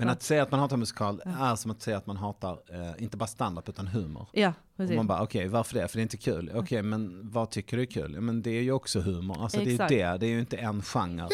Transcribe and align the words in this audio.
Men 0.00 0.08
att 0.08 0.22
säga 0.22 0.42
att 0.42 0.50
man 0.50 0.60
hatar 0.60 0.76
musikal 0.76 1.22
är 1.40 1.56
som 1.56 1.70
att 1.70 1.82
säga 1.82 1.96
att 1.96 2.06
man 2.06 2.16
hatar, 2.16 2.58
eh, 2.72 3.02
inte 3.02 3.16
bara 3.16 3.26
standup 3.26 3.68
utan 3.68 3.86
humor. 3.86 4.26
Ja, 4.32 4.48
Och 4.48 4.76
precis. 4.76 4.96
man 4.96 5.06
bara, 5.06 5.22
okej, 5.22 5.48
varför 5.48 5.74
det? 5.74 5.88
För 5.88 5.96
det 5.96 6.00
är 6.00 6.02
inte 6.02 6.16
kul. 6.16 6.50
Okej, 6.54 6.82
men 6.82 7.30
vad 7.30 7.50
tycker 7.50 7.76
du 7.76 7.82
är 7.82 7.86
kul? 7.86 8.20
Men 8.20 8.42
det 8.42 8.50
är 8.50 8.62
ju 8.62 8.72
också 8.72 9.00
humor. 9.00 9.42
Alltså 9.42 9.58
det 9.58 9.62
är 9.62 9.66
ju 9.66 9.72
Exakt. 9.72 9.88
det, 9.88 10.16
det 10.16 10.26
är 10.26 10.30
ju 10.30 10.40
inte 10.40 10.56
en 10.56 10.82
genre. 10.82 11.28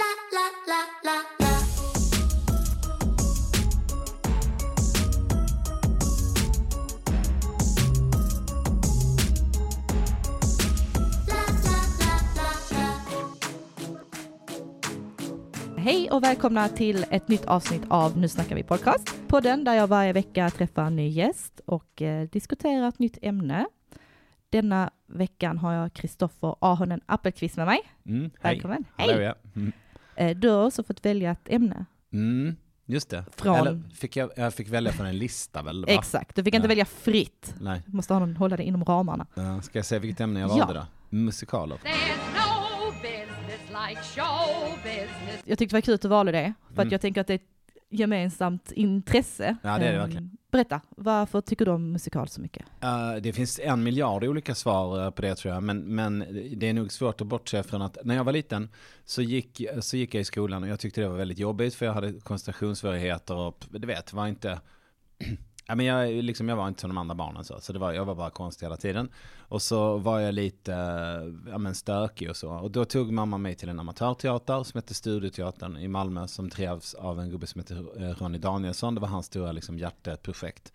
Hej 15.87 16.11
och 16.11 16.23
välkomna 16.23 16.69
till 16.69 17.05
ett 17.11 17.29
nytt 17.29 17.45
avsnitt 17.45 17.83
av 17.89 18.19
Nu 18.19 18.29
snackar 18.29 18.57
vi 18.57 18.62
podcast. 18.62 19.15
Podden 19.29 19.65
där 19.65 19.75
jag 19.75 19.87
varje 19.87 20.12
vecka 20.12 20.51
träffar 20.51 20.85
en 20.85 20.97
ny 20.97 21.09
gäst 21.09 21.61
och 21.67 22.03
eh, 22.03 22.29
diskuterar 22.29 22.89
ett 22.89 22.99
nytt 22.99 23.19
ämne. 23.23 23.67
Denna 24.51 24.91
veckan 25.07 25.59
har 25.59 25.73
jag 25.73 25.93
Kristoffer 25.93 26.57
Ahonen 26.59 27.01
Appelqvist 27.07 27.57
med 27.57 27.67
mig. 27.67 27.79
Mm, 28.07 28.21
hej. 28.21 28.30
Välkommen. 28.55 28.85
Hallå, 28.97 29.13
Hej! 29.13 29.23
ja. 29.23 29.35
Mm. 29.57 29.73
Eh, 30.17 30.37
du 30.37 30.49
har 30.49 30.67
också 30.67 30.83
fått 30.85 31.05
välja 31.07 31.30
ett 31.30 31.49
ämne. 31.49 31.85
Mm, 32.13 32.57
just 32.87 33.11
det. 33.11 33.25
Från- 33.37 33.57
Eller 33.57 33.83
fick 33.95 34.16
jag, 34.16 34.30
jag 34.37 34.55
fick 34.55 34.69
välja 34.69 34.93
från 34.93 35.07
en 35.07 35.19
lista 35.19 35.63
väl? 35.63 35.85
Va? 35.85 35.93
Exakt, 35.93 36.37
du 36.37 36.45
fick 36.45 36.55
inte 36.55 36.65
Ja. 36.65 36.69
välja 36.69 36.85
fritt. 36.85 37.55
Nej. 37.61 37.83
Du 37.87 37.97
måste 37.97 38.15
ha 38.15 38.21
någon, 38.21 38.37
hålla 38.37 38.57
dig 38.57 38.66
inom 38.66 38.85
ramarna. 38.85 39.27
Ska 39.63 39.79
jag 39.79 39.87
säga 39.87 39.99
vilket 39.99 40.21
ämne 40.21 40.41
jag 40.41 40.51
Ja. 40.51 40.57
valde 40.57 40.75
då? 40.75 40.87
Musikaler. 41.16 41.79
Like 43.89 44.03
show 44.03 44.79
business. 44.83 45.43
Jag 45.45 45.59
tyckte 45.59 45.77
det 45.77 45.77
var 45.77 45.80
kul 45.80 45.95
att 45.95 46.01
du 46.03 46.09
valde 46.09 46.33
det, 46.33 46.55
för 46.69 46.75
Mm. 46.75 46.87
att 46.87 46.93
jag 46.93 47.01
tänker 47.01 47.21
att 47.21 47.27
det 47.27 47.33
är 47.33 47.39
ett 47.39 47.43
gemensamt 47.91 48.73
intresse. 48.73 49.57
Ja, 49.62 49.79
det 49.79 49.85
är 49.87 49.91
det 49.93 49.97
Eh, 49.97 49.99
verkligen. 50.02 50.30
Berätta, 50.51 50.80
varför 50.91 51.41
tycker 51.41 51.65
du 51.65 51.71
om 51.71 51.93
musikal 51.93 52.29
så 52.29 52.41
mycket? 52.41 52.66
Uh, 52.85 53.16
det 53.23 53.32
finns 53.32 53.60
en 53.63 53.82
miljard 53.82 54.24
olika 54.24 54.54
svar 54.54 55.04
uh, 55.04 55.10
på 55.10 55.23
det 55.23 55.35
tror 55.35 55.54
jag, 55.54 55.63
men, 55.63 55.79
men 55.80 56.19
det 56.57 56.69
är 56.69 56.73
nog 56.73 56.93
svårt 56.93 57.21
att 57.21 57.27
bortse 57.27 57.63
från 57.63 57.82
att 57.82 57.99
när 58.04 58.15
jag 58.16 58.24
var 58.24 58.32
liten 58.32 58.69
så 59.04 59.23
gick, 59.23 59.63
så 59.80 59.97
gick 59.97 60.15
jag 60.15 60.21
i 60.21 60.24
skolan 60.24 60.63
och 60.63 60.69
jag 60.69 60.80
tyckte 60.80 61.01
det 61.01 61.09
var 61.09 61.16
väldigt 61.16 61.38
jobbigt 61.38 61.74
för 61.74 61.87
jag 61.87 61.93
hade 61.93 62.13
koncentrationssvårigheter 62.13 63.35
och 63.35 63.65
du 63.71 63.87
vet, 63.87 64.12
var 64.12 64.27
inte 64.27 64.60
Ja, 65.69 65.75
men 65.75 65.86
jag, 65.86 66.25
liksom, 66.25 66.48
jag 66.48 66.56
var 66.56 66.69
inte 66.69 66.81
som 66.81 66.91
de 66.91 66.98
andra 66.98 67.14
barnen 67.14 67.45
så, 67.45 67.61
så 67.61 67.72
det 67.72 67.78
var, 67.78 67.92
jag 67.92 68.05
var 68.05 68.14
bara 68.14 68.31
konstig 68.31 68.67
hela 68.67 68.77
tiden. 68.77 69.09
Och 69.39 69.62
så 69.62 69.97
var 69.97 70.20
jag 70.20 70.34
lite 70.34 70.72
eh, 70.75 71.50
ja, 71.50 71.59
men 71.59 71.75
stökig 71.75 72.31
och 72.31 72.36
så. 72.36 72.50
Och 72.50 72.70
då 72.70 72.84
tog 72.84 73.12
mamma 73.12 73.39
mig 73.39 73.55
till 73.55 73.69
en 73.69 73.81
amatörteater 73.81 74.62
som 74.62 74.78
hette 74.78 74.94
Studioteatern 74.94 75.77
i 75.77 75.89
Malmö 75.89 76.27
som 76.27 76.48
drevs 76.48 76.94
av 76.94 77.20
en 77.20 77.31
gubbe 77.31 77.47
som 77.47 77.61
hette 77.61 77.75
eh, 77.75 78.11
Ronny 78.11 78.39
Danielsson. 78.39 78.94
Det 78.94 79.00
var 79.00 79.09
hans 79.09 79.27
stora 79.27 79.53
liksom, 79.53 79.78
hjärteprojekt. 79.78 80.72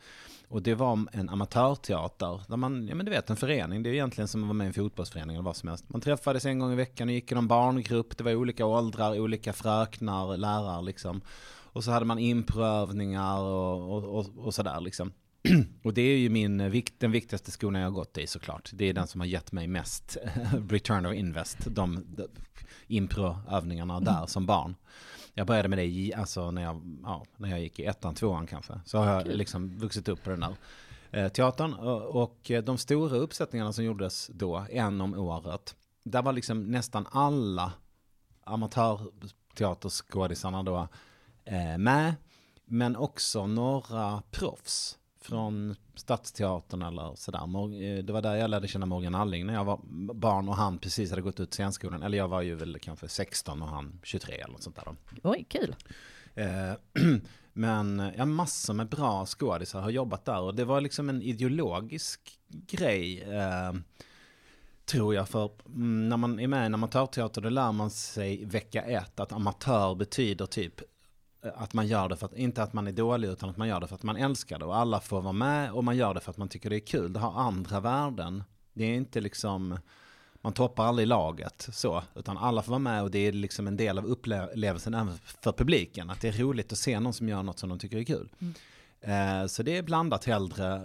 Och 0.48 0.62
det 0.62 0.76
var 0.76 1.08
en 1.12 1.30
amatörteater, 1.30 2.42
där 2.48 2.58
man, 2.58 2.88
ja 2.88 2.96
men 2.96 3.06
du 3.06 3.12
vet 3.12 3.30
en 3.30 3.36
förening, 3.36 3.84
det 3.84 3.90
är 3.90 3.94
egentligen 3.94 4.28
som 4.28 4.44
att 4.44 4.48
vara 4.48 4.54
med 4.54 4.66
i 4.66 4.68
en 4.68 4.74
fotbollsförening 4.74 5.36
eller 5.36 5.44
vad 5.44 5.56
som 5.56 5.70
helst. 5.70 5.90
Man 5.90 6.02
träffades 6.02 6.46
en 6.46 6.60
gång 6.60 6.74
i 6.74 6.76
veckan 6.76 7.08
och 7.08 7.14
gick 7.14 7.32
i 7.32 7.36
någon 7.36 7.48
barngrupp, 7.48 8.18
det 8.18 8.24
var 8.24 8.36
olika 8.36 8.66
åldrar, 8.66 9.20
olika 9.20 9.54
fröknar, 9.54 10.38
lärare 10.38 10.82
liksom. 10.82 11.22
Och 11.74 11.84
så 11.84 11.92
hade 11.92 12.06
man 12.06 12.20
improövningar 12.20 13.40
och, 13.40 13.98
och, 13.98 14.04
och, 14.20 14.26
och 14.38 14.54
sådär 14.54 14.82
liksom. 14.82 15.12
Och 15.84 15.94
det 15.94 16.02
är 16.02 16.18
ju 16.18 16.30
min, 16.30 16.72
vikt- 16.72 16.94
den 16.98 17.12
viktigaste 17.12 17.52
skolan 17.52 17.82
jag 17.82 17.90
har 17.90 17.96
gått 17.96 18.18
i 18.18 18.28
såklart. 18.28 18.70
Det 18.74 18.86
är 18.86 18.94
den 18.94 19.08
som 19.08 19.22
har 19.22 19.28
gett 19.28 19.52
mig 19.52 19.68
mest 19.68 20.18
return 20.70 21.06
of 21.06 21.14
invest, 21.14 21.58
de, 21.66 22.04
de 22.08 22.28
improövningarna 22.88 24.00
där 24.00 24.26
som 24.26 24.46
barn. 24.46 24.76
Jag 25.34 25.48
började 25.48 25.70
med 25.70 25.78
det 25.78 25.86
i, 25.86 26.14
alltså 26.14 26.52
när 26.52 26.62
jag, 26.62 27.00
ja, 27.04 27.26
när 27.38 27.50
jag 27.50 27.62
gick 27.62 27.80
i 27.80 27.86
ettan, 27.86 28.16
tvåan 28.16 28.48
kanske. 28.48 28.80
Så 28.86 28.98
har 28.98 29.06
jag 29.06 29.28
liksom 29.28 29.78
vuxit 29.78 30.10
upp 30.10 30.24
på 30.24 30.30
den 30.30 30.40
där 30.40 30.56
eh, 31.12 31.28
teatern. 31.28 31.74
Och, 31.74 32.24
och 32.24 32.52
eh, 32.52 32.64
de 32.64 32.78
stora 32.78 33.18
uppsättningarna 33.18 33.74
som 33.74 33.84
gjordes 33.84 34.28
då, 34.34 34.66
en 34.70 35.02
om 35.02 35.14
året, 35.14 35.76
där 36.04 36.22
var 36.22 36.34
liksom 36.34 36.72
nästan 36.72 37.08
alla 37.12 37.74
amatörteaterskådisarna 38.44 40.64
då 40.64 40.78
eh, 40.78 40.88
med. 41.78 42.14
Men 42.66 42.96
också 42.96 43.48
några 43.48 44.24
proffs 44.32 44.98
från 45.22 45.76
Stadsteatern 45.96 46.82
eller 46.82 47.16
sådär. 47.16 47.40
Eh, 47.40 48.04
Det 48.04 48.14
var 48.14 48.22
där 48.22 48.36
jag 48.36 48.50
lärde 48.50 48.68
känna 48.68 48.86
Morgan 48.86 49.16
Alling 49.16 49.46
när 49.46 49.54
jag 49.54 49.66
var 49.66 49.80
barn 50.14 50.50
och 50.50 50.56
han 50.56 50.78
precis 50.78 51.10
hade 51.10 51.22
gått 51.22 51.40
ut 51.40 51.54
scenskolan. 51.54 52.04
Eller 52.04 52.18
jag 52.18 52.28
var 52.28 52.42
ju 52.42 52.56
väl 52.56 52.80
kanske 52.80 53.08
16 53.08 53.62
och 53.62 53.68
han 53.68 54.00
23 54.04 54.36
eller 54.36 54.54
något 54.54 54.64
sånt 54.64 54.76
där. 54.76 54.96
Oj, 55.24 55.46
kul. 55.50 55.76
Eh, 56.36 56.74
Men 57.54 58.12
ja, 58.18 58.26
massor 58.26 58.74
med 58.74 58.90
bra 58.90 59.26
skådisar 59.26 59.82
har 59.82 59.90
jobbat 59.90 60.26
där 60.26 60.42
och 60.42 60.56
det 60.56 60.66
var 60.66 60.82
liksom 60.82 61.10
en 61.10 61.22
ideologisk 61.22 62.40
grej. 62.48 63.22
Eh, 63.22 63.74
tror 64.86 65.16
jag, 65.16 65.30
för 65.30 65.52
mm, 65.66 66.10
när 66.10 66.18
man 66.18 66.40
är 66.40 66.48
med 66.48 66.64
i 66.64 66.66
en 66.66 66.74
amatörteater 66.74 67.42
då 67.42 67.50
lär 67.50 67.72
man 67.72 67.90
sig 67.92 68.46
vecka 68.46 68.82
ett 68.82 69.20
att 69.20 69.32
amatör 69.32 69.96
betyder 69.96 70.46
typ 70.46 70.80
eh, 70.80 70.86
att 71.42 71.74
man 71.74 71.88
gör 71.88 72.10
det 72.10 72.16
för 72.16 72.26
att, 72.26 72.34
inte 72.34 72.64
att 72.64 72.74
man 72.74 72.88
är 72.88 72.92
dålig 72.92 73.28
utan 73.28 73.50
att 73.50 73.58
man 73.58 73.68
gör 73.68 73.80
det 73.80 73.88
för 73.88 73.96
att 73.96 74.04
man 74.04 74.18
älskar 74.18 74.60
det 74.60 74.66
och 74.66 74.78
alla 74.78 75.00
får 75.00 75.22
vara 75.22 75.34
med 75.34 75.72
och 75.72 75.84
man 75.84 75.98
gör 75.98 76.14
det 76.14 76.20
för 76.20 76.32
att 76.32 76.38
man 76.38 76.50
tycker 76.50 76.70
det 76.70 76.76
är 76.76 76.80
kul. 76.80 77.14
Det 77.14 77.20
har 77.20 77.42
andra 77.42 77.80
värden. 77.80 78.44
Det 78.74 78.84
är 78.84 78.94
inte 78.94 79.22
liksom, 79.22 79.80
man 80.42 80.54
toppar 80.54 80.86
aldrig 80.86 81.08
laget 81.08 81.70
så, 81.72 82.04
utan 82.16 82.38
alla 82.38 82.62
får 82.62 82.70
vara 82.70 82.80
med 82.80 83.04
och 83.04 83.12
det 83.12 83.20
är 83.20 83.32
liksom 83.32 83.68
en 83.68 83.78
del 83.78 83.98
av 83.98 84.06
upplevelsen 84.06 84.94
även 84.94 85.18
för 85.18 85.52
publiken. 85.52 86.10
Att 86.10 86.22
det 86.22 86.28
är 86.28 86.34
roligt 86.34 86.72
att 86.72 86.78
se 86.78 87.00
någon 87.00 87.14
som 87.14 87.30
gör 87.30 87.44
något 87.44 87.60
som 87.60 87.70
de 87.70 87.80
tycker 87.80 87.98
är 87.98 88.04
kul. 88.04 88.30
Eh, 89.02 89.46
så 89.48 89.64
det 89.64 89.78
är 89.78 89.84
blandat 89.84 90.26
hellre, 90.26 90.76
eh, 90.76 90.82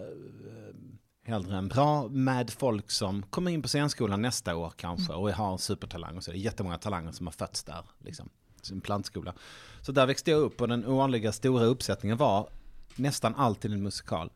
hellre 1.25 1.57
än 1.57 1.69
bra 1.69 2.09
med 2.09 2.51
folk 2.51 2.91
som 2.91 3.23
kommer 3.23 3.51
in 3.51 3.63
på 3.63 3.69
scenskolan 3.69 4.23
nästa 4.23 4.57
år 4.57 4.73
kanske 4.77 5.13
och 5.13 5.31
har 5.31 5.59
supertalang 5.59 6.17
och 6.17 6.25
så. 6.25 6.31
Det 6.31 6.37
är 6.37 6.41
jättemånga 6.41 6.79
talanger 6.79 7.13
som 7.13 7.27
har 7.27 7.33
fötts 7.33 7.65
där, 7.65 7.85
liksom 7.99 8.29
en 8.71 8.81
plantskola. 8.81 9.35
Så 9.83 9.93
där 9.93 10.07
växte 10.07 10.31
jag 10.31 10.41
upp 10.41 10.61
och 10.61 10.69
den 10.69 10.87
ovanliga 10.87 11.33
stora 11.33 11.65
uppsättningen 11.65 12.19
var 12.19 12.49
nästan 12.97 13.35
alltid 13.35 13.73
en 13.73 13.83
musikal. 13.83 14.31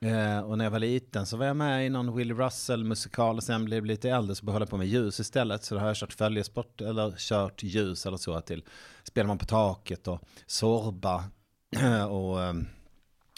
Eh, 0.00 0.40
och 0.40 0.58
när 0.58 0.64
jag 0.64 0.70
var 0.70 0.78
liten 0.78 1.26
så 1.26 1.36
var 1.36 1.46
jag 1.46 1.56
med 1.56 1.86
i 1.86 1.88
någon 1.88 2.16
Willie 2.16 2.34
Russell 2.34 2.84
musikal 2.84 3.36
och 3.36 3.42
sen 3.42 3.64
blev 3.64 3.78
jag 3.78 3.86
lite 3.86 4.10
äldre 4.10 4.34
så 4.34 4.44
behöll 4.44 4.62
jag 4.62 4.70
på 4.70 4.76
med 4.76 4.86
ljus 4.86 5.20
istället. 5.20 5.64
Så 5.64 5.74
då 5.74 5.80
har 5.80 5.86
jag 5.86 5.96
kört 5.96 6.12
följesport 6.12 6.80
eller 6.80 7.14
kört 7.18 7.62
ljus 7.62 8.06
eller 8.06 8.16
så 8.16 8.40
till 8.40 8.64
Spelar 9.04 9.28
man 9.28 9.38
på 9.38 9.44
taket 9.44 10.08
och 10.08 10.20
Sorba 10.46 11.24
och 12.08 12.42
eh, 12.42 12.54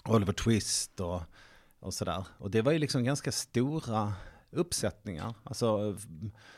Oliver 0.04 0.32
Twist 0.32 1.00
och, 1.00 1.22
och 1.80 1.94
sådär. 1.94 2.26
Och 2.38 2.50
det 2.50 2.62
var 2.62 2.72
ju 2.72 2.78
liksom 2.78 3.04
ganska 3.04 3.32
stora 3.32 4.12
uppsättningar. 4.50 5.34
Alltså 5.44 5.96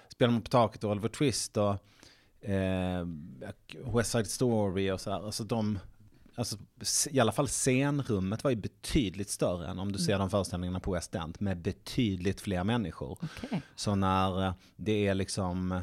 Spelar 0.08 0.32
man 0.32 0.42
på 0.42 0.50
taket 0.50 0.84
och 0.84 0.90
Oliver 0.90 1.08
Twist 1.08 1.56
och 1.56 1.76
eh, 2.46 3.06
West 3.96 4.10
Side 4.10 4.26
Story 4.26 4.90
och 4.90 5.00
sådär. 5.00 5.26
Alltså 5.26 5.44
de, 5.44 5.78
alltså 6.34 6.56
i 7.10 7.20
alla 7.20 7.32
fall 7.32 7.48
scenrummet 7.48 8.44
var 8.44 8.50
ju 8.50 8.56
betydligt 8.56 9.30
större 9.30 9.68
än 9.68 9.78
om 9.78 9.92
du 9.92 9.98
ser 9.98 10.18
de 10.18 10.30
föreställningarna 10.30 10.80
på 10.80 10.92
West 10.92 11.14
End 11.14 11.36
med 11.40 11.58
betydligt 11.58 12.40
fler 12.40 12.64
människor. 12.64 13.18
Okej. 13.22 13.62
Så 13.76 13.94
när 13.94 14.46
eh, 14.46 14.54
det 14.76 15.06
är 15.06 15.14
liksom 15.14 15.80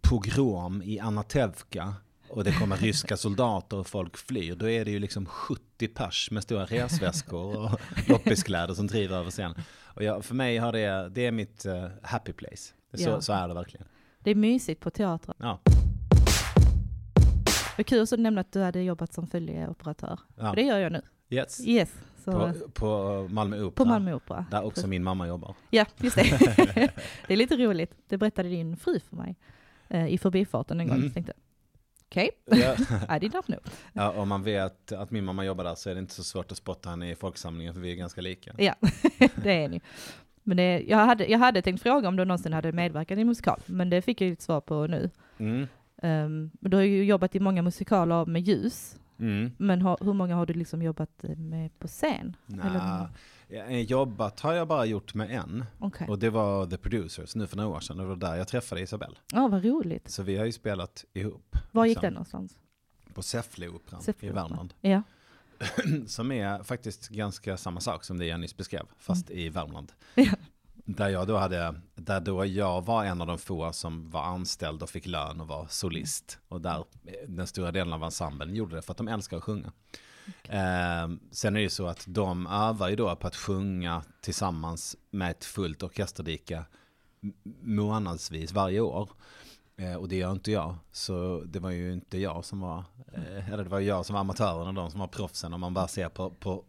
pogrom 0.00 0.82
i 0.82 0.98
Anatevka 1.00 1.94
och 2.28 2.44
det 2.44 2.52
kommer 2.52 2.76
ryska 2.76 3.16
soldater 3.16 3.76
och 3.76 3.86
folk 3.86 4.16
flyr, 4.16 4.54
då 4.56 4.68
är 4.68 4.84
det 4.84 4.90
ju 4.90 4.98
liksom 4.98 5.26
70 5.26 5.88
pers 5.88 6.30
med 6.30 6.42
stora 6.42 6.64
resväskor 6.64 7.56
och 7.56 7.80
loppiskläder 8.08 8.74
som 8.74 8.86
driver 8.86 9.16
över 9.16 9.30
scenen. 9.30 9.54
Och 9.84 10.04
jag, 10.04 10.24
för 10.24 10.34
mig 10.34 10.58
har 10.58 10.72
det, 10.72 11.08
det 11.08 11.26
är 11.26 11.32
mitt 11.32 11.64
eh, 11.66 11.86
happy 12.02 12.32
place. 12.32 12.72
Så, 12.94 13.02
Ja. 13.02 13.20
så 13.20 13.32
är 13.32 13.48
det 13.48 13.54
verkligen. 13.54 13.86
Det 14.20 14.30
är 14.30 14.34
mysigt 14.34 14.80
på 14.80 14.90
teatern. 14.90 15.34
Ja. 15.38 15.60
Det 17.78 17.82
är 17.82 17.84
kul 17.84 18.02
att 18.02 18.18
nämna 18.18 18.40
att 18.40 18.52
du 18.52 18.60
hade 18.60 18.82
jobbat 18.82 19.12
som 19.12 19.26
följeoperatör. 19.26 20.20
Ja. 20.36 20.48
För 20.48 20.56
det 20.56 20.62
gör 20.62 20.78
jag 20.78 20.92
nu. 20.92 21.02
Yes. 21.30 21.66
Yes. 21.66 21.94
På, 22.24 22.52
på, 22.52 22.70
på 22.74 23.28
Malmö 23.30 23.62
Opera. 23.62 23.88
Malmö 23.88 24.14
Opera. 24.14 24.46
Där 24.50 24.64
också 24.64 24.86
min 24.86 25.02
mamma 25.02 25.28
jobbar. 25.28 25.54
Ja, 25.70 25.84
just 25.96 26.16
det. 26.16 26.22
det 27.26 27.32
är 27.32 27.36
lite 27.36 27.56
roligt. 27.56 27.94
Det 28.08 28.16
berättade 28.18 28.48
din 28.48 28.76
fru 28.76 29.00
för 29.00 29.16
mig 29.16 29.36
eh, 29.88 30.06
i 30.08 30.18
förbifarten 30.18 30.80
en 30.80 30.88
gång. 30.88 30.96
Mm. 30.96 31.10
Tänkte, 31.10 31.32
okej, 32.08 32.30
Ja, 32.44 32.76
I 33.16 33.18
did 33.20 33.34
not 33.34 33.46
know. 33.46 33.60
ja, 33.92 34.10
om 34.10 34.28
man 34.28 34.42
vet 34.42 34.92
att 34.92 35.10
min 35.10 35.24
mamma 35.24 35.44
jobbar 35.44 35.64
där 35.64 35.74
så 35.74 35.90
är 35.90 35.94
det 35.94 36.00
inte 36.00 36.14
så 36.14 36.24
svårt 36.24 36.52
att 36.52 36.58
spotta 36.58 36.90
henne 36.90 37.10
i 37.10 37.14
folksamlingen 37.14 37.74
för 37.74 37.80
vi 37.80 37.92
är 37.92 37.96
ganska 37.96 38.20
lika. 38.20 38.54
Ja, 38.58 38.74
det 39.42 39.52
är 39.52 39.68
ni. 39.68 39.80
Men 40.42 40.56
det, 40.56 40.80
jag, 40.88 40.98
hade, 40.98 41.26
jag 41.26 41.38
hade 41.38 41.62
tänkt 41.62 41.82
fråga 41.82 42.08
om 42.08 42.16
du 42.16 42.24
någonsin 42.24 42.52
hade 42.52 42.72
medverkat 42.72 43.18
i 43.18 43.24
musikal, 43.24 43.60
men 43.66 43.90
det 43.90 44.02
fick 44.02 44.20
jag 44.20 44.26
ju 44.28 44.32
ett 44.32 44.42
svar 44.42 44.60
på 44.60 44.86
nu. 44.86 45.10
Mm. 45.38 45.66
Um, 46.02 46.50
du 46.60 46.76
har 46.76 46.84
ju 46.84 47.04
jobbat 47.04 47.34
i 47.34 47.40
många 47.40 47.62
musikaler 47.62 48.26
med 48.26 48.42
ljus, 48.42 48.98
Mm. 49.20 49.50
men 49.58 49.82
har, 49.82 49.98
hur 50.00 50.12
många 50.12 50.34
har 50.36 50.46
du 50.46 50.54
liksom 50.54 50.82
jobbat 50.82 51.10
med 51.36 51.78
på 51.78 51.88
scen? 51.88 52.36
Nja, 52.46 53.10
eh, 53.48 53.80
jobbat 53.80 54.40
har 54.40 54.52
jag 54.52 54.68
bara 54.68 54.84
gjort 54.84 55.14
med 55.14 55.30
en. 55.30 55.64
Okej. 55.78 56.08
Och 56.08 56.18
det 56.18 56.30
var 56.30 56.66
The 56.66 56.76
Producers 56.76 57.34
nu 57.36 57.46
för 57.46 57.56
några 57.56 57.68
år 57.76 57.80
sedan. 57.80 57.96
Det 57.96 58.04
var 58.04 58.16
där 58.16 58.36
jag 58.36 58.48
träffade 58.48 58.80
Isabelle. 58.80 59.16
Ja, 59.32 59.48
vad 59.48 59.64
roligt. 59.64 60.10
Så 60.10 60.22
vi 60.22 60.36
har 60.36 60.44
ju 60.44 60.52
spelat 60.52 61.04
ihop. 61.14 61.56
Var 61.72 61.84
gick 61.84 61.90
liksom, 61.96 62.02
den 62.06 62.12
någonstans? 62.12 62.58
På 63.14 63.22
Säffleoperan 63.22 64.02
i. 64.20 64.28
Värmland. 64.28 64.74
Ja. 64.80 65.02
som 66.06 66.32
är 66.32 66.62
faktiskt 66.62 67.08
ganska 67.08 67.56
samma 67.56 67.80
sak 67.80 68.04
som 68.04 68.18
det 68.18 68.26
jag 68.26 68.40
nyss 68.40 68.56
beskrev, 68.56 68.86
fast 68.98 69.30
i 69.30 69.48
Värmland. 69.48 69.92
Ja. 70.14 70.32
Där 70.90 71.08
jag 71.08 71.26
då 71.26 71.36
hade, 71.36 71.74
där 71.94 72.20
då 72.20 72.46
jag 72.46 72.84
var 72.84 73.04
en 73.04 73.20
av 73.20 73.26
de 73.26 73.38
få 73.38 73.72
som 73.72 74.10
var 74.10 74.22
anställd 74.22 74.82
och 74.82 74.90
fick 74.90 75.06
lön 75.06 75.40
och 75.40 75.48
var 75.48 75.66
solist. 75.70 76.38
Och 76.48 76.60
där 76.60 76.84
den 77.26 77.46
stora 77.46 77.72
delen 77.72 77.92
av 77.92 78.04
ensemblen 78.04 78.54
gjorde 78.54 78.76
det 78.76 78.82
för 78.82 78.92
att 78.92 78.96
de 78.96 79.08
älskar 79.08 79.36
att 79.36 79.42
sjunga. 79.42 79.72
Eh, 80.42 81.08
sen 81.30 81.54
är 81.54 81.58
det 81.58 81.60
ju 81.60 81.68
så 81.68 81.86
att 81.86 82.04
de 82.08 82.46
övar 82.46 82.88
ju 82.88 82.96
då 82.96 83.16
på 83.16 83.26
att 83.26 83.36
sjunga 83.36 84.02
tillsammans 84.20 84.96
med 85.10 85.30
ett 85.30 85.44
fullt 85.44 85.82
orkesterdike 85.82 86.64
månadsvis 87.62 88.52
varje 88.52 88.80
år. 88.80 89.10
Eh, 89.78 89.94
och 89.94 90.08
det 90.08 90.16
gör 90.16 90.32
inte 90.32 90.50
jag. 90.50 90.76
Så 90.92 91.42
det 91.46 91.58
var 91.58 91.70
ju 91.70 91.92
inte 91.92 92.18
jag 92.18 92.44
som 92.44 92.60
var, 92.60 92.84
eh, 93.12 93.52
eller 93.52 93.64
det 93.64 93.70
var 93.70 93.80
jag 93.80 94.06
som 94.06 94.14
var 94.14 94.20
amatören 94.20 94.68
och 94.68 94.74
de 94.74 94.90
som 94.90 95.00
var 95.00 95.06
proffsen 95.06 95.52
om 95.52 95.60
man 95.60 95.74
bara 95.74 95.88
ser 95.88 96.08
på, 96.08 96.30
på 96.30 96.64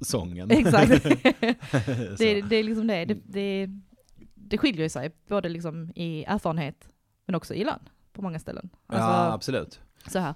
sången. 0.00 0.50
Exakt. 0.50 1.04
Det, 2.18 2.42
det 2.42 2.56
är 2.56 2.62
liksom 2.62 2.86
det. 2.86 3.04
Det, 3.04 3.14
det. 3.24 3.68
det 4.34 4.58
skiljer 4.58 4.88
sig, 4.88 5.10
både 5.28 5.48
liksom 5.48 5.92
i 5.94 6.24
erfarenhet 6.24 6.88
men 7.26 7.34
också 7.34 7.54
i 7.54 7.64
lön 7.64 7.88
på 8.12 8.22
många 8.22 8.38
ställen. 8.38 8.70
Alltså, 8.86 9.08
ja, 9.08 9.32
absolut. 9.32 9.80
så 10.06 10.18
här, 10.18 10.34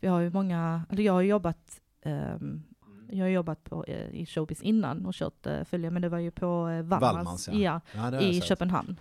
vi 0.00 0.08
har 0.08 0.20
ju 0.20 0.30
många, 0.30 0.82
eller 0.90 1.02
jag 1.02 1.12
har 1.12 1.22
jobbat, 1.22 1.80
ehm, 2.02 2.62
jag 3.08 3.24
har 3.24 3.28
jobbat 3.28 3.64
på, 3.64 3.84
eh, 3.84 4.10
i 4.10 4.26
showbiz 4.26 4.62
innan 4.62 5.06
och 5.06 5.14
kört 5.14 5.46
uh, 5.46 5.64
följe, 5.64 5.90
men 5.90 6.02
det 6.02 6.08
var 6.08 6.18
ju 6.18 6.30
på 6.30 6.68
uh, 6.68 6.82
Valmars, 6.82 7.48
ja. 7.48 7.80
ja, 7.94 8.20
i. 8.20 8.40
Köpenhamn. 8.40 9.00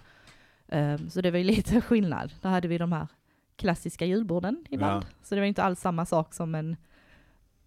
Ehm, 0.67 1.09
så 1.09 1.21
det 1.21 1.31
var 1.31 1.37
ju 1.37 1.43
lite 1.43 1.81
skillnad. 1.87 2.33
Där 2.41 2.49
hade 2.49 2.67
vi 2.67 2.77
de 2.77 2.91
här 2.91 3.07
klassiska 3.55 4.05
julborden 4.05 4.65
ibland. 4.69 5.03
Ja. 5.03 5.07
Så 5.23 5.35
det 5.35 5.41
var 5.41 5.45
inte 5.47 5.63
alls 5.63 5.79
samma 5.79 6.05
sak 6.05 6.33
som 6.33 6.55
en, 6.55 6.75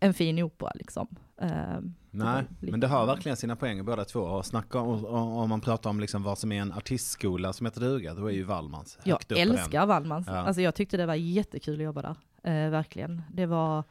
en 0.00 0.15
fin 0.15 0.43
opera 0.43 0.73
liksom. 0.75 1.09
Ehm, 1.41 1.95
Nej, 2.11 2.45
lite- 2.61 2.71
men 2.71 2.81
det 2.81 2.87
har 2.87 3.06
verkligen 3.06 3.37
sina 3.37 3.56
poänger 3.56 3.83
båda 3.83 4.05
två. 4.05 4.21
Och 4.21 4.47
snacka 4.47 4.79
om, 4.81 5.05
om, 5.05 5.49
man 5.49 5.61
pratar 5.61 5.91
om 5.91 6.00
liksom 6.00 6.23
vad 6.23 6.39
som 6.39 6.53
är 6.53 6.61
en 6.62 6.73
artistskola 6.73 7.53
som 7.53 7.67
heter 7.67 7.81
duga, 7.81 8.15
då 8.15 8.27
är 8.27 8.33
ju 8.33 8.43
Wallmans 8.45 8.99
Jag 9.05 9.19
älskar 9.39 9.87
Wallmans. 9.87 10.27
Ja. 10.27 10.37
Alltså 10.37 10.62
jag 10.62 10.75
tyckte 10.75 10.97
det 10.97 11.06
var 11.06 11.15
jättekul 11.15 11.75
att 11.81 11.85
jobba 11.85 12.03
där. 12.03 12.17
Eh, 12.43 12.71
verkligen. 12.71 13.23
Det 13.33 13.47
var 13.47 13.85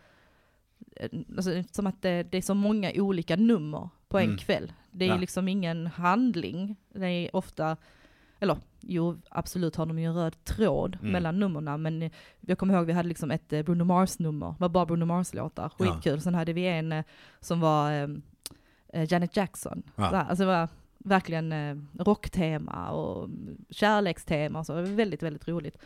eh, 0.95 1.10
alltså, 1.38 1.63
som 1.71 1.88
att 1.88 2.01
det, 2.01 2.24
det 2.24 2.38
är 2.38 2.42
så 2.42 2.53
många 2.53 2.92
olika 2.95 3.36
nummer 3.36 3.89
på 4.07 4.18
en 4.19 4.25
Mm. 4.25 4.38
kväll. 4.38 4.74
Det 4.92 5.06
är 5.06 5.10
Ja. 5.10 5.18
liksom 5.18 5.48
ingen 5.48 5.88
handling. 5.88 6.75
Det 6.94 7.07
är 7.07 7.36
ofta, 7.36 7.77
eller 8.39 8.57
jo 8.81 9.18
absolut 9.30 9.75
har 9.75 9.86
de 9.86 10.00
ju 10.00 10.06
en 10.06 10.13
röd 10.16 10.44
tråd 10.44 10.98
Mm. 11.01 11.12
mellan 11.12 11.39
nummerna 11.39 11.78
men 11.78 12.10
jag 12.39 12.57
kommer 12.57 12.74
ihåg 12.74 12.86
vi 12.86 12.94
hade 12.94 13.10
liksom 13.10 13.31
ett 13.31 13.54
eh, 13.54 13.62
Bruno 13.63 13.84
Mars-nummer, 13.84 14.56
var 14.60 14.69
bara 14.69 14.86
Bruno 14.86 15.06
Mars-låtar, 15.06 15.72
Ja. 15.78 15.86
skitkul. 15.86 16.22
Sen 16.22 16.36
hade 16.36 16.54
vi 16.54 16.68
en 16.68 16.92
eh, 16.92 17.04
som 17.39 17.60
var 17.60 17.92
eh, 17.92 18.07
eh, 18.94 19.12
Janet 19.13 19.38
Jackson. 19.38 19.84
Ja. 19.95 20.04
Alltså 20.06 20.44
det 20.44 20.45
var 20.51 20.69
verkligen 20.98 21.51
eh, 21.51 21.75
rocktema 22.00 22.89
och 22.89 23.24
mm, 23.25 23.57
kärlekstema 23.69 24.63
så. 24.63 24.74
Det 24.75 24.81
var 24.81 24.89
väldigt, 24.89 25.24
väldigt 25.24 25.48
roligt 25.48 25.78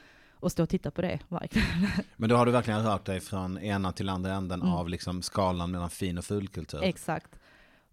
att 0.42 0.52
stå 0.52 0.64
och 0.64 0.70
titta 0.70 0.92
på 0.92 1.02
det 1.02 1.20
varje 1.28 1.48
kväll. 1.48 1.64
Men 2.18 2.30
då 2.30 2.36
har 2.36 2.46
du 2.46 2.52
verkligen 2.52 2.84
rört 2.84 3.06
dig 3.06 3.20
från 3.20 3.58
ena 3.58 3.92
till 3.92 4.10
andra 4.10 4.34
änden 4.34 4.62
Mm. 4.62 4.74
av 4.74 4.90
liksom 4.90 5.22
skalan 5.22 5.72
mellan 5.72 5.90
fin 5.90 6.18
och 6.18 6.26
fulkultur. 6.26 6.84
Exakt. 6.84 7.40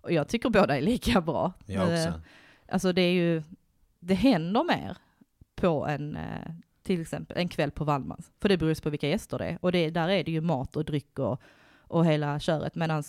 Och 0.00 0.12
jag 0.12 0.28
tycker 0.28 0.50
båda 0.50 0.76
är 0.76 0.80
lika 0.82 1.20
bra. 1.20 1.52
Jag 1.66 1.88
Eh, 1.88 1.92
också. 2.08 2.20
Alltså 2.72 2.92
det 2.92 3.02
är 3.02 3.12
ju, 3.12 3.42
det 4.08 4.14
händer 4.14 4.64
mer 4.64 4.96
på 5.54 5.86
en, 5.86 6.16
eh, 6.16 6.52
till 6.82 7.00
exempel 7.00 7.36
en 7.36 7.48
kväll 7.48 7.70
på 7.70 7.84
Wallmans. 7.84 8.32
För 8.40 8.48
det 8.48 8.56
beror 8.56 8.82
på 8.82 8.90
vilka 8.90 9.08
gäster 9.08 9.38
det 9.38 9.44
är. 9.44 9.58
Och 9.60 9.72
det, 9.72 9.90
där 9.90 10.08
är 10.08 10.24
det 10.24 10.30
ju 10.30 10.40
mat 10.40 10.76
och 10.76 10.84
dryck 10.84 11.18
och, 11.18 11.40
och 11.78 12.06
hela 12.06 12.40
köret. 12.40 12.74
Medan 12.74 13.02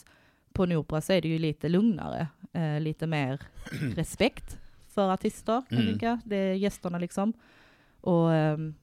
på 0.53 0.63
en 0.63 0.71
opera 0.71 1.01
så 1.01 1.13
är 1.13 1.21
det 1.21 1.27
ju 1.27 1.39
lite 1.39 1.69
lugnare, 1.69 2.27
eh, 2.53 2.79
lite 2.79 3.07
mer 3.07 3.41
respekt 3.95 4.57
för 4.87 5.13
artister, 5.13 5.63
Mm. 5.71 6.19
Det 6.25 6.35
är 6.35 6.53
gästerna 6.53 6.97
liksom. 6.97 7.33
Och, 8.01 8.33
ehm, 8.33 8.75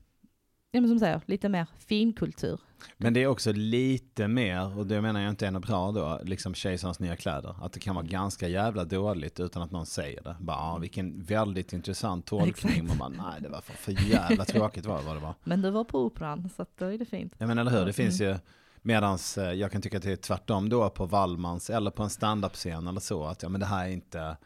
ja 0.71 0.81
men 0.81 0.89
som 0.91 0.99
säger, 0.99 1.21
lite 1.27 1.49
mer 1.49 1.67
finkultur. 1.79 2.61
Men 2.97 3.15
det 3.15 3.23
är 3.23 3.27
också 3.27 3.53
lite 3.53 4.29
mer, 4.29 4.79
och 4.79 4.87
det 4.87 5.01
menar 5.01 5.21
jag 5.21 5.31
inte 5.31 5.47
är 5.47 5.51
något 5.51 5.67
bra 5.67 5.93
då, 5.93 6.21
liksom 6.25 6.55
kejsarens 6.55 7.01
nya 7.01 7.17
kläder. 7.17 7.57
Att 7.65 7.73
det 7.73 7.81
kan 7.81 7.95
vara 7.95 8.05
ganska 8.07 8.49
jävla 8.49 8.85
dåligt 8.85 9.41
utan 9.41 9.63
att 9.63 9.71
någon 9.71 9.87
säger 9.87 10.23
det. 10.23 10.37
Bara, 10.41 10.57
ah, 10.57 10.79
vilken 10.79 11.23
väldigt 11.23 11.73
intressant 11.73 12.27
tolkning. 12.27 12.87
Man 12.87 12.99
bara, 12.99 13.09
nej 13.09 13.41
det 13.43 13.49
var 13.49 13.61
för, 13.61 13.73
för 13.73 13.93
jävla 14.11 14.45
tråkigt 14.45 14.87
var 14.87 14.99
det 14.99 15.05
vad 15.07 15.17
det 15.17 15.21
var. 15.21 15.35
Men 15.45 15.63
det 15.63 15.71
var 15.71 15.85
på 15.85 16.01
operan, 16.05 16.49
så 16.57 16.63
att 16.63 16.79
då 16.79 16.85
är 16.85 16.99
det 16.99 17.05
fint. 17.05 17.35
Ja 17.39 17.47
men 17.47 17.59
eller 17.59 17.71
hur, 17.71 17.79
det 17.79 17.83
Mm. 17.83 17.93
finns 17.95 18.21
ju, 18.21 18.37
medans 18.83 19.39
eh, 19.39 19.53
jag 19.53 19.73
kan 19.73 19.83
tycka 19.83 19.97
att 19.97 20.03
det 20.03 20.13
är 20.13 20.17
tvärtom 20.17 20.69
då 20.69 20.91
på 20.91 21.07
Wallmans 21.07 21.71
eller 21.71 21.91
på 21.91 22.03
en 22.03 22.11
standup-scen 22.11 22.87
eller 22.87 23.01
så, 23.01 23.25
att 23.25 23.43
ja 23.43 23.49
men 23.49 23.61
det 23.61 23.67
här 23.67 23.85
är 23.87 23.91
inte, 23.91 24.37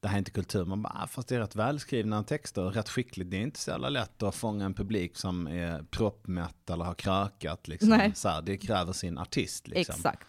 det 0.00 0.08
här 0.08 0.14
är 0.14 0.18
inte 0.18 0.30
kultur. 0.30 0.64
Man 0.64 0.82
bara, 0.82 1.00
ah, 1.02 1.06
fast 1.06 1.28
det 1.28 1.34
är 1.36 1.40
rätt 1.40 1.56
välskrivna 1.56 2.22
texter, 2.22 2.62
rätt 2.62 2.88
skickligt. 2.88 3.30
Det 3.30 3.36
är 3.36 3.40
inte 3.40 3.58
så 3.60 3.70
jävla 3.70 3.88
lätt 3.88 4.22
att 4.22 4.34
fånga 4.34 4.64
en 4.64 4.74
publik 4.74 5.16
som 5.16 5.46
är 5.46 5.82
proppmätt 5.82 6.70
eller 6.70 6.84
har 6.84 6.94
krökat 6.94 7.68
liksom. 7.68 7.88
Nej. 7.88 8.12
Så 8.14 8.28
här, 8.28 8.42
det 8.42 8.56
kräver 8.56 8.92
sin 8.92 9.18
artist 9.18 9.68
liksom. 9.68 9.94
Exakt. 9.94 10.26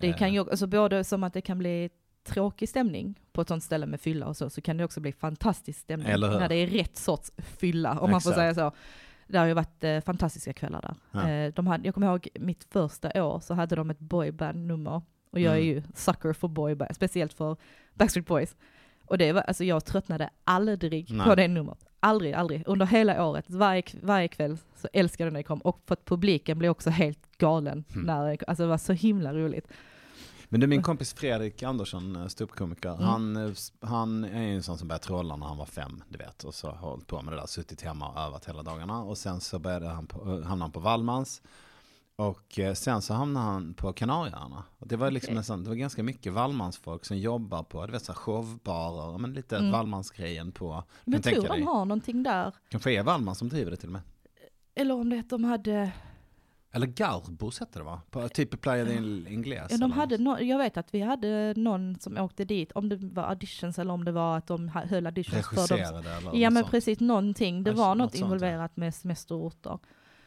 Det 0.00 0.12
kan 0.12 0.34
ju, 0.34 0.40
alltså 0.40 0.66
både 0.66 1.04
som 1.04 1.24
att 1.24 1.32
det 1.32 1.40
kan 1.40 1.58
bli 1.58 1.90
tråkig 2.24 2.68
stämning 2.68 3.20
på 3.32 3.40
ett 3.40 3.48
sånt 3.48 3.64
ställe 3.64 3.86
med 3.86 4.00
fylla 4.00 4.26
och 4.26 4.36
så, 4.36 4.50
så 4.50 4.60
kan 4.60 4.76
det 4.76 4.84
också 4.84 5.00
bli 5.00 5.12
fantastisk 5.12 5.80
stämning. 5.80 6.08
När 6.20 6.48
det 6.48 6.54
är 6.54 6.66
rätt 6.66 6.96
sorts 6.96 7.30
fylla, 7.36 7.90
om 8.00 8.10
man 8.10 8.20
får 8.20 8.30
Exakt. 8.30 8.36
säga 8.36 8.54
så. 8.70 8.76
Det 9.28 9.38
har 9.38 9.46
ju 9.46 9.52
varit 9.54 9.84
eh, 9.84 10.00
fantastiska 10.00 10.52
kvällar 10.52 10.82
där. 10.82 10.94
Ja. 11.10 11.30
Eh, 11.30 11.52
de 11.54 11.66
hade, 11.66 11.84
jag 11.84 11.94
kommer 11.94 12.06
ihåg 12.06 12.28
mitt 12.34 12.64
första 12.70 13.24
år 13.24 13.40
så 13.40 13.54
hade 13.54 13.76
de 13.76 13.90
ett 13.90 13.98
boyband-nummer. 13.98 15.02
Och 15.30 15.40
jag 15.40 15.52
är 15.52 15.60
Mm. 15.62 15.68
ju 15.68 15.82
sucker 15.94 16.32
för 16.32 16.48
boyband, 16.48 16.96
speciellt 16.96 17.32
för 17.32 17.56
Backstreet 17.94 18.26
Boys. 18.26 18.56
Och 19.06 19.18
det 19.18 19.32
var, 19.32 19.40
alltså 19.42 19.64
jag 19.64 19.84
tröttnade 19.84 20.30
aldrig 20.44 21.06
Nej. 21.10 21.26
på 21.26 21.34
det 21.34 21.48
numret. 21.48 21.78
Aldrig, 22.00 22.32
aldrig. 22.34 22.62
Under 22.66 22.86
hela 22.86 23.26
året, 23.26 23.44
varje, 23.48 23.82
varje 24.02 24.28
kväll 24.28 24.58
så 24.76 24.88
älskade 24.92 25.26
jag 25.26 25.32
när 25.32 25.40
det 25.40 25.44
kom. 25.44 25.58
Och 25.60 25.82
för 25.86 25.92
att 25.92 26.04
publiken 26.04 26.58
blev 26.58 26.70
också 26.70 26.90
helt 26.90 27.38
galen 27.38 27.84
Mm. 27.94 28.06
när 28.06 28.24
det, 28.30 28.38
alltså 28.46 28.62
det 28.62 28.68
var 28.68 28.78
så 28.78 28.92
himla 28.92 29.34
roligt. 29.34 29.66
Men 30.48 30.60
du, 30.60 30.66
min 30.66 30.82
kompis 30.82 31.14
Fredrik 31.14 31.62
Andersson, 31.62 32.16
eh, 32.16 32.26
ståuppkomiker, 32.26 32.88
Mm. 32.90 33.02
han, 33.04 33.36
eh, 33.36 33.52
han 33.80 34.24
är 34.24 34.42
ju 34.42 34.54
en 34.54 34.62
sån 34.62 34.78
som 34.78 34.88
började 34.88 35.04
trolla 35.04 35.36
när 35.36 35.46
han 35.46 35.56
var 35.56 35.66
fem, 35.66 36.02
du 36.08 36.18
vet. 36.18 36.44
Och 36.44 36.54
så 36.54 36.66
har 36.68 36.76
hållit 36.76 37.06
på 37.06 37.22
med 37.22 37.32
det 37.32 37.36
där, 37.40 37.46
suttit 37.46 37.82
hemma 37.82 38.08
och 38.08 38.20
övat 38.20 38.48
hela 38.48 38.62
dagarna. 38.62 39.02
Och 39.02 39.18
sen 39.18 39.40
så 39.40 39.58
började 39.58 39.88
han 39.88 40.06
på, 40.06 40.18
eh, 40.20 40.26
hamnade 40.28 40.60
han 40.62 40.72
på 40.72 40.80
Wallmans. 40.80 41.42
Och 42.18 42.58
eh, 42.58 42.74
sen 42.74 43.02
så 43.02 43.14
hamnade 43.14 43.46
han 43.46 43.74
på 43.74 43.92
Kanarieöarna. 43.92 44.64
Det 44.78 44.96
var 44.96 45.10
liksom 45.10 45.36
en 45.36 45.44
sån, 45.44 45.62
det 45.64 45.68
var 45.70 45.76
ganska 45.76 46.02
mycket 46.02 46.32
Wallmansfolk 46.32 47.04
som 47.04 47.18
jobbar 47.18 47.62
på, 47.62 47.86
du 47.86 47.92
vet 47.92 48.04
så 48.04 48.12
här 48.12 48.18
showbarer, 48.18 49.18
men 49.18 49.32
lite 49.32 49.56
Mm. 49.56 49.70
Wallmansgrejen 49.72 50.52
på, 50.52 50.84
Men 51.04 51.12
jag 51.14 51.22
tror 51.22 51.42
de 51.42 51.48
dig. 51.48 51.62
har 51.62 51.84
någonting 51.84 52.22
där. 52.22 52.52
kanske 52.68 52.92
är 52.92 53.02
Wallman 53.02 53.34
som 53.34 53.48
driver 53.48 53.70
det 53.70 53.76
till 53.76 53.88
och 53.88 53.92
med. 53.92 54.02
Eller 54.74 54.94
om 54.94 55.10
det 55.10 55.16
är 55.16 55.20
att 55.20 55.30
de 55.30 55.44
hade, 55.44 55.90
Eller 56.72 56.86
Garbos 56.86 57.60
hette 57.60 57.78
det 57.78 57.84
va? 57.84 58.00
På, 58.10 58.28
typ 58.28 58.60
Playa 58.60 58.84
del 58.84 59.28
Ingles. 59.28 59.66
ja, 59.70 59.76
de 59.78 59.92
hade 59.92 60.18
no, 60.18 60.40
jag 60.40 60.58
vet 60.58 60.76
att 60.76 60.94
vi 60.94 61.00
hade 61.00 61.54
någon 61.56 61.98
som 62.00 62.16
åkte 62.18 62.44
dit, 62.44 62.72
om 62.72 62.88
det 62.88 62.96
var 62.96 63.22
auditions 63.22 63.78
eller 63.78 63.92
om 63.92 64.04
det 64.04 64.12
var 64.12 64.36
att 64.38 64.46
de 64.46 64.68
höll 64.68 65.06
auditions 65.06 65.48
för 65.48 65.56
dem. 65.56 65.66
Regisserade 65.78 66.10
eller 66.10 66.34
Ja 66.34 66.50
men 66.50 66.62
sånt. 66.62 66.70
precis, 66.70 67.00
någonting. 67.00 67.64
Det 67.64 67.72
var 67.72 67.88
något 67.88 67.98
något 67.98 68.10
sånt, 68.12 68.20
ja. 68.20 68.26
involverat 68.26 68.76
med 68.76 68.94
semesterorter. 68.94 69.78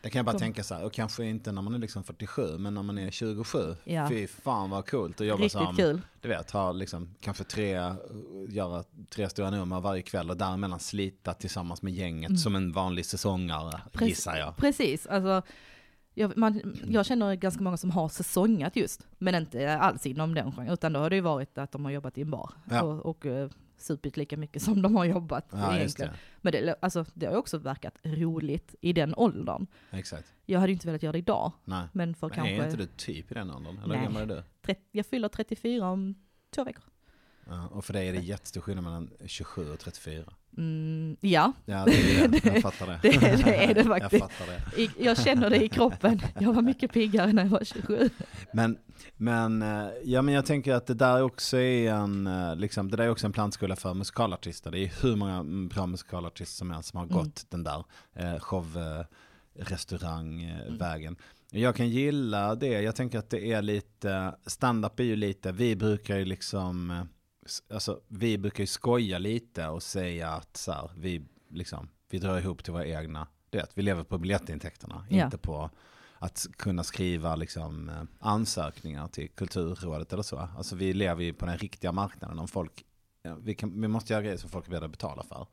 Det 0.02 0.10
kan 0.10 0.20
jag 0.20 0.26
bara 0.26 0.32
De- 0.34 0.40
tänka 0.40 0.64
så 0.64 0.76
här, 0.76 0.84
och 0.86 0.94
kanske 0.94 1.26
inte 1.26 1.52
när 1.52 1.62
man 1.62 1.74
är 1.74 1.78
liksom 1.80 2.04
47, 2.04 2.58
men 2.58 2.74
när 2.74 2.84
man 2.84 2.98
är 2.98 3.12
27. 3.12 3.76
Ja. 3.84 4.10
Fy 4.10 4.28
fan 4.28 4.70
vad 4.70 4.90
coolt 4.90 5.22
att 5.22 5.28
jobba 5.28 5.44
Riktigt 5.44 5.62
som, 5.62 5.76
kul. 5.76 6.02
du 6.22 6.30
vet, 6.30 6.52
ha 6.52 6.72
liksom 6.72 7.16
kanske 7.22 7.44
tre, 7.44 7.72
göra 8.50 8.84
tre 9.10 9.30
stora 9.30 9.50
nummer 9.50 9.80
varje 9.82 10.02
kväll 10.02 10.30
och 10.30 10.38
däremellan 10.38 10.80
slita 10.80 11.34
tillsammans 11.34 11.82
med 11.82 11.94
gänget 11.94 12.30
Mm. 12.30 12.38
som 12.38 12.56
en 12.56 12.72
vanlig 12.72 13.06
säsongare, 13.06 13.82
Precis. 13.94 14.10
gissar 14.10 14.36
jag. 14.38 14.58
Precis, 14.58 15.08
alltså 15.08 15.42
jag, 16.14 16.38
man, 16.38 16.76
jag 16.88 17.06
känner 17.06 17.36
ganska 17.36 17.64
många 17.64 17.78
som 17.78 17.92
har 17.92 18.10
säsongat 18.10 18.76
just, 18.76 19.08
men 19.18 19.36
inte 19.36 19.78
alls 19.78 20.06
inom 20.06 20.34
den 20.34 20.52
genren, 20.52 20.74
utan 20.74 20.94
då 20.94 21.00
har 21.00 21.10
det 21.10 21.16
ju 21.16 21.22
varit 21.22 21.58
att 21.58 21.72
de 21.72 21.86
har 21.86 21.92
jobbat 21.92 22.18
i 22.18 22.22
en 22.22 22.32
bar 22.32 22.52
Ja. 22.70 22.82
och, 22.82 23.06
och 23.06 23.26
uh, 23.26 23.50
supit 23.82 24.18
lika 24.18 24.38
mycket 24.38 24.62
som 24.62 24.82
de 24.82 24.96
har 24.96 25.06
jobbat 25.06 25.48
Ja, 25.52 25.78
egentligen. 25.78 26.12
det. 26.12 26.18
Men 26.42 26.52
det, 26.52 26.76
alltså, 26.82 27.06
det 27.14 27.26
har 27.26 27.34
ju 27.34 27.40
också 27.40 27.58
verkat 27.58 27.98
roligt 28.04 28.76
i 28.82 28.94
den 28.94 29.16
åldern. 29.16 29.68
Exakt. 29.92 30.34
Jag 30.46 30.60
hade 30.60 30.72
inte 30.72 30.88
velat 30.88 31.04
göra 31.04 31.12
det 31.14 31.18
idag, 31.20 31.52
Nej. 31.66 31.88
men 31.94 32.16
för 32.16 32.28
Men 32.28 32.36
kanske... 32.36 32.54
är 32.56 32.66
inte 32.66 32.78
du 32.78 32.86
typ 32.86 33.32
i 33.32 33.34
den 33.34 33.52
åldern? 33.52 33.78
Eller 33.84 34.10
Nej. 34.10 34.22
är 34.22 34.26
du? 34.26 34.44
30, 34.62 34.82
jag 34.92 35.06
fyller 35.06 35.30
34 35.30 35.90
om 35.90 36.16
två 36.56 36.64
veckor. 36.64 36.84
Ja, 37.48 37.68
och 37.68 37.86
för 37.86 37.94
dig 37.94 38.08
är 38.10 38.14
det 38.14 38.20
jättestor 38.20 38.62
skillnad 38.62 38.84
mellan 38.84 39.12
27 39.26 39.72
och 39.72 39.80
34. 39.80 40.34
Mm, 40.58 41.18
ja, 41.22 41.54
Ja, 41.66 41.86
det 41.86 42.16
är 42.20 42.28
det. 42.28 42.46
Jag 42.46 42.62
fattar 42.72 42.88
det. 42.88 43.00
Det- 43.02 43.44
det 43.44 43.56
är 43.64 43.74
det 43.74 43.84
faktiskt. 44.00 44.12
Jag 44.22 44.32
fattar 44.32 44.46
det. 44.76 44.90
jag 45.06 45.18
känner 45.18 45.50
det 45.50 45.64
i 45.64 45.70
kroppen. 45.70 46.22
Jag 46.40 46.54
var 46.54 46.62
mycket 46.62 46.94
piggare 46.94 47.34
när 47.34 47.44
jag 47.44 47.50
var 47.50 47.64
27. 47.64 48.10
Men, 48.54 48.78
men, 49.18 49.62
eh, 49.62 49.88
ja, 50.04 50.22
men 50.22 50.34
jag 50.34 50.46
tänker 50.46 50.74
att 50.74 50.88
det 50.88 50.94
där 50.94 51.22
också 51.24 51.58
är 51.58 51.94
en, 51.94 52.28
eh, 52.28 52.56
liksom, 52.56 52.92
det 52.92 52.98
där 52.98 53.04
är 53.04 53.10
också 53.10 53.26
en 53.28 53.34
plantskola 53.34 53.76
för 53.76 53.94
musikalartister. 53.94 54.72
Det 54.72 54.80
är 54.80 54.92
hur 55.02 55.16
många 55.16 55.36
mm, 55.36 55.68
bra 55.68 55.86
musikalartister 55.86 56.58
som 56.58 56.72
helst 56.72 56.90
som 56.90 56.98
har 56.98 57.06
Mm. 57.06 57.18
gått 57.18 57.46
den 57.50 57.64
där 57.64 57.84
eh, 58.16 58.40
show, 58.40 58.78
eh, 58.78 59.06
Mm. 59.58 61.16
Jag 61.52 61.76
kan 61.76 61.90
gilla 61.90 62.56
det. 62.56 62.68
Jag 62.82 62.96
tänker 62.96 63.20
att 63.20 63.30
det 63.30 63.52
är 63.52 63.62
lite, 63.62 64.36
stand-up 64.46 65.00
är 65.00 65.04
ju 65.04 65.16
lite, 65.16 65.52
vi 65.52 65.76
brukar 65.76 66.18
ju 66.18 66.26
liksom, 66.26 67.08
alltså 67.70 68.02
vi 68.08 68.38
brukar 68.38 68.64
ju 68.64 68.68
skoja 68.68 69.18
lite 69.18 69.68
och 69.68 69.84
säga 69.84 70.30
att 70.30 70.58
så 70.58 70.72
här, 70.72 70.90
vi 70.98 71.26
liksom, 71.50 71.90
vi 72.10 72.20
drar 72.20 72.38
ihop 72.40 72.64
till 72.64 72.74
våra 72.74 72.86
egna, 72.86 73.28
du 73.50 73.58
vet, 73.58 73.72
vi 73.78 73.82
lever 73.82 74.04
på 74.04 74.18
biljettintäkterna, 74.18 75.06
Ja. 75.10 75.26
inte 75.26 75.38
på 75.38 75.70
att 76.20 76.48
kunna 76.58 76.84
skriva 76.84 77.36
liksom 77.36 77.90
eh, 77.90 78.04
ansökningar 78.20 79.08
till 79.08 79.30
kulturrådet 79.30 80.14
eller 80.14 80.24
så. 80.24 80.38
Alltså 80.58 80.76
vi 80.76 80.94
lever 80.94 81.24
ju 81.24 81.34
på 81.34 81.46
den 81.46 81.58
riktiga 81.58 81.92
marknaden 81.92 82.40
om 82.40 82.48
folk, 82.48 82.86
vi, 83.40 83.56
kan, 83.56 83.82
vi 83.82 83.88
måste 83.88 84.14
göra 84.14 84.24
grejer 84.24 84.38
som 84.38 84.50
folk 84.50 84.66
är 84.66 84.70
beredda 84.70 84.86
att 84.86 84.92
betala 84.92 85.24
för. 85.24 85.48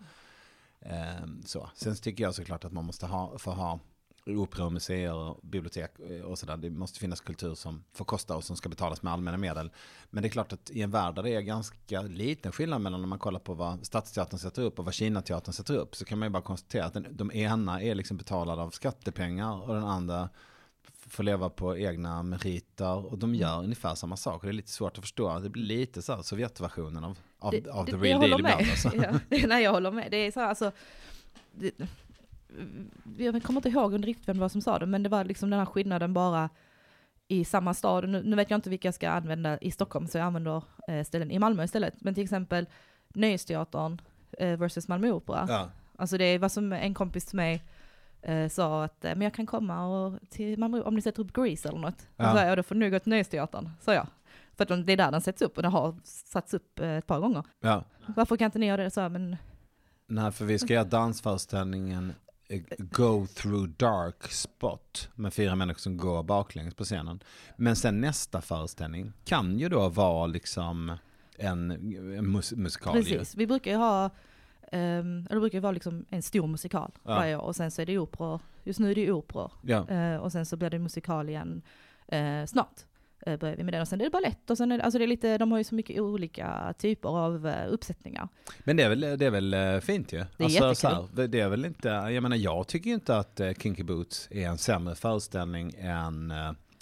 Ehm, 0.81 1.43
så. 1.43 1.71
Sen 1.75 1.97
tycker 1.97 2.25
jag 2.25 2.35
såklart 2.35 2.65
att 2.65 2.73
man 2.73 2.85
måste 2.85 3.07
ha, 3.07 3.38
få 3.38 3.50
ha 3.50 3.81
opera 4.26 4.64
och 4.66 4.73
museer 4.73 5.37
bibliotek 5.42 5.90
eh, 6.11 6.21
och 6.21 6.38
sådär. 6.38 6.56
Det 6.56 6.71
måste 6.71 6.99
finnas 6.99 7.21
kultur 7.21 7.54
som 7.54 7.85
får 7.92 8.04
kosta 8.04 8.37
och 8.37 8.45
som 8.45 8.56
ska 8.56 8.68
betalas 8.68 9.02
med 9.02 9.12
allmänna 9.12 9.37
medel. 9.37 9.71
Men 10.11 10.23
det 10.23 10.28
är 10.28 10.30
klart 10.30 10.52
att 10.52 10.71
i 10.71 10.83
en 10.83 10.90
värld 10.90 11.14
där 11.14 11.23
det 11.23 11.30
är 11.30 11.40
ganska 11.40 12.02
liten 12.02 12.52
skillnad 12.52 12.80
mellan 12.80 13.00
när 13.00 13.09
man 13.09 13.18
kollar 13.18 13.40
på 13.40 13.54
vad 13.54 13.87
Stadsteatern 13.87 14.38
sätter 14.38 14.62
upp 14.62 14.78
och 14.78 14.85
vad 14.85 14.95
Kinateatern 14.95 15.52
sätter 15.52 15.76
upp 15.76 15.97
så 15.97 16.04
kan 16.04 16.18
man 16.18 16.26
ju 16.26 16.30
bara 16.30 16.42
konstatera 16.42 16.85
att 16.85 16.95
den, 16.95 17.06
de 17.11 17.33
ena 17.33 17.83
är 17.83 17.95
liksom 17.95 18.16
betalade 18.16 18.62
av 18.62 18.71
skattepengar 18.71 19.61
och 19.68 19.75
den 19.75 19.85
andra 19.85 20.28
får 21.09 21.23
leva 21.25 21.49
på 21.50 21.76
egna 21.78 22.23
meriter 22.23 23.06
och 23.12 23.18
de 23.18 23.35
gör 23.35 23.59
ungefär 23.62 23.95
samma 23.95 24.16
sak. 24.16 24.35
Och 24.42 24.47
det 24.47 24.50
är 24.50 24.52
lite 24.52 24.71
svårt 24.71 24.99
att 24.99 25.04
förstå. 25.04 25.38
Det 25.38 25.49
blir 25.50 25.62
lite 25.64 26.02
så 26.02 26.14
här 26.14 26.23
Sovjetversionen 26.23 27.04
av, 27.04 27.18
av, 27.38 27.50
Det- 27.52 27.71
av 27.71 27.85
det- 27.87 27.92
the 27.92 27.99
real 27.99 28.21
deal 28.21 28.40
ibland. 28.40 28.42
med. 28.62 28.71
Alltså. 28.71 28.90
Ja, 28.97 29.18
det- 29.28 29.47
nej, 29.47 29.64
jag 29.64 29.73
håller 29.73 29.90
med. 29.90 30.11
Det 30.11 30.16
är 30.16 30.30
så 30.33 30.40
här, 30.40 30.49
alltså, 30.49 30.73
det, 31.52 31.71
jag 33.18 33.42
kommer 33.42 33.58
inte 33.58 33.68
ihåg 33.68 34.06
riktigt 34.06 34.28
vem 34.28 34.36
det 34.36 34.40
var 34.40 34.48
som 34.48 34.60
sa 34.60 34.78
det, 34.78 34.86
men 34.86 35.02
det 35.02 35.08
var 35.08 35.25
liksom 35.25 35.50
den 35.50 35.58
här 35.58 35.66
skillnaden 35.66 36.14
bara 36.14 36.48
i 37.28 37.44
samma 37.44 37.75
stad. 37.75 38.08
Nu, 38.08 38.22
nu 38.22 38.36
vet 38.36 38.50
jag 38.50 38.58
inte 38.58 38.70
vilka 38.70 38.88
jag 38.88 38.94
ska 38.94 39.10
använda 39.10 39.58
i 39.58 39.70
Stockholm, 39.70 40.06
så 40.06 40.18
jag 40.18 40.25
använder 40.25 40.62
eh, 40.88 41.04
ställen 41.04 41.30
i 41.30 41.38
Malmö 41.38 41.64
istället. 41.64 41.94
Men 42.00 42.14
till 42.14 42.25
exempel 42.25 42.66
Nöjesteatern 43.14 44.00
eh, 44.38 44.58
versus 44.58 44.88
Malmö 44.88 45.10
Opera. 45.10 45.46
Ja. 45.48 45.70
Alltså 45.96 46.18
det 46.18 46.38
var 46.38 46.48
som 46.48 46.72
en 46.72 46.94
kompis 46.94 47.26
till 47.26 47.36
mig 47.36 47.62
eh, 48.22 48.48
sa 48.48 48.84
att 48.84 49.04
eh, 49.04 49.10
men 49.10 49.22
jag 49.22 49.34
kan 49.34 49.46
komma 49.46 49.86
och 49.86 50.18
till 50.30 50.58
Malmö 50.58 50.80
om 50.82 50.94
ni 50.94 51.02
sätter 51.02 51.22
upp 51.22 51.32
Grease 51.32 51.68
eller 51.68 51.78
något. 51.78 52.08
Ja. 52.16 52.32
Så 52.32 52.38
jag, 52.38 52.58
då 52.58 52.62
får 52.62 52.75
nog 52.75 52.90
gå 52.90 52.98
till 52.98 53.10
Nöjesteatern, 53.10 53.70
sa 53.80 53.94
jag. 53.94 54.06
För 54.56 54.62
att 54.62 54.68
de- 54.68 54.84
det 54.86 54.92
är 54.92 54.96
där 54.96 55.10
den 55.12 55.20
sätts 55.20 55.42
upp 55.42 55.56
och 55.56 55.62
den 55.62 55.72
har 55.72 55.96
satts 56.04 56.54
upp 56.54 56.80
eh, 56.80 56.90
ett 56.90 57.06
par 57.06 57.20
gånger. 57.20 57.42
Ja. 57.60 57.84
Varför 58.06 58.36
kan 58.36 58.44
inte 58.44 58.58
ni 58.58 58.66
göra 58.66 58.82
det? 58.82 58.90
Så 58.90 59.08
men 59.08 59.36
Nej, 60.08 60.32
för 60.32 60.44
vi 60.44 60.58
ska 60.58 60.75
göra 60.75 60.84
dansföreställningen 60.84 62.12
Go 62.79 63.26
through 63.26 63.69
dark 63.69 64.33
spot 64.33 65.09
med 65.15 65.35
fyra 65.35 65.55
människor 65.55 65.79
som 65.79 65.97
går 65.97 66.23
baklänges 66.23 66.75
på 66.75 66.85
scenen. 66.85 67.21
Men 67.57 67.76
sen 67.76 68.00
nästa 68.00 68.41
föreställning 68.41 69.12
kan 69.25 69.59
ju 69.59 69.69
då 69.69 69.88
vara 69.88 70.26
liksom 70.26 70.93
en, 71.38 71.71
en 71.71 72.33
mus 72.33 72.53
musikal. 72.53 72.93
precis, 72.93 73.35
vi 73.35 73.47
brukar 73.47 73.71
ju 73.71 73.76
ha, 73.76 74.11
eller 74.71 75.35
det 75.35 75.41
brukar 75.41 75.59
ju 75.59 75.62
vara 75.62 75.73
liksom 75.73 76.05
en 76.11 76.23
stor 76.23 76.47
musikal 76.47 76.93
Ja. 77.03 77.15
varje 77.15 77.37
år 77.37 77.43
och 77.43 77.57
sen 77.57 77.71
så 77.71 77.83
är 77.83 77.87
det 77.87 77.99
operor, 77.99 78.41
just 78.65 78.81
nu 78.81 78.91
är 78.91 78.95
det 78.95 79.12
operor. 79.12 79.53
Ja. 79.62 79.88
Eh, 79.88 80.17
och 80.17 80.33
sen 80.33 80.47
så 80.47 80.57
blir 80.57 80.71
det 80.71 80.79
musikal 80.79 81.29
igen 81.29 81.62
eh, 82.09 82.45
snart. 82.47 82.85
Eh, 83.26 83.37
börjar 83.37 83.56
vi 83.56 83.62
med 83.64 83.75
den. 83.75 83.80
Och 83.83 83.88
sen 83.88 84.00
är 84.00 84.04
det 84.04 84.11
balett 84.11 84.50
och 84.50 84.56
sen 84.59 84.73
är 84.73 84.78
det, 84.78 84.85
alltså 84.85 84.99
det 84.99 85.04
är 85.04 85.09
lite, 85.09 85.38
de 85.38 85.50
har 85.52 85.59
ju 85.59 85.64
så 85.64 85.75
mycket 85.75 86.00
olika 86.00 86.75
typer 86.78 87.09
av 87.09 87.47
eh, 87.47 87.73
uppsättningar. 87.73 88.28
Men 88.64 88.76
det 88.76 88.83
är 88.83 88.88
väl, 88.88 89.00
det 89.00 89.26
är 89.26 89.30
väl 89.30 89.54
eh, 89.54 89.78
fint 89.80 90.12
ju. 90.12 90.25
Det 90.37 90.45
är 90.45 90.49
så 90.49 90.54
jättekul. 90.68 90.90
här, 91.16 91.26
det- 91.28 91.40
är 91.40 91.49
väl 91.49 91.64
inte, 91.64 91.88
jag 91.88 92.23
menar 92.23 92.37
jag 92.37 92.66
tycker 92.68 92.88
ju 92.90 92.95
inte 92.95 93.18
att 93.18 93.40
Kinky 93.62 93.83
Boots 93.83 94.28
är 94.30 94.47
en 94.49 94.59
sämre 94.59 94.95
föreställning 94.95 95.73
än 95.78 96.33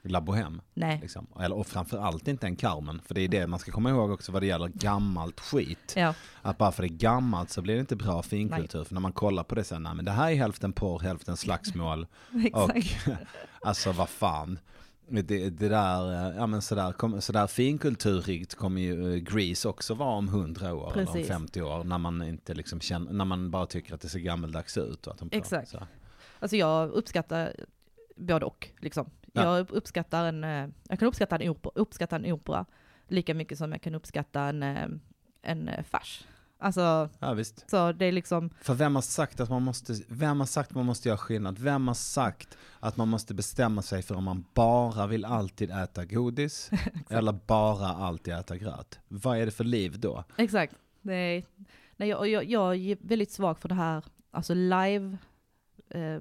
La 0.06 0.20
Bohème. 0.20 0.60
Nej, 0.74 0.98
Liksom. 1.02 1.26
Eller, 1.40 1.56
och 1.56 1.66
framförallt 1.66 2.28
inte 2.28 2.46
en 2.46 2.56
Carmen. 2.56 3.00
För 3.06 3.14
det 3.14 3.20
är 3.20 3.28
det 3.28 3.46
man 3.46 3.58
ska 3.58 3.72
komma 3.72 3.90
ihåg 3.90 4.10
också 4.10 4.32
vad 4.32 4.42
det 4.42 4.46
gäller 4.46 4.68
gammalt 4.68 5.40
skit. 5.40 5.92
ja, 5.96 6.14
Att 6.42 6.58
bara 6.58 6.72
för 6.72 6.82
det 6.82 6.86
är 6.86 6.96
gammalt 6.96 7.50
så 7.50 7.62
blir 7.62 7.74
det 7.74 7.80
inte 7.80 7.96
bra 7.96 8.22
finkultur. 8.22 8.84
För 8.84 8.94
när 8.94 9.00
man 9.00 9.12
kollar 9.12 9.44
på 9.44 9.54
det 9.54 9.64
sen, 9.64 9.82
nej 9.82 9.94
men 9.94 10.04
det 10.04 10.10
här 10.10 10.30
är 10.30 10.34
hälften 10.36 10.72
porr, 10.72 10.98
hälften 11.00 11.36
slagsmål. 11.36 12.06
och 12.52 12.70
alltså 13.62 13.92
vad 13.92 14.08
fan. 14.08 14.58
Det, 15.08 15.50
det 15.50 15.68
där, 15.68 16.28
eh, 16.28 16.37
ja 16.37 16.46
men 16.46 16.62
sådär, 16.62 16.92
kom, 16.92 17.20
sådär 17.20 17.46
finkulturrikt 17.46 18.54
kommer 18.54 18.80
ju 18.80 19.14
eh, 19.14 19.18
Grease 19.18 19.68
också 19.68 19.94
vara 19.94 20.16
om 20.16 20.28
100 20.28 20.75
år 20.75 20.92
eller 20.92 21.06
om 21.06 21.14
Precis. 21.14 21.28
50 21.28 21.62
år. 21.62 21.84
När 21.84 21.99
man 21.99 22.23
inte 22.23 22.54
liksom 22.54 22.80
känner, 22.80 23.12
när 23.12 23.25
man 23.25 23.50
bara 23.50 23.66
tycker 23.66 23.94
att 23.94 24.00
det 24.00 24.08
ser 24.08 24.18
gammeldags 24.18 24.78
ut. 24.78 25.06
Och 25.06 25.12
att 25.12 25.18
de 25.18 25.28
Exakt. 25.32 25.68
Så. 25.68 25.87
Alltså 26.38 26.56
jag 26.56 26.90
uppskattar 26.90 27.52
både 28.16 28.46
och. 28.46 28.68
Liksom. 28.80 29.11
Ja. 29.32 29.56
Jag 29.56 29.70
uppskattar 29.70 30.25
en, 30.25 30.44
eh, 30.44 30.68
jag 30.88 30.99
kan 30.99 31.08
uppskatta 31.08 31.37
en, 31.37 31.49
opera, 31.49 31.73
uppskatta 31.75 32.16
en 32.16 32.32
opera 32.32 32.66
lika 33.08 33.34
mycket 33.34 33.58
som 33.58 33.73
jag 33.73 33.82
kan 33.82 33.94
uppskatta 33.94 34.40
en, 34.40 35.00
en 35.42 35.70
fars. 35.84 36.25
Alltså, 36.64 37.09
Ja 37.18 37.33
visst. 37.35 37.71
så 37.71 37.92
det 37.92 38.06
är 38.06 38.12
liksom, 38.12 38.50
För 38.61 38.75
vem 38.75 38.94
har 38.94 39.02
sagt 39.02 39.40
att 39.40 39.50
man 39.50 39.62
måste, 39.62 39.94
vem 40.09 40.40
har 40.40 40.47
sagt 40.47 40.71
att 40.71 40.75
man 40.76 40.87
måste 40.87 41.09
göra 41.09 41.18
skillnad? 41.18 41.59
Vem 41.59 41.88
har 41.88 41.94
sagt 41.94 42.59
att 42.80 42.97
man 42.97 43.09
måste 43.09 43.35
bestämma 43.35 43.83
sig 43.83 44.02
för 44.02 44.14
om 44.14 44.25
man 44.25 44.44
bara 44.54 45.06
vill 45.06 45.25
alltid 45.25 45.71
äta 45.71 46.04
godis 46.04 46.71
eller 47.09 47.33
bara 47.33 47.88
alltid 47.88 48.35
äta 48.35 48.56
gröt? 48.56 48.99
Vad 49.09 49.38
är 49.38 49.47
det 49.47 49.52
för 49.52 49.64
liv 49.64 50.00
då? 50.00 50.25
exakt. 50.37 50.75
Det 51.02 51.14
är, 51.14 51.44
nej, 51.97 52.09
jag, 52.09 52.28
jag, 52.28 52.44
jag 52.44 52.76
är 52.76 52.97
väldigt 53.00 53.30
svag 53.33 53.59
för 53.59 53.68
det 53.68 53.75
här, 53.75 54.04
alltså 54.30 54.54
live 54.54 55.16
eh, 55.88 56.21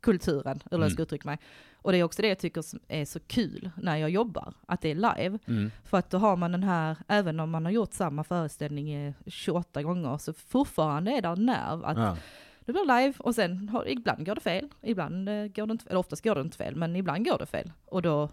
kulturen, 0.00 0.60
eller 0.70 0.78
hur 0.78 0.84
jag 0.84 0.92
ska 0.92 1.02
uttrycka 1.02 1.28
mig. 1.28 1.38
Och 1.84 1.92
det 1.92 1.98
är 1.98 2.04
också 2.04 2.22
det 2.22 2.28
jag 2.28 2.38
tycker 2.38 2.62
som 2.62 2.80
är 2.88 3.04
så 3.04 3.20
kul 3.20 3.70
när 3.76 3.96
jag 3.96 4.10
jobbar, 4.10 4.54
att 4.66 4.80
det 4.80 4.90
är 4.90 4.94
live. 4.94 5.38
Mm. 5.46 5.70
För 5.84 5.98
att 5.98 6.10
då 6.10 6.18
har 6.18 6.36
man 6.36 6.52
den 6.52 6.62
här, 6.62 6.96
även 7.08 7.40
om 7.40 7.50
man 7.50 7.64
har 7.64 7.72
gjort 7.72 7.92
samma 7.92 8.24
föreställning 8.24 8.92
eh, 8.92 9.14
28 9.26 9.82
gånger, 9.82 10.18
så 10.18 10.32
fortfarande 10.32 11.10
är 11.10 11.22
där 11.22 11.36
nerv 11.36 11.84
att 11.84 11.98
Ja. 11.98 12.16
det 12.64 12.72
blir 12.72 13.00
live 13.00 13.14
och 13.18 13.34
sen 13.34 13.68
har, 13.68 13.88
ibland 13.88 14.26
går 14.26 14.34
det 14.34 14.40
fel, 14.40 14.68
ibland 14.82 15.28
eh, 15.28 15.34
går 15.46 15.66
det 15.66 15.72
inte, 15.72 15.84
eller 15.88 15.98
oftast 16.00 16.24
går 16.24 16.34
det 16.34 16.40
inte 16.40 16.56
fel, 16.56 16.76
men 16.76 16.96
ibland 16.96 17.24
går 17.24 17.38
det 17.38 17.46
fel. 17.46 17.72
Och 17.86 18.02
då, 18.02 18.28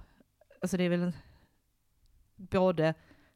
alltså 0.62 0.78
det 0.78 0.84
är 0.84 0.90
väl 0.90 1.12
både 2.36 2.94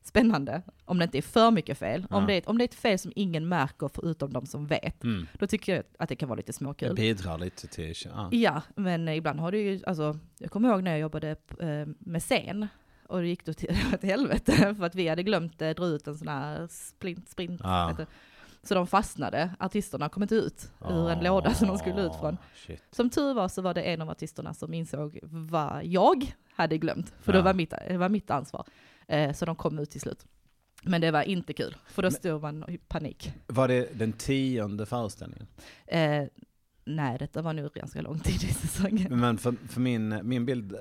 spännande, 0.08 0.62
om 0.86 0.98
det 0.98 1.04
inte 1.04 1.18
är 1.18 1.22
för 1.22 1.52
mycket 1.52 1.78
fel, 1.78 2.08
Ja. 2.10 2.16
om, 2.18 2.28
det 2.28 2.34
är, 2.34 2.50
om 2.50 2.58
det 2.58 2.64
är 2.64 2.68
ett 2.68 2.76
fel 2.76 3.00
som 3.00 3.12
ingen 3.16 3.48
märker 3.48 3.88
förutom 3.94 4.34
de 4.34 4.46
som 4.46 4.68
vet, 4.68 5.04
Mm. 5.04 5.28
då 5.40 5.48
tycker 5.48 5.76
jag 5.76 5.84
att 6.00 6.10
det 6.10 6.16
kan 6.16 6.30
vara 6.30 6.38
lite 6.38 6.50
Det 6.50 6.54
småkul. 6.54 6.96
bidrar 6.96 7.38
lite 7.38 7.68
till... 7.68 7.94
Ja. 8.06 8.30
Ja, 8.32 8.62
men 8.76 9.08
ibland 9.08 9.40
har 9.40 9.52
det 9.52 9.58
ju, 9.58 9.82
alltså, 9.88 10.20
jag 10.38 10.52
kommer 10.52 10.70
ihåg 10.70 10.84
när 10.84 10.92
jag 10.92 11.00
jobbade 11.00 11.30
eh, 11.60 11.88
med 12.00 12.22
scen, 12.22 12.68
och 13.08 13.22
det 13.22 13.28
gick 13.28 13.46
då 13.46 13.54
till, 13.54 13.76
till 14.00 14.10
helvete, 14.10 14.76
för 14.78 14.84
att 14.86 14.96
vi 14.96 15.08
hade 15.08 15.24
glömt 15.24 15.62
eh, 15.62 15.70
dra 15.70 15.86
ut 15.86 16.08
en 16.08 16.18
sån 16.18 16.28
här 16.28 16.68
splint, 16.68 17.30
sprint, 17.30 17.62
Ja. 17.64 17.96
så 18.64 18.74
de 18.74 18.88
fastnade, 18.88 19.50
artisterna 19.60 20.10
kom 20.10 20.24
inte 20.24 20.36
ut 20.36 20.72
ur 20.90 21.10
en 21.10 21.24
låda 21.24 21.54
som 21.54 21.68
de 21.68 21.78
skulle 21.78 22.02
ut 22.02 22.16
från. 22.20 22.38
Shit. 22.56 22.84
Som 22.92 23.10
tur 23.10 23.34
var 23.34 23.48
så 23.48 23.62
var 23.62 23.74
det 23.74 23.82
en 23.82 24.02
av 24.02 24.10
artisterna 24.10 24.54
som 24.54 24.74
insåg 24.74 25.20
vad 25.24 25.86
jag 25.86 26.34
hade 26.56 26.78
glömt, 26.78 27.14
för 27.22 27.32
det 27.32 27.38
Ja. 27.38 27.44
var 27.44 27.54
mitt, 27.54 27.74
det 27.88 27.98
var 27.98 28.10
mitt 28.10 28.32
ansvar. 28.32 28.66
Eh, 29.08 29.34
så 29.34 29.46
de 29.46 29.56
kom 29.56 29.80
ut 29.80 29.92
till 29.92 30.02
slut. 30.02 30.26
Men 30.84 31.02
det 31.02 31.12
var 31.12 31.24
inte 31.24 31.54
kul, 31.54 31.76
för 31.88 32.02
då 32.02 32.12
stod 32.12 32.42
man 32.42 32.70
i 32.70 32.78
panik. 32.78 33.34
Var 33.48 33.68
det 33.68 34.00
den 34.00 34.14
tionde 34.14 34.86
föreställningen? 34.86 35.48
Eh, 35.88 36.24
nej, 36.86 37.18
detta 37.18 37.42
var 37.42 37.54
nog 37.54 37.72
ganska 37.74 38.02
lång 38.02 38.20
tid 38.20 38.44
i 38.44 38.54
säsongen. 38.54 39.20
Men 39.20 39.38
för, 39.38 39.56
för 39.70 39.82
min, 39.82 40.20
min 40.24 40.46
bild 40.46 40.74
eh, 40.74 40.80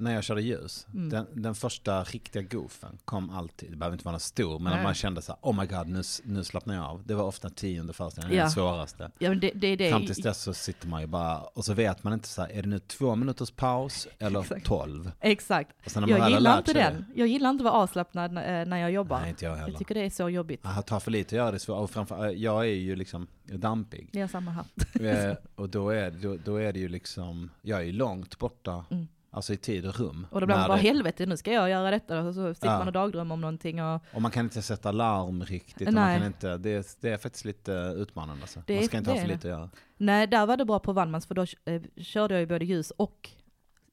när 0.00 0.14
jag 0.14 0.24
körde 0.24 0.42
ljus, 0.42 0.86
Mm. 0.94 1.08
den, 1.08 1.26
den 1.32 1.54
första 1.54 2.04
riktiga 2.04 2.42
goofen 2.42 2.98
kom 3.04 3.30
alltid, 3.30 3.70
det 3.70 3.76
behöver 3.76 3.94
inte 3.94 4.04
vara 4.04 4.12
någon 4.12 4.20
stor, 4.20 4.58
men 4.58 4.72
Nej. 4.72 4.82
man 4.82 4.94
kände 4.94 5.22
så 5.22 5.32
här, 5.32 5.38
oh 5.42 5.60
my 5.60 5.66
god, 5.66 5.88
nu, 5.88 6.02
nu 6.24 6.44
slappnar 6.44 6.74
jag 6.74 6.84
av. 6.84 7.02
Det 7.06 7.14
var 7.14 7.24
ofta 7.24 7.50
tionde 7.50 7.92
föreställningen, 7.92 8.36
Ja. 8.38 8.42
den 8.42 8.50
svåraste. 8.50 9.10
Ja, 9.18 9.34
det, 9.34 9.50
det 9.54 9.76
det. 9.76 9.90
Fram 9.90 10.06
tills 10.06 10.18
dess 10.22 10.42
så 10.42 10.54
sitter 10.54 10.88
man 10.88 11.00
ju 11.00 11.06
bara, 11.06 11.38
och 11.40 11.64
så 11.64 11.74
vet 11.74 12.04
man 12.04 12.12
inte 12.12 12.28
så 12.28 12.42
här, 12.42 12.50
är 12.52 12.62
det 12.62 12.68
nu 12.68 12.78
två 12.78 13.14
minuters 13.16 13.50
paus 13.50 14.08
eller 14.18 14.40
Exakt. 14.40 14.66
tolv? 14.66 15.12
Exakt. 15.20 15.70
Jag 16.06 16.30
gillar 16.30 16.58
inte 16.58 16.72
den. 16.72 17.04
Jag 17.14 17.26
gillar 17.28 17.50
inte 17.50 17.62
att 17.62 17.72
vara 17.72 17.82
avslappnad 17.82 18.30
eh, 18.36 18.42
när 18.42 18.76
jag 18.76 18.90
jobbar. 18.90 19.20
Nej, 19.20 19.30
inte 19.30 19.44
jag 19.44 19.54
heller. 19.56 19.68
jag 19.68 19.78
tycker 19.78 19.94
det 19.94 20.00
är 20.04 20.10
så 20.10 20.30
jobbigt. 20.30 20.60
Jag 20.64 20.86
tar 20.86 21.00
för 21.00 21.10
lite 21.10 21.28
att 21.28 21.36
göra 21.36 21.50
det 21.50 21.58
svårt, 21.58 21.78
och 21.82 21.90
framför, 21.90 22.28
jag 22.28 22.60
är 22.60 22.74
ju 22.74 22.96
liksom 22.96 23.26
dampig. 23.44 24.16
Är 24.16 24.26
samma 24.26 24.50
här. 24.50 25.36
Och 25.56 25.68
då 25.68 25.90
är, 25.90 26.10
då, 26.10 26.36
då 26.44 26.56
är 26.56 26.72
det 26.72 26.78
ju 26.78 26.88
liksom, 26.88 27.50
jag 27.62 27.78
är 27.80 27.84
ju 27.84 27.92
långt 27.92 28.38
borta, 28.38 28.84
Mm. 28.90 29.08
alltså 29.30 29.52
i 29.52 29.56
tid 29.56 29.86
och 29.86 30.00
rum. 30.00 30.26
Och 30.30 30.40
då 30.40 30.46
blir 30.46 30.56
man 30.56 30.68
bara 30.68 30.76
det- 30.76 30.82
helvete, 30.82 31.26
nu 31.26 31.36
ska 31.36 31.52
jag 31.52 31.70
göra 31.70 31.90
detta. 31.90 32.20
Och 32.20 32.34
så 32.34 32.54
sitter 32.54 32.68
Ja. 32.68 32.78
man 32.78 32.86
och 32.86 32.92
dagdrömmer 32.92 33.32
om 33.34 33.40
någonting. 33.40 33.82
Och, 33.82 34.00
Och 34.12 34.22
man 34.22 34.30
kan 34.30 34.44
inte 34.44 34.62
sätta 34.62 34.92
larm 34.92 35.44
riktigt. 35.44 35.88
Och 35.88 35.94
man 35.94 36.18
kan 36.18 36.26
inte, 36.26 36.56
det, 36.58 36.70
är, 36.70 36.84
det 37.00 37.08
är 37.10 37.16
faktiskt 37.18 37.44
lite 37.44 37.72
utmanande. 37.96 38.42
Alltså. 38.42 38.62
Det 38.66 38.74
man 38.74 38.82
är- 38.82 38.86
ska 38.86 38.98
inte 38.98 39.10
det 39.10 39.14
ha 39.14 39.20
för 39.20 39.28
är 39.30 39.34
lite 39.34 39.48
att 39.48 39.58
göra. 39.58 39.70
nej, 39.96 40.26
där 40.26 40.46
var 40.46 40.56
det 40.56 40.64
bra 40.64 40.78
på 40.78 40.92
Wallmans, 40.92 41.26
för 41.26 41.34
då 41.34 41.46
eh, 41.64 41.82
körde 41.96 42.34
jag 42.34 42.40
ju 42.40 42.46
både 42.46 42.64
ljus 42.64 42.90
och 42.90 43.30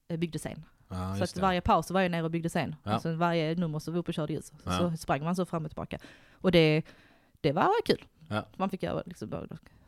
eh, 0.07 0.17
byggde 0.17 0.39
scen. 0.39 0.63
Ja, 0.89 1.15
så 1.17 1.23
att 1.23 1.37
varje 1.37 1.61
paus 1.61 1.91
var 1.91 2.01
jag 2.01 2.11
nere 2.11 2.23
och 2.23 2.31
byggde 2.31 2.49
scen. 2.49 2.75
Ja. 2.83 2.99
Sen 2.99 3.17
varje 3.17 3.55
nummer 3.55 3.79
så 3.79 3.91
var 3.91 3.99
uppe 3.99 4.09
och 4.09 4.13
körde 4.15 4.33
ljus. 4.33 4.51
Ja. 4.65 4.77
Så 4.77 4.97
sprang 4.97 5.23
man 5.23 5.35
så 5.35 5.45
fram 5.45 5.65
och 5.65 5.71
tillbaka. 5.71 5.97
Och 6.33 6.51
det, 6.51 6.83
det 7.41 7.51
var 7.51 7.69
kul. 7.85 8.05
Ja. 8.29 8.45
Man 8.57 8.69
fick 8.69 8.83
göra 8.83 9.03
liksom, 9.05 9.29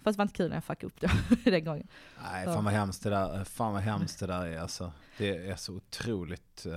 Fast 0.06 0.18
det 0.18 0.20
var 0.20 0.24
inte 0.26 0.34
kul 0.38 0.50
när 0.50 0.56
jag 0.56 0.64
fuckade 0.64 0.86
upp 0.88 1.02
det 1.44 1.52
den 1.52 1.66
gången. 1.66 1.88
Nej, 2.24 2.46
Så. 2.46 2.54
fan 2.54 2.64
vad 2.64 2.74
hemskt 2.74 3.04
det 3.04 3.10
där, 3.10 3.44
fan 3.44 3.74
vad 3.74 3.82
hemskt 3.82 4.20
det 4.20 4.28
där 4.28 4.46
är 4.46 4.60
alltså. 4.60 4.92
Det 5.18 5.38
är 5.50 5.56
så 5.56 5.74
otroligt. 5.74 6.66
eh, 6.66 6.74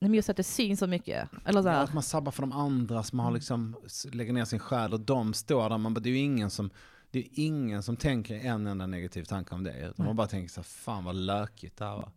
Nej, 0.00 0.10
men 0.10 0.14
just 0.14 0.28
att 0.28 0.36
det 0.36 0.42
syns 0.44 0.78
så 0.80 0.86
mycket. 0.86 1.28
Eller 1.44 1.62
så 1.62 1.68
Ja, 1.68 1.72
här, 1.72 1.84
att 1.84 1.94
man 1.94 2.02
sabbar 2.02 2.32
för 2.32 2.42
de 2.42 2.52
andra 2.52 3.02
som 3.02 3.18
Mm. 3.20 3.24
har 3.24 3.32
liksom, 3.32 3.76
s- 3.86 4.06
lägger 4.12 4.32
ner 4.32 4.44
sin 4.44 4.58
själ 4.58 4.92
och 4.92 5.00
de 5.00 5.34
står 5.34 5.70
där. 5.70 5.78
Man 5.78 5.94
bara, 5.94 6.00
det 6.00 6.08
är 6.08 6.12
ju 6.12 6.18
ingen 6.18 6.50
som, 6.50 6.70
det 7.10 7.18
är 7.18 7.26
ingen 7.32 7.82
som 7.82 7.96
tänker 7.96 8.34
en 8.34 8.66
enda 8.66 8.86
negativ 8.86 9.24
tanke 9.24 9.54
om 9.54 9.64
det. 9.64 9.78
Utan 9.90 10.06
man 10.06 10.16
bara 10.16 10.26
tänker 10.26 10.48
så 10.52 10.60
här, 10.60 10.64
fan 10.64 11.04
vad 11.04 11.14
lökigt 11.16 11.76
det 11.76 11.84
här 11.84 11.96
var. 11.96 12.10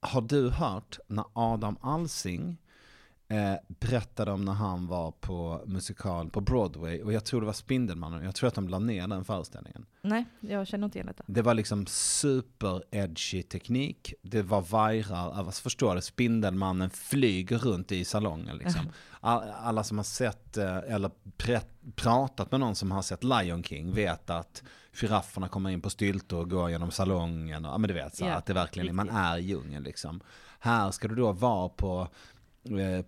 Har 0.00 0.20
du 0.20 0.50
hört 0.50 0.98
när 1.06 1.24
Adam 1.32 1.76
Alsing 1.80 2.58
eh, 3.28 3.54
berättade 3.68 4.32
om 4.32 4.44
när 4.44 4.52
han 4.52 4.86
var 4.86 5.10
på 5.10 5.62
musikal 5.66 6.30
på 6.30 6.40
Broadway 6.40 7.02
och 7.02 7.12
jag 7.12 7.24
tror 7.24 7.40
det 7.40 7.46
var 7.46 7.52
Spindelmannen, 7.52 8.24
jag 8.24 8.34
tror 8.34 8.48
att 8.48 8.54
de 8.54 8.68
la 8.68 8.78
ner 8.78 9.06
den 9.08 9.24
föreställningen. 9.24 9.86
nej, 10.02 10.24
jag 10.40 10.66
känner 10.66 10.84
inte 10.84 10.98
igen 10.98 11.06
detta. 11.06 11.24
Det 11.26 11.42
var 11.42 11.54
liksom 11.54 11.86
super 11.86 12.82
edgy 12.90 13.42
teknik. 13.42 14.14
Det 14.22 14.42
var 14.42 14.60
vajrar, 14.62 15.32
alltså 15.32 15.62
förstår 15.62 15.94
du, 15.94 16.00
Spindelmannen 16.00 16.90
flyger 16.90 17.58
runt 17.58 17.92
i 17.92 18.04
salongen 18.04 18.56
liksom. 18.56 18.88
All- 19.20 19.50
Alla 19.50 19.84
som 19.84 19.96
har 19.98 20.04
sett 20.04 20.56
eh, 20.56 20.76
eller 20.76 21.10
pratat 21.96 22.50
med 22.50 22.60
någon 22.60 22.74
som 22.74 22.90
har 22.90 23.02
sett 23.02 23.24
Lion 23.24 23.62
King 23.62 23.92
vet 23.94 24.30
att 24.30 24.62
girafferna 24.92 25.48
kommer 25.48 25.70
in 25.70 25.80
på 25.80 25.90
styltor 25.90 26.38
och 26.40 26.50
går 26.50 26.70
genom 26.70 26.90
salongen. 26.90 27.64
Och, 27.64 27.72
ja 27.72 27.78
men 27.78 27.88
du 27.88 27.94
vet, 27.94 28.16
så 28.16 28.24
Ja, 28.24 28.34
att 28.34 28.46
det 28.46 28.52
verkligen, 28.52 28.96
man 28.96 29.06
riktigt. 29.06 29.20
är 29.22 29.38
i 29.38 29.42
djungeln 29.42 29.84
liksom. 29.84 30.20
Här 30.60 30.90
ska 30.90 31.08
du 31.08 31.14
då 31.14 31.32
vara 31.32 31.68
på 31.68 32.08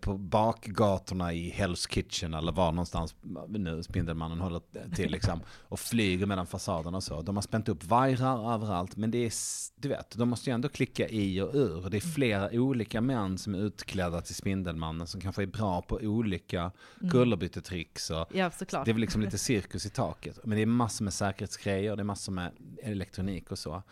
på 0.01 0.19
bakgatorna 0.19 1.33
i 1.33 1.51
Hell's 1.51 1.89
Kitchen 1.91 2.35
eller 2.35 2.53
var 2.53 2.73
någonstans 2.73 3.15
nu 3.49 3.83
Spindelmannen 3.83 4.41
håller 4.41 4.61
till 4.95 5.11
liksom 5.11 5.41
och 5.49 5.81
flyger 5.81 6.27
mellan 6.27 6.47
fasaderna 6.47 6.97
och 6.97 7.03
så. 7.03 7.23
De 7.23 7.37
har 7.37 7.43
spänt 7.43 7.69
upp 7.69 7.85
vajrar 7.85 8.55
överallt 8.55 8.97
men 8.97 9.11
det 9.11 9.19
är, 9.27 9.33
du 9.81 9.89
vet, 9.89 10.19
de 10.19 10.29
måste 10.29 10.51
ju 10.51 10.55
ändå 10.55 10.69
klicka 10.69 11.09
i 11.09 11.41
och 11.41 11.55
ur. 11.55 11.91
Det 11.91 11.97
är 11.97 12.01
flera 12.01 12.51
olika 12.53 13.01
män 13.01 13.39
som 13.39 13.55
är 13.55 13.59
utklädda 13.59 14.21
till 14.21 14.35
Spindelmannen 14.35 15.07
som 15.07 15.21
kanske 15.21 15.43
är 15.43 15.47
bra 15.47 15.83
på 15.83 15.97
olika 16.03 16.73
kullerbyttetricks 17.11 18.11
och 18.11 18.27
Ja, 18.35 18.51
såklart. 18.51 18.85
det 18.85 18.91
är 18.91 18.93
väl 18.93 19.01
liksom 19.01 19.23
lite 19.23 19.39
cirkus 19.39 19.87
i 19.87 19.91
taket. 19.91 20.39
Men 20.45 20.57
det 20.57 20.63
är 20.63 20.67
massor 20.67 21.05
med 21.05 21.15
säkerhetsgrejer, 21.15 21.97
det 21.97 22.03
är 22.03 22.05
massor 22.05 22.33
med 22.33 22.53
elektronik 22.83 23.51
och 23.53 23.59
så. 23.59 23.83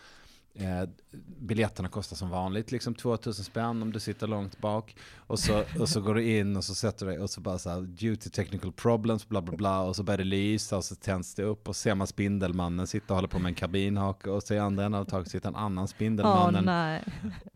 Eh, 0.61 0.89
biljetterna 1.41 1.89
kostar 1.89 2.17
som 2.17 2.31
vanligt 2.31 2.73
liksom 2.73 2.95
2000 2.95 3.45
spänn 3.45 3.83
om 3.83 3.93
du 3.93 4.01
sitter 4.01 4.27
långt 4.27 4.61
bak. 4.61 4.97
Och 5.17 5.39
så, 5.39 5.65
och 5.81 5.89
så 5.89 6.01
går 6.01 6.15
du 6.15 6.39
in 6.39 6.57
och 6.57 6.65
så 6.65 6.75
sätter 6.75 7.07
du 7.07 7.13
dig 7.13 7.21
och 7.21 7.31
så 7.31 7.41
bara 7.41 7.59
så 7.59 7.71
här, 7.71 7.81
due 7.81 8.17
to 8.17 8.31
technical 8.31 8.73
problems, 8.73 9.29
bla 9.29 9.43
bla 9.43 9.57
bla. 9.57 9.81
Och 9.81 9.97
så 9.97 10.03
börjar 10.03 10.19
det 10.19 10.25
lysa 10.25 10.77
och 10.77 10.85
så 10.85 10.95
tänds 10.95 11.35
det 11.35 11.43
upp 11.43 11.69
och 11.69 11.77
ser 11.77 11.95
man 11.95 12.07
Spindelmannen 12.07 12.87
sitta 12.87 13.15
och 13.15 13.17
hålla 13.17 13.29
på 13.29 13.39
med 13.39 13.49
en 13.49 13.55
kabinhake. 13.55 14.31
Och 14.31 14.43
så 14.43 14.55
i 14.55 14.59
andra 14.59 14.85
änden 14.85 15.01
av 15.01 15.05
taget 15.05 15.31
sitter 15.31 15.49
en 15.49 15.57
annan 15.57 15.89
Spindelmannen. 15.89 16.65
nej. 16.65 17.05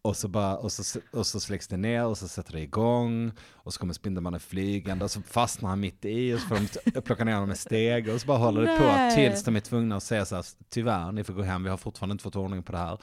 Och 0.03 0.17
så, 0.17 0.29
bara, 0.29 0.57
och, 0.57 0.73
så, 0.73 1.01
och 1.11 1.27
så 1.27 1.41
släcks 1.41 1.69
det 1.69 1.77
ner 1.77 2.07
och 2.07 2.19
så 2.19 2.29
sätter 2.29 2.53
det 2.53 2.61
igång. 2.61 3.33
Och 3.65 3.75
så 3.75 3.81
kommer 3.81 3.95
Spindelmannen 3.95 4.41
flygande 4.41 5.05
och 5.05 5.11
så 5.11 5.23
fastnar 5.23 5.71
han 5.71 5.81
mitt 5.81 6.05
i 6.05 6.35
och 6.35 6.41
så 6.41 6.47
får 6.47 6.59
de 6.93 7.01
plocka 7.01 7.25
ner 7.25 7.33
honom 7.33 7.49
med 7.49 7.59
steg. 7.59 8.09
Och 8.09 8.21
så 8.21 8.27
bara 8.27 8.39
håller 8.39 8.61
det 8.61 8.77
på 8.79 8.85
Nej. 8.85 9.15
tills 9.15 9.45
de 9.45 9.57
är 9.57 9.61
tvungna 9.61 9.97
att 9.97 10.03
säga 10.03 10.25
så 10.25 10.35
här, 10.35 10.45
tyvärr 10.69 11.13
ni 11.13 11.25
får 11.25 11.33
gå 11.35 11.43
hem, 11.43 11.65
vi 11.65 11.71
har 11.71 11.77
fortfarande 11.77 12.13
inte 12.13 12.23
fått 12.23 12.37
ordning 12.37 12.63
på 12.63 12.73
det 12.73 12.79
här. 12.79 12.99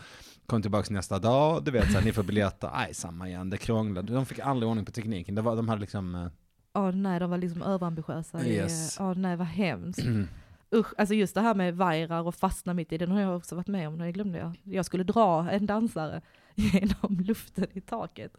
Kom 0.45 0.61
tillbaka 0.61 0.93
nästa 0.93 1.19
dag, 1.19 1.63
du 1.63 1.71
vet 1.71 1.91
så 1.91 1.97
här, 1.97 2.05
ni 2.05 2.13
får 2.13 2.23
biljetter, 2.23 2.71
nej 2.73 2.93
samma 2.93 3.27
igen, 3.27 3.49
det 3.49 3.57
krånglade. 3.57 4.13
De 4.13 4.25
fick 4.25 4.39
aldrig 4.39 4.69
ordning 4.69 4.85
på 4.85 4.91
tekniken, 4.91 5.35
det 5.35 5.41
var, 5.41 5.55
de 5.55 5.69
hade 5.69 5.81
liksom, 5.81 6.15
eh, 6.15 6.27
Åh 6.73 6.91
nej, 6.91 7.19
de 7.19 7.29
var 7.29 7.37
liksom 7.37 7.61
överambitiösa. 7.61 8.45
Yes. 8.45 8.97
Åh 8.99 9.13
nej, 9.15 9.35
vad 9.35 9.47
hemskt. 9.47 10.01
Usch, 10.75 10.93
alltså 10.97 11.15
just 11.15 11.35
det 11.35 11.41
här 11.41 11.55
med 11.55 11.75
vajrar 11.75 12.21
och 12.21 12.35
fastna 12.35 12.73
mitt 12.73 12.91
i, 12.91 12.97
den 12.97 13.11
har 13.11 13.21
jag 13.21 13.37
också 13.37 13.55
varit 13.55 13.67
med 13.67 13.87
om, 13.87 13.97
det 13.97 14.11
glömde 14.11 14.37
jag. 14.37 14.61
Jag 14.63 14.85
skulle 14.85 15.03
dra 15.03 15.49
en 15.51 15.65
dansare 15.65 16.21
genom 16.55 17.19
luften 17.19 17.67
i 17.73 17.81
taket. 17.81 18.37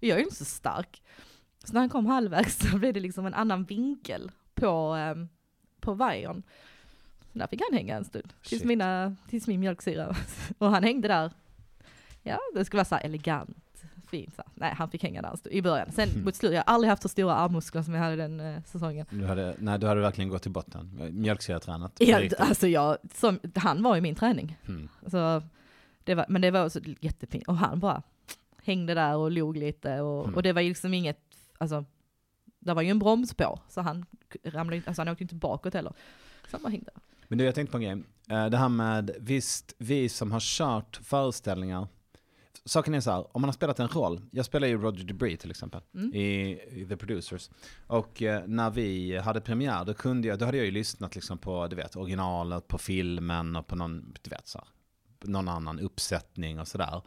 Jag 0.00 0.18
är 0.18 0.22
inte 0.22 0.34
så 0.34 0.44
stark. 0.44 1.02
Så 1.64 1.72
när 1.72 1.80
han 1.80 1.88
kom 1.88 2.06
halvvägs 2.06 2.58
så 2.70 2.78
blev 2.78 2.94
det 2.94 3.00
liksom 3.00 3.26
en 3.26 3.34
annan 3.34 3.64
vinkel 3.64 4.30
på, 4.54 4.94
um, 4.94 5.28
på 5.80 5.94
vajern. 5.94 6.42
Där 7.32 7.46
fick 7.46 7.60
han 7.70 7.78
hänga 7.78 7.96
en 7.96 8.04
stund, 8.04 8.32
tills, 8.42 8.64
mina, 8.64 9.16
tills 9.28 9.46
min 9.46 9.60
mjölksyra. 9.60 10.16
Och 10.58 10.70
han 10.70 10.82
hängde 10.84 11.08
där. 11.08 11.32
Ja, 12.22 12.38
det 12.54 12.64
skulle 12.64 12.78
vara 12.78 12.84
så 12.84 12.94
elegant, 12.96 13.56
fint. 14.10 14.34
Så. 14.36 14.42
Nej, 14.54 14.74
han 14.76 14.90
fick 14.90 15.02
hänga 15.02 15.22
där 15.22 15.30
en 15.30 15.36
stund 15.36 15.54
i 15.56 15.62
början. 15.62 15.92
Sen 15.92 16.08
Mm. 16.08 16.24
mot 16.24 16.34
slutet, 16.34 16.54
jag 16.56 16.62
har 16.66 16.74
aldrig 16.74 16.90
haft 16.90 17.02
så 17.02 17.08
stora 17.08 17.34
armmuskler 17.34 17.82
som 17.82 17.94
jag 17.94 18.02
hade 18.02 18.16
den 18.16 18.40
eh, 18.40 18.62
säsongen. 18.62 19.06
du 19.10 19.26
hade, 19.26 19.54
nej 19.58 19.78
du 19.78 19.86
hade 19.86 20.00
verkligen 20.00 20.28
gått 20.30 20.42
till 20.42 20.50
botten, 20.50 21.10
mjölksyratränat. 21.12 21.92
Ja, 21.98 22.20
alltså 22.38 22.68
jag, 22.68 22.96
som, 23.14 23.40
han 23.54 23.82
var 23.82 23.94
ju 23.94 24.00
min 24.00 24.14
träning. 24.14 24.58
Mm. 24.68 24.88
Så 25.06 25.42
det 26.04 26.14
var, 26.14 26.26
men 26.28 26.42
det 26.42 26.50
var 26.50 26.64
också 26.64 26.80
jättefint. 27.00 27.48
Och 27.48 27.56
han 27.56 27.80
bara 27.80 28.02
hängde 28.62 28.94
där 28.94 29.16
och 29.16 29.30
log 29.30 29.56
lite. 29.56 30.00
Och, 30.00 30.24
Mm. 30.24 30.34
och 30.34 30.42
det 30.42 30.52
var 30.52 30.60
ju 30.60 30.68
liksom 30.68 30.94
inget, 30.94 31.18
alltså, 31.58 31.84
det 32.58 32.74
var 32.74 32.82
ju 32.82 32.88
en 32.90 32.98
broms 32.98 33.34
på. 33.34 33.60
Så 33.68 33.80
han 33.80 34.06
ramlade 34.44 34.76
inte, 34.76 34.88
alltså 34.90 35.00
han 35.02 35.08
åkte 35.08 35.24
inte 35.24 35.34
bakåt 35.34 35.74
heller. 35.74 35.92
Så 36.50 36.56
han 36.56 36.62
bara 36.62 36.68
hängde. 36.70 36.90
Men 37.28 37.38
du, 37.38 37.44
jag 37.44 37.54
tänkte 37.54 37.70
på 37.72 37.76
en 37.78 37.82
grej. 37.82 38.02
Eh, 38.38 38.46
Det 38.50 38.56
här 38.56 38.68
med, 38.68 39.10
visst, 39.20 39.74
vi 39.78 40.08
som 40.08 40.32
har 40.32 40.40
kört 40.40 40.96
föreställningar. 41.02 41.88
Saken 42.66 42.94
är 42.94 43.00
så 43.00 43.10
här, 43.10 43.36
om 43.36 43.42
man 43.42 43.48
har 43.48 43.52
spelat 43.52 43.80
en 43.80 43.88
roll. 43.88 44.20
Jag 44.30 44.44
spelar 44.46 44.68
ju 44.68 44.78
Roger 44.78 45.04
Debris 45.04 45.40
till 45.40 45.50
exempel 45.50 45.80
Mm. 45.94 46.14
i, 46.14 46.50
i 46.70 46.86
The 46.88 46.96
Producers. 46.96 47.50
Och 47.86 48.22
eh, 48.22 48.42
när 48.46 48.70
vi 48.70 49.16
hade 49.18 49.40
premiär, 49.40 49.84
då 49.84 49.94
kunde 49.94 50.28
jag, 50.28 50.38
då 50.38 50.44
hade 50.44 50.56
jag 50.56 50.66
ju 50.66 50.72
lyssnat 50.72 51.14
liksom 51.14 51.38
på, 51.38 51.66
du 51.68 51.76
vet, 51.76 51.96
originalet, 51.96 52.68
på 52.68 52.78
filmen 52.78 53.56
och 53.56 53.66
på 53.66 53.76
någon, 53.76 54.14
du 54.22 54.30
vet 54.30 54.48
så 54.48 54.58
här, 54.58 54.68
någon 55.30 55.48
annan 55.48 55.80
uppsättning 55.80 56.60
och 56.60 56.68
sådär. 56.68 57.02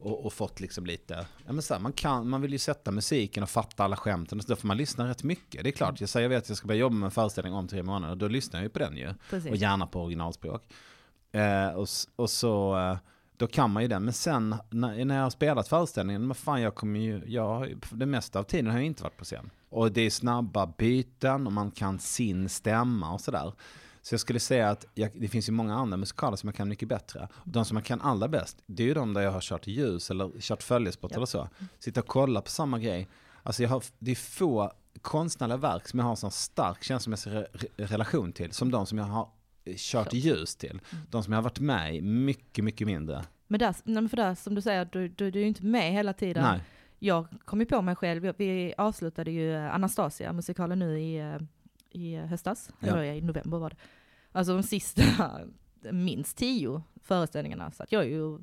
Och, 0.00 0.26
och 0.26 0.32
fått 0.32 0.60
liksom 0.60 0.86
lite, 0.86 1.26
ja 1.46 1.52
men 1.52 1.62
så 1.62 1.74
här, 1.74 1.80
man 1.80 1.92
kan, 1.92 2.28
man 2.28 2.42
vill 2.42 2.52
ju 2.52 2.58
sätta 2.58 2.90
musiken 2.90 3.42
och 3.42 3.50
fatta 3.50 3.84
alla 3.84 3.96
skämten, 3.96 4.42
så 4.42 4.48
då 4.48 4.56
får 4.56 4.68
man 4.68 4.76
lyssna 4.76 5.08
rätt 5.08 5.22
mycket. 5.22 5.64
Det 5.64 5.70
är 5.70 5.72
klart, 5.72 6.00
jag 6.00 6.08
säger 6.08 6.24
jag 6.24 6.28
vet 6.28 6.42
att 6.42 6.48
jag 6.48 6.58
ska 6.58 6.66
börja 6.66 6.80
jobba 6.80 6.94
med 6.94 7.06
en 7.06 7.10
föreställning 7.10 7.54
om 7.54 7.68
tre 7.68 7.82
månader, 7.82 8.16
då 8.16 8.28
lyssnar 8.28 8.60
jag 8.60 8.64
ju 8.64 8.68
på 8.68 8.78
den 8.78 8.96
ju. 8.96 9.14
Precis. 9.30 9.50
Och 9.50 9.56
gärna 9.56 9.86
på 9.86 10.02
originalspråk. 10.02 10.62
Eh, 11.32 11.68
och, 11.68 11.88
och 12.16 12.30
så, 12.30 12.78
eh, 12.78 12.98
då 13.36 13.46
kan 13.46 13.70
man 13.70 13.82
ju 13.82 13.88
den. 13.88 14.04
Men 14.04 14.14
sen 14.14 14.56
när, 14.70 15.04
när 15.04 15.16
jag 15.16 15.22
har 15.22 15.30
spelat 15.30 15.68
föreställningen, 15.68 16.26
men 16.26 16.34
fan 16.34 16.62
jag 16.62 16.74
kommer 16.74 17.00
ju, 17.00 17.22
jag, 17.26 17.74
det 17.90 18.06
mesta 18.06 18.38
av 18.38 18.42
tiden 18.42 18.66
har 18.66 18.78
jag 18.78 18.86
inte 18.86 19.02
varit 19.02 19.16
på 19.16 19.24
scen. 19.24 19.50
Och 19.68 19.92
det 19.92 20.00
är 20.00 20.10
snabba 20.10 20.66
byten 20.66 21.46
och 21.46 21.52
man 21.52 21.70
kan 21.70 21.98
sin 21.98 22.48
stämma 22.48 23.12
och 23.12 23.20
sådär. 23.20 23.52
Så 24.08 24.14
jag 24.14 24.20
skulle 24.20 24.40
säga 24.40 24.70
att 24.70 24.86
jag, 24.94 25.10
det 25.14 25.28
finns 25.28 25.48
ju 25.48 25.52
många 25.52 25.74
andra 25.74 25.96
musikaler 25.96 26.36
som 26.36 26.48
jag 26.48 26.54
kan 26.54 26.68
mycket 26.68 26.88
bättre. 26.88 27.28
De 27.44 27.64
som 27.64 27.76
jag 27.76 27.84
kan 27.84 28.00
allra 28.00 28.28
bäst, 28.28 28.56
det 28.66 28.82
är 28.82 28.86
ju 28.86 28.94
de 28.94 29.14
där 29.14 29.20
jag 29.20 29.30
har 29.30 29.40
kört 29.40 29.66
ljus 29.66 30.10
eller 30.10 30.40
kört 30.40 30.62
följesport 30.62 31.10
Ja. 31.10 31.16
eller 31.16 31.26
så. 31.26 31.48
Sitta 31.78 32.00
och 32.00 32.06
kolla 32.06 32.40
på 32.40 32.50
samma 32.50 32.78
grej. 32.78 33.08
Alltså 33.42 33.62
jag 33.62 33.70
har, 33.70 33.82
det 33.98 34.10
är 34.10 34.14
få 34.14 34.72
konstnärliga 35.02 35.56
verk 35.56 35.88
som 35.88 35.98
jag 35.98 36.04
har 36.06 36.10
en 36.10 36.16
sån 36.16 36.30
stark 36.30 36.82
känslomässig 36.84 37.30
re, 37.30 37.46
re, 37.52 37.68
relation 37.76 38.32
till 38.32 38.52
som 38.52 38.70
de 38.70 38.86
som 38.86 38.98
jag 38.98 39.04
har 39.04 39.28
eh, 39.64 39.74
kört 39.76 40.12
ljus 40.12 40.56
till. 40.56 40.80
De 41.10 41.22
som 41.22 41.32
jag 41.32 41.38
har 41.38 41.44
varit 41.44 41.60
med 41.60 41.96
i, 41.96 42.00
mycket, 42.00 42.64
mycket 42.64 42.86
mindre. 42.86 43.24
Men 43.46 43.60
där, 43.60 44.08
för 44.08 44.16
där, 44.16 44.34
som 44.34 44.54
du 44.54 44.60
säger, 44.62 44.84
du, 44.92 45.08
du, 45.08 45.30
du 45.30 45.38
är 45.38 45.42
ju 45.42 45.48
inte 45.48 45.64
med 45.64 45.92
hela 45.92 46.12
tiden. 46.12 46.42
Nej. 46.42 46.60
Jag 46.98 47.26
kom 47.44 47.60
ju 47.60 47.66
på 47.66 47.82
mig 47.82 47.96
själv, 47.96 48.32
vi 48.38 48.74
avslutade 48.78 49.30
ju 49.30 49.54
eh, 49.54 49.74
Anastasia, 49.74 50.32
musikalen 50.32 50.78
nu 50.78 51.00
i, 51.00 51.18
eh, 51.18 51.36
i 51.90 52.16
höstas, 52.16 52.70
Ja. 52.80 52.86
eller 52.88 53.02
i 53.02 53.20
november 53.20 53.58
var 53.58 53.70
det. 53.70 53.76
Alltså 54.32 54.52
de 54.56 54.62
sista 54.62 55.02
minst 55.92 56.36
tio 56.36 56.82
föreställningarna 57.02 57.70
så 57.70 57.82
att 57.82 57.92
jag 57.92 58.06
ju 58.06 58.34
eh, 58.34 58.40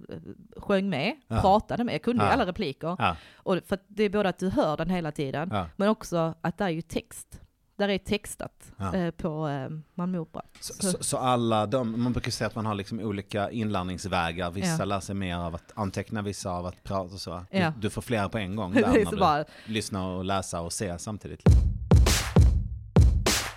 sjöng 0.58 0.90
med, 0.90 1.16
Ja. 1.28 1.42
pratade 1.42 1.84
med, 1.84 2.02
kunde 2.02 2.24
Ja. 2.24 2.30
alla 2.30 2.46
repliker. 2.46 2.96
Ja, 3.00 3.16
Och 3.36 3.58
för 3.66 3.80
det 3.88 4.04
är 4.04 4.10
både 4.10 4.30
att 4.30 4.40
du 4.40 4.50
hör 4.50 4.78
den 4.78 4.90
hela 4.90 5.12
tiden, 5.12 5.54
men 5.76 5.90
också 5.90 6.34
att 6.42 6.58
det 6.58 6.64
är 6.64 6.70
ju 6.70 6.82
text. 6.82 7.42
Där 7.78 7.90
är 7.90 7.98
textat 7.98 8.72
eh, 8.94 9.12
på 9.12 9.48
eh, 9.48 9.70
Malmö 9.94 10.18
Opera. 10.18 10.44
Så, 10.60 10.74
så, 10.74 11.04
så 11.04 11.18
alla 11.18 11.66
de, 11.66 12.04
man 12.04 12.14
brukar 12.14 12.32
säga 12.32 12.48
att 12.48 12.56
man 12.56 12.66
har 12.66 12.76
liksom 12.76 13.00
olika 13.00 13.52
inlärningsvägar. 13.52 14.52
Vissa 14.52 14.78
Ja. 14.80 14.86
lär 14.86 15.00
sig 15.00 15.16
mer 15.16 15.36
av 15.38 15.56
att 15.56 15.72
anteckna, 15.76 16.22
vissa 16.22 16.52
av 16.52 16.66
att 16.66 16.84
prata 16.84 17.14
och 17.14 17.20
så. 17.22 17.46
Du, 17.52 17.72
du 17.80 17.90
får 17.90 18.02
flera 18.02 18.30
på 18.30 18.38
en 18.38 18.56
gång 18.56 18.72
där 18.74 18.82
är 18.84 19.06
när 19.06 19.12
du 19.12 19.18
bara, 19.18 19.46
lyssnar 19.66 20.08
och 20.08 20.26
läser 20.26 20.62
och 20.62 20.74
ser 20.74 20.98
samtidigt. 20.98 21.42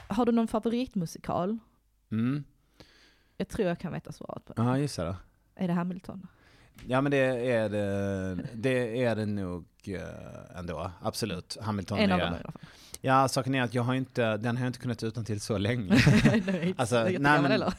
har 0.08 0.26
du 0.26 0.32
någon 0.32 0.48
favoritmusikal? 0.48 1.58
Mm. 2.10 2.44
Jag 3.36 3.48
tror 3.48 3.68
jag 3.68 3.78
kan 3.78 3.92
veta 3.92 4.12
svaret 4.12 4.44
på 4.44 4.52
det. 4.52 4.62
Ja, 4.62 4.78
just 4.78 4.96
det. 4.96 5.16
Är 5.54 5.68
det 5.68 5.74
Hamilton? 5.74 6.26
Ja 6.86 7.00
men 7.00 7.10
det 7.10 7.50
är 7.50 7.68
det, 7.68 8.34
det, 8.54 9.04
är 9.04 9.16
det 9.16 9.26
nog 9.26 9.64
eh, 9.86 10.58
ändå, 10.58 10.90
absolut. 11.02 11.56
Hamilton 11.60 11.98
En 11.98 12.12
av 12.12 12.18
är... 12.20 12.24
dem 12.24 12.34
i 12.34 12.36
alla 12.36 12.52
fall. 12.52 12.60
Ja, 13.00 13.28
saken 13.28 13.54
är 13.54 13.62
att 13.62 13.74
jag 13.74 13.82
har 13.82 13.94
inte, 13.94 14.36
den 14.36 14.56
har 14.56 14.64
jag 14.64 14.68
inte 14.68 14.78
kunnat 14.78 15.02
utan 15.02 15.24
till 15.24 15.40
så 15.40 15.58
länge. 15.58 15.82
Den 16.44 16.54
är 16.54 16.62
inte 16.66 16.82
Alltså, 16.82 16.94
så 16.96 17.02
nej, 17.02 17.12
jättegammal 17.12 17.42
men- 17.42 17.50
heller. 17.50 17.74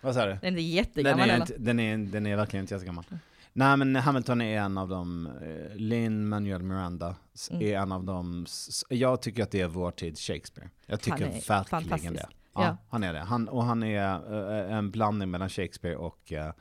Vad 0.00 0.14
sa 0.14 0.26
du? 0.26 0.30
Den 0.30 0.36
är 0.42 0.48
inte 0.48 0.56
Den 0.60 0.66
jättegammal 0.66 1.28
är, 1.28 1.32
heller. 1.32 1.44
inte, 1.52 1.58
den, 1.58 1.80
är, 1.80 1.98
den 1.98 2.26
är 2.26 2.36
verkligen 2.36 2.62
inte 2.64 2.74
jättegammal. 2.74 3.04
Nej 3.52 3.76
men 3.76 3.96
Hamilton 3.96 4.40
är 4.40 4.60
en 4.60 4.78
av 4.78 4.88
dem, 4.88 5.26
eh, 5.42 5.76
Lin 5.76 6.28
Manuel 6.28 6.62
Miranda 6.62 7.16
Mm. 7.50 7.62
är 7.62 7.78
en 7.78 7.92
av 7.92 8.04
dem, 8.04 8.46
jag 8.88 9.22
tycker 9.22 9.42
att 9.42 9.50
det 9.50 9.60
är 9.60 9.68
vår 9.68 9.90
tids 9.90 10.20
Shakespeare. 10.20 10.70
Jag 10.86 11.00
tycker 11.00 11.24
är 11.26 11.70
verkligen 11.80 12.14
det. 12.14 12.26
Ja, 12.54 12.76
han 12.90 13.04
är 13.04 13.12
det. 13.12 13.20
Han, 13.20 13.48
och 13.48 13.64
han 13.64 13.82
är 13.82 14.68
eh, 14.68 14.76
en 14.76 14.90
blandning 14.90 15.30
mellan 15.30 15.48
Shakespeare 15.48 15.96
och 15.96 16.32
eh, 16.32 16.52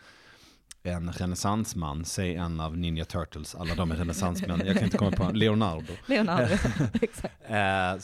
en 0.84 1.12
renässansman. 1.12 2.06
Säg 2.06 2.36
en 2.36 2.60
av 2.60 2.78
Ninja 2.78 3.06
Turtles, 3.06 3.56
alla 3.56 3.76
de 3.76 3.92
är 3.92 3.96
renässansmän. 3.96 4.62
Jag 4.66 4.76
kan 4.76 4.84
inte 4.84 4.98
komma 4.98 5.12
på 5.12 5.32
Leonardo. 5.32 5.94
Leonardo. 6.06 6.54
Exakt. 7.02 7.36
Eh, 7.48 7.96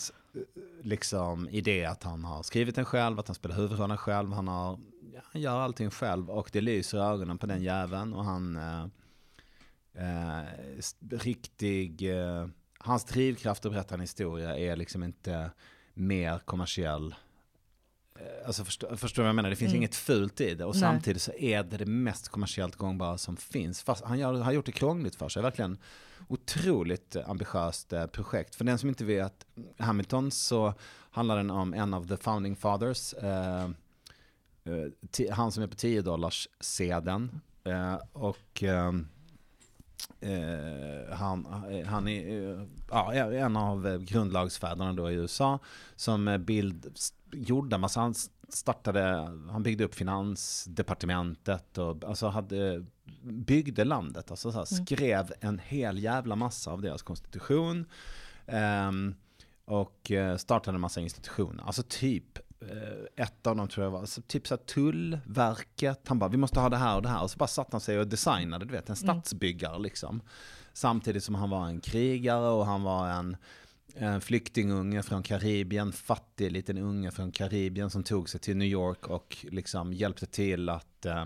liksom 0.82 1.50
i 1.50 1.62
det 1.62 1.86
att 1.86 2.04
han 2.04 2.24
har 2.24 2.44
skrivit 2.44 2.76
den 2.76 2.86
själv, 2.86 3.20
att 3.20 3.28
han 3.28 3.36
spelar 3.36 3.56
huvudrollen 3.56 3.98
själv, 3.98 4.34
han, 4.34 4.48
har, 4.48 4.80
ja, 5.14 5.22
han 5.24 5.42
gör 5.42 5.60
allting 5.60 5.92
själv 5.92 6.30
och 6.30 6.50
det 6.54 6.62
lyser 6.62 6.98
i 6.98 7.02
ögonen 7.02 7.38
på 7.38 7.46
den 7.46 7.64
jäveln 7.64 8.14
och 8.14 8.26
han 8.26 8.58
eh, 8.58 8.86
eh, 9.94 10.44
riktig, 11.10 12.18
eh, 12.20 12.48
hans 12.78 13.06
drivkraft 13.06 13.66
att 13.66 13.72
berätta 13.72 13.96
en 13.96 14.02
historia 14.02 14.58
är 14.58 14.76
liksom 14.76 15.04
inte 15.04 15.52
mer 15.94 16.40
kommersiell. 16.40 17.16
Eh, 18.20 18.48
Alltså 18.48 18.64
förstår, 18.66 18.96
förstår 18.96 19.22
du 19.22 19.26
vad 19.26 19.30
jag 19.30 19.36
menar? 19.36 19.50
Det 19.50 19.56
finns 19.56 19.70
Mm. 19.72 19.78
inget 19.82 19.96
fult 19.96 20.42
i 20.42 20.56
det 20.56 20.66
och 20.66 20.74
Nej. 20.76 20.82
samtidigt 20.82 21.22
så 21.22 21.32
är 21.34 21.64
det 21.64 21.78
det 21.78 21.86
mest 21.86 22.30
kommersiellt 22.30 22.76
gångbara 22.76 23.18
som 23.18 23.38
finns. 23.38 23.84
Fast 23.84 24.04
han 24.06 24.20
gör, 24.20 24.34
har 24.34 24.52
gjort 24.52 24.66
det 24.66 24.72
krångligt 24.72 25.16
för 25.16 25.30
sig, 25.30 25.42
verkligen 25.42 25.78
otroligt 26.28 27.16
ambitiöst 27.16 27.94
eh, 27.94 28.06
projekt. 28.06 28.56
För 28.56 28.64
den 28.66 28.78
som 28.78 28.90
inte 28.90 29.06
vet 29.06 29.46
Hamilton 29.78 30.32
så 30.32 30.74
handlar 31.12 31.38
den 31.38 31.52
om 31.52 31.74
en 31.74 31.94
av 31.94 32.08
the 32.08 32.18
founding 32.18 32.56
fathers. 32.56 33.14
Eh, 33.14 33.64
eh, 33.64 35.32
han 35.32 35.52
som 35.52 35.64
är 35.64 35.68
på 35.68 35.76
10 35.76 36.02
dollars 36.02 36.48
sedeln 36.60 37.42
eh, 37.64 37.96
och 38.14 38.64
eh, 38.64 38.92
eh, 40.20 41.14
han, 41.16 41.46
han 41.88 42.08
är 42.08 42.52
eh, 42.60 42.66
ja, 42.90 43.14
en 43.14 43.56
av 43.58 43.98
grundlagsfäderna 43.98 44.94
då 44.94 45.12
i 45.12 45.14
USA 45.14 45.60
som 45.96 46.38
bild 46.46 46.98
gjorde 47.32 47.78
massa, 47.78 48.00
han 48.00 48.14
startade, 48.50 49.02
han 49.52 49.64
byggde 49.64 49.84
upp 49.84 49.96
finansdepartementet 49.96 51.78
och 51.78 52.04
alltså 52.04 52.28
hade, 52.28 52.86
byggde 53.24 53.84
landet, 53.84 54.32
alltså 54.32 54.52
så 54.52 54.58
här, 54.58 54.68
Mm. 54.74 54.86
skrev 54.86 55.34
en 55.40 55.60
hel 55.60 56.00
jävla 56.00 56.36
massa 56.36 56.72
av 56.72 56.82
deras 56.82 57.02
konstitution 57.02 57.86
ehm, 58.46 59.16
och 59.66 60.12
eh, 60.12 60.38
startade 60.38 60.76
en 60.76 60.82
massa 60.82 61.02
institutioner, 61.02 61.64
alltså 61.64 61.84
typ 61.88 62.38
eh, 62.62 63.24
ett 63.26 63.48
av 63.48 63.56
dem 63.56 63.68
tror 63.68 63.84
jag 63.84 63.92
var, 63.92 64.06
så 64.06 64.22
typ 64.22 64.48
så 64.48 64.58
tullverket, 64.58 66.08
han 66.08 66.20
bara 66.20 66.30
vi 66.30 66.38
måste 66.38 66.60
ha 66.60 66.70
det 66.70 66.78
här 66.78 66.96
och 66.96 67.02
det 67.02 67.10
här 67.10 67.22
och 67.24 67.32
så 67.32 67.38
bara 67.38 67.48
satte 67.48 67.70
han 67.72 67.82
sig 67.82 68.00
och 68.00 68.08
designade, 68.08 68.66
du 68.66 68.72
vet 68.72 68.90
en 68.90 68.96
Mm. 68.96 69.22
stadsbyggare 69.22 69.80
liksom. 69.80 70.22
Samtidigt 70.74 71.24
som 71.24 71.36
han 71.36 71.50
var 71.50 71.66
en 71.68 71.82
krigare 71.82 72.50
och 72.50 72.66
han 72.66 72.84
var 72.84 73.10
en, 73.10 73.38
en 73.96 74.22
flyktingunge 74.22 75.04
från 75.04 75.24
Karibien, 75.24 75.92
fattig 75.92 76.52
liten 76.52 76.78
unge 76.78 77.12
från 77.12 77.32
Karibien 77.32 77.90
som 77.90 78.04
tog 78.04 78.30
sig 78.30 78.40
till 78.40 78.58
New 78.58 78.68
York 78.68 79.08
och 79.08 79.38
liksom 79.52 79.94
hjälpte 79.94 80.26
till 80.26 80.70
att 80.70 81.06
eh, 81.06 81.26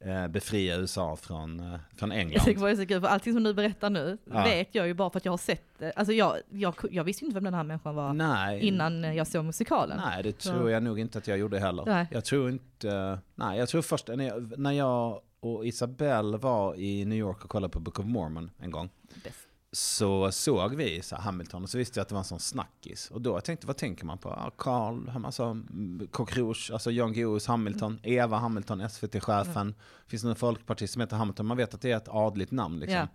eh, 0.00 0.28
befria 0.28 0.76
USA 0.76 1.16
från, 1.16 1.60
eh, 1.60 1.78
från 1.96 2.12
England. 2.20 2.42
det 2.46 2.50
är 2.52 2.76
så 2.76 2.86
kul, 2.86 3.00
för 3.00 3.08
allting 3.08 3.32
som 3.34 3.42
du 3.42 3.54
berättar 3.54 3.90
nu 3.90 4.18
Ja. 4.24 4.44
vet 4.44 4.74
jag 4.74 4.86
ju 4.86 4.94
bara 4.94 5.10
för 5.10 5.18
att 5.18 5.24
jag 5.24 5.32
har 5.32 5.38
sett 5.38 5.64
det. 5.78 5.92
Alltså 5.92 6.12
jag, 6.12 6.36
jag, 6.50 6.74
jag 6.90 7.04
visste 7.04 7.24
ju 7.24 7.26
inte 7.26 7.34
vem 7.34 7.44
den 7.44 7.54
här 7.54 7.64
människan 7.64 7.94
var 7.94 8.12
Nej, 8.12 8.60
innan 8.60 9.02
jag 9.16 9.26
såg 9.26 9.44
musikalen. 9.44 10.00
nej 10.04 10.22
det 10.22 10.42
Så- 10.42 10.50
tror 10.52 10.70
jag 10.70 10.82
nog 10.82 10.98
inte 11.00 11.18
att 11.18 11.26
jag 11.28 11.38
gjorde 11.38 11.58
heller. 11.58 11.84
Nej. 11.86 12.06
Jag 12.10 12.24
tror 12.24 12.50
inte, 12.50 13.18
nej 13.34 13.58
jag 13.58 13.68
tror 13.68 13.82
först 13.82 14.08
när 14.08 14.24
jag, 14.28 14.58
när 14.58 14.72
jag 14.72 15.20
och 15.42 15.66
Isabelle 15.66 16.36
var 16.36 16.74
i 16.74 17.04
New 17.04 17.18
York 17.18 17.44
och 17.44 17.50
kollade 17.50 17.72
på 17.72 17.80
Book 17.80 17.98
of 17.98 18.06
Mormon 18.06 18.50
en 18.58 18.70
gång. 18.70 18.90
Bäst. 19.24 19.46
Så 19.72 20.32
såg 20.32 20.74
vi 20.74 21.02
så 21.02 21.16
Hamilton 21.16 21.62
och 21.62 21.70
så 21.70 21.78
visste 21.78 21.98
jag 21.98 22.02
att 22.02 22.08
det 22.08 22.14
var 22.14 22.20
en 22.20 22.24
sån 22.24 22.40
snackis. 22.40 23.10
Och 23.10 23.20
då 23.20 23.40
tänkte, 23.40 23.66
vad 23.66 23.76
tänker 23.76 24.04
man 24.04 24.18
på? 24.18 24.28
Ja, 24.28 24.50
Carl, 24.58 25.10
alltså 25.24 25.42
mm, 25.44 26.08
Coq 26.10 26.36
Rouge, 26.36 26.70
alltså 26.72 26.90
Jan 26.90 27.12
Guillous 27.12 27.46
Hamilton, 27.46 27.92
Mm. 28.04 28.18
Eva 28.18 28.36
Hamilton, 28.38 28.88
SVT-chefen. 28.90 29.74
Finns 30.06 30.22
det 30.22 30.28
någon 30.28 30.36
folkpartist 30.36 30.92
som 30.92 31.00
heter 31.00 31.16
Hamilton? 31.16 31.46
Man 31.46 31.56
vet 31.56 31.74
att 31.74 31.80
det 31.80 31.92
är 31.92 31.96
ett 31.96 32.08
adligt 32.08 32.50
namn 32.50 32.78
liksom. 32.80 32.98
Ja. 32.98 33.08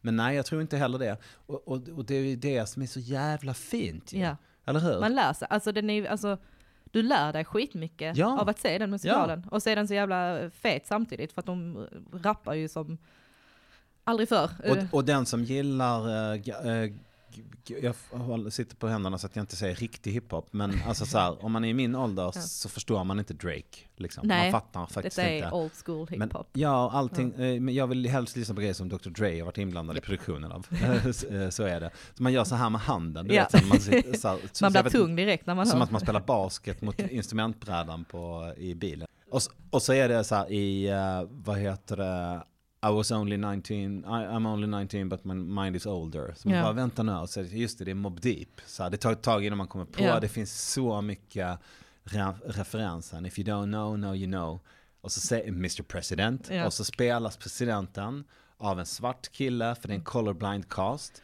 Men 0.00 0.16
nej, 0.16 0.36
jag 0.36 0.46
tror 0.46 0.60
inte 0.62 0.76
heller 0.76 0.98
det. 0.98 1.16
Och, 1.46 1.68
och, 1.68 1.88
och 1.88 2.04
det 2.04 2.14
är 2.14 2.20
ju 2.24 2.36
det 2.36 2.66
som 2.68 2.82
är 2.82 2.86
så 2.86 3.00
jävla 3.00 3.54
fint 3.54 4.12
ju. 4.12 4.18
Ja. 4.20 4.36
Eller 4.64 4.80
hur? 4.80 5.00
Man 5.00 5.14
lär 5.14 5.32
sig, 5.32 5.48
alltså, 5.50 5.72
den 5.72 5.90
är, 5.90 6.06
alltså 6.06 6.38
du 6.84 7.02
lär 7.02 7.32
dig 7.32 7.44
skitmycket 7.44 8.16
Ja. 8.16 8.40
av 8.40 8.48
att 8.48 8.58
se 8.58 8.78
den 8.78 8.90
musikalen. 8.90 9.46
Och 9.50 9.62
se 9.62 9.74
den 9.74 9.88
så 9.88 9.94
jävla 9.94 10.50
fet 10.50 10.86
samtidigt 10.86 11.32
för 11.32 11.40
att 11.40 11.46
de 11.46 11.86
rappar 12.12 12.54
ju 12.54 12.68
som 12.68 12.98
aldrig 14.04 14.28
förr. 14.28 14.50
Eh, 14.64 14.72
Och, 14.72 14.78
och 14.94 15.04
den 15.04 15.26
som 15.26 15.44
gillar, 15.44 16.08
eh, 16.34 16.40
eh, 16.84 16.92
jag 17.82 17.94
sitter 18.52 18.76
på 18.76 18.88
händerna 18.88 19.18
så 19.18 19.26
att 19.26 19.36
jag 19.36 19.42
inte 19.42 19.56
säger 19.56 19.74
riktig 19.74 20.12
hiphop, 20.12 20.48
men 20.50 20.80
alltså 20.86 21.06
så 21.06 21.18
här, 21.18 21.44
om 21.44 21.52
man 21.52 21.64
är 21.64 21.68
i 21.68 21.74
min 21.74 21.94
ålder 21.96 22.22
Ja. 22.22 22.32
så 22.32 22.68
förstår 22.68 23.04
man 23.04 23.18
inte 23.18 23.34
Drake. 23.34 23.78
Liksom. 23.96 24.26
Nej, 24.28 24.52
man 24.52 24.60
fattar 24.60 24.86
faktiskt 24.86 25.16
Detta 25.16 25.28
är 25.28 25.36
inte. 25.36 25.50
old 25.50 25.70
school 25.84 26.06
Men, 26.10 26.22
hiphop. 26.28 26.46
ja, 26.52 26.90
allting, 26.92 27.32
eh, 27.34 27.60
men 27.60 27.74
jag 27.74 27.86
vill 27.86 28.06
helst 28.08 28.36
lyssna 28.36 28.54
på 28.54 28.60
grejer 28.60 28.74
som 28.74 28.88
Dr. 28.88 29.10
Dre 29.10 29.38
har 29.38 29.44
varit 29.44 29.58
inblandad 29.58 29.96
i 29.96 30.00
produktionen 30.00 30.52
av. 30.52 30.66
Så 31.50 31.62
är 31.62 31.80
det. 31.80 31.90
Så 32.14 32.22
man 32.22 32.32
gör 32.32 32.44
så 32.44 32.54
här 32.54 32.70
med 32.70 32.80
handen, 32.80 33.28
du 33.28 33.34
Ja. 33.34 33.42
vet, 33.52 33.62
så 33.62 33.66
man, 33.68 33.80
sitter, 33.80 34.12
så 34.18 34.28
här, 34.28 34.38
så- 34.52 34.64
Man 34.64 34.72
blir 34.72 34.82
vet- 34.82 34.92
tung 34.92 35.16
direkt 35.16 35.46
när 35.46 35.54
man 35.54 35.66
Som 35.66 35.76
hör. 35.78 35.84
att 35.84 35.90
man 35.90 36.00
spelar 36.00 36.20
basket 36.20 36.82
mot 36.82 37.00
instrumentbrädan 37.00 38.04
på, 38.04 38.54
i 38.56 38.74
bilen. 38.74 39.08
Och, 39.30 39.40
och 39.70 39.82
så 39.82 39.92
är 39.92 40.08
det 40.08 40.24
så 40.24 40.34
här 40.34 40.52
i, 40.52 40.90
vad 41.30 41.58
heter 41.58 41.96
det, 41.96 42.42
I 42.86 42.90
was 42.90 43.10
only 43.12 43.36
19, 43.36 44.04
I, 44.04 44.08
I'm 44.08 44.46
only 44.46 44.66
19 44.66 45.08
but 45.08 45.24
my 45.24 45.34
mind 45.34 45.76
is 45.76 45.86
older. 45.86 46.34
Så 46.36 46.48
man 46.48 46.56
Ja. 46.58 46.62
bara 46.62 46.72
vänta 46.72 47.02
nu, 47.02 47.26
så 47.26 47.40
just 47.42 47.78
det, 47.78 47.84
det 47.84 47.90
är 47.90 47.94
Mob 47.94 48.20
Deep. 48.20 48.48
Så 48.66 48.88
det 48.88 48.96
tar 48.96 49.12
ett 49.12 49.22
tag 49.22 49.44
innan 49.46 49.58
man 49.58 49.68
kommer 49.68 49.84
på, 49.84 50.02
Ja. 50.02 50.20
det 50.20 50.28
finns 50.28 50.72
så 50.72 51.00
mycket 51.00 51.58
re 52.04 52.34
referenser. 52.46 53.26
If 53.26 53.38
you 53.38 53.48
don't 53.48 53.64
know, 53.72 53.98
no 53.98 54.14
you 54.14 54.26
know. 54.26 54.60
Och 55.00 55.12
så 55.12 55.20
säger 55.20 55.48
Mr 55.48 55.82
President, 55.82 56.48
Ja. 56.50 56.66
och 56.66 56.72
så 56.72 56.84
spelas 56.84 57.36
presidenten 57.36 58.24
av 58.58 58.80
en 58.80 58.86
svart 58.86 59.28
kille, 59.32 59.74
för 59.74 59.88
det 59.88 59.94
är 59.94 59.98
en 59.98 60.04
colorblind 60.04 60.68
cast. 60.68 61.22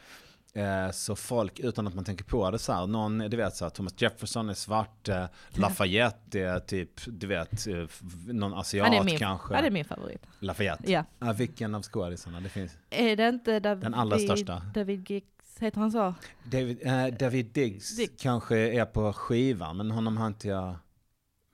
Eh, 0.55 0.91
Så 0.91 1.17
folk, 1.17 1.59
utan 1.61 1.87
att 1.87 1.95
man 1.95 2.05
tänker 2.05 2.25
på 2.25 2.51
det 2.51 2.59
så 2.59 2.73
här, 2.73 2.87
någon, 2.87 3.19
du 3.19 3.37
vet 3.37 3.57
så 3.57 3.65
här, 3.65 3.71
Thomas 3.71 3.95
Jefferson 4.03 4.49
är 4.49 4.55
svart, 4.55 5.09
eh, 5.09 5.25
Lafayette 5.49 6.41
är 6.41 6.61
typ, 6.61 6.91
du 7.07 7.27
vet, 7.27 7.67
eh, 7.67 7.87
någon 8.27 8.55
asiat 8.55 8.95
är 8.95 9.05
min, 9.05 9.19
kanske. 9.19 9.55
det 9.61 9.67
är 9.67 9.71
min 9.71 9.85
favorit. 9.85 10.27
Lafayette. 10.39 10.93
Ja. 10.93 11.33
Vilken 11.33 11.75
av 11.75 11.83
skådisarna? 11.83 12.41
Det 12.41 12.49
finns. 12.49 12.77
Är 12.91 13.17
det 13.17 13.29
inte 13.29 13.61
David, 13.61 13.85
Den 13.85 13.95
allra 13.95 14.19
största. 14.19 14.63
David 14.75 15.11
Giggs, 15.11 15.59
heter 15.61 15.81
han 15.81 15.93
så? 15.93 16.15
David, 16.45 16.79
eh, 16.87 17.07
David 17.07 17.47
Diggs 17.47 17.97
Diggs. 17.97 18.23
kanske 18.23 18.57
är 18.59 18.85
på 18.85 19.13
skivan, 19.13 19.77
men 19.77 19.91
honom 19.91 20.17
har 20.17 20.27
inte 20.27 20.49
jag, 20.49 20.75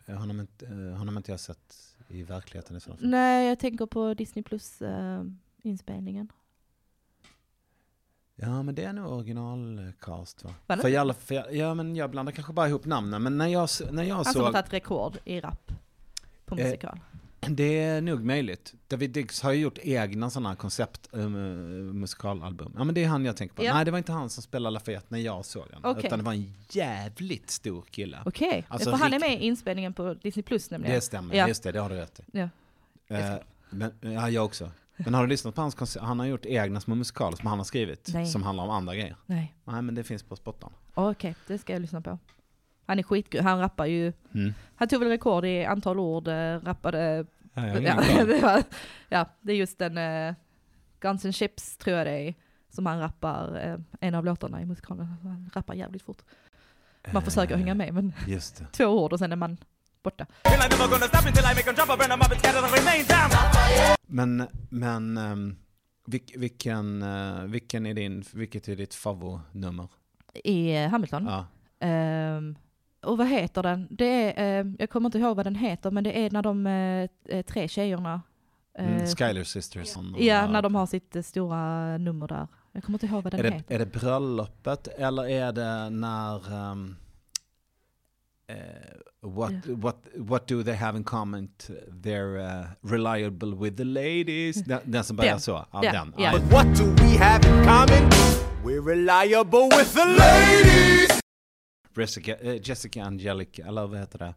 honom 0.06 0.40
inte, 0.40 0.66
honom 0.98 1.16
inte 1.16 1.30
jag 1.30 1.40
sett 1.40 1.74
i 2.08 2.22
verkligheten 2.22 2.76
i 2.76 2.80
så 2.80 2.90
fall. 2.90 2.98
Nej, 3.00 3.48
jag 3.48 3.58
tänker 3.58 3.86
på 3.86 4.14
Disney 4.14 4.42
Plus 4.42 4.82
eh, 4.82 5.22
inspelningen. 5.62 6.28
Ja, 8.36 8.62
men 8.62 8.74
det 8.74 8.84
är 8.84 8.92
nog 8.92 9.12
originalcast 9.12 10.44
va? 10.44 10.54
Var 10.66 10.76
det? 10.76 10.82
För, 10.82 10.88
i 10.88 10.96
alla, 10.96 11.14
för 11.14 11.54
ja, 11.54 11.74
men 11.74 11.96
jag 11.96 12.10
blandar 12.10 12.32
kanske 12.32 12.52
bara 12.52 12.68
ihop 12.68 12.84
namnen, 12.84 13.22
men 13.22 13.38
när 13.38 13.46
jag, 13.46 13.68
när 13.90 14.02
jag 14.02 14.14
Han 14.14 14.24
som 14.24 14.40
har 14.40 14.46
såg... 14.46 14.54
tagit 14.54 14.72
rekord 14.72 15.16
i 15.24 15.40
rap 15.40 15.72
på 16.46 16.58
Eh, 16.58 16.64
musikal. 16.64 17.00
Det 17.48 17.80
är 17.80 18.00
nog 18.00 18.24
möjligt. 18.24 18.74
David 18.88 19.10
Diggs 19.10 19.42
har 19.42 19.52
ju 19.52 19.60
gjort 19.60 19.78
egna 19.82 20.30
sådana 20.30 20.56
koncept 20.56 21.08
eh, 21.14 21.28
musikalalbum. 21.28 22.74
Ja 22.78 22.84
men 22.84 22.94
det 22.94 23.04
är 23.04 23.08
han 23.08 23.24
jag 23.24 23.36
tänker 23.36 23.54
på. 23.54 23.64
Ja. 23.64 23.74
Nej 23.74 23.84
det 23.84 23.90
var 23.90 23.98
inte 23.98 24.12
han 24.12 24.30
som 24.30 24.42
spelade 24.42 24.74
Lafayette 24.74 25.06
när 25.08 25.18
jag 25.18 25.44
såg 25.44 25.64
den. 25.70 25.80
Okej. 25.84 26.06
Utan 26.06 26.18
det 26.18 26.24
var 26.24 26.32
en 26.32 26.54
jävligt 26.70 27.50
stor 27.50 27.82
kille. 27.90 28.18
Okej, 28.24 28.64
alltså 28.68 28.90
för 28.90 28.96
han 28.98 29.12
är 29.12 29.20
med 29.20 29.42
i 29.42 29.46
inspelningen 29.46 29.92
på 29.92 30.14
Disney 30.14 30.42
Plus 30.42 30.70
nämligen. 30.70 30.94
Det 30.94 31.00
stämmer, 31.00 31.34
Ja. 31.34 31.48
just 31.48 31.62
det, 31.62 31.72
det 31.72 31.80
har 31.80 31.88
du 31.88 31.94
rätt 31.94 32.20
i. 32.20 32.22
Ja. 32.38 32.48
Eh, 33.08 33.34
men, 33.70 33.92
ja, 34.00 34.30
jag 34.30 34.44
också. 34.44 34.70
Men 34.96 35.14
har 35.14 35.22
du 35.22 35.28
lyssnat 35.28 35.54
på 35.54 35.60
hans 35.60 35.74
koncept? 35.74 36.04
Han 36.04 36.18
har 36.18 36.26
gjort 36.26 36.46
egna 36.46 36.80
små 36.80 36.94
musikaler 36.94 37.36
som 37.36 37.46
han 37.46 37.58
har 37.58 37.64
skrivit. 37.64 38.10
Nej. 38.14 38.26
Som 38.26 38.42
handlar 38.42 38.64
om 38.64 38.70
andra 38.70 38.94
grejer. 38.94 39.16
Nej, 39.26 39.54
Nej 39.64 39.82
men 39.82 39.94
det 39.94 40.04
finns 40.04 40.22
på 40.22 40.36
Spottan. 40.36 40.72
okej, 40.94 41.34
det 41.46 41.58
ska 41.58 41.72
jag 41.72 41.82
lyssna 41.82 42.00
på. 42.00 42.18
Han 42.86 42.98
är 42.98 43.02
skitgrym, 43.02 43.44
han 43.44 43.58
rappar 43.60 43.86
ju, 43.86 44.12
Mm. 44.34 44.54
han 44.76 44.88
tog 44.88 45.00
väl 45.00 45.08
rekord 45.08 45.44
i 45.44 45.64
antal 45.64 45.98
ord, 45.98 46.28
eh, 46.28 46.58
rappade, 46.62 47.26
Ja, 47.54 47.66
ja, 47.66 48.24
det 48.24 48.42
var, 48.42 48.62
ja, 49.08 49.26
det 49.40 49.52
är 49.52 49.56
just 49.56 49.78
den, 49.78 49.98
uh, 49.98 50.34
Guns 51.00 51.24
N' 51.24 51.32
Chips 51.32 51.76
tror 51.76 51.96
jag 51.96 52.06
det 52.06 52.28
är, 52.28 52.34
som 52.70 52.86
han 52.86 53.00
rappar, 53.00 53.60
eh, 53.66 53.78
en 54.08 54.14
av 54.14 54.24
låtarna 54.24 54.62
i 54.62 54.64
musikalen. 54.64 55.06
Han 55.06 55.50
rappar 55.54 55.74
jävligt 55.74 56.02
fort. 56.02 56.22
Man 57.12 57.22
försöker 57.22 57.54
Eh, 57.54 57.58
hänga 57.58 57.74
med, 57.74 57.94
men 57.94 58.12
Just 58.26 58.56
det. 58.58 58.66
två 58.72 58.84
ord 58.86 59.12
och 59.12 59.18
sen 59.18 59.32
är 59.32 59.36
man 59.36 59.56
borta. 60.02 60.26
Men, 64.14 64.46
men 64.68 65.16
ehm, 65.16 65.56
vilk, 66.06 66.32
vilken, 66.36 67.02
eh, 67.02 67.42
vilken 67.44 67.86
är 67.86 67.94
din, 67.94 68.24
vilket 68.32 68.68
är 68.68 68.76
ditt 68.76 68.94
favoritnummer? 68.94 69.88
I 70.44 70.76
eh, 70.76 70.88
Hamilton. 70.90 71.24
Ja. 71.26 71.46
Ehm, 71.86 72.56
och 73.02 73.18
vad 73.18 73.26
heter 73.28 73.62
den? 73.62 73.88
Det 73.90 74.38
är, 74.40 74.60
ehm, 74.60 74.76
jag 74.78 74.90
kommer 74.90 75.08
inte 75.08 75.18
ihåg 75.18 75.36
vad 75.36 75.46
den 75.46 75.54
heter, 75.54 75.90
men 75.90 76.04
det 76.04 76.18
är 76.26 76.30
när 76.30 76.42
de 76.42 76.66
eh, 76.66 77.42
tre 77.42 77.68
tjejerna, 77.68 78.22
Mm, 78.78 79.06
Skyler 79.06 79.44
Sisters. 79.44 79.96
ja, 80.18 80.46
när 80.46 80.62
de 80.62 80.74
har 80.74 80.86
sitt 80.86 81.26
stora 81.26 81.98
nummer 81.98 82.28
där. 82.28 82.48
Jag 82.72 82.84
kommer 82.84 82.96
inte 82.96 83.06
ihåg 83.06 83.22
vad 83.24 83.32
den 83.32 83.40
är, 83.40 83.44
det, 83.44 83.50
heter. 83.56 83.74
är 83.74 83.78
det 83.78 83.86
bröllopet 83.86 84.86
eller 84.86 85.28
är 85.28 85.52
det 85.52 85.90
när... 85.90 86.52
ehm, 86.72 86.96
eh, 88.46 88.56
what, 89.22 89.52
Ja. 89.52 89.74
what, 89.74 89.96
what 90.16 90.48
do 90.48 90.62
they 90.62 90.74
have 90.74 90.98
in 90.98 91.04
common? 91.04 91.48
They're 92.02 92.36
uh, 92.60 92.66
reliable 92.82 93.48
with 93.56 93.76
the 93.76 93.84
ladies. 93.84 94.56
Den, 94.64 94.80
den 94.84 95.04
som 95.04 95.16
börjar 95.16 95.38
så. 95.38 95.66
Ja, 95.72 95.84
Ja, 95.84 95.92
den. 95.92 96.14
ja. 96.18 96.24
Ja. 96.24 96.32
But 96.38 96.52
what 96.52 96.66
do 96.78 96.84
we 96.84 97.18
have 97.18 97.48
in 97.48 97.64
common? 97.64 98.10
We're 98.64 98.84
reliable 98.88 99.68
with 99.78 99.94
the 99.94 100.04
ladies. 100.04 101.20
Jessica, 101.96 102.36
eh, 102.36 102.60
Jessica 102.68 103.04
Angelica, 103.04 103.66
eller 103.66 103.86
vad 103.86 103.98
heter 104.00 104.18
det? 104.18 104.34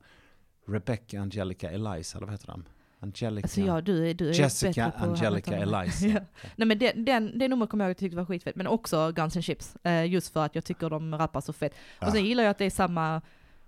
Rebecca 0.68 1.20
Angelica 1.22 1.70
Eliza, 1.72 2.18
eller 2.18 2.26
vad 2.28 2.34
heter 2.34 2.48
de? 2.48 2.64
Angelica. 3.00 3.46
Alltså 3.46 3.62
ja, 3.62 3.82
du, 3.82 4.10
är- 4.10 4.14
du 4.14 4.30
är 4.30 4.34
Jessica 4.34 4.92
Angelica 4.98 5.56
Eliza. 5.56 6.06
ja. 6.08 6.20
Nej 6.56 6.68
men 6.68 6.80
den, 6.80 7.06
den, 7.06 7.40
det 7.40 7.48
numret 7.48 7.70
kommer 7.70 7.86
jag 7.86 7.92
att 7.92 7.98
tyckte 7.98 8.18
var 8.18 8.26
skitfett, 8.26 8.56
men 8.56 8.68
också 8.68 9.12
Guns 9.12 9.36
N' 9.36 9.42
Chips. 9.42 9.76
Eh, 9.84 10.06
just 10.06 10.34
för 10.34 10.46
att 10.46 10.56
jag 10.56 10.64
tycker 10.64 10.90
de 10.90 11.16
rappar 11.18 11.42
så 11.42 11.54
fett. 11.54 11.74
Ja. 12.00 12.08
Och 12.08 12.14
sen 12.14 12.26
gillar 12.26 12.44
jag 12.44 12.52
att 12.52 12.58
det 12.58 12.66
är 12.66 12.70
samma 12.70 13.22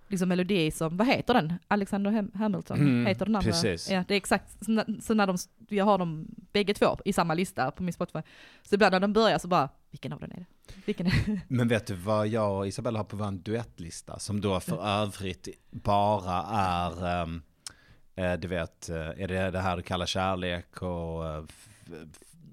liksom, 0.09 0.29
melodi 0.29 0.71
som, 0.71 0.97
vad 0.97 1.07
heter 1.07 1.33
den? 1.33 1.53
Alexander 1.67 2.11
Ham- 2.11 2.37
Hamilton, 2.37 2.79
Mm, 2.79 3.05
heter 3.05 3.25
den 3.25 3.35
andra? 3.35 3.51
precis. 3.51 3.89
Ja, 3.91 4.03
det 4.07 4.13
är 4.13 4.17
exakt, 4.17 4.65
så 4.65 4.71
när, 4.71 5.01
så 5.01 5.13
när 5.13 5.27
de, 5.27 5.37
jag 5.67 5.85
har 5.85 5.97
dem 5.97 6.25
bägge 6.51 6.73
två 6.73 6.97
i 7.05 7.13
samma 7.13 7.33
lista 7.33 7.71
på 7.71 7.83
min 7.83 7.93
Spotify. 7.93 8.19
Så 8.63 8.75
ibland 8.75 8.91
när 8.91 8.99
de 8.99 9.13
börjar 9.13 9.37
så 9.37 9.47
bara, 9.47 9.69
vilken 9.91 10.13
av 10.13 10.19
den 10.19 10.31
är 10.31 10.35
det? 10.35 10.45
Vilken 10.85 11.07
är 11.07 11.11
det? 11.25 11.41
Men 11.47 11.67
vet 11.67 11.87
du 11.87 11.93
vad 11.93 12.27
jag 12.27 12.57
och 12.57 12.67
Isabella 12.67 12.99
har 12.99 13.03
på 13.03 13.17
vår 13.17 13.31
duettlista? 13.31 14.19
Som 14.19 14.41
då 14.41 14.59
för 14.59 14.85
övrigt 14.87 15.47
bara 15.71 16.43
är, 16.51 17.23
eh, 18.15 18.33
du 18.39 18.47
vet, 18.47 18.89
eh, 18.89 18.95
är 18.97 19.27
det 19.27 19.51
det 19.51 19.59
här 19.59 19.77
du 19.77 19.83
kallar 19.83 20.05
kärlek 20.05 20.81
och, 20.81 21.25
eh, 21.27 21.43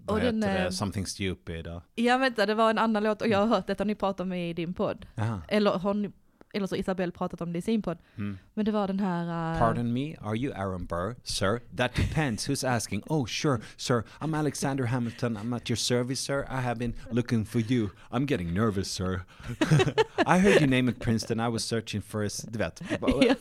vad 0.05 0.17
Och 0.17 0.21
den, 0.25 0.43
heter 0.43 0.55
det, 0.55 0.65
eh, 0.65 0.71
something 0.71 1.07
stupid? 1.07 1.69
Ja 1.95 2.19
vänta, 2.19 2.47
det 2.47 2.55
var 2.55 2.71
en 2.71 2.79
annan 2.79 3.03
låt 3.03 3.23
och 3.23 3.29
jag 3.29 3.39
har 3.39 3.47
hört 3.47 3.67
detta 3.67 3.85
ni 3.85 3.95
pratar 3.95 4.25
om 4.25 4.33
i 4.33 4.53
din 4.53 4.75
podd. 4.75 5.07
Aha. 5.19 5.41
Eller, 5.49 5.71
har 5.71 5.95
ni, 5.95 6.11
eller 6.57 6.67
så 6.67 6.77
Isabelle 6.77 7.13
pratat 7.13 7.41
om 7.41 7.53
det 7.53 7.59
i 7.59 7.63
sin 7.63 7.83
podd. 7.83 7.99
Mm. 8.17 8.39
Men 8.55 8.65
det 8.65 8.73
var 8.73 8.87
den 8.87 9.01
här... 9.01 9.53
eh, 9.53 9.59
Pardon 9.59 9.93
me, 9.93 10.17
are 10.21 10.37
you 10.37 10.53
Aaron 10.55 10.87
Burr? 10.87 11.15
Sir, 11.25 11.61
that 11.77 11.95
depends. 11.97 12.49
Who's 12.49 12.69
asking? 12.69 13.03
Oh, 13.07 13.27
sure, 13.27 13.61
sir. 13.77 14.03
I'm 14.21 14.35
Alexander 14.35 14.85
Hamilton. 14.87 15.37
I'm 15.37 15.53
at 15.57 15.71
your 15.71 15.77
service, 15.77 16.21
sir. 16.21 16.47
I 16.51 16.61
have 16.61 16.75
been 16.79 16.95
looking 17.11 17.45
for 17.45 17.61
you. 17.61 17.89
I'm 18.13 18.27
getting 18.27 18.55
nervous, 18.55 18.89
sir. 18.93 19.21
I 20.27 20.39
heard 20.39 20.61
your 20.61 20.71
name 20.71 20.89
at 20.91 20.99
Princeton. 21.01 21.41
I 21.41 21.49
was 21.49 21.65
searching 21.65 22.03
for 22.03 22.25
a... 22.25 22.29
Du 22.49 22.59
vet. 22.59 22.83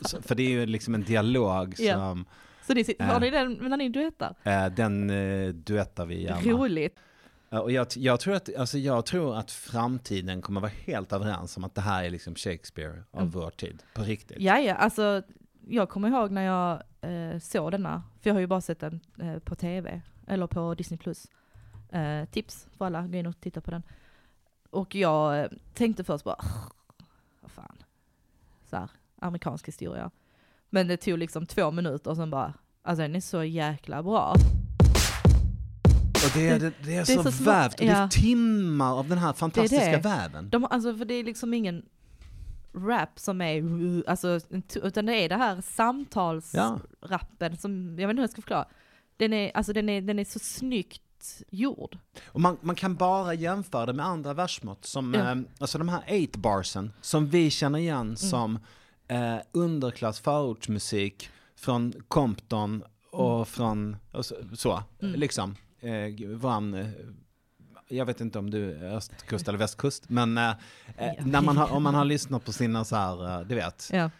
Så- 0.08 0.22
För 0.22 0.34
det 0.34 0.42
är 0.42 0.50
ju 0.50 0.66
liksom 0.66 0.94
en 0.94 1.02
dialog 1.02 1.76
som... 1.76 2.24
Så 2.66 2.72
sit- 2.72 2.96
Äh. 3.00 3.06
har 3.06 3.20
ni 3.20 3.30
den 3.30 3.52
när 3.60 3.76
ni 3.76 3.88
duettar? 3.88 4.34
Eh, 4.44 4.66
den 4.66 5.10
eh, 5.10 5.48
duettar 5.48 6.06
vi 6.06 6.22
gärna. 6.22 6.40
Roligt. 6.40 6.96
Och 7.48 7.72
jag, 7.72 7.86
jag, 7.96 8.20
tror 8.20 8.34
att, 8.34 8.56
alltså 8.56 8.78
jag 8.78 9.06
tror 9.06 9.36
att 9.36 9.50
framtiden 9.50 10.42
kommer 10.42 10.60
vara 10.60 10.72
helt 10.84 11.12
överens 11.12 11.56
om 11.56 11.64
att 11.64 11.74
det 11.74 11.80
här 11.80 12.04
är 12.04 12.10
liksom 12.10 12.34
Shakespeare 12.34 13.02
av 13.10 13.20
Mm. 13.20 13.30
vår 13.30 13.50
tid. 13.50 13.82
På 13.94 14.02
riktigt. 14.02 14.36
Ja, 14.40 14.58
ja, 14.58 14.74
alltså 14.74 15.22
jag 15.68 15.88
kommer 15.88 16.08
ihåg 16.08 16.30
när 16.30 16.42
jag 16.42 16.82
eh, 17.00 17.38
såg 17.38 17.70
denna, 17.72 18.02
för 18.20 18.30
jag 18.30 18.34
har 18.34 18.40
ju 18.40 18.46
bara 18.46 18.60
sett 18.60 18.80
den 18.80 19.00
eh, 19.20 19.38
på 19.38 19.54
tv, 19.54 20.02
eller 20.26 20.46
på 20.46 20.74
Disney+. 20.74 20.98
Plus. 20.98 21.26
Eh, 21.92 22.24
tips 22.24 22.66
för 22.78 22.84
alla, 22.84 23.06
gå 23.06 23.16
in 23.18 23.26
och 23.26 23.40
titta 23.40 23.60
på 23.60 23.70
den. 23.70 23.82
Och 24.70 24.94
jag 24.94 25.40
eh, 25.40 25.46
tänkte 25.74 26.04
först 26.04 26.24
bara, 26.24 26.44
vad 27.40 27.50
fan, 27.50 27.82
så 28.70 28.76
här, 28.76 28.90
amerikansk 29.20 29.68
historia. 29.68 30.10
Men 30.70 30.88
det 30.88 30.96
tog 30.96 31.18
liksom 31.18 31.46
två 31.46 31.70
minuter 31.70 32.10
och 32.10 32.16
sen 32.16 32.30
bara, 32.30 32.54
alltså 32.82 33.02
den 33.02 33.16
är 33.16 33.20
så 33.20 33.44
jäkla 33.44 34.02
bra. 34.02 34.34
Och 36.24 36.30
det 36.34 36.48
är, 36.48 36.58
det, 36.58 36.72
det 36.84 36.94
är, 36.96 37.00
är 37.00 37.04
så, 37.04 37.22
så 37.32 37.44
vävt, 37.44 37.72
och 37.80 37.86
det 37.86 37.92
är 37.92 38.00
ja. 38.00 38.08
timmar 38.08 38.98
av 38.98 39.08
den 39.08 39.18
här 39.18 39.32
fantastiska 39.32 39.90
det. 39.90 39.98
väven. 39.98 40.50
De, 40.50 40.64
alltså 40.64 40.96
för 40.96 41.04
det 41.04 41.14
är 41.14 41.24
liksom 41.24 41.54
ingen 41.54 41.82
rap 42.74 43.18
som 43.18 43.40
är, 43.40 43.62
alltså, 44.10 44.40
utan 44.82 45.06
det 45.06 45.14
är 45.14 45.28
det 45.28 45.36
här 45.36 45.56
Ja. 45.56 45.62
samtalsrappen 45.62 47.56
som, 47.56 47.98
jag 47.98 48.08
vet 48.08 48.10
inte 48.10 48.20
hur 48.20 48.22
jag 48.22 48.30
ska 48.30 48.42
förklara. 48.42 48.66
Den 49.16 49.32
är, 49.32 49.50
alltså 49.56 49.72
den 49.72 49.88
är, 49.88 50.00
den 50.00 50.18
är 50.18 50.24
så 50.24 50.38
snyggt 50.38 51.02
gjord. 51.50 51.98
Och 52.26 52.40
man, 52.40 52.56
man 52.60 52.76
kan 52.76 52.94
bara 52.94 53.34
jämföra 53.34 53.86
det 53.86 53.92
med 53.92 54.06
andra 54.06 54.34
versmått, 54.34 54.84
som 54.84 55.14
Ja. 55.14 55.20
Mm. 55.20 55.38
eh, 55.44 55.50
alltså 55.58 55.78
de 55.78 55.88
här 55.88 56.02
eight 56.06 56.36
barsen, 56.36 56.92
som 57.00 57.26
vi 57.28 57.50
känner 57.50 57.78
igen 57.78 58.16
som 58.16 58.58
eh, 59.08 59.36
underklass 59.52 60.20
förortsmusik 60.20 61.30
från 61.56 61.92
Compton 62.08 62.82
och 63.10 63.34
Mm. 63.34 63.44
från, 63.46 63.96
och 64.12 64.26
så, 64.26 64.34
så 64.54 64.82
liksom, 64.98 65.56
eh, 65.80 66.28
våran, 66.36 66.74
eh, 66.74 66.88
jag 67.88 68.06
vet 68.06 68.20
inte 68.20 68.38
om 68.38 68.50
du 68.50 68.72
är 68.86 68.94
östkust 68.96 69.48
eller 69.48 69.58
västkust, 69.58 70.08
men 70.08 70.38
eh, 70.38 70.50
eh, 70.96 71.26
när 71.26 71.40
man 71.42 71.56
har, 71.56 71.72
om 71.72 71.82
man 71.82 71.94
har 71.94 72.04
lyssnat 72.04 72.44
på 72.44 72.52
sina 72.52 72.84
så 72.84 72.96
här, 72.96 73.40
eh, 73.40 73.46
du 73.46 73.54
vet, 73.54 73.90
Ja. 73.92 74.10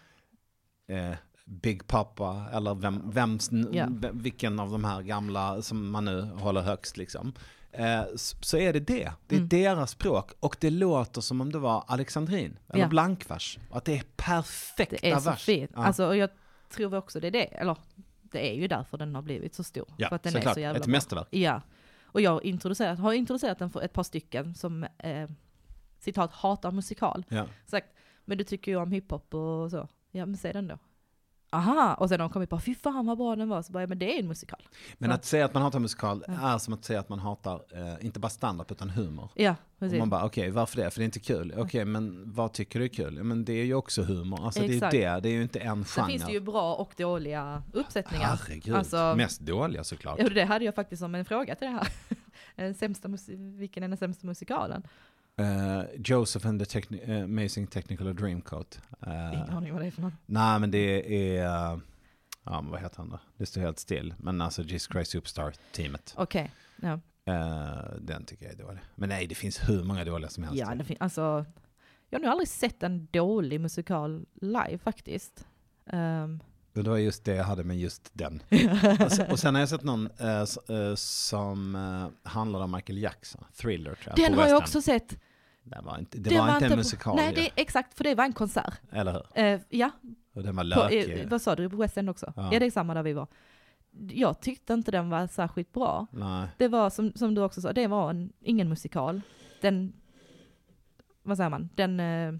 eh, 0.89 1.15
Big 1.45 1.87
Papa 1.87 2.47
eller 2.53 2.75
vem, 2.75 3.11
vems, 3.11 3.51
Ja. 3.73 3.87
vem, 3.91 4.19
vilken 4.23 4.61
av 4.61 4.71
de 4.71 4.85
här 4.85 5.03
gamla 5.03 5.63
som 5.63 5.91
man 5.91 6.05
nu 6.05 6.21
håller 6.23 6.61
högst 6.61 6.97
liksom. 6.97 7.33
Eh, 7.73 8.03
så, 8.17 8.57
är 8.57 8.73
det 8.73 8.81
det. 8.81 9.13
Det 9.27 9.35
är 9.35 9.39
Mm. 9.39 9.49
deras 9.49 9.91
språk 9.91 10.31
och 10.41 10.57
det 10.61 10.71
låter 10.71 11.21
som 11.21 11.41
om 11.41 11.53
det 11.53 11.59
var 11.59 11.85
alexandrin 11.87 12.59
eller 12.69 12.83
Ja. 12.83 12.89
blankvers. 12.89 13.59
Att 13.71 13.85
det 13.85 13.99
är 13.99 14.05
perfekta 14.17 14.97
Det 15.03 15.11
är 15.11 15.19
så 15.19 15.31
vers. 15.31 15.45
fint. 15.45 15.71
Ja. 15.75 15.85
Alltså, 15.85 16.07
och 16.07 16.17
jag 16.17 16.31
tror 16.71 16.95
också 16.95 17.21
det 17.21 17.27
är 17.27 17.31
det, 17.31 17.45
eller 17.45 17.77
det 18.33 18.49
är 18.51 18.55
ju 18.55 18.69
därför 18.69 18.99
den 18.99 19.15
har 19.15 19.23
blivit 19.23 19.55
så 19.55 19.63
stor. 19.65 19.89
ja, 19.97 20.09
för 20.09 20.17
att 20.17 20.23
den 20.23 20.33
är 20.33 20.37
såklart. 20.37 20.55
så 20.55 20.61
jävla 20.61 20.79
Ett 20.79 20.85
bra. 20.85 20.93
mästerverk. 20.93 21.29
Ja. 21.31 21.63
Och 22.05 22.21
jag 22.21 22.45
introducerat, 22.45 22.99
har 22.99 23.13
introducerat 23.13 23.59
den 23.59 23.71
för 23.71 23.81
ett 23.81 23.93
par 23.93 24.03
stycken 24.03 24.55
som, 24.55 24.85
eh, 24.99 25.29
citat, 25.99 26.33
hatar 26.33 26.71
musikal. 26.71 27.25
Ja. 27.29 27.47
Sagt, 27.67 27.87
men 28.25 28.39
du 28.39 28.45
tycker 28.45 28.73
ju 28.73 28.77
om 28.79 28.93
hiphop 28.93 29.35
och 29.35 29.71
så. 29.71 29.89
Ja 30.11 30.27
men 30.27 30.37
säg 30.37 30.53
den 30.53 30.69
då. 30.69 30.79
Aha, 31.57 31.95
och 31.95 32.09
sen 32.09 32.19
de 32.19 32.31
kommit 32.31 32.51
på, 32.51 32.61
fy 32.61 32.75
fan 32.75 33.07
vad 33.07 33.19
bra 33.19 33.37
den 33.37 33.49
var. 33.49 33.63
Så 33.63 33.73
bara, 33.73 33.83
ja, 33.83 33.87
men 33.87 33.99
det 33.99 34.17
är 34.17 34.21
en 34.21 34.29
musikal. 34.29 34.63
Men 34.99 35.11
Ja. 35.11 35.17
att 35.17 35.25
säga 35.25 35.45
att 35.45 35.55
man 35.55 35.63
hatar 35.63 35.79
musikal 35.79 36.25
Ja. 36.29 36.55
är 36.55 36.59
som 36.59 36.75
att 36.75 36.85
säga 36.85 37.01
att 37.01 37.09
man 37.09 37.19
hatar, 37.19 37.63
eh, 37.73 38.05
inte 38.07 38.21
bara 38.21 38.29
standard 38.29 38.73
utan 38.73 38.91
humor. 38.91 39.31
Ja, 39.35 39.51
Och 39.51 39.79
precis. 39.79 39.99
man 39.99 40.11
bara, 40.11 40.25
okej, 40.25 40.51
varför 40.51 40.77
det? 40.77 40.91
För 40.91 41.01
det 41.01 41.03
är 41.03 41.05
inte 41.05 41.19
kul. 41.21 41.55
Okej, 41.57 41.85
men 41.85 42.33
vad 42.33 42.53
tycker 42.53 42.79
du 42.79 42.85
är 42.85 42.89
kul? 42.89 43.23
Men 43.23 43.45
det 43.45 43.53
är 43.53 43.65
ju 43.65 43.75
också 43.75 44.03
humor. 44.03 44.45
Alltså 44.47 44.63
Exakt. 44.63 44.91
det 44.93 45.05
är 45.05 45.15
ju 45.15 45.15
det, 45.15 45.21
det 45.21 45.29
är 45.29 45.33
ju 45.33 45.43
inte 45.43 45.59
en 45.61 45.85
Sen 45.85 46.03
genre. 46.05 46.13
finns 46.13 46.27
det 46.27 46.33
ju 46.33 46.41
bra 46.41 46.75
och 46.75 46.93
dåliga 46.97 47.63
uppsättningar. 47.73 48.25
Herregud, 48.27 48.75
Alltså- 48.77 49.15
mest 49.17 49.41
dåliga 49.41 49.85
såklart. 49.85 50.19
Ja, 50.19 50.29
det 50.29 50.45
hade 50.45 50.65
jag 50.65 50.75
faktiskt 50.75 51.01
som 51.01 51.15
en 51.15 51.25
fråga 51.25 51.55
till 51.55 51.67
det 51.67 51.73
här. 51.73 51.89
Den 52.57 52.75
sämsta 52.85 53.09
vilken 53.59 53.83
är 53.83 53.89
den 53.89 53.97
sämsta 53.99 54.27
musikalen? 54.27 54.83
Eh, 55.41 55.83
Joseph 56.05 56.47
and 56.47 56.61
the 56.67 56.79
techni- 56.81 57.11
eh, 57.19 57.25
Amazing 57.25 57.67
Technical 57.67 58.15
Dreamcoat. 58.17 58.81
Uh, 59.07 59.35
Ingen 59.35 59.51
aning 59.51 59.73
vad 59.73 59.83
det 59.83 59.87
är 59.87 59.91
för 59.91 60.03
något. 60.03 60.13
nej, 60.27 60.61
men 60.61 60.71
det 60.71 60.79
är, 61.39 61.45
eh, 61.73 61.79
ja 62.45 62.61
men 62.63 62.71
vad 62.71 62.81
heter 62.81 62.99
han 62.99 63.09
då? 63.11 63.19
Det 63.37 63.47
står 63.47 63.61
helt 63.61 63.79
still. 63.79 64.15
Men 64.19 64.41
alltså 64.41 64.63
Jesus 64.63 64.93
Christ 64.93 65.11
Superstar-teamet. 65.11 66.15
Okej, 66.17 66.51
ja. 66.83 67.01
Eh, 67.25 67.95
den 68.01 68.25
tycker 68.25 68.45
jag 68.45 68.55
är 68.55 68.59
dålig. 68.59 68.81
Men 68.95 69.09
nej, 69.09 69.27
det 69.27 69.35
finns 69.35 69.69
hur 69.69 69.85
många 69.85 70.05
dåliga 70.05 70.31
som 70.31 70.45
helst. 70.45 70.59
Ja, 70.61 70.75
det 70.75 70.85
fin- 70.85 70.97
alltså, 71.01 71.47
jag 72.11 72.19
har 72.19 72.23
nog 72.23 72.31
aldrig 72.31 72.49
sett 72.49 72.83
en 72.83 73.09
dålig 73.11 73.61
musikal 73.61 74.27
live 74.35 74.79
faktiskt. 74.79 75.47
Ehm, 75.91 76.41
Det 76.73 76.83
var 76.83 76.97
just 76.99 77.25
det 77.25 77.35
jag 77.35 77.45
hade 77.45 77.65
med 77.65 77.79
just 77.79 78.11
den. 78.13 78.43
och, 79.05 79.13
sen, 79.13 79.31
och 79.31 79.39
sen 79.39 79.55
har 79.55 79.61
jag 79.63 79.69
sett 79.69 79.83
någon 79.83 80.09
eh, 80.19 80.41
eh, 80.77 80.95
som 80.95 81.75
uh, 81.75 82.09
handlade 82.23 82.65
om 82.65 82.73
Michael 82.73 82.99
Jackson. 82.99 83.45
Thriller 83.57 83.95
tror 83.95 84.15
jag. 84.17 84.31
den 84.31 84.39
har 84.39 84.49
jag 84.49 84.59
också 84.59 84.83
sett. 84.83 85.19
Det 85.69 85.81
var 85.83 85.99
inte, 85.99 86.19
det 86.19 86.39
var 86.39 86.55
inte 86.55 86.67
en 86.67 86.77
musikal 86.79 87.17
Nej, 87.17 87.33
det, 87.35 87.63
exakt, 87.63 87.95
för 87.97 88.05
det 88.05 88.15
var 88.15 88.25
en 88.25 88.33
konsert. 88.33 88.75
Eller 88.93 89.13
hur? 89.13 89.45
Eh, 89.45 89.61
ja, 89.69 89.91
Och 90.35 90.43
den 90.43 90.57
var 90.57 90.65
lökig. 90.65 91.21
eh, 91.21 91.29
vad 91.29 91.43
sa 91.43 91.57
du, 91.57 91.71
på 91.71 91.77
West 91.77 91.97
End 91.97 92.11
också? 92.11 92.33
Ja. 92.37 92.53
Ja. 92.53 92.59
det 92.59 92.67
är 92.67 92.71
samma 92.71 92.95
där 92.95 93.03
vi 93.03 93.13
var. 93.13 93.27
Jag 94.11 94.41
tyckte 94.41 94.73
inte 94.75 94.91
den 94.91 95.11
var 95.11 95.27
särskilt 95.27 95.73
bra. 95.73 96.07
Nej. 96.11 96.49
Det 96.59 96.69
var 96.69 96.91
som, 96.91 97.13
som 97.15 97.35
du 97.35 97.43
också 97.43 97.61
sa, 97.61 97.73
det 97.73 97.87
var 97.87 98.11
en, 98.11 98.33
ingen 98.41 98.69
musikal. 98.69 99.21
Den, 99.61 99.93
vad 101.23 101.37
säger 101.37 101.51
man, 101.51 101.69
den 101.75 102.01
eh, 102.01 102.33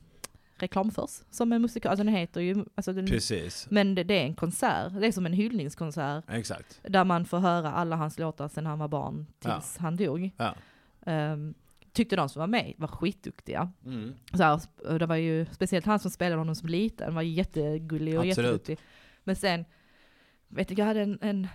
reklamförs 0.57 1.23
som 1.31 1.53
en 1.53 1.63
musikal. 1.63 1.91
Alltså 1.91 2.05
den 2.05 2.15
heter 2.15 2.41
ju, 2.41 2.65
alltså 2.75 2.93
den, 2.93 3.07
Precis. 3.07 3.67
men 3.71 3.95
det, 3.95 4.05
det 4.05 4.15
är 4.15 4.25
en 4.25 4.35
konsert. 4.35 4.93
Det 5.01 5.07
är 5.07 5.13
som 5.13 5.27
en 5.27 5.33
hyllningskonsert. 5.33 6.25
Exakt. 6.29 6.81
Där 6.83 7.05
man 7.05 7.25
får 7.25 7.39
höra 7.39 7.73
alla 7.73 7.97
hans 7.97 8.19
låtar 8.19 8.49
sedan 8.49 8.67
han 8.67 8.79
var 8.79 8.89
barn 8.89 9.27
tills 9.39 9.77
han 9.79 9.97
dog. 9.97 10.31
Ja. 10.37 10.55
Ehm, 11.07 11.55
tyckte 11.97 12.17
de 12.17 12.29
som 12.29 12.41
var 12.41 12.47
med 12.47 12.75
var 12.77 12.89
skitduktiga. 12.89 13.73
Mm. 13.85 14.13
Så 14.35 14.43
här, 14.43 14.99
det 14.99 15.07
var 15.07 15.17
ju 15.17 15.47
speciellt 15.53 15.87
han 15.87 15.99
som 15.99 16.11
spelade 16.11 16.41
honom 16.41 16.55
som 16.55 16.69
liten, 16.69 17.15
var 17.15 17.23
jättegullig 17.23 18.19
och 18.19 18.27
Absolut. 18.27 18.37
jätteduktig. 18.39 18.79
Men 19.25 19.37
sen, 19.37 19.65
vet 20.49 20.69
du, 20.69 20.75
jag 20.75 20.87
hade 20.87 21.01
en, 21.03 21.19
en 21.21 21.49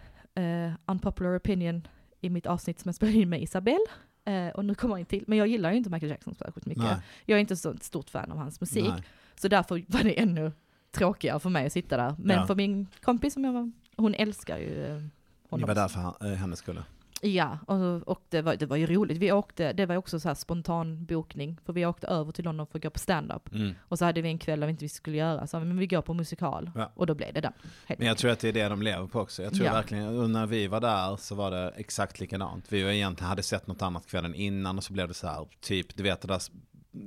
eh, 0.68 0.74
unpopular 0.86 1.38
opinion 1.38 1.88
i 2.22 2.30
mitt 2.30 2.46
avsnitt 2.46 2.80
som 2.80 2.90
jag 2.90 2.96
spelade 2.96 3.18
in 3.18 3.30
med 3.30 3.42
Isabelle. 3.42 3.86
Eh, 4.26 4.48
och 4.48 4.66
nu 4.66 4.76
kommer 4.76 4.94
jag 4.96 5.00
in 5.00 5.06
till, 5.06 5.24
men 5.28 5.38
jag 5.38 5.48
gillar 5.48 5.72
ju 5.72 5.78
inte 5.78 5.90
Michael 5.90 6.10
Jackson 6.10 6.36
särskilt 6.36 6.66
mycket. 6.66 6.84
Nej. 6.84 6.98
Jag 7.26 7.36
är 7.36 7.40
inte 7.42 7.56
så 7.56 7.76
stort 7.82 8.10
fan 8.10 8.32
av 8.32 8.38
hans 8.38 8.62
musik. 8.62 8.90
Nej. 8.90 9.04
Så 9.36 9.48
därför 9.48 9.84
var 9.88 10.04
det 10.04 10.20
ännu 10.20 10.52
tråkigare 10.92 11.40
för 11.40 11.50
mig 11.50 11.66
att 11.66 11.74
sitta 11.74 11.98
där. 11.98 12.16
Men 12.20 12.38
Ja. 12.38 12.48
för 12.48 12.56
min 12.56 12.88
kompis 13.02 13.34
som 13.34 13.44
jag 13.44 13.54
var, 13.54 13.72
hon 13.98 14.14
älskar 14.16 14.58
ju 14.58 14.86
eh, 14.86 15.02
honom. 15.50 15.68
var 15.68 15.76
därför 15.76 16.00
han, 16.00 16.14
eh, 16.22 16.28
hennes 16.38 16.60
skulle. 16.60 16.84
Ja, 17.24 17.58
och, 17.68 18.08
och 18.08 18.22
det, 18.30 18.42
var, 18.42 18.56
det 18.56 18.66
var 18.66 18.76
ju 18.78 18.86
roligt. 18.88 19.18
Vi 19.18 19.32
åkte, 19.32 19.74
det 19.74 19.86
var 19.86 19.96
också 19.96 20.20
så 20.20 20.28
här 20.28 20.36
spontan 20.36 21.06
bokning, 21.06 21.58
för 21.66 21.74
vi 21.74 21.86
åkte 21.86 22.08
över 22.08 22.32
till 22.32 22.46
London 22.46 22.68
för 22.68 22.78
att 22.80 22.84
gå 22.84 22.90
på 22.90 23.00
stand-up. 23.00 23.54
Mm. 23.54 23.74
Och 23.88 23.98
så 24.00 24.06
hade 24.06 24.22
vi 24.22 24.30
en 24.30 24.38
kväll 24.38 24.60
där 24.60 24.68
vi 24.68 24.72
inte 24.72 24.86
visste 24.86 24.98
skulle 24.98 25.18
göra, 25.18 25.48
så 25.48 25.60
men 25.60 25.78
vi 25.78 25.88
går 25.88 26.02
på 26.02 26.14
musikal. 26.14 26.72
Ja. 26.76 26.92
Och 26.96 27.08
då 27.08 27.14
blev 27.14 27.34
det 27.34 27.42
den. 27.42 27.54
Men 27.98 28.08
jag 28.08 28.18
tror 28.18 28.32
att 28.32 28.40
det 28.40 28.48
är 28.50 28.54
det 28.54 28.70
de 28.70 28.82
lever 28.82 29.08
på 29.08 29.20
också. 29.20 29.44
Jag 29.44 29.54
tror 29.54 29.66
Ja. 29.66 29.74
verkligen, 29.74 30.20
och 30.20 30.30
när 30.30 30.46
vi 30.46 30.68
var 30.68 30.82
där 30.82 31.16
så 31.16 31.36
var 31.36 31.52
det 31.52 31.70
exakt 31.76 32.20
likadant. 32.20 32.66
Vi 32.70 32.96
egentligen 32.96 33.30
hade 33.30 33.44
sett 33.44 33.68
något 33.68 33.82
annat 33.82 34.08
kvällen 34.08 34.36
innan 34.36 34.78
och 34.78 34.84
så 34.84 34.94
blev 34.94 35.08
det 35.08 35.14
så 35.14 35.28
här, 35.28 35.48
typ, 35.62 35.96
du 35.98 36.04
vet 36.04 36.22
det 36.22 36.28
där 36.28 36.42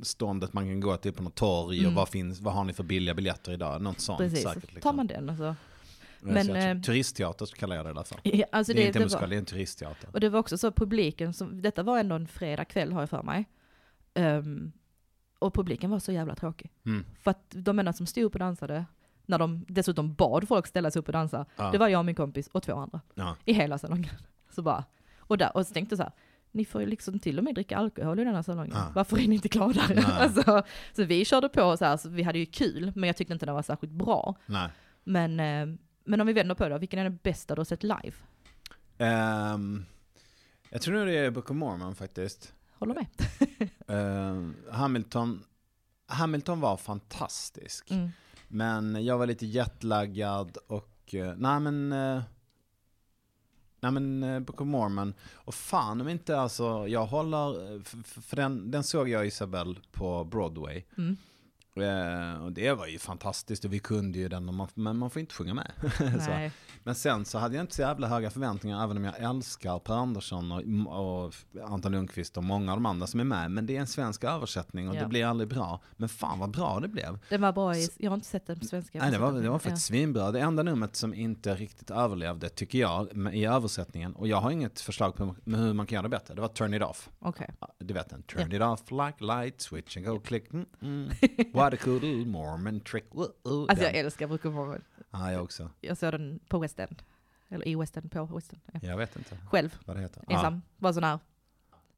ståndet 0.02 0.52
man 0.52 0.64
kan 0.64 0.80
gå 0.80 0.96
till 0.96 1.12
på 1.12 1.22
något 1.22 1.34
torg 1.34 1.76
och 1.78 1.82
Mm. 1.82 1.94
vad, 1.94 2.08
finns, 2.08 2.40
vad 2.40 2.54
har 2.54 2.64
ni 2.64 2.72
för 2.72 2.82
billiga 2.84 3.14
biljetter 3.14 3.52
idag? 3.52 3.82
Något 3.82 4.00
sånt 4.00 4.18
Precis, 4.18 4.42
säkert. 4.42 4.66
tar 4.68 4.74
Liksom. 4.74 4.96
man 4.96 5.06
den 5.06 5.30
alltså. 5.30 5.54
Men, 6.24 6.34
men, 6.34 6.44
så 6.44 6.52
jag, 6.52 6.70
eh, 6.70 6.80
turistteater 6.80 7.46
så 7.46 7.56
kallar 7.56 7.76
jag 7.76 7.84
det 7.84 7.88
i 7.88 7.90
alla 7.90 8.04
fall. 8.04 8.20
Ja, 8.24 8.46
alltså 8.52 8.72
det 8.72 8.78
är 8.78 8.82
det, 8.82 8.86
inte 8.86 8.98
det 8.98 9.02
en 9.02 9.06
musikal, 9.06 9.20
var, 9.22 9.28
det 9.28 9.36
är 9.36 9.38
en 9.38 9.44
turistteater. 9.44 10.08
och 10.12 10.20
det 10.20 10.28
var 10.28 10.40
också 10.40 10.58
så 10.58 10.72
publiken, 10.72 11.32
som, 11.32 11.62
detta 11.62 11.82
var 11.82 11.98
ändå 11.98 12.14
en 12.14 12.26
fredag 12.26 12.64
kväll 12.64 12.92
har 12.92 13.00
jag 13.02 13.10
för 13.10 13.22
mig. 13.22 13.44
Ehm, 14.14 14.72
och 15.38 15.54
publiken 15.54 15.90
var 15.90 15.98
så 15.98 16.12
jävla 16.12 16.34
tråkig. 16.34 16.70
Mm. 16.86 17.04
För 17.20 17.30
att 17.30 17.44
de 17.50 17.78
enda 17.78 17.92
som 17.92 18.06
stod 18.06 18.24
upp 18.24 18.32
och 18.34 18.38
dansade, 18.38 18.84
när 19.26 19.38
de 19.38 19.64
dessutom 19.68 20.14
bad 20.14 20.48
folk 20.48 20.66
ställa 20.66 20.90
sig 20.90 21.00
upp 21.00 21.06
och 21.06 21.12
dansa, 21.12 21.46
Ja. 21.56 21.70
det 21.70 21.78
var 21.78 21.88
jag 21.88 21.98
och 21.98 22.04
min 22.04 22.14
kompis 22.14 22.48
och 22.52 22.62
två 22.62 22.74
andra. 22.74 23.00
Ja. 23.14 23.36
I 23.44 23.52
hela 23.52 23.78
salongen. 23.78 24.14
Så 24.50 24.62
bara, 24.62 24.84
och, 25.18 25.38
där, 25.38 25.56
och 25.56 25.66
så 25.66 25.74
tänkte 25.74 25.92
jag 25.92 25.98
så 25.98 26.02
här, 26.02 26.12
ni 26.50 26.64
får 26.64 26.80
ju 26.80 26.86
liksom 26.86 27.18
till 27.18 27.38
och 27.38 27.44
med 27.44 27.54
dricka 27.54 27.76
alkohol 27.76 28.18
i 28.18 28.24
den 28.24 28.34
här 28.34 28.42
salongen. 28.42 28.76
Ja. 28.76 28.92
Varför 28.94 29.18
är 29.18 29.28
ni 29.28 29.34
inte 29.34 29.48
gladare? 29.48 30.02
Alltså, 30.12 30.62
så 30.92 31.04
vi 31.04 31.24
körde 31.24 31.48
på 31.48 31.76
så 31.76 31.84
här, 31.84 31.96
så 31.96 32.08
vi 32.08 32.22
hade 32.22 32.38
ju 32.38 32.46
kul, 32.46 32.92
men 32.94 33.06
jag 33.06 33.16
tyckte 33.16 33.32
inte 33.32 33.46
den 33.46 33.54
var 33.54 33.62
särskilt 33.62 33.92
bra. 33.92 34.34
Nej. 34.46 34.68
Men, 35.04 35.40
eh, 35.40 35.76
men 36.04 36.20
om 36.20 36.26
vi 36.26 36.32
vänder 36.32 36.54
på 36.54 36.68
det, 36.68 36.78
vilken 36.78 36.98
är 36.98 37.04
den 37.04 37.18
bästa 37.22 37.54
du 37.54 37.58
har 37.60 37.64
sett 37.64 37.82
live? 37.82 38.12
Ehm, 38.98 39.84
jag 40.70 40.82
tror 40.82 40.94
nog 40.94 41.06
det 41.06 41.18
är 41.18 41.30
Book 41.30 41.50
of 41.50 41.56
Mormon 41.56 41.94
faktiskt. 41.94 42.54
Håller 42.78 42.94
med. 42.94 43.06
Ehm, 43.88 44.56
Hamilton, 44.70 45.44
Hamilton 46.06 46.60
var 46.60 46.76
fantastisk. 46.76 47.90
Mm. 47.90 48.08
Men 48.48 49.04
jag 49.04 49.18
var 49.18 49.26
lite 49.26 49.46
jetlaggad 49.46 50.56
och, 50.66 51.14
eh, 51.14 51.34
nej 51.36 51.60
men, 51.60 51.92
eh, 51.92 52.22
nej 53.80 53.92
men 53.92 54.22
eh, 54.22 54.40
Book 54.40 54.60
of 54.60 54.66
Mormon. 54.66 55.14
Och 55.34 55.54
fan 55.54 56.00
om 56.00 56.08
inte 56.08 56.38
alltså, 56.40 56.88
jag 56.88 57.06
håller, 57.06 57.74
eh, 57.74 57.80
f- 57.82 57.94
f- 58.04 58.24
för 58.24 58.36
den, 58.36 58.70
den 58.70 58.84
såg 58.84 59.08
jag 59.08 59.26
Isabel 59.26 59.78
på 59.92 60.24
Broadway. 60.24 60.82
Mm. 60.98 61.16
Eh, 61.76 62.44
och 62.44 62.52
det 62.52 62.72
var 62.72 62.86
ju 62.86 62.98
fantastiskt 62.98 63.64
och 63.64 63.72
vi 63.72 63.78
kunde 63.78 64.18
ju 64.18 64.28
den, 64.28 64.66
men 64.74 64.96
man 64.96 65.10
får 65.10 65.20
inte 65.20 65.34
sjunga 65.34 65.54
med. 65.54 65.70
Men 66.86 66.94
sen 66.94 67.24
så 67.24 67.38
hade 67.38 67.54
jag 67.56 67.62
inte 67.62 67.74
så 67.74 67.82
jävla 67.82 68.08
höga 68.08 68.30
förväntningar, 68.30 68.84
även 68.84 68.96
om 68.96 69.04
jag 69.04 69.18
älskar 69.18 69.78
Per 69.78 69.94
Andersson 69.94 70.52
och, 70.52 71.24
och 71.24 71.34
Anton 71.64 71.92
Lundqvist 71.92 72.36
och 72.36 72.44
många 72.44 72.72
av 72.72 72.76
de 72.76 72.86
andra 72.86 73.06
som 73.06 73.20
är 73.20 73.24
med. 73.24 73.50
Men 73.50 73.66
det 73.66 73.76
är 73.76 73.80
en 73.80 73.86
svensk 73.86 74.24
översättning 74.24 74.88
och 74.88 74.94
Ja. 74.96 75.00
det 75.00 75.06
blir 75.06 75.24
aldrig 75.26 75.48
bra. 75.48 75.80
Men 75.96 76.08
fan 76.08 76.38
vad 76.38 76.50
bra 76.50 76.80
det 76.80 76.88
blev. 76.88 77.18
Den 77.28 77.40
var 77.40 77.52
bra 77.52 77.76
i, 77.76 77.88
jag 77.98 78.10
har 78.10 78.14
inte 78.14 78.26
sett 78.26 78.46
den 78.46 78.58
på 78.60 78.66
svenska. 78.66 78.98
Nej, 78.98 79.10
det 79.10 79.18
var, 79.18 79.32
det 79.32 79.48
var 79.48 79.54
Ja. 79.54 79.58
faktiskt 79.58 79.86
svinbra. 79.86 80.30
Det 80.32 80.40
enda 80.40 80.62
numret 80.62 80.96
som 80.96 81.14
inte 81.14 81.54
riktigt 81.54 81.90
överlevde, 81.90 82.48
tycker 82.48 82.78
jag, 82.78 83.08
i 83.34 83.44
översättningen, 83.44 84.14
och 84.14 84.28
jag 84.28 84.36
har 84.40 84.50
inget 84.50 84.80
förslag 84.80 85.14
på 85.16 85.36
hur 85.44 85.72
man 85.72 85.86
kan 85.86 85.94
göra 85.96 86.02
det 86.02 86.08
bättre, 86.08 86.34
det 86.34 86.40
var 86.40 86.48
Turn 86.48 86.74
It 86.74 86.82
Off. 86.82 87.10
Ja, 87.60 87.68
Du 87.78 87.94
vet 87.94 88.10
den, 88.10 88.22
Turn 88.22 88.52
It 88.52 88.62
Off 88.62 88.90
like 88.90 89.24
light 89.24 89.60
switch 89.60 89.96
and 89.96 90.06
go 90.06 90.20
click, 90.20 90.52
mm, 90.52 90.66
mm. 90.82 91.10
what 91.64 91.74
a 91.74 91.76
cool 91.84 92.26
mormon 92.26 92.80
trick. 92.80 93.04
Alltså 93.68 93.84
jag 93.84 93.94
älskar 93.96 94.26
Book 94.26 94.44
of 94.44 94.54
Mormon. 94.54 94.82
Ja, 95.10 95.32
jag 95.32 95.42
också. 95.42 95.70
Jag 95.80 95.96
såg 95.98 96.12
den 96.12 96.40
på 96.48 96.58
West 96.58 96.80
End. 96.80 97.02
Eller 97.48 97.68
i 97.68 97.74
West 97.74 97.96
End, 97.96 98.10
på 98.12 98.24
West 98.24 98.52
End. 98.52 98.62
Ja. 98.72 98.88
Jag 98.88 98.96
vet 98.96 99.16
inte 99.16 99.36
Själv, 99.50 99.78
vad 99.84 99.96
det 99.96 100.02
heter. 100.02 100.24
ensam. 100.28 100.62
Var 100.76 100.92
sån 100.92 101.04
här, 101.04 101.18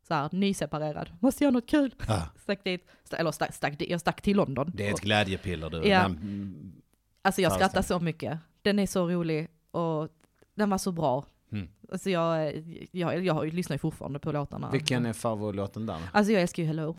så 0.08 0.14
här 0.14 0.28
nyseparerad. 0.32 1.08
Måste 1.20 1.44
göra 1.44 1.52
något 1.52 1.66
kul. 1.68 1.94
Ja. 2.08 2.28
Stack 2.42 2.64
dit, 2.64 2.86
eller 3.12 3.32
stack, 3.32 3.54
stack, 3.54 3.78
dit- 3.78 3.90
jag 3.90 4.00
stack 4.00 4.22
till 4.22 4.36
London. 4.36 4.72
Det 4.74 4.88
är 4.88 4.92
ett 4.94 5.00
glädjepiller 5.00 5.70
du. 5.70 5.88
Ja. 5.88 6.02
Den, 6.02 6.82
Alltså 7.22 7.40
jag 7.42 7.52
skrattar 7.52 7.82
så 7.82 8.00
mycket. 8.00 8.38
Den 8.62 8.78
är 8.78 8.86
så 8.86 9.08
rolig 9.08 9.48
och 9.70 10.08
den 10.54 10.70
var 10.70 10.78
så 10.78 10.92
bra. 10.92 11.24
Mm. 11.52 11.68
Alltså 11.92 12.10
jag, 12.10 12.56
jag, 12.90 13.24
jag 13.24 13.52
lyssnar 13.54 13.74
ju 13.74 13.78
fortfarande 13.78 14.18
på 14.18 14.32
låtarna. 14.32 14.70
vilken 14.70 15.06
är 15.06 15.12
favoritlåten 15.12 15.86
där? 15.86 15.98
Alltså 16.12 16.32
jag 16.32 16.42
älskar 16.42 16.62
ju 16.62 16.66
Hello. 16.66 16.96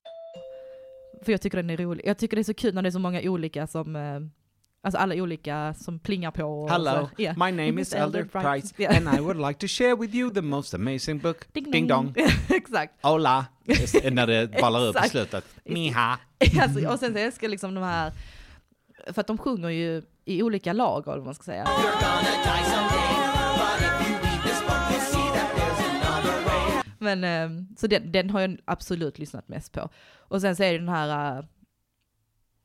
För 1.27 1.31
jag 1.31 1.41
tycker 1.41 1.57
den 1.57 1.69
är 1.69 1.77
rolig. 1.77 2.05
Jag 2.07 2.17
tycker 2.17 2.35
det 2.37 2.41
är 2.41 2.43
så 2.43 2.53
kul 2.53 2.73
när 2.75 2.81
det 2.81 2.89
är 2.89 2.91
så 2.91 2.99
många 2.99 3.21
olika 3.21 3.67
som, 3.67 3.95
eh, 3.95 4.01
alltså 4.83 4.97
alla 4.97 5.15
olika 5.15 5.73
som 5.73 5.99
plingar 5.99 6.31
på. 6.31 6.43
och 6.43 6.69
Hello, 6.69 6.91
så. 6.91 7.09
Ja. 7.23 7.31
my 7.31 7.51
name 7.51 7.81
is 7.81 7.93
Elder 7.93 8.23
Price 8.23 8.73
Ja. 8.77 8.89
and 8.89 9.17
I 9.17 9.21
would 9.21 9.47
like 9.47 9.59
to 9.59 9.67
share 9.67 9.95
with 9.95 10.15
you 10.15 10.33
the 10.33 10.41
most 10.41 10.73
amazing 10.73 11.19
book. 11.19 11.53
Ding, 11.53 11.71
Ding 11.71 11.87
dong. 11.87 12.13
Exakt. 12.49 12.93
Hola! 13.01 13.45
När 14.11 14.27
det 14.27 14.61
ballar 14.61 14.87
upp 14.87 15.05
i 15.05 15.09
slutet. 15.09 15.45
Miha! 15.65 16.19
alltså, 16.61 16.87
och 16.87 16.99
sen 16.99 17.13
så 17.13 17.19
älskar 17.19 17.47
jag 17.47 17.51
liksom 17.51 17.75
de 17.75 17.83
här, 17.83 18.11
för 19.13 19.21
att 19.21 19.27
de 19.27 19.37
sjunger 19.37 19.69
ju 19.69 20.01
i 20.25 20.43
olika 20.43 20.73
lager, 20.73 21.11
eller 21.11 21.19
vad 21.19 21.25
man 21.25 21.35
ska 21.35 21.43
säga. 21.43 21.67
Men, 27.15 27.23
eh, 27.23 27.63
så 27.77 27.87
den, 27.87 28.11
den 28.11 28.29
har 28.29 28.41
jag 28.41 28.57
absolut 28.65 29.19
lyssnat 29.19 29.47
mest 29.47 29.71
på. 29.71 29.89
Och 30.17 30.41
sen 30.41 30.55
så 30.55 30.63
är 30.63 30.71
det 30.71 30.79
den 30.79 30.89
här 30.89 31.39
uh, 31.39 31.45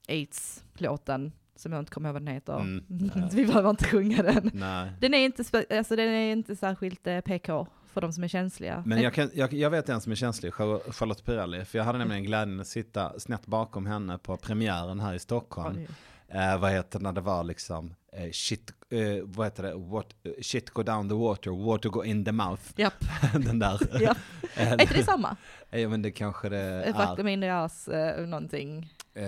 AIDS-låten, 0.08 1.32
som 1.56 1.72
jag 1.72 1.82
inte 1.82 1.92
kommer 1.92 2.08
ihåg 2.08 2.12
vad 2.12 2.22
den 2.22 2.34
heter. 2.34 2.60
Mm. 2.60 2.84
Vi 3.32 3.46
behöver 3.46 3.70
inte 3.70 3.84
sjunga 3.84 4.22
den. 4.22 4.50
Nej. 4.54 4.92
Den 5.00 5.14
är 5.14 5.24
inte, 5.24 5.64
alltså, 5.78 5.96
den 5.96 6.08
är 6.08 6.32
inte 6.32 6.56
särskilt 6.56 7.06
eh, 7.06 7.20
PK 7.20 7.66
för 7.92 8.00
de 8.00 8.12
som 8.12 8.24
är 8.24 8.28
känsliga. 8.28 8.82
Men 8.86 9.02
jag, 9.02 9.14
kan, 9.14 9.30
jag, 9.34 9.52
jag 9.52 9.70
vet 9.70 9.88
en 9.88 10.00
som 10.00 10.12
är 10.12 10.16
känslig, 10.16 10.52
Char- 10.52 10.92
Charlotte 10.92 11.24
Pirelli. 11.24 11.64
För 11.64 11.78
jag 11.78 11.84
hade 11.84 11.98
nämligen 11.98 12.24
glädjen 12.24 12.60
att 12.60 12.66
sitta 12.66 13.20
snett 13.20 13.46
bakom 13.46 13.86
henne 13.86 14.18
på 14.18 14.36
premiären 14.36 15.00
här 15.00 15.14
i 15.14 15.18
Stockholm. 15.18 15.76
Oj. 15.78 15.88
Eh, 16.34 16.58
vad 16.58 16.70
heter 16.72 16.98
det 16.98 17.02
när 17.02 17.12
det 17.12 17.20
var 17.20 17.44
liksom, 17.44 17.94
eh, 18.12 18.30
shit, 18.32 18.72
eh, 18.90 19.00
vad 19.24 19.46
heter 19.46 19.62
det, 19.62 19.74
What, 19.74 20.06
eh, 20.24 20.32
shit 20.42 20.70
go 20.70 20.82
down 20.82 21.08
the 21.08 21.14
water, 21.14 21.50
water 21.50 21.88
go 21.88 22.04
in 22.04 22.24
the 22.24 22.32
mouth. 22.32 22.62
Japp. 22.76 22.94
Den 23.32 23.58
där. 23.58 24.00
Japp. 24.02 24.18
Eh, 24.56 24.72
Är 24.72 24.82
inte 24.82 24.94
det 24.94 25.04
samma? 25.04 25.36
Ja 25.70 25.88
men 25.88 26.02
det 26.02 26.10
kanske 26.10 26.48
det 26.48 26.58
är. 26.58 26.92
Faktum 26.92 27.28
in 27.28 27.42
ass, 27.44 27.88
eh, 27.88 28.26
någonting. 28.26 28.92
Eh, 29.14 29.22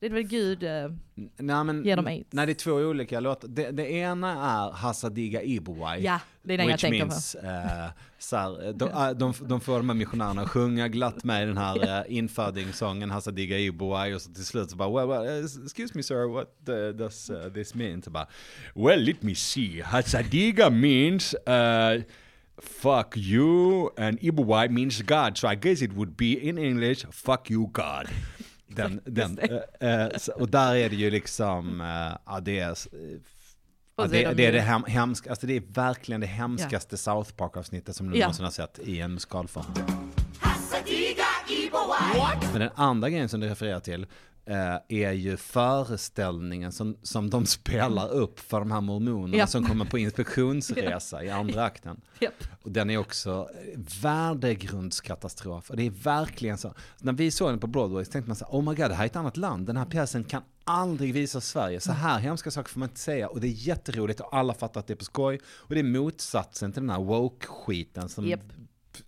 Det 0.00 0.06
är 0.06 0.10
väl 0.10 0.22
Gud, 0.22 0.62
eh, 0.62 0.90
nej, 1.36 1.64
men, 1.64 1.84
Ge 1.84 1.94
dem 1.94 2.06
aids. 2.06 2.28
Nej 2.32 2.46
det 2.46 2.52
är 2.52 2.54
två 2.54 2.72
olika 2.72 3.20
låtar. 3.20 3.48
Det, 3.48 3.70
det 3.70 3.90
ena 3.90 4.30
är 4.30 4.70
Hassadiga 4.72 5.42
Ibuwai. 5.42 6.04
ja, 6.04 6.20
det 6.42 6.54
är 6.54 6.58
den 6.58 6.68
jag 6.68 6.80
tänker 6.80 6.98
means, 6.98 7.34
eh, 7.34 7.88
så 8.18 8.36
här, 8.36 8.66
eh, 8.66 8.72
de, 8.72 8.88
eh, 8.88 9.10
de, 9.10 9.34
de 9.40 9.60
får 9.60 9.76
de 9.76 9.88
här 9.88 9.96
missionärerna 9.96 10.46
sjunga 10.48 10.88
glatt 10.88 11.24
med 11.24 11.42
i 11.42 11.46
den 11.46 11.58
här 11.58 12.00
uh, 12.00 12.16
infödingssången 12.16 13.10
Hassadiga 13.10 13.58
Ibuwai 13.58 14.14
och 14.14 14.22
så 14.22 14.30
till 14.30 14.44
slut 14.44 14.70
så 14.70 14.76
bara, 14.76 14.88
well, 14.88 15.08
well, 15.08 15.38
eh, 15.38 15.44
excuse 15.64 15.92
me 15.94 16.02
sir, 16.02 16.34
what 16.34 16.48
uh, 16.68 16.88
does 16.88 17.30
uh, 17.30 17.52
this 17.54 17.74
mean? 17.74 18.02
Så 18.02 18.10
bara, 18.10 18.26
well 18.74 19.00
let 19.00 19.22
me 19.22 19.34
see, 19.34 19.82
Hassadiga 19.82 20.70
means 20.70 21.34
uh, 21.34 22.02
fuck 22.62 23.16
you 23.16 23.90
and 23.98 24.18
Ibuwai 24.20 24.68
means 24.68 25.02
God, 25.02 25.38
so 25.38 25.48
I 25.48 25.54
guess 25.54 25.82
it 25.82 25.92
would 25.92 26.16
be 26.16 26.48
in 26.48 26.58
English, 26.58 27.04
fuck 27.12 27.50
you 27.50 27.70
God. 27.72 28.08
Den, 28.76 29.00
den, 29.04 29.40
så- 30.18 30.32
och 30.32 30.48
där 30.48 30.74
är 30.74 30.88
det 30.90 30.96
ju 30.96 31.10
liksom, 31.10 31.80
uh, 31.80 31.86
ja 32.26 32.40
det 32.40 32.58
är, 32.58 32.76
Ja, 33.96 34.06
det, 34.06 34.32
det 34.34 34.46
är 34.46 34.52
det 34.52 34.60
hem, 34.60 34.84
hemska, 34.86 35.30
alltså 35.30 35.46
det 35.46 35.56
är 35.56 35.62
verkligen 35.66 36.20
det 36.20 36.26
hemskaste 36.26 36.96
South 36.96 37.32
Park-avsnittet 37.32 37.96
som 37.96 38.10
du 38.10 38.18
Ja. 38.18 38.24
någonsin 38.26 38.44
har 38.44 38.52
sett 38.52 38.78
i 38.78 39.00
en 39.00 39.14
musikalform. 39.14 39.64
Men 42.52 42.60
den 42.60 42.70
andra 42.74 43.10
grejen 43.10 43.28
som 43.28 43.40
du 43.40 43.48
refererar 43.48 43.80
till 43.80 44.06
är 44.88 45.12
ju 45.12 45.36
föreställningen 45.36 46.72
som, 46.72 46.96
som 47.02 47.30
de 47.30 47.46
spelar 47.60 48.08
upp 48.08 48.40
för 48.40 48.58
de 48.58 48.70
här 48.72 48.80
mormonerna 48.80 49.36
Ja. 49.36 49.46
som 49.46 49.64
kommer 49.66 49.84
på 49.84 49.98
inspektionsresa 50.44 51.24
i 51.24 51.30
andra 51.30 51.64
akten. 51.64 52.00
Japp. 52.20 52.34
Och 52.62 52.70
den 52.72 52.90
är 52.90 52.96
också 52.98 53.48
eh, 53.74 53.80
värdegrundskatastrof. 54.02 55.70
Och 55.70 55.76
det 55.76 55.86
är 55.86 55.90
verkligen 55.90 56.58
så. 56.58 56.74
När 57.00 57.12
vi 57.12 57.30
såg 57.30 57.50
den 57.50 57.58
på 57.58 57.66
Broadway 57.66 58.04
så 58.04 58.10
tänkte 58.12 58.28
man 58.28 58.36
så 58.36 58.44
här, 58.44 58.52
oh 58.52 58.62
my 58.62 58.74
god, 58.74 58.90
det 58.90 58.94
här 58.94 59.02
är 59.04 59.06
ett 59.06 59.16
annat 59.16 59.36
land. 59.36 59.66
Den 59.66 59.76
här 59.76 59.84
pjäsen 59.84 60.24
kan 60.24 60.42
aldrig 60.64 61.14
visas 61.14 61.44
i 61.44 61.48
Sverige. 61.48 61.80
Så 61.80 61.92
här 61.92 62.18
hemska 62.18 62.50
saker 62.50 62.70
får 62.70 62.78
man 62.80 62.88
inte 62.88 63.00
säga. 63.00 63.28
Och 63.28 63.40
det 63.40 63.46
är 63.46 63.50
jätteroligt 63.68 64.20
och 64.20 64.34
alla 64.36 64.54
fattar 64.54 64.80
att 64.80 64.86
det 64.86 64.92
är 64.92 64.96
på 64.96 65.04
skoj. 65.04 65.40
Och 65.46 65.74
det 65.74 65.80
är 65.80 65.84
motsatsen 65.84 66.72
till 66.72 66.82
den 66.82 66.90
här 66.90 67.00
woke-skiten 67.00 68.08
som 68.08 68.26
Japp. 68.26 68.40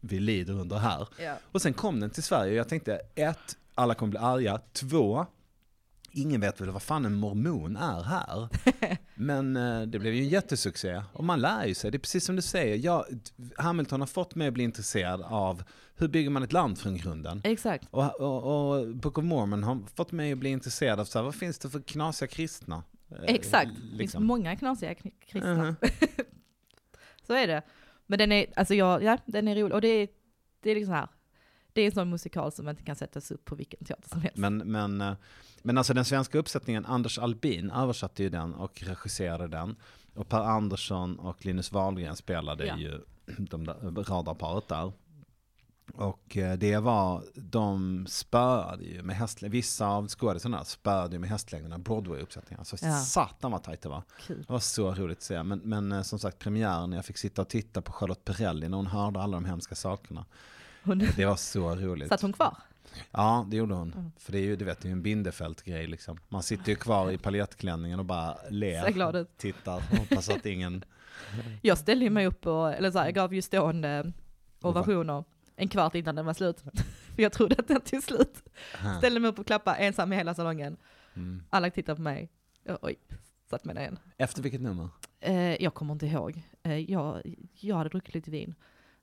vi 0.00 0.20
lider 0.20 0.52
under 0.60 0.76
här. 0.76 1.08
Och 1.52 1.62
sen 1.62 1.72
kom 1.72 2.00
den 2.00 2.10
till 2.10 2.22
Sverige 2.22 2.50
och 2.52 2.56
jag 2.58 2.68
tänkte, 2.68 3.00
ett, 3.14 3.56
alla 3.74 3.94
kommer 3.94 4.10
bli 4.10 4.18
arga. 4.18 4.60
Två, 4.72 5.26
ingen 6.12 6.40
vet 6.40 6.60
väl 6.60 6.70
vad 6.70 6.82
fan 6.82 7.04
en 7.04 7.14
mormon 7.14 7.76
är 7.76 8.02
här. 8.02 8.48
Men 9.14 9.56
eh, 9.56 9.82
det 9.82 9.98
blev 9.98 10.14
ju 10.14 10.22
en 10.22 10.28
jättesuccé. 10.28 11.02
Och 11.12 11.24
man 11.24 11.40
lär 11.40 11.66
ju 11.66 11.74
sig, 11.74 11.90
det 11.90 11.96
är 11.96 11.98
precis 11.98 12.24
som 12.24 12.36
du 12.36 12.42
säger. 12.42 12.76
Jag, 12.76 13.04
Hamilton 13.56 14.00
har 14.00 14.06
fått 14.06 14.34
mig 14.34 14.48
att 14.48 14.54
bli 14.54 14.64
intresserad 14.64 15.22
av 15.22 15.62
hur 15.96 16.08
bygger 16.08 16.30
man 16.30 16.42
ett 16.42 16.52
land 16.52 16.78
från 16.78 16.96
grunden. 16.96 17.40
Exakt. 17.44 17.88
Och, 17.90 18.20
och, 18.20 18.76
och 18.78 18.88
Book 18.96 19.18
of 19.18 19.24
Mormon 19.24 19.62
har 19.62 19.78
fått 19.94 20.12
mig 20.12 20.32
att 20.32 20.38
bli 20.38 20.50
intresserad 20.50 21.00
av 21.00 21.04
så 21.04 21.18
här, 21.18 21.24
vad 21.24 21.34
finns 21.34 21.58
det 21.58 21.70
för 21.70 21.80
knasiga 21.80 22.28
kristna? 22.28 22.82
Eh, 23.10 23.16
Exakt. 23.34 23.70
Det 23.74 23.80
finns 23.80 23.98
liksom. 23.98 24.26
många 24.26 24.56
knasiga 24.56 24.92
kn- 24.92 25.12
kristna. 25.26 25.54
Mhm. 25.64 25.76
Så 27.26 27.32
är 27.34 27.46
det. 27.46 27.62
Men 28.06 28.18
den 28.18 28.32
är, 28.32 28.46
alltså 28.56 28.74
jag, 28.74 29.02
ja, 29.02 29.18
den 29.26 29.48
är 29.48 29.56
rolig. 29.56 29.74
Och 29.74 29.80
det 29.80 29.88
är, 29.88 30.08
det 30.62 30.70
är 30.70 30.74
liksom 30.74 30.94
här. 30.94 31.08
Det 31.72 31.80
är 31.82 31.86
en 31.86 31.92
sån 31.92 32.10
musikal 32.10 32.52
som 32.52 32.68
inte 32.68 32.82
kan 32.82 32.96
sättas 32.96 33.30
upp 33.30 33.44
på 33.44 33.54
vilken 33.54 33.84
teater 33.84 34.08
som 34.08 34.20
helst. 34.20 34.36
Men, 34.36 34.56
men, 34.58 35.00
eh, 35.00 35.14
men 35.62 35.78
alltså 35.78 35.94
den 35.94 36.04
svenska 36.04 36.38
uppsättningen, 36.38 36.86
Anders 36.86 37.18
Albin 37.18 37.70
översatte 37.70 38.22
ju 38.22 38.28
den 38.28 38.54
och 38.54 38.82
regisserade 38.82 39.48
den. 39.48 39.76
Och 40.14 40.28
Per 40.28 40.40
Andersson 40.40 41.18
och 41.18 41.46
Linus 41.46 41.72
Wahlgren 41.72 42.16
spelade 42.16 42.66
Ja. 42.66 42.76
ju 42.78 43.00
de 43.38 43.66
där, 43.66 44.04
radarparet 44.04 44.68
där. 44.68 44.92
Och 45.94 46.36
eh, 46.36 46.58
det 46.58 46.76
var, 46.78 47.24
de 47.34 48.06
spöade 48.08 48.84
ju 48.84 49.02
med 49.02 49.16
hästlängder, 49.16 49.52
vissa 49.56 49.86
av 49.86 50.08
skådisarna 50.08 50.64
spöade 50.64 51.14
ju 51.16 51.18
med 51.20 51.30
hästlängderna, 51.30 51.78
Broadway-uppsättningar. 51.78 52.64
Så 52.64 52.76
Ja. 52.82 52.98
satan 52.98 53.50
vad 53.52 53.62
tajt 53.62 53.82
det 53.82 53.88
var. 53.88 54.02
Kul. 54.26 54.44
Det 54.46 54.52
var 54.52 54.60
så 54.60 54.94
roligt 54.94 55.18
att 55.18 55.22
se. 55.24 55.42
Men, 55.42 55.58
men 55.58 55.92
eh, 55.92 56.02
som 56.02 56.18
sagt 56.18 56.38
premiären, 56.38 56.92
jag 56.92 57.04
fick 57.04 57.18
sitta 57.18 57.42
och 57.42 57.48
titta 57.48 57.82
på 57.82 57.92
Charlotte 57.92 58.24
Perrelli 58.24 58.68
när 58.68 58.76
hon 58.76 58.86
hörde 58.86 59.20
alla 59.20 59.36
de 59.36 59.44
hemska 59.44 59.74
sakerna. 59.74 60.24
Hon, 60.82 60.98
Det 61.16 61.26
var 61.26 61.36
så 61.36 61.74
roligt. 61.74 62.08
satt 62.08 62.22
hon 62.22 62.32
kvar? 62.32 62.56
Ja, 63.10 63.46
det 63.50 63.56
gjorde 63.56 63.74
hon. 63.74 63.92
Mm. 63.92 64.12
För 64.18 64.32
det 64.32 64.38
är 64.38 64.42
ju, 64.42 64.56
du 64.56 64.64
vet, 64.64 64.80
det 64.80 64.86
är 64.86 64.90
ju 64.90 64.92
en 64.92 65.02
Bindefält-grej 65.02 65.86
liksom. 65.86 66.18
Man 66.28 66.42
sitter 66.42 66.68
ju 66.68 66.76
kvar 66.76 67.10
i 67.10 67.18
paljettklänningen 67.18 67.98
och 67.98 68.04
bara 68.04 68.36
ler. 68.50 68.82
Ser 68.82 68.90
glad 68.92 69.16
ut. 69.16 69.36
Tittar, 69.36 69.98
hoppas 69.98 70.28
att 70.28 70.46
ingen... 70.46 70.84
Jag 71.62 71.78
ställde 71.78 72.04
ju 72.04 72.10
mig 72.10 72.26
upp 72.26 72.46
och, 72.46 72.72
eller 72.72 72.90
så 72.90 72.98
här, 72.98 73.04
jag 73.04 73.14
gav 73.14 73.34
ju 73.34 73.42
stående 73.42 74.12
ovationer 74.60 75.24
en 75.56 75.68
kvart 75.68 75.94
innan 75.94 76.14
den 76.14 76.26
var 76.26 76.34
slut. 76.34 76.60
För 77.14 77.22
jag 77.22 77.32
trodde 77.32 77.56
att 77.58 77.68
den 77.68 77.80
tog 77.80 78.02
slut. 78.02 78.42
Ställde 78.98 79.20
mig 79.20 79.30
upp 79.30 79.38
och 79.38 79.46
klappade 79.46 79.76
ensam 79.76 80.12
i 80.12 80.16
hela 80.16 80.34
salongen. 80.34 80.76
Mm. 81.14 81.42
Alla 81.50 81.70
tittade 81.70 81.96
på 81.96 82.02
mig. 82.02 82.30
Jag, 82.64 82.78
oj, 82.82 82.96
satt 83.50 83.64
ner 83.64 83.80
igen. 83.80 83.98
Efter 84.18 84.42
vilket 84.42 84.60
nummer? 84.60 84.88
Eh, 85.20 85.62
jag 85.62 85.74
kommer 85.74 85.92
inte 85.92 86.06
ihåg. 86.06 86.42
Eh, 86.62 86.78
jag, 86.78 87.22
jag 87.54 87.76
hade 87.76 87.90
druckit 87.90 88.14
lite 88.14 88.30
vin. 88.30 88.54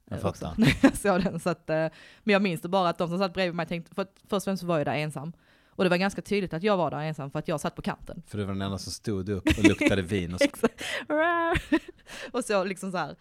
Jag 0.09 0.17
eh, 0.17 0.21
fattar. 0.21 0.53
När 0.57 0.75
jag 0.81 0.97
såg 0.97 1.23
den. 1.23 1.39
Så 1.39 1.49
att, 1.49 1.69
eh, 1.69 1.75
men 2.23 2.33
jag 2.33 2.41
minns 2.41 2.61
det 2.61 2.69
bara 2.69 2.89
att 2.89 2.97
de 2.97 3.07
som 3.09 3.17
satt 3.17 3.33
bredvid 3.33 3.55
mig 3.55 3.65
tänkte, 3.65 3.95
för 3.95 4.01
att 4.01 4.15
först 4.21 4.33
och 4.33 4.43
främst 4.43 4.63
var 4.63 4.77
jag 4.77 4.87
där 4.87 4.93
ensam. 4.93 5.33
Och 5.69 5.83
det 5.83 5.89
var 5.89 5.97
ganska 5.97 6.21
tydligt 6.21 6.53
att 6.53 6.63
jag 6.63 6.77
var 6.77 6.91
där 6.91 6.99
ensam 6.99 7.31
för 7.31 7.39
att 7.39 7.47
jag 7.47 7.59
satt 7.61 7.75
på 7.75 7.81
kanten. 7.81 8.23
För 8.27 8.37
du 8.37 8.43
var 8.43 8.53
den 8.53 8.61
enda 8.61 8.77
som 8.77 8.91
stod 8.91 9.29
upp 9.29 9.47
och 9.57 9.63
luktade 9.63 10.01
vin. 10.01 10.33
Och 10.33 10.41
och 12.31 12.45
så 12.45 12.63
liksom 12.63 12.91
så 12.91 12.97
här 12.97 13.15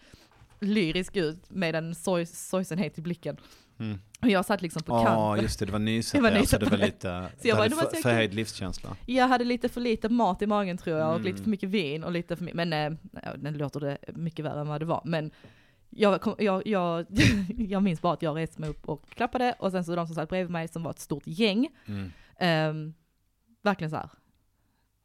lyrisk 0.59 1.15
ut 1.15 1.49
med 1.49 1.75
en 1.75 1.95
sorg, 1.95 2.25
sorgsenhet 2.25 2.97
i 2.97 3.01
blicken. 3.01 3.37
Mm. 3.79 3.99
Och 4.21 4.29
jag 4.29 4.45
satt 4.45 4.61
liksom 4.61 4.83
på 4.83 4.93
Ja, 4.93 5.05
kanten. 5.05 5.43
just 5.43 5.59
det, 5.59 5.65
det 5.65 5.71
var 5.71 5.79
nyset 5.79 6.21
var 6.21 6.29
där, 6.31 6.37
så 6.37 6.41
nyset. 6.41 6.59
det 6.59 6.65
var 6.69 6.77
lite... 6.77 7.25
Så 7.41 7.47
jag 7.47 7.57
bara, 7.57 7.67
det 7.67 7.75
var 7.75 7.83
för, 7.83 8.01
förhöjd 8.01 8.33
livskänsla. 8.33 8.95
Jag 9.05 9.27
hade 9.27 9.43
lite 9.43 9.69
för 9.69 9.81
lite 9.81 10.09
mat 10.09 10.41
i 10.41 10.47
magen 10.47 10.77
tror 10.77 10.97
jag 10.97 11.07
och 11.09 11.15
Mm. 11.15 11.25
lite 11.25 11.43
för 11.43 11.49
mycket 11.49 11.69
vin 11.69 12.03
och 12.03 12.11
lite 12.11 12.35
för 12.35 12.43
mycket, 12.43 12.55
men 12.67 12.97
ja, 13.23 13.35
den 13.37 13.57
låter 13.57 13.79
det 13.79 13.97
mycket 14.13 14.45
värre 14.45 14.59
än 14.61 14.67
vad 14.67 14.81
det 14.81 14.85
var. 14.85 15.01
Men 15.05 15.31
jag, 15.89 16.21
kom, 16.21 16.35
jag, 16.39 16.67
jag, 16.67 17.05
jag 17.57 17.83
minns 17.83 18.01
bara 18.01 18.13
att 18.13 18.21
jag 18.21 18.37
reste 18.37 18.61
mig 18.61 18.69
upp 18.69 18.89
och 18.89 19.09
klappade 19.09 19.55
och 19.59 19.71
sen 19.71 19.83
så 19.83 19.95
de 19.95 20.07
som 20.07 20.15
satt 20.15 20.29
bredvid 20.29 20.51
mig 20.51 20.67
som 20.67 20.83
var 20.83 20.91
ett 20.91 20.99
stort 20.99 21.23
gäng, 21.27 21.67
Mm. 21.85 22.11
ehm, 22.39 22.93
verkligen 23.61 23.89
så 23.91 23.95
här. 23.95 24.09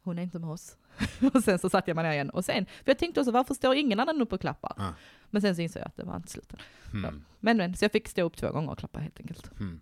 hon 0.03 0.19
är 0.19 0.23
inte 0.23 0.39
med 0.39 0.49
oss. 0.49 0.77
och 1.33 1.43
sen 1.43 1.59
så 1.59 1.69
satte 1.69 1.89
jag 1.89 1.95
mig 1.95 2.03
ner 2.03 2.11
igen 2.11 2.29
och 2.29 2.45
sen, 2.45 2.65
för 2.65 2.91
jag 2.91 2.97
tänkte 2.99 3.19
också 3.19 3.31
varför 3.31 3.53
står 3.53 3.75
ingen 3.75 3.99
annan 3.99 4.21
upp 4.21 4.33
och 4.33 4.41
klappar? 4.41 4.73
Ah. 4.77 4.93
Men 5.29 5.41
sen 5.41 5.55
så 5.55 5.61
insåg 5.61 5.81
jag 5.81 5.87
att 5.87 5.95
det 5.95 6.03
var 6.03 6.15
inte 6.15 6.31
slut 6.31 6.53
än. 6.53 6.59
Mm. 6.93 7.23
Men 7.39 7.57
men, 7.57 7.75
så 7.75 7.85
jag 7.85 7.91
fick 7.91 8.07
stå 8.07 8.21
upp 8.21 8.37
två 8.37 8.51
gånger 8.51 8.71
och 8.71 8.77
klappa 8.79 8.99
helt 8.99 9.19
enkelt. 9.19 9.51
Mm. 9.59 9.81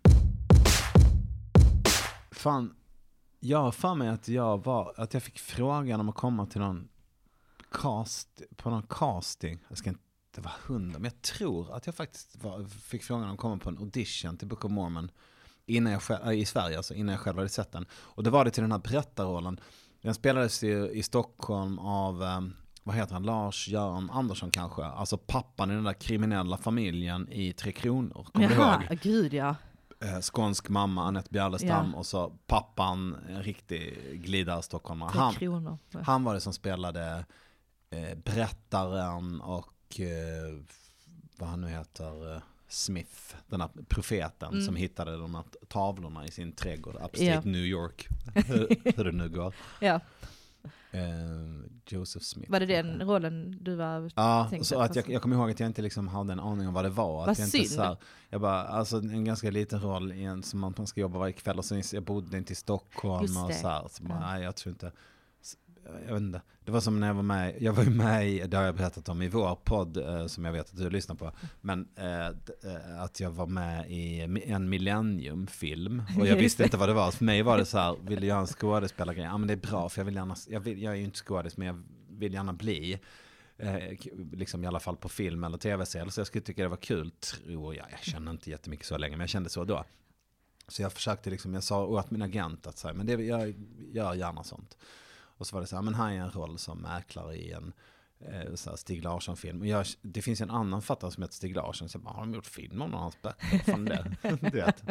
Fan, 2.31 2.75
jag 3.39 3.61
har 3.61 3.71
för 3.71 3.95
mig 3.95 4.07
att 4.09 4.27
jag 4.27 4.63
var, 4.63 4.93
att 4.97 5.13
jag 5.13 5.23
fick 5.23 5.39
frågan 5.39 5.99
om 5.99 6.09
att 6.09 6.15
komma 6.15 6.45
till 6.45 6.61
någon 6.61 6.87
cast, 7.71 8.41
på 8.55 8.69
någon 8.69 8.83
casting. 8.89 9.59
Jag 9.67 9.77
ska 9.77 9.89
inte 9.89 10.01
vara 10.41 10.53
hundra, 10.67 10.99
men 10.99 11.03
jag 11.03 11.21
tror 11.21 11.75
att 11.75 11.85
jag 11.85 11.95
faktiskt 11.95 12.43
var, 12.43 12.65
fick 12.65 13.03
frågan 13.03 13.23
om 13.23 13.31
att 13.33 13.39
komma 13.39 13.57
på 13.57 13.69
en 13.69 13.77
audition 13.77 14.37
till 14.37 14.47
Book 14.47 14.65
of 14.65 14.71
Mormon. 14.71 15.11
Innan 15.65 15.93
jag 15.93 16.01
själv, 16.01 16.27
äh, 16.27 16.39
I 16.39 16.45
Sverige 16.45 16.77
alltså, 16.77 16.93
innan 16.93 17.13
jag 17.13 17.21
själv 17.21 17.37
hade 17.37 17.49
sett 17.49 17.71
den. 17.71 17.85
Och 17.93 18.23
det 18.23 18.29
var 18.29 18.45
det 18.45 18.51
till 18.51 18.63
den 18.63 18.71
här 18.71 18.79
berättarrollen. 18.79 19.59
Den 20.01 20.13
spelades 20.13 20.63
ju 20.63 20.89
i 20.89 21.03
Stockholm 21.03 21.79
av, 21.79 22.23
eh, 22.23 22.41
vad 22.83 22.95
heter 22.95 23.13
han, 23.13 23.23
Lars-Göran 23.23 24.09
Andersson 24.09 24.51
kanske. 24.51 24.83
Alltså 24.83 25.17
pappan 25.17 25.71
i 25.71 25.73
den 25.73 25.83
där 25.83 25.93
kriminella 25.93 26.57
familjen 26.57 27.29
i 27.31 27.53
Tre 27.53 27.71
Kronor. 27.71 28.27
Kommer 28.33 28.47
du 28.47 28.55
ihåg? 28.55 28.99
Gud 29.01 29.33
ja. 29.33 29.55
eh, 30.01 30.19
skånsk 30.21 30.69
mamma 30.69 31.07
Anette 31.07 31.29
Bjärlestam 31.31 31.91
Ja. 31.93 31.97
och 31.99 32.05
så 32.05 32.29
pappan, 32.47 33.17
en 33.29 33.43
riktig 33.43 33.97
glidare 34.23 34.61
stockholmare. 34.61 35.09
Han, 35.13 35.33
kronor. 35.33 35.77
han 36.03 36.23
var 36.23 36.33
det 36.33 36.41
som 36.41 36.53
spelade 36.53 37.25
eh, 37.89 38.17
berättaren 38.17 39.41
och 39.41 39.72
eh, 39.99 40.59
vad 41.37 41.49
han 41.49 41.61
nu 41.61 41.67
heter, 41.67 42.35
eh, 42.35 42.41
Smith, 42.67 43.35
den 43.47 43.61
här 43.61 43.69
profeten 43.87 44.51
Mm. 44.53 44.65
som 44.65 44.75
hittade 44.75 45.17
de 45.17 45.35
här 45.35 45.43
tavlorna 45.67 46.25
i 46.25 46.31
sin 46.31 46.51
trädgård, 46.51 46.95
upstate 46.95 47.23
Ja. 47.25 47.41
New 47.45 47.65
York, 47.65 48.07
hur, 48.47 48.67
hur 48.97 49.03
det 49.03 49.11
nu 49.11 49.29
går. 49.29 49.53
Ja, 49.79 49.99
Eh, 50.91 51.01
Joseph 51.87 52.23
Smith. 52.25 52.51
var 52.51 52.59
det 52.59 52.65
den 52.65 53.01
rollen 53.01 53.57
du 53.61 53.75
var 53.75 54.11
Ja, 54.15 54.51
så 54.61 54.79
att 54.81 54.95
jag, 54.95 55.09
jag 55.09 55.21
kommer 55.21 55.35
ihåg 55.35 55.51
att 55.51 55.59
jag 55.59 55.67
inte 55.67 55.81
liksom 55.81 56.07
hade 56.07 56.33
en 56.33 56.39
aning 56.39 56.67
om 56.67 56.73
vad 56.73 56.85
det 56.85 56.89
var. 56.89 57.07
Vad 57.13 57.29
att 57.29 57.39
jag 57.39 57.47
inte 57.47 57.57
synd. 57.57 57.69
så 57.69 57.81
här, 57.81 57.97
jag 58.29 58.41
bara, 58.41 58.63
alltså 58.63 58.97
en 58.97 59.25
ganska 59.25 59.51
liten 59.51 59.81
roll 59.81 60.11
i 60.11 60.23
en, 60.23 60.43
som 60.43 60.59
man, 60.59 60.73
man 60.77 60.87
ska 60.87 61.01
jobba 61.01 61.19
varje 61.19 61.33
kväll 61.33 61.57
och 61.57 61.65
sen 61.65 61.83
jag 61.93 62.03
bodde 62.03 62.37
inte 62.37 62.53
i 62.53 62.55
Stockholm 62.55 63.37
och 63.37 63.53
så 63.53 63.67
här. 63.67 63.87
Så 63.91 64.03
bara, 64.03 64.19
nej 64.19 64.43
jag 64.43 64.55
tror 64.55 64.71
inte, 64.73 64.91
jag 66.05 66.13
vet 66.13 66.21
inte. 66.21 66.41
Det 66.65 66.71
var 66.71 66.81
som 66.81 66.99
när 66.99 67.07
jag 67.07 67.13
var 67.13 67.23
med, 67.23 67.55
jag 67.59 67.73
var 67.73 67.83
ju 67.83 67.89
med 67.89 68.29
i, 68.29 68.47
det 68.47 68.57
har 68.57 68.63
jag 68.63 68.75
berättat 68.75 69.09
om 69.09 69.21
i 69.21 69.27
vår 69.27 69.55
podd 69.55 69.97
eh, 69.97 70.27
som 70.27 70.45
jag 70.45 70.51
vet 70.51 70.69
att 70.69 70.77
du 70.77 70.89
lyssnar 70.89 71.15
på. 71.15 71.31
Men 71.61 71.87
eh, 71.95 72.27
eh 72.27 73.01
att 73.01 73.19
jag 73.19 73.31
var 73.31 73.47
med 73.47 73.91
i 73.91 74.21
en 74.45 74.69
millenniumfilm 74.69 76.03
och 76.19 76.27
jag 76.27 76.35
visste 76.35 76.63
inte 76.63 76.77
vad 76.77 76.89
det 76.89 76.93
var. 76.93 77.11
För 77.11 77.25
mig 77.25 77.41
var 77.41 77.57
det 77.57 77.65
så 77.65 77.77
här, 77.77 77.95
vill 78.01 78.21
du 78.21 78.27
göra 78.27 78.39
en 78.39 78.47
skådespelargrej? 78.47 79.25
Ja 79.25 79.37
men 79.37 79.47
det 79.47 79.53
är 79.53 79.57
bra 79.71 79.89
för 79.89 80.01
jag 80.01 80.05
vill 80.05 80.15
gärna, 80.15 80.35
jag, 80.47 80.59
vill, 80.59 80.81
jag 80.81 80.93
är 80.93 80.97
ju 80.97 81.03
inte 81.03 81.19
skådis 81.19 81.57
men 81.57 81.67
jag 81.67 81.83
vill 82.09 82.33
gärna 82.33 82.53
bli. 82.53 82.99
Eh, 83.57 83.97
liksom 84.31 84.63
i 84.63 84.67
alla 84.67 84.79
fall 84.79 84.97
på 84.97 85.09
film 85.09 85.43
eller 85.43 85.57
tv-serier. 85.57 86.09
Så 86.09 86.19
jag 86.19 86.27
skulle 86.27 86.41
tycka 86.41 86.63
det 86.63 86.69
var 86.69 86.77
kul, 86.77 87.11
tror 87.11 87.75
jag. 87.75 87.85
Jag 87.91 87.99
känner 87.99 88.31
inte 88.31 88.49
jättemycket 88.49 88.85
så 88.85 88.97
länge, 88.97 89.17
men 89.17 89.23
jag 89.23 89.29
kände 89.29 89.49
så 89.49 89.63
då. 89.63 89.83
Så 90.67 90.81
jag 90.81 90.93
försökte 90.93 91.29
liksom, 91.29 91.53
jag 91.53 91.63
sa 91.63 91.85
åt 91.85 92.11
min 92.11 92.21
agent 92.21 92.67
att 92.67 92.77
säga, 92.77 92.93
men 92.93 93.05
det, 93.05 93.13
jag 93.13 93.53
gör 93.91 94.13
gärna 94.13 94.43
sånt. 94.43 94.77
Och 95.37 95.47
så 95.47 95.55
var 95.55 95.61
det 95.61 95.67
så 95.67 95.75
här, 95.75 95.83
men 95.83 95.95
här 95.95 96.11
är 96.11 96.15
en 96.15 96.31
roll 96.31 96.57
som 96.57 96.81
mäklare 96.81 97.35
i 97.35 97.51
en 97.51 97.73
eh, 98.19 98.55
så 98.55 98.69
här 98.69 98.77
Stig 98.77 99.03
Larsson-film. 99.03 99.65
Jag, 99.65 99.85
det 100.01 100.21
finns 100.21 100.41
en 100.41 100.49
annan 100.49 100.81
författare 100.81 101.11
som 101.11 101.23
heter 101.23 101.35
Stig 101.35 101.55
Larsson, 101.55 101.89
så 101.89 101.95
jag 101.95 102.03
bara, 102.03 102.13
har 102.13 102.21
de 102.21 102.33
gjort 102.33 102.45
film 102.45 102.81
om 102.81 102.93
hans 102.93 103.21
böcker? 103.21 104.17
Du 104.51 104.57
vet. 104.57 104.83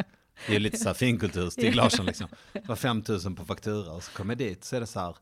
Det 0.47 0.55
är 0.55 0.59
lite 0.59 0.77
så 0.77 0.89
här 0.89 0.93
finkultur, 0.93 1.49
Stig 1.49 1.75
Larsson 1.75 2.05
liksom. 2.05 2.27
Det 2.53 2.67
var 2.67 2.75
5000 2.75 3.35
på 3.35 3.45
faktura 3.45 3.91
och 3.91 4.03
så 4.03 4.11
kom 4.11 4.29
jag 4.29 4.37
dit 4.37 4.63
så 4.63 4.75
är 4.75 4.79
det 4.79 4.87
så 4.87 4.99
här 4.99 5.15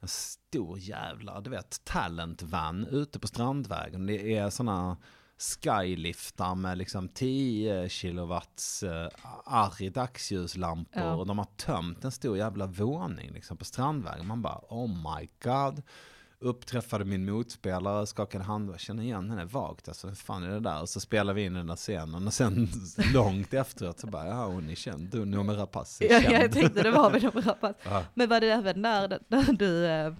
en 0.00 0.08
stor 0.08 0.78
jävla, 0.78 1.40
du 1.40 1.50
vet, 1.50 1.84
talent 1.84 2.42
van 2.42 2.86
ute 2.86 3.18
på 3.18 3.26
Strandvägen. 3.26 4.06
Det 4.06 4.36
är 4.36 4.50
sådana 4.50 4.96
skyliftar 5.38 6.54
med 6.54 6.78
liksom 6.78 7.08
10 7.08 7.88
kilowatts 7.88 8.82
uh, 8.82 9.08
arg 9.44 9.90
dagsljuslampor 9.90 11.02
Ja. 11.02 11.14
och 11.14 11.26
de 11.26 11.38
har 11.38 11.44
tömt 11.56 12.04
en 12.04 12.10
stor 12.12 12.38
jävla 12.38 12.66
våning 12.66 13.30
liksom 13.32 13.56
på 13.56 13.64
Strandvägen. 13.64 14.26
Man 14.26 14.42
bara 14.42 14.60
oh 14.68 14.88
my 14.88 15.28
god. 15.44 15.82
Uppträffade 16.40 17.04
min 17.04 17.24
motspelare, 17.30 18.06
skakade 18.06 18.44
hand 18.44 18.70
och 18.70 18.80
känner 18.80 19.02
igen 19.02 19.30
henne 19.30 19.44
vagt. 19.44 19.88
Alltså, 19.88 20.06
vad 20.06 20.18
fan 20.18 20.42
är 20.42 20.48
det 20.50 20.60
där? 20.60 20.80
Och 20.80 20.88
så 20.88 21.00
spelar 21.00 21.34
vi 21.34 21.44
in 21.44 21.54
den 21.54 21.66
där 21.66 21.76
scenen 21.76 22.26
och 22.26 22.32
sen 22.34 22.68
långt 23.14 23.54
efteråt 23.54 24.00
så 24.00 24.06
bara, 24.06 24.26
ja 24.26 24.46
hon 24.46 24.70
är 24.70 24.74
känd, 24.74 25.08
du 25.10 25.24
Noomi 25.24 25.52
Rapace 25.52 26.04
är 26.04 26.12
Ja, 26.12 26.20
känd. 26.20 26.34
jag 26.34 26.52
tänkte 26.52 26.82
det 26.82 26.90
var 26.90 27.10
väl 27.10 27.30
rappat. 27.42 27.78
Ja. 27.84 28.04
Men 28.14 28.28
var 28.28 28.40
det 28.40 28.50
även 28.50 28.82
där, 28.82 29.08
där 29.28 29.52
du 29.52 29.86
eh, 29.86 30.14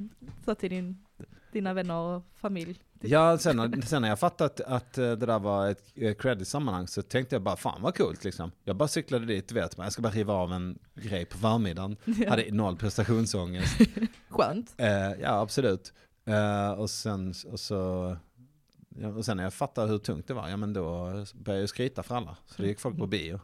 sa 0.44 0.54
till 0.54 0.70
din, 0.70 1.04
dina 1.52 1.74
vänner 1.74 1.94
och 1.94 2.22
familj? 2.36 2.80
Ja, 3.00 3.38
sen, 3.38 3.82
sen 3.82 4.02
när 4.02 4.08
jag 4.08 4.18
fattat 4.18 4.60
att 4.60 4.98
eh, 4.98 5.04
det 5.04 5.26
där 5.26 5.38
var 5.38 5.68
ett 5.68 5.92
eh, 5.94 6.14
credit-sammanhang 6.14 6.86
så 6.86 7.02
tänkte 7.02 7.34
jag 7.34 7.42
bara, 7.42 7.56
fan 7.56 7.82
vad 7.82 7.96
coolt 7.96 8.24
liksom. 8.24 8.52
Jag 8.64 8.76
bara 8.76 8.88
cyklade 8.88 9.26
dit, 9.26 9.52
vet, 9.52 9.78
jag 9.78 9.92
ska 9.92 10.02
bara 10.02 10.12
riva 10.12 10.32
av 10.34 10.52
en 10.52 10.78
grej 10.94 11.24
på 11.24 11.38
förmiddagen. 11.38 11.96
Hade 12.28 12.50
noll 12.52 12.76
prestationsångest. 12.76 13.80
Skönt. 14.28 14.74
Eh, 14.76 15.12
ja, 15.22 15.40
absolut. 15.40 15.92
Eh, 16.24 16.70
och 16.70 16.90
sen 16.90 17.34
och 17.50 17.60
så... 17.60 18.16
Ja, 19.00 19.08
och 19.08 19.24
sen 19.24 19.36
när 19.36 19.44
jag 19.44 19.54
fattade 19.54 19.88
hur 19.88 19.98
tungt 19.98 20.28
det 20.28 20.34
var, 20.34 20.48
ja 20.48 20.56
men 20.56 20.72
då 20.72 21.10
började 21.34 21.60
jag 21.62 21.68
skryta 21.68 22.02
för 22.02 22.14
alla. 22.14 22.36
Så 22.46 22.62
det 22.62 22.68
gick 22.68 22.80
folk 22.80 22.98
på 22.98 23.06
bio. 23.06 23.40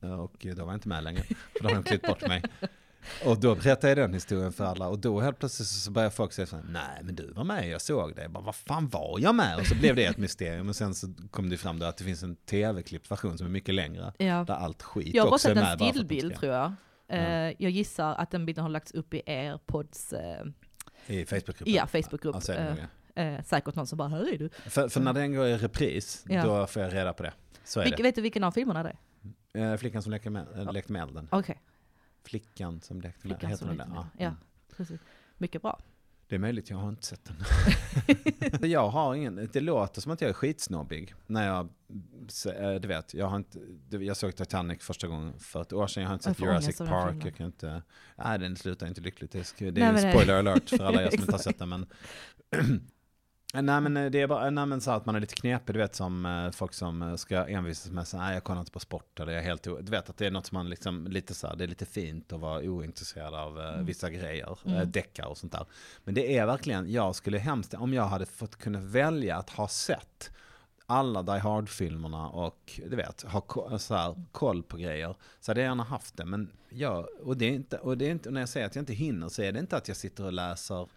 Ja, 0.00 0.16
Och 0.16 0.46
då 0.56 0.64
var 0.64 0.72
jag 0.72 0.76
inte 0.76 0.88
med 0.88 1.04
längre, 1.04 1.22
för 1.22 1.62
då 1.62 1.68
hade 1.68 1.74
de 1.80 1.82
klippt 1.82 2.06
bort 2.06 2.28
mig. 2.28 2.42
Och 3.24 3.40
då 3.40 3.54
berättade 3.54 3.88
jag 3.88 3.98
den 3.98 4.14
historien 4.14 4.52
för 4.52 4.64
alla 4.64 4.88
och 4.88 4.98
då 4.98 5.20
helt 5.20 5.38
plötsligt 5.38 5.68
så 5.68 5.90
började 5.90 6.14
folk 6.14 6.32
säga 6.32 6.46
så 6.46 6.56
här, 6.56 6.64
nej 6.70 7.00
men 7.02 7.14
du 7.14 7.32
var 7.32 7.44
med, 7.44 7.68
jag 7.68 7.80
såg 7.80 8.14
det. 8.16 8.22
Jag 8.22 8.30
bara, 8.30 8.44
vad 8.44 8.54
fan 8.54 8.88
var 8.88 9.18
jag 9.20 9.34
med? 9.34 9.58
Och 9.58 9.66
så 9.66 9.74
blev 9.74 9.96
det 9.96 10.04
ett 10.04 10.16
mysterium 10.26 10.68
och 10.68 10.76
sen 10.76 10.94
så 10.94 11.14
kom 11.30 11.48
det 11.50 11.56
fram 11.56 11.78
då 11.78 11.86
att 11.86 11.96
det 11.96 12.04
finns 12.04 12.22
en 12.22 12.36
tv-klippt 12.36 13.10
version 13.10 13.38
som 13.38 13.46
är 13.46 13.50
mycket 13.50 13.74
längre. 13.74 14.12
Ja. 14.18 14.44
Där 14.46 14.54
allt 14.54 14.82
skit 14.82 15.14
Jag 15.14 15.22
har 15.22 15.28
bara 15.30 15.34
också 15.34 15.48
är 15.48 15.54
sett 15.54 15.62
med. 15.62 15.72
en 15.72 15.78
bara 15.78 15.84
för 15.84 15.84
att 15.84 15.94
de 15.94 15.98
stillbild 15.98 16.34
tror 16.36 16.52
jag. 16.52 16.72
Eh, 17.08 17.54
Jag 17.58 17.70
gissar 17.70 18.14
att 18.14 18.30
den 18.30 18.46
bilden 18.46 18.62
har 18.62 18.68
lagts 18.70 18.92
upp 18.92 19.14
i 19.14 19.22
er 19.26 19.58
podds 19.66 20.12
eh, 20.12 20.44
I 21.06 21.24
Facebookgruppen. 21.26 21.74
ja, 21.74 21.86
Facebookgrupp. 21.86 22.34
Ja, 22.34 22.40
så 22.40 22.52
är 22.52 22.56
det 22.56 22.62
Eh, 22.70 22.74
nog, 22.76 22.84
Eh, 23.14 23.42
säkert 23.42 23.74
någon 23.74 23.86
som 23.86 23.98
bara, 23.98 24.08
är 24.18 24.38
du. 24.38 24.48
För, 24.66 24.88
för 24.88 25.00
när 25.00 25.12
den 25.12 25.34
går 25.34 25.46
i 25.46 25.56
repris, 25.56 26.24
Ja. 26.28 26.44
då 26.44 26.66
får 26.66 26.82
jag 26.82 26.94
reda 26.94 27.12
på 27.12 27.22
det. 27.22 27.32
Så 27.64 27.80
är 27.80 27.84
Vilke, 27.84 28.02
vet 28.02 28.14
du 28.14 28.20
vilken 28.20 28.44
av 28.44 28.50
filmerna 28.52 28.82
det 28.82 28.88
är? 28.88 28.96
det. 29.52 29.60
Eh, 29.72 29.76
Flickan 29.76 30.02
som 30.02 30.12
lekte 30.12 30.30
med, 30.30 30.46
äh, 30.76 30.82
med 30.86 31.02
elden. 31.02 31.28
Okej, 31.32 31.60
Flickan 32.24 32.80
som 32.80 33.00
lekte 33.00 33.28
med, 33.28 33.36
Flickan 33.36 33.50
heter 33.50 33.58
som 33.66 33.68
den 33.68 33.76
lekte 33.76 33.90
det? 33.92 33.94
med. 33.98 34.06
Ja. 34.12 34.24
Ja, 34.24 34.26
Mm. 34.26 34.38
precis. 34.76 35.00
Mycket 35.38 35.62
bra. 35.62 35.80
Det 36.28 36.34
är 36.36 36.38
möjligt, 36.40 36.70
jag 36.70 36.76
har 36.76 36.88
inte 36.88 37.06
sett 37.06 37.24
den. 37.24 37.36
jag 38.70 38.88
har 38.88 39.14
ingen, 39.14 39.48
det 39.52 39.60
låter 39.60 40.00
som 40.00 40.12
att 40.12 40.20
jag 40.20 40.28
är 40.28 40.34
skitsnobbig. 40.34 41.14
När 41.26 41.46
jag, 41.46 41.68
eh, 42.56 42.74
du 42.80 42.88
vet, 42.88 43.14
jag 43.14 43.26
har 43.26 43.36
inte, 43.36 43.58
jag 43.90 44.16
såg 44.16 44.36
Titanic 44.36 44.82
första 44.82 45.06
gången 45.08 45.38
för 45.38 45.62
ett 45.62 45.72
år 45.72 45.86
sedan, 45.86 46.02
jag 46.02 46.08
har 46.10 46.14
inte 46.14 46.24
sett 46.24 46.40
Jurassic 46.40 46.78
Park, 46.78 47.16
jag 47.24 47.36
kan 47.36 47.46
inte, 47.46 47.82
nej 48.16 48.38
den 48.38 48.56
slutar 48.56 48.86
inte 48.86 49.00
lyckligt, 49.00 49.32
det 49.32 49.60
är, 49.60 49.70
det 49.70 49.80
Nej, 49.80 49.88
är 49.88 49.92
det- 50.06 50.12
spoiler 50.12 50.34
alert 50.38 50.68
för 50.70 50.84
alla 50.84 51.02
er 51.02 51.10
som 51.10 51.20
inte 51.20 51.32
har 51.32 51.38
sett 51.48 51.58
den 51.58 51.68
men 51.68 51.86
Nej 53.54 53.80
men 53.80 53.96
eh, 53.96 54.10
det 54.10 54.20
är 54.20 54.26
bara, 54.26 54.50
nej 54.50 54.66
men 54.66 54.80
så 54.80 54.90
att 54.90 55.06
man 55.06 55.14
är 55.14 55.20
lite 55.20 55.34
knepig, 55.34 55.74
du 55.74 55.78
vet 55.78 55.94
som 55.94 56.26
eh, 56.26 56.50
folk 56.50 56.74
som 56.74 57.02
eh, 57.02 57.16
ska 57.16 57.46
envisas 57.46 57.92
med 57.92 58.08
så 58.08 58.16
nej 58.16 58.34
jag 58.34 58.44
kollar 58.44 58.60
inte 58.60 58.72
på 58.72 58.80
sport 58.80 59.20
eller 59.20 59.32
jag 59.32 59.40
är 59.42 59.44
helt 59.44 59.66
o-" 59.66 59.78
Du 59.80 59.90
vet 59.90 60.10
att 60.10 60.16
det 60.16 60.26
är 60.26 60.30
något 60.30 60.46
som 60.46 60.56
man 60.56 60.68
liksom, 60.68 61.06
lite 61.06 61.34
så 61.34 61.46
här, 61.46 61.56
det 61.56 61.64
är 61.64 61.68
lite 61.68 61.86
fint 61.86 62.32
att 62.32 62.40
vara 62.40 62.60
ointresserad 62.60 63.34
av 63.34 63.60
eh, 63.60 63.82
vissa 63.82 64.10
grejer, 64.10 64.58
mm. 64.64 64.76
Mm. 64.76 64.90
deckar 64.90 65.26
och 65.26 65.38
sånt 65.38 65.52
där. 65.52 65.66
Men 66.04 66.14
det 66.14 66.36
är 66.38 66.46
verkligen, 66.46 66.92
jag 66.92 67.14
skulle 67.14 67.38
hemskt, 67.38 67.74
om 67.74 67.94
jag 67.94 68.04
hade 68.04 68.26
fått 68.26 68.56
kunna 68.56 68.80
välja 68.80 69.36
att 69.36 69.50
ha 69.50 69.68
sett 69.68 70.30
alla 70.86 71.22
Die 71.22 71.38
Hard-filmerna 71.38 72.28
och 72.28 72.80
du 72.90 72.96
vet, 72.96 73.22
ha 73.22 73.78
så 73.78 73.94
här, 73.94 74.24
koll 74.32 74.62
på 74.62 74.76
grejer. 74.76 75.14
Så 75.40 75.50
hade 75.50 75.60
jag 75.60 75.68
gärna 75.68 75.82
haft 75.82 76.16
det. 76.16 76.24
Men 76.24 76.50
jag, 76.68 77.06
och 77.22 77.36
det 77.36 77.44
är 77.44 77.52
inte, 77.52 77.78
och 77.78 77.98
det 77.98 78.06
är 78.06 78.10
inte, 78.10 78.28
och 78.28 78.32
när 78.32 78.40
jag 78.40 78.48
säger 78.48 78.66
att 78.66 78.74
jag 78.74 78.82
inte 78.82 78.92
hinner 78.92 79.28
så 79.28 79.42
är 79.42 79.52
det 79.52 79.58
inte 79.60 79.76
att 79.76 79.88
jag 79.88 79.96
sitter 79.96 80.24
och 80.24 80.32
läser 80.32 80.88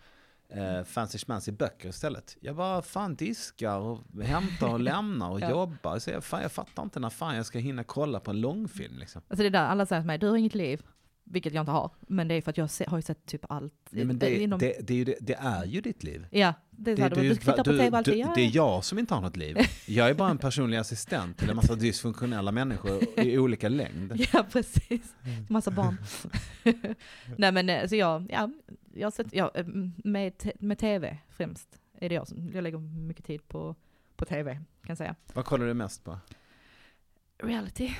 eh, 0.54 0.84
fancy 0.84 1.18
schmancy 1.18 1.52
böcker 1.52 1.90
istället. 1.90 2.38
Jag 2.40 2.56
bara 2.56 2.82
fan 2.82 3.16
diskar 3.16 3.78
och 3.78 4.02
hämtar 4.24 4.68
och 4.68 4.80
lämnar 4.90 5.30
och 5.30 5.40
Ja. 5.42 5.50
jobbar. 5.50 6.00
Så 6.00 6.10
jag, 6.10 6.24
fan, 6.24 6.42
jag 6.42 6.52
fattar 6.52 6.84
inte 6.84 7.00
när 7.00 7.10
fan 7.10 7.36
jag 7.36 7.46
ska 7.46 7.60
hinna 7.60 7.84
kolla 7.84 8.20
på 8.20 8.32
en 8.32 8.42
långfilm 8.42 8.98
liksom. 8.98 9.22
Alltså 9.28 9.42
det 9.44 9.50
är 9.50 9.52
där 9.52 9.66
alla 9.66 9.86
säger 9.86 10.02
till 10.02 10.08
mig, 10.08 10.18
du 10.18 10.28
har 10.28 10.38
inget 10.38 10.56
liv. 10.56 10.82
Vilket 11.26 11.54
jag 11.54 11.62
inte 11.62 11.72
har. 11.72 11.92
Men 12.08 12.28
det 12.28 12.36
är 12.36 12.42
för 12.42 12.50
att 12.52 12.58
jag 12.58 12.70
har 12.88 12.98
ju 12.98 13.02
sett 13.02 13.26
typ 13.26 13.46
allt. 13.50 13.74
Nej, 13.90 14.06
men 14.06 14.20
det, 14.20 14.42
inom- 14.42 14.60
det, 14.60 14.88
det, 14.88 14.94
är 14.94 14.98
ju 14.98 15.04
det, 15.06 15.16
det 15.22 15.34
är 15.34 15.66
ju 15.66 15.82
ditt 15.82 16.04
liv. 16.04 16.28
Ja, 16.32 16.54
det 16.72 16.92
är 16.92 16.96
Det, 16.96 17.10
du, 17.10 17.30
du 17.30 17.36
tittar 17.36 17.58
på 17.64 17.72
du- 17.72 17.78
tv 17.78 17.98
alltid. 17.98 18.14
du- 18.26 18.32
det 18.36 18.42
är 18.42 18.56
jag 18.56 18.84
som 18.84 19.00
inte 19.00 19.14
har 19.14 19.22
något 19.22 19.38
liv. 19.38 19.58
Jag 19.88 20.10
är 20.10 20.14
bara 20.14 20.30
en 20.30 20.38
personlig 20.38 20.78
assistent 20.78 21.38
till 21.38 21.50
en 21.50 21.56
massa 21.56 21.76
dysfunktionella 21.76 22.52
människor 22.52 23.20
i 23.20 23.38
olika 23.38 23.70
längd. 23.70 24.14
Ja, 24.34 24.46
precis. 24.52 25.16
Massa 25.50 25.72
barn. 25.72 25.98
Nej 27.38 27.52
men 27.52 27.70
eh, 27.70 27.88
så 27.88 27.96
jag, 27.96 28.28
ja, 28.32 28.50
jag 28.94 29.06
har 29.06 29.12
sett, 29.12 29.34
ja, 29.34 29.52
eh, 29.56 29.66
med, 30.04 30.52
med 30.60 30.78
tv 30.78 31.18
främst. 31.30 31.80
Är 32.00 32.10
det 32.10 32.16
jag 32.16 32.28
som, 32.28 32.52
jag 32.54 32.64
lägger 32.64 32.78
mycket 32.78 33.26
tid 33.26 33.48
på, 33.48 33.76
på 34.16 34.26
tv, 34.26 34.54
kan 34.54 34.66
jag 34.88 34.98
säga. 34.98 35.16
Vad 35.34 35.46
kollar 35.46 35.66
du 35.66 35.74
mest 35.74 36.04
på? 36.04 36.18
Reality. 37.38 37.92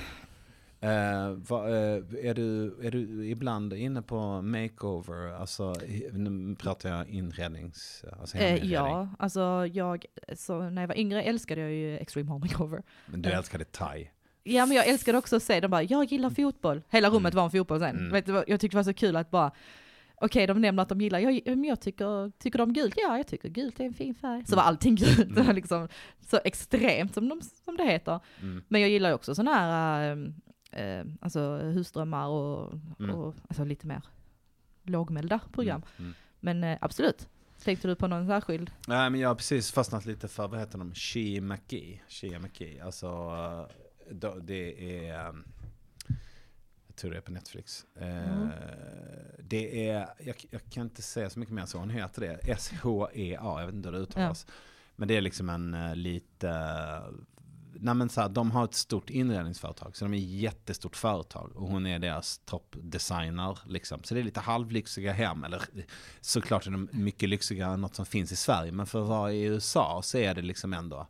Eh, 0.80 1.30
vad, 1.30 1.68
eh, 1.70 2.02
är, 2.22 2.34
du, 2.34 2.76
är 2.82 2.90
du 2.90 3.26
ibland 3.26 3.72
inne 3.72 4.02
på 4.02 4.42
makeover? 4.42 5.32
Alltså, 5.32 5.74
nu 6.12 6.54
pratar 6.58 6.90
jag 6.90 7.08
inrednings... 7.08 8.04
Alltså 8.20 8.36
Eh, 8.38 8.64
ja, 8.64 9.08
alltså 9.18 9.66
jag, 9.72 10.04
så 10.36 10.70
när 10.70 10.82
jag 10.82 10.88
var 10.88 10.98
yngre 10.98 11.22
älskade 11.22 11.60
jag 11.60 11.70
ju 11.70 11.98
Extreme 11.98 12.30
Home 12.30 12.44
Makeover. 12.46 12.82
Men 13.06 13.22
du 13.22 13.30
eh. 13.30 13.38
älskade 13.38 13.64
thai. 13.64 14.10
Ja 14.42 14.66
men 14.66 14.76
jag 14.76 14.88
älskade 14.88 15.18
också 15.18 15.36
att 15.36 15.42
se, 15.42 15.60
de 15.60 15.68
bara, 15.70 15.82
jag 15.82 16.04
gillar 16.04 16.30
fotboll. 16.30 16.82
Hela 16.88 17.10
rummet 17.10 17.32
Mm. 17.32 17.36
var 17.36 17.44
en 17.44 17.50
fotboll 17.50 17.80
sen. 17.80 17.96
Mm. 17.96 18.12
Vet 18.12 18.28
jag 18.28 18.60
tyckte 18.60 18.68
det 18.68 18.76
var 18.76 18.82
så 18.82 18.94
kul 18.94 19.16
att 19.16 19.30
bara, 19.30 19.50
okej 20.16 20.46
de 20.46 20.60
nämner 20.60 20.82
att 20.82 20.88
de 20.88 21.00
gillar, 21.00 21.18
jag, 21.18 21.40
men 21.46 21.64
jag 21.64 21.80
tycker, 21.80 22.30
tycker 22.38 22.58
de 22.58 22.72
gult? 22.72 22.94
Ja, 22.96 23.16
jag 23.16 23.26
tycker 23.26 23.48
gult 23.48 23.80
är 23.80 23.84
en 23.84 23.94
fin 23.94 24.14
färg. 24.14 24.46
Så 24.46 24.56
var 24.56 24.62
allting 24.62 24.94
gult, 24.96 25.38
Mm. 25.38 25.54
liksom 25.54 25.88
så 26.20 26.40
extremt 26.44 27.14
som, 27.14 27.28
de, 27.28 27.40
som 27.64 27.76
det 27.76 27.84
heter. 27.84 28.20
Mm. 28.42 28.62
Men 28.68 28.80
jag 28.80 28.90
gillar 28.90 29.08
ju 29.08 29.14
också 29.14 29.34
sådana 29.34 29.54
här, 29.54 30.16
äh, 30.72 30.82
äh, 30.98 31.04
alltså 31.20 31.56
husdrömmar 31.56 32.28
och, 32.28 32.72
Mm. 33.00 33.16
och 33.16 33.34
alltså 33.48 33.64
lite 33.64 33.86
mer 33.86 34.02
lågmälda 34.82 35.40
program. 35.52 35.82
Mm. 35.96 36.04
Mm. 36.08 36.14
Men 36.40 36.64
eh, 36.64 36.78
absolut. 36.80 37.28
Tänkte 37.64 37.88
du 37.88 37.94
på 37.94 38.06
någon 38.06 38.26
särskild? 38.26 38.70
Nej 38.88 39.10
men 39.10 39.20
jag 39.20 39.28
har 39.28 39.34
precis 39.34 39.72
fastnat 39.72 40.06
lite 40.06 40.28
för, 40.28 40.48
vad 40.48 40.60
heter 40.60 40.78
de? 40.78 40.94
Shea 40.94 41.40
McGee. 41.42 42.00
Shea 42.08 42.38
McGee. 42.38 42.80
Alltså, 42.80 43.06
eh, 44.22 44.34
det 44.42 45.06
är... 45.08 45.34
är 47.02 47.20
på 47.20 47.32
Netflix. 47.32 47.86
Eh, 47.96 48.32
Mm. 48.32 48.48
Det 49.38 49.88
är, 49.88 50.08
jag, 50.18 50.36
jag 50.50 50.60
kan 50.70 50.82
inte 50.82 51.02
säga 51.02 51.30
så 51.30 51.38
mycket 51.38 51.54
mer 51.54 51.66
så, 51.66 51.78
hon 51.78 51.90
heter 51.90 52.20
det. 52.20 52.38
S-H-E-A, 52.52 53.60
jag 53.60 53.66
vet 53.66 53.74
inte 53.74 53.88
hur 53.88 53.92
det 53.96 53.98
uttalas. 54.02 54.46
Men 54.96 55.08
det 55.08 55.16
är 55.16 55.20
liksom 55.20 55.48
en 55.48 55.74
uh, 55.74 55.96
lite... 55.96 56.50
Nej 57.76 57.94
men 57.94 58.08
så 58.08 58.20
här, 58.20 58.28
de 58.28 58.50
har 58.50 58.64
ett 58.64 58.74
stort 58.74 59.10
inredningsföretag, 59.10 59.96
så 59.96 60.04
de 60.04 60.14
är 60.14 60.18
ett 60.18 60.24
jättestort 60.24 60.96
företag. 60.96 61.56
Och 61.56 61.68
hon 61.68 61.86
är 61.86 61.98
deras 61.98 62.38
toppdesigner. 62.44 63.58
Liksom. 63.66 64.02
Så 64.02 64.14
det 64.14 64.20
är 64.20 64.24
lite 64.24 64.40
halvlyxiga 64.40 65.12
hem, 65.12 65.44
eller 65.44 65.62
såklart 66.20 66.66
är 66.66 66.70
de 66.70 66.88
mycket 66.92 67.28
lyxigare 67.28 67.72
än 67.74 67.80
något 67.80 67.94
som 67.94 68.06
finns 68.06 68.32
i 68.32 68.36
Sverige. 68.36 68.72
Men 68.72 68.86
för 68.86 69.02
att 69.02 69.08
vara 69.08 69.32
i 69.32 69.42
USA 69.42 70.00
så 70.04 70.18
är 70.18 70.34
det 70.34 70.42
liksom 70.42 70.72
ändå, 70.72 71.06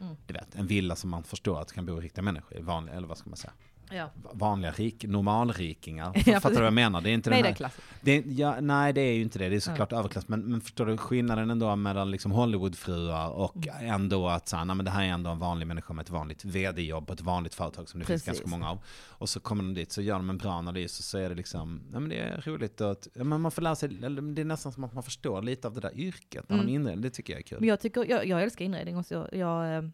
Mm. 0.00 0.16
du 0.26 0.34
vet, 0.34 0.54
en 0.54 0.66
villa 0.66 0.96
som 0.96 1.10
man 1.10 1.22
förstår 1.22 1.60
att 1.60 1.68
det 1.68 1.74
kan 1.74 1.86
bo 1.86 2.00
riktiga 2.00 2.22
människor 2.22 2.58
i. 2.58 2.60
Vanliga, 2.60 2.94
eller 2.96 3.08
vad 3.08 3.18
ska 3.18 3.30
man 3.30 3.36
säga? 3.36 3.52
Ja. 3.90 4.10
Vanliga 4.32 4.70
rik, 4.72 5.04
normalrikingar. 5.04 6.12
Ja, 6.26 6.40
Fattar 6.40 6.50
du 6.50 6.56
vad 6.56 6.66
jag 6.66 6.72
menar? 6.72 7.00
Det 7.00 7.10
är 7.10 7.14
inte 7.14 7.30
den 7.30 7.36
här, 7.36 7.42
Medelklass. 7.42 7.76
det 8.00 8.12
är, 8.16 8.22
ja, 8.26 8.60
nej, 8.60 8.92
det 8.92 9.00
är 9.00 9.12
ju 9.12 9.22
inte 9.22 9.38
det. 9.38 9.48
Det 9.48 9.56
är 9.56 9.60
såklart 9.60 9.92
överklass. 9.92 10.28
Men, 10.28 10.40
men 10.40 10.60
förstår 10.60 10.86
du 10.86 10.96
skillnaden 10.96 11.50
ändå 11.50 11.76
mellan 11.76 12.10
liksom 12.10 12.32
Hollywoodfruar 12.32 13.28
och 13.30 13.66
Mm. 13.66 13.94
ändå 13.94 14.28
att 14.28 14.48
så 14.48 14.56
här, 14.56 14.64
nej, 14.64 14.76
men 14.76 14.84
det 14.84 14.90
här 14.90 15.02
är 15.04 15.08
ändå 15.08 15.30
en 15.30 15.38
vanlig 15.38 15.66
människa 15.66 15.92
med 15.94 16.02
ett 16.02 16.10
vanligt 16.10 16.44
vd-jobb 16.44 17.06
på 17.06 17.12
ett 17.12 17.20
vanligt 17.20 17.54
företag 17.54 17.88
som 17.88 18.00
det 18.00 18.06
Precis. 18.06 18.24
finns 18.24 18.38
ganska 18.38 18.56
många 18.56 18.70
av. 18.70 18.78
Och 19.08 19.28
så 19.28 19.40
kommer 19.40 19.62
de 19.62 19.74
dit 19.74 19.92
så 19.92 20.02
gör 20.02 20.14
de 20.14 20.30
en 20.30 20.38
bra 20.38 20.52
analys 20.52 20.98
och 20.98 21.04
så 21.04 21.18
är 21.18 21.28
det 21.28 21.34
liksom, 21.34 21.80
nej 21.90 22.00
men 22.00 22.08
det 22.08 22.16
är 22.18 22.40
roligt 22.46 22.80
att, 22.80 23.08
ja, 23.14 23.24
men 23.24 23.40
man 23.40 23.50
får 23.50 23.62
lära 23.62 23.74
sig, 23.76 23.88
det 23.88 24.06
är 24.06 24.44
nästan 24.44 24.72
som 24.72 24.84
att 24.84 24.94
man 24.94 25.02
förstår 25.02 25.42
lite 25.42 25.68
av 25.68 25.74
det 25.74 25.80
där 25.80 25.98
yrket 25.98 26.48
när 26.48 26.56
Mm. 26.56 26.66
de 26.66 26.72
inreder. 26.72 27.02
Det 27.02 27.10
tycker 27.10 27.32
jag 27.32 27.40
är 27.40 27.44
kul. 27.44 27.58
Men 27.60 27.68
jag, 27.68 27.80
tycker, 27.80 28.04
jag, 28.10 28.26
jag 28.26 28.42
älskar 28.42 28.64
inredning 28.64 28.96
också. 28.98 29.14
Jag, 29.32 29.40
jag, 29.40 29.76
eh, 29.76 29.88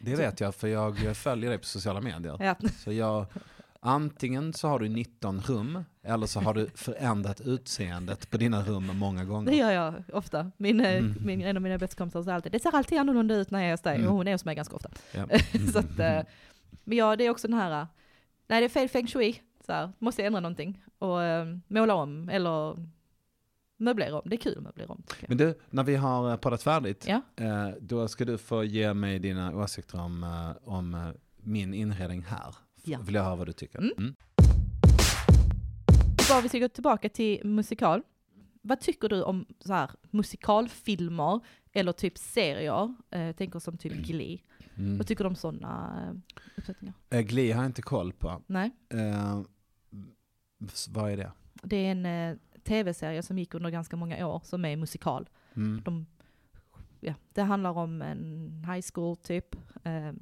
Det 0.00 0.14
vet 0.16 0.40
jag 0.40 0.54
för 0.54 0.68
jag 0.68 1.16
följer 1.16 1.50
dig 1.50 1.58
på 1.58 1.64
sociala 1.64 2.00
medier. 2.00 2.36
ja. 2.40 2.54
Så 2.84 2.92
jag, 2.92 3.26
antingen 3.80 4.52
så 4.52 4.68
har 4.68 4.78
du 4.78 4.88
19 4.88 5.40
rum 5.40 5.84
eller 6.02 6.26
så 6.26 6.40
har 6.40 6.54
du 6.54 6.66
förändrat 6.74 7.40
utseendet 7.40 8.30
på 8.30 8.36
dina 8.36 8.62
rum 8.62 8.90
många 8.98 9.24
gånger. 9.24 9.50
Det 9.50 9.56
gör 9.56 9.70
jag 9.70 9.94
ofta. 10.12 10.50
Min, 10.56 10.80
eh, 10.80 10.96
Mm. 10.98 11.14
min, 11.24 11.42
en 11.42 11.56
av 11.56 11.62
mina 11.62 11.78
bästa 11.78 11.96
kompisar 11.96 12.22
säger 12.22 12.34
alltid, 12.34 12.52
det 12.52 12.60
ser 12.60 12.76
alltid 12.76 12.98
annorlunda 12.98 13.34
ut 13.34 13.50
när 13.50 13.58
jag 13.60 13.68
är 13.68 13.72
hos 13.72 13.80
dig. 13.80 13.96
Mm. 13.96 14.08
Och 14.08 14.14
hon 14.14 14.28
är 14.28 14.32
hos 14.32 14.44
mig 14.44 14.54
ganska 14.54 14.76
ofta. 14.76 14.90
Ja. 15.12 15.26
så 15.72 15.78
att, 15.78 15.98
eh, 15.98 16.20
men 16.84 16.98
ja, 16.98 17.16
det 17.16 17.24
är 17.24 17.30
också 17.30 17.48
den 17.48 17.58
här, 17.58 17.80
eh, 17.82 17.86
nej 18.48 18.60
det 18.60 18.66
är 18.66 18.68
fel 18.68 18.88
feng 18.88 19.06
shui. 19.06 19.40
Så 19.66 19.72
här, 19.72 19.92
måste 19.98 20.22
jag 20.22 20.26
ändra 20.26 20.40
någonting. 20.40 20.82
Och 20.98 21.18
måla 21.68 21.94
om 21.94 22.28
eller 22.28 22.86
möblera 23.80 24.14
om. 24.16 24.22
Det 24.24 24.36
är 24.36 24.40
kul 24.40 24.56
att 24.58 24.62
möblera 24.64 24.88
om. 24.92 25.02
Men 25.28 25.36
du, 25.36 25.58
när 25.70 25.84
vi 25.84 25.96
har 25.96 26.30
eh, 26.30 26.36
poddat 26.36 26.62
färdigt, 26.62 27.04
Ja. 27.08 27.20
eh, 27.36 27.68
då 27.80 28.08
ska 28.08 28.24
du 28.24 28.38
få 28.38 28.64
ge 28.64 28.94
mig 28.94 29.18
dina 29.18 29.56
åsikter 29.56 30.00
om, 30.00 30.24
eh, 30.24 30.68
om 30.68 31.12
min 31.36 31.74
inredning 31.74 32.22
här. 32.22 32.54
Ja. 32.84 32.98
Vill 33.02 33.14
jag 33.14 33.24
höra 33.24 33.36
vad 33.36 33.46
du 33.46 33.52
tycker. 33.52 33.78
Mm. 33.78 33.92
Mm. 33.98 34.14
Bara 36.30 36.40
vi 36.40 36.48
ska 36.48 36.58
gå 36.58 36.68
tillbaka 36.68 37.08
till 37.08 37.44
musikal. 37.44 38.02
Vad 38.62 38.80
tycker 38.80 39.08
du 39.08 39.22
om 39.22 39.46
så 39.60 39.72
här, 39.72 39.90
musikalfilmer 40.10 41.40
eller 41.72 41.92
typ 41.92 42.18
serier? 42.18 42.94
Eh, 43.10 43.22
jag 43.22 43.36
tänker 43.36 43.58
som 43.58 43.76
typ 43.78 43.92
Glee. 43.92 44.38
Mm. 44.76 44.98
Vad 44.98 45.06
tycker 45.06 45.24
du 45.24 45.28
om 45.28 45.36
sådana 45.36 46.02
eh, 46.08 46.36
uppsättningar? 46.56 46.94
Eh, 47.10 47.20
Glee 47.20 47.52
har 47.52 47.62
jag 47.62 47.68
inte 47.68 47.82
koll 47.82 48.12
på. 48.12 48.42
Nej, 48.46 48.70
Eh, 48.88 49.40
vad 50.88 51.10
är 51.12 51.16
det? 51.16 51.32
det 51.62 51.76
är 51.76 51.90
en 51.92 52.38
tv-serie 52.64 53.22
som 53.22 53.38
gick 53.38 53.54
under 53.54 53.70
ganska 53.70 53.96
många 53.96 54.26
år 54.26 54.40
som 54.44 54.64
är 54.64 54.76
musikal. 54.76 55.28
Mm. 55.54 55.82
De, 55.84 56.06
ja, 57.00 57.14
det 57.32 57.42
handlar 57.42 57.70
om 57.70 58.02
en 58.02 58.64
high 58.74 58.86
school 58.94 59.16
typ. 59.16 59.54
Eh, 59.84 60.12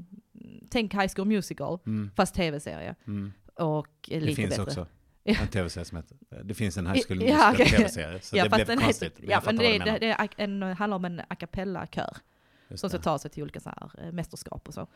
tänk 0.71 0.95
High 0.95 1.09
School 1.17 1.29
Musical, 1.29 1.79
Mm. 1.87 2.11
fast 2.17 2.35
tv-serie. 2.35 2.95
Mm. 3.07 3.33
Och 3.55 3.87
eh, 3.87 3.91
Det 4.09 4.21
lite 4.21 4.35
finns 4.37 4.51
bättre. 4.51 4.63
också 4.63 4.87
Ja. 5.23 5.35
en 5.41 5.49
tv-serie 5.49 5.85
som 5.85 5.97
heter, 5.97 6.17
det 6.45 6.55
finns 6.55 6.77
en 6.77 6.87
High 6.87 7.01
School 7.09 7.23
Ja, 7.23 7.27
Musical 7.29 7.53
okej. 7.55 7.67
tv-serie. 7.67 8.21
Så 8.21 8.37
det 8.37 8.49
blev 8.51 8.67
den 8.67 8.79
konstigt. 8.81 9.19
Heter, 9.19 9.31
ja, 9.31 9.43
men 9.45 9.57
det, 9.57 9.79
det, 9.79 9.99
det 9.99 10.11
är 10.11 10.29
en, 10.37 10.63
handlar 10.63 10.97
om 10.97 11.05
en 11.05 11.21
a 11.29 11.35
cappella-kör 11.37 12.17
som 12.75 12.91
ska 12.91 12.99
ta 12.99 13.19
sig 13.19 13.31
till 13.31 13.43
olika 13.43 13.61
så 13.61 13.69
här, 13.69 13.91
eh, 14.07 14.13
mästerskap 14.13 14.69
och 14.69 14.75
så. 14.75 14.87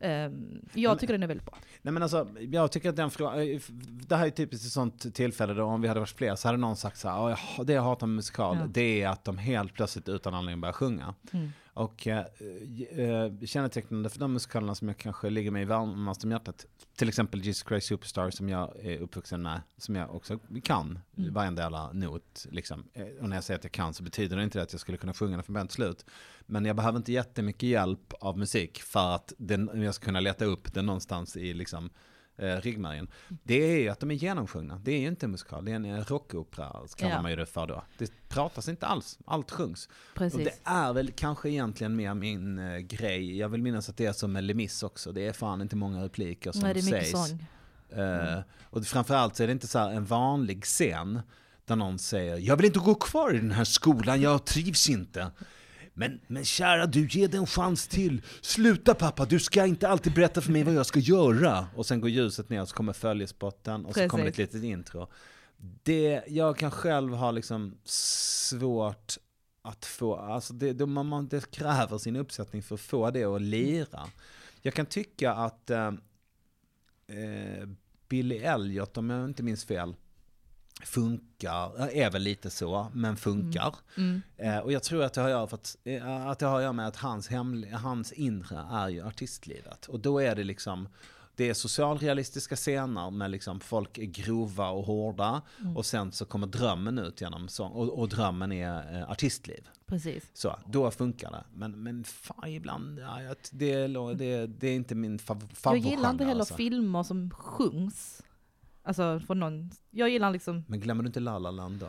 Ehm, 0.00 0.60
jag 0.74 0.98
tycker 0.98 1.14
den 1.14 1.22
är 1.22 1.26
väldigt 1.26 1.46
bra. 1.46 1.58
Nej 1.82 1.92
men 1.92 2.02
alltså, 2.02 2.28
jag 2.40 2.72
tycker 2.72 2.88
att 2.88 2.96
den 2.96 3.10
frågan, 3.10 3.60
det 4.08 4.16
här 4.16 4.26
är 4.26 4.30
typiskt 4.30 4.66
ett 4.66 4.72
sånt 4.72 5.14
tillfälle 5.14 5.54
då 5.54 5.64
om 5.64 5.80
vi 5.82 5.88
hade 5.88 6.00
varit 6.00 6.10
fler 6.10 6.34
så 6.34 6.48
hade 6.48 6.58
någon 6.58 6.76
sagt 6.76 6.98
så 6.98 7.08
här, 7.08 7.16
"Ja, 7.16 7.36
jag- 7.56 7.66
det 7.66 7.72
jag 7.72 7.82
hatar 7.82 8.06
med 8.06 8.16
musikal, 8.16 8.56
Ja. 8.60 8.66
det 8.70 9.02
är 9.02 9.08
att 9.08 9.24
de 9.24 9.38
helt 9.38 9.74
plötsligt 9.74 10.08
utan 10.08 10.34
anledning 10.34 10.60
börjar 10.60 10.72
sjunga. 10.72 11.14
Mm. 11.32 11.52
Och 11.78 12.06
eh, 12.06 12.24
eh, 12.90 13.32
kännetecknande 13.46 14.08
för 14.10 14.18
de 14.18 14.32
musikalerna 14.32 14.74
som 14.74 14.88
jag 14.88 14.96
kanske 14.96 15.30
ligger 15.30 15.50
mig 15.50 15.64
varmast 15.64 16.24
om 16.24 16.30
hjärtat, 16.30 16.66
till 16.96 17.08
exempel 17.08 17.40
Jesus 17.44 17.68
Christ 17.68 17.86
Superstar 17.86 18.30
som 18.30 18.48
jag 18.48 18.76
är 18.84 18.98
uppvuxen 18.98 19.42
med, 19.42 19.60
som 19.76 19.96
jag 19.96 20.14
också 20.14 20.38
kan, 20.62 20.98
Mm. 21.16 21.34
varenda 21.34 21.62
jävla 21.62 21.92
not. 21.92 22.46
Liksom. 22.50 22.84
Eh, 22.92 23.06
Och 23.20 23.28
när 23.28 23.36
jag 23.36 23.44
säger 23.44 23.58
att 23.58 23.64
jag 23.64 23.72
kan 23.72 23.94
så 23.94 24.02
betyder 24.02 24.36
det 24.36 24.42
inte 24.44 24.62
att 24.62 24.72
jag 24.72 24.80
skulle 24.80 24.98
kunna 24.98 25.14
sjunga 25.14 25.36
den 25.36 25.44
från 25.44 25.54
början 25.54 25.68
till 25.68 25.74
slut. 25.74 26.04
Men 26.46 26.64
jag 26.64 26.76
behöver 26.76 26.96
inte 26.96 27.12
jättemycket 27.12 27.68
hjälp 27.68 28.12
av 28.20 28.38
musik 28.38 28.82
för 28.82 29.14
att 29.14 29.32
den, 29.38 29.82
jag 29.82 29.94
ska 29.94 30.04
kunna 30.04 30.20
leta 30.20 30.44
upp 30.44 30.74
den 30.74 30.86
någonstans 30.86 31.36
i 31.36 31.54
liksom, 31.54 31.90
eh, 32.38 32.56
ryggmärgen. 32.56 33.08
Det 33.42 33.86
är 33.86 33.90
att 33.90 34.00
de 34.00 34.10
är 34.10 34.14
genomsjungna. 34.14 34.80
Det 34.84 34.92
är 34.92 35.08
inte 35.08 35.26
en 35.26 35.30
musikal, 35.30 35.64
det 35.64 35.70
är 35.70 35.76
en 35.76 35.84
eh, 35.84 36.04
rockopera 36.04 36.72
kallar 36.96 37.12
Ja. 37.14 37.22
man 37.22 37.30
ju 37.30 37.36
det 37.36 37.46
för 37.46 37.66
då. 37.66 37.84
Det 37.98 38.12
pratas 38.28 38.68
inte 38.68 38.86
alls, 38.86 39.18
allt 39.24 39.50
sjungs. 39.50 39.86
Och 39.86 40.14
Precis. 40.18 40.44
det 40.44 40.70
är 40.70 40.92
väl 40.92 41.10
kanske 41.16 41.50
egentligen 41.50 41.96
mer 41.96 42.14
min 42.14 42.58
eh, 42.58 42.78
grej. 42.78 43.36
Jag 43.38 43.48
vill 43.48 43.62
minnas 43.62 43.88
att 43.88 43.96
det 43.96 44.06
är 44.06 44.12
som 44.12 44.32
med 44.32 44.44
Lemiss 44.44 44.82
också. 44.82 45.12
Det 45.12 45.26
är 45.26 45.32
fan 45.32 45.60
inte 45.62 45.76
många 45.76 46.04
repliker 46.04 46.52
som 46.52 46.60
Nej, 46.62 46.74
det 46.74 46.80
är 46.80 46.84
mycket 46.84 47.00
sägs. 47.16 47.28
sång. 47.28 47.46
Eh, 47.98 48.38
och 48.62 48.86
framförallt 48.86 49.36
så 49.36 49.42
är 49.42 49.46
det 49.46 49.52
inte 49.52 49.66
så 49.66 49.78
en 49.78 50.04
vanlig 50.04 50.64
scen 50.64 51.20
där 51.64 51.76
någon 51.76 51.98
säger 51.98 52.36
Jag 52.36 52.56
vill 52.56 52.66
inte 52.66 52.78
gå 52.78 52.94
kvar 52.94 53.34
i 53.34 53.38
den 53.38 53.50
här 53.50 53.64
skolan, 53.64 54.20
jag 54.20 54.44
trivs 54.44 54.88
inte. 54.88 55.30
Men, 55.98 56.20
men 56.26 56.44
kära 56.44 56.86
du, 56.86 57.06
ge 57.06 57.26
det 57.26 57.36
en 57.36 57.46
chans 57.46 57.88
till. 57.88 58.22
Sluta 58.40 58.94
pappa, 58.94 59.24
du 59.24 59.40
ska 59.40 59.66
inte 59.66 59.88
alltid 59.88 60.14
berätta 60.14 60.40
för 60.40 60.52
mig 60.52 60.64
vad 60.64 60.74
jag 60.74 60.86
ska 60.86 60.98
göra. 60.98 61.66
Och 61.74 61.86
sen 61.86 62.00
går 62.00 62.10
ljuset 62.10 62.50
ner 62.50 62.62
och 62.62 62.68
så 62.68 62.74
kommer 62.74 62.92
följespotten 62.92 63.84
och 63.84 63.90
så 63.90 63.94
Precis. 63.94 64.10
kommer 64.10 64.24
det 64.24 64.30
ett 64.30 64.38
litet 64.38 64.62
intro. 64.62 65.08
Det, 65.82 66.22
jag 66.28 66.56
kan 66.56 66.70
själv 66.70 67.14
ha 67.14 67.30
liksom 67.30 67.74
svårt 67.84 69.16
att 69.62 69.84
få, 69.86 70.16
alltså 70.16 70.54
det, 70.54 70.72
det, 70.72 70.86
man, 70.86 71.06
man, 71.06 71.28
det 71.28 71.50
kräver 71.50 71.98
sin 71.98 72.16
uppsättning 72.16 72.62
för 72.62 72.74
att 72.74 72.80
få 72.80 73.10
det 73.10 73.24
att 73.24 73.42
lira. 73.42 74.06
Jag 74.62 74.74
kan 74.74 74.86
tycka 74.86 75.32
att 75.32 75.70
eh, 75.70 75.92
eh, 77.06 77.68
Billy 78.08 78.36
Elliot, 78.36 78.96
om 78.96 79.10
jag 79.10 79.24
inte 79.24 79.42
minns 79.42 79.64
fel, 79.64 79.94
funkar, 80.84 81.80
eh, 81.80 81.98
är 82.06 82.10
väl 82.10 82.22
lite 82.22 82.50
så, 82.50 82.86
men 82.94 83.16
funkar. 83.16 83.74
Mm. 83.96 84.22
Eh, 84.36 84.58
och 84.58 84.72
jag 84.72 84.82
tror 84.82 85.02
att 85.04 85.12
det 85.14 85.20
har 85.20 85.28
att 85.28 85.32
göra, 85.32 85.46
för 85.46 85.56
att, 85.56 85.76
eh, 85.84 86.26
att 86.26 86.38
det 86.38 86.46
har 86.46 86.56
att 86.56 86.62
göra 86.62 86.72
med 86.72 86.86
att 86.88 86.96
hans, 86.96 87.28
hemli, 87.28 87.70
hans 87.70 88.12
inre 88.12 88.64
är 88.70 88.88
ju 88.88 89.06
artistlivet. 89.06 89.86
Och 89.86 90.00
då 90.00 90.18
är 90.18 90.36
det 90.36 90.44
liksom, 90.44 90.88
det 91.36 91.48
är 91.50 91.54
socialrealistiska 91.54 92.56
scener 92.56 93.10
med 93.10 93.30
liksom 93.30 93.60
folk 93.60 93.98
är 93.98 94.04
grova 94.04 94.68
och 94.68 94.84
hårda. 94.84 95.42
Och 95.76 95.86
sen 95.86 96.12
så 96.12 96.24
kommer 96.24 96.46
drömmen 96.46 96.98
ut 96.98 97.20
genom 97.20 97.48
sång. 97.48 97.72
Och, 97.72 97.98
och 97.98 98.08
drömmen 98.08 98.52
är 98.52 98.96
eh, 99.00 99.10
artistliv. 99.10 99.68
Precis. 99.86 100.24
Så, 100.34 100.56
då 100.66 100.90
funkar 100.90 101.30
det. 101.30 101.44
Men, 101.54 101.82
men 101.82 102.04
fan 102.04 102.48
ibland, 102.48 102.98
ja, 102.98 103.22
jag- 103.22 103.36
det, 103.52 103.72
är, 103.72 104.14
det, 104.14 104.46
det 104.46 104.68
är 104.68 104.74
inte 104.76 104.94
min 104.94 105.18
fav- 105.18 105.40
Jag 105.48 105.56
favoritgenre. 105.58 105.96
gillar 105.96 106.10
inte 106.10 106.24
heller 106.24 106.40
alltså. 106.40 106.54
filmer 106.54 107.02
som 107.02 107.30
sjungs. 107.30 108.22
Alltså 108.88 109.20
från 109.26 109.38
någon, 109.40 109.70
jag 109.90 110.08
gillar 110.10 110.30
liksom, 110.30 110.64
Men 110.68 110.80
glömmer 110.80 111.02
du 111.02 111.06
inte 111.06 111.20
La 111.20 111.38
La 111.38 111.50
Land 111.50 111.76
då? 111.80 111.86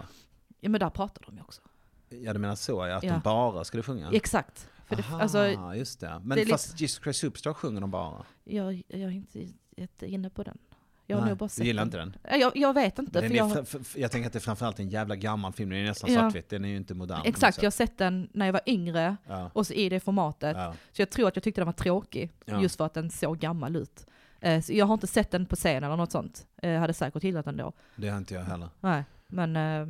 ja 0.60 0.70
men 0.70 0.80
där 0.80 0.90
pratar 0.90 1.24
de 1.26 1.36
ju 1.36 1.42
också. 1.42 1.62
Ja 2.10 2.34
du 2.34 2.40
menar 2.40 2.56
så, 2.56 2.88
ja, 2.88 2.96
att 2.96 3.04
Ja. 3.04 3.14
de 3.14 3.22
bara 3.24 3.64
skulle 3.64 3.84
sjunga? 3.84 4.10
Exakt. 4.12 4.70
För 4.88 4.96
det, 4.96 5.02
Aha, 5.04 5.22
alltså, 5.22 5.48
just 5.76 6.00
det. 6.00 6.22
Men 6.24 6.38
det 6.38 6.46
fast 6.46 6.82
Jesus 6.82 7.04
Christ 7.04 7.20
Superstar 7.20 7.54
sjunger 7.54 7.82
de 7.82 7.92
bara? 7.92 8.26
jag, 8.44 8.84
jag 8.88 9.00
är 9.02 9.10
inte 9.10 9.48
jätte 9.78 10.08
inne 10.08 10.30
på 10.30 10.44
den. 10.44 10.58
Jag 11.06 11.18
har 11.18 11.22
Nej, 11.22 11.30
nog 11.30 11.38
bara 11.38 11.46
du 11.46 11.50
sett 11.50 11.66
gillar 11.66 11.86
den. 11.86 11.88
inte 11.88 11.98
den? 11.98 12.14
Ja, 12.32 12.36
Jag, 12.38 12.52
jag 12.58 12.74
vet 12.74 13.00
inte. 13.00 13.22
För 13.22 13.36
jag, 13.36 13.52
fra- 13.54 13.62
f- 13.62 13.76
f- 13.82 13.96
jag 13.98 14.12
tänker 14.12 14.28
att 14.28 14.34
det 14.34 14.40
är 14.40 14.42
framförallt 14.42 14.80
en 14.80 14.90
jävla 14.90 15.16
gammal 15.16 15.54
film, 15.54 15.70
den 15.70 15.80
är 15.80 15.84
nästan 15.84 16.14
Ja. 16.14 16.20
svartvitt, 16.20 16.50
den 16.50 16.66
är 16.66 16.70
ju 16.70 16.78
inte 16.78 16.94
modern. 16.94 17.22
exakt, 17.26 17.56
sätt. 17.56 17.64
jag 17.64 17.68
har 17.68 17.72
sett 17.72 17.98
den 17.98 18.30
när 18.34 18.46
jag 18.46 18.54
var 18.54 18.62
yngre 18.66 19.18
Ja, 19.28 19.52
och 19.54 19.68
så 19.68 19.74
i 19.74 19.90
det 19.90 20.00
formatet. 20.00 20.58
ja. 20.58 20.74
Så 20.92 21.02
jag 21.02 21.10
tror 21.10 21.28
att 21.28 21.36
jag 21.36 21.44
tyckte 21.44 21.62
den 21.62 21.66
var 21.66 21.74
tråkig, 21.74 22.32
Ja. 22.46 22.62
just 22.62 22.76
för 22.78 22.86
att 22.86 22.94
den 22.94 23.10
såg 23.10 23.40
gammal 23.40 23.76
ut. 23.76 24.06
Eh, 24.42 24.62
Så 24.62 24.74
jag 24.74 24.86
har 24.86 24.94
inte 24.94 25.08
sett 25.08 25.32
den 25.32 25.46
på 25.46 25.56
scen 25.56 25.84
eller 25.84 25.98
något 25.98 26.12
sånt. 26.12 26.48
Jag 26.62 26.80
hade 26.80 26.94
säkert 26.94 27.24
gillat 27.24 27.46
den 27.46 27.58
då. 27.58 27.74
Det 27.96 28.10
har 28.10 28.18
inte 28.18 28.34
jag 28.34 28.42
heller. 28.42 28.70
Nej, 28.80 29.04
men 29.28 29.56
eh, 29.56 29.88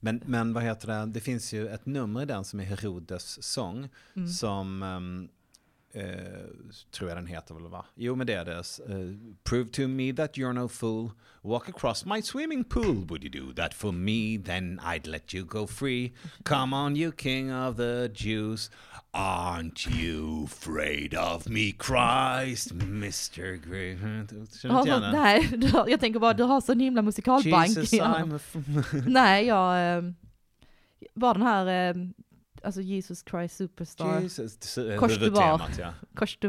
Men, 0.00 0.22
men 0.26 0.52
vad 0.52 0.62
heter 0.62 0.88
det, 0.88 1.06
det 1.06 1.20
finns 1.20 1.52
ju 1.52 1.68
ett 1.68 1.86
nummer 1.86 2.22
i 2.22 2.24
den 2.24 2.44
som 2.44 2.60
är 2.60 2.64
Herodes 2.64 3.42
sång, 3.42 3.88
mm. 4.16 4.28
som, 4.28 4.82
ehm, 4.82 5.24
eh, 5.24 5.28
tror 6.90 7.10
jag 7.10 7.18
den 7.18 7.26
heter 7.26 7.54
väl 7.54 7.68
va? 7.68 7.84
Jo 7.94 8.14
men 8.14 8.26
det 8.26 8.32
är 8.34 8.44
det. 8.44 8.58
Eh, 8.58 8.96
Prove 9.44 9.70
to 9.70 9.88
me 9.88 10.12
that 10.12 10.36
you're 10.36 10.52
no 10.52 10.68
fool, 10.68 11.10
walk 11.42 11.68
across 11.68 12.04
my 12.04 12.22
swimming 12.22 12.64
pool. 12.64 13.06
Would 13.08 13.24
you 13.24 13.30
do 13.46 13.52
that 13.54 13.74
for 13.74 13.92
me, 13.92 14.38
then 14.44 14.80
I'd 14.80 15.06
let 15.06 15.34
you 15.34 15.44
go 15.44 15.66
free. 15.66 16.12
Come 16.44 16.76
on 16.76 16.96
you 16.96 17.12
king 17.12 17.54
of 17.54 17.76
the 17.76 18.08
Jews. 18.14 18.70
Aren't 19.14 19.86
you 20.02 20.44
afraid 20.44 21.14
of 21.14 21.46
me 21.48 21.72
Christ, 21.72 22.72
Mr. 22.74 23.56
Grey? 23.56 23.96
Känner 23.98 24.82
du 24.82 24.88
Ja, 24.88 25.10
nej, 25.12 25.48
jag 25.88 26.00
tänker 26.00 26.20
bara 26.20 26.32
du 26.32 26.42
har 26.42 26.60
sån 26.60 26.80
himla 26.80 27.02
musikalbank. 27.02 27.68
Jesus 27.68 27.92
Ja. 27.98 28.04
I'm 28.04 28.36
a 28.36 28.40
Nej, 29.06 29.46
jag... 29.46 29.96
Eh, 29.96 30.02
bara 31.14 31.32
den 31.34 31.42
här, 31.42 31.88
eh, 31.90 31.94
alltså 32.64 32.80
Jesus 32.80 33.24
Christ 33.30 33.56
Superstar, 33.56 34.20
Jesus, 34.20 34.78
Kors 34.98 35.18
du 35.18 35.30
var. 35.30 35.62
ja. 35.78 35.94
Kors 36.14 36.36
du. 36.40 36.48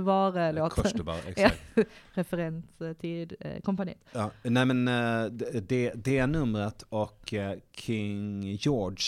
Kors 0.81 0.93
du 0.93 1.03
var, 1.03 1.17
exakt. 1.27 1.61
Referens 2.13 2.81
eh, 2.81 2.93
till 2.93 3.35
eh, 3.39 3.61
kompaniet. 3.61 3.97
Ja, 4.11 4.31
nej 4.43 4.65
men 4.65 4.87
eh, 4.87 5.25
det- 5.31 5.93
det, 5.95 6.27
numret 6.27 6.83
och 6.89 7.33
eh, 7.33 7.57
King 7.77 8.41
George 8.59 9.05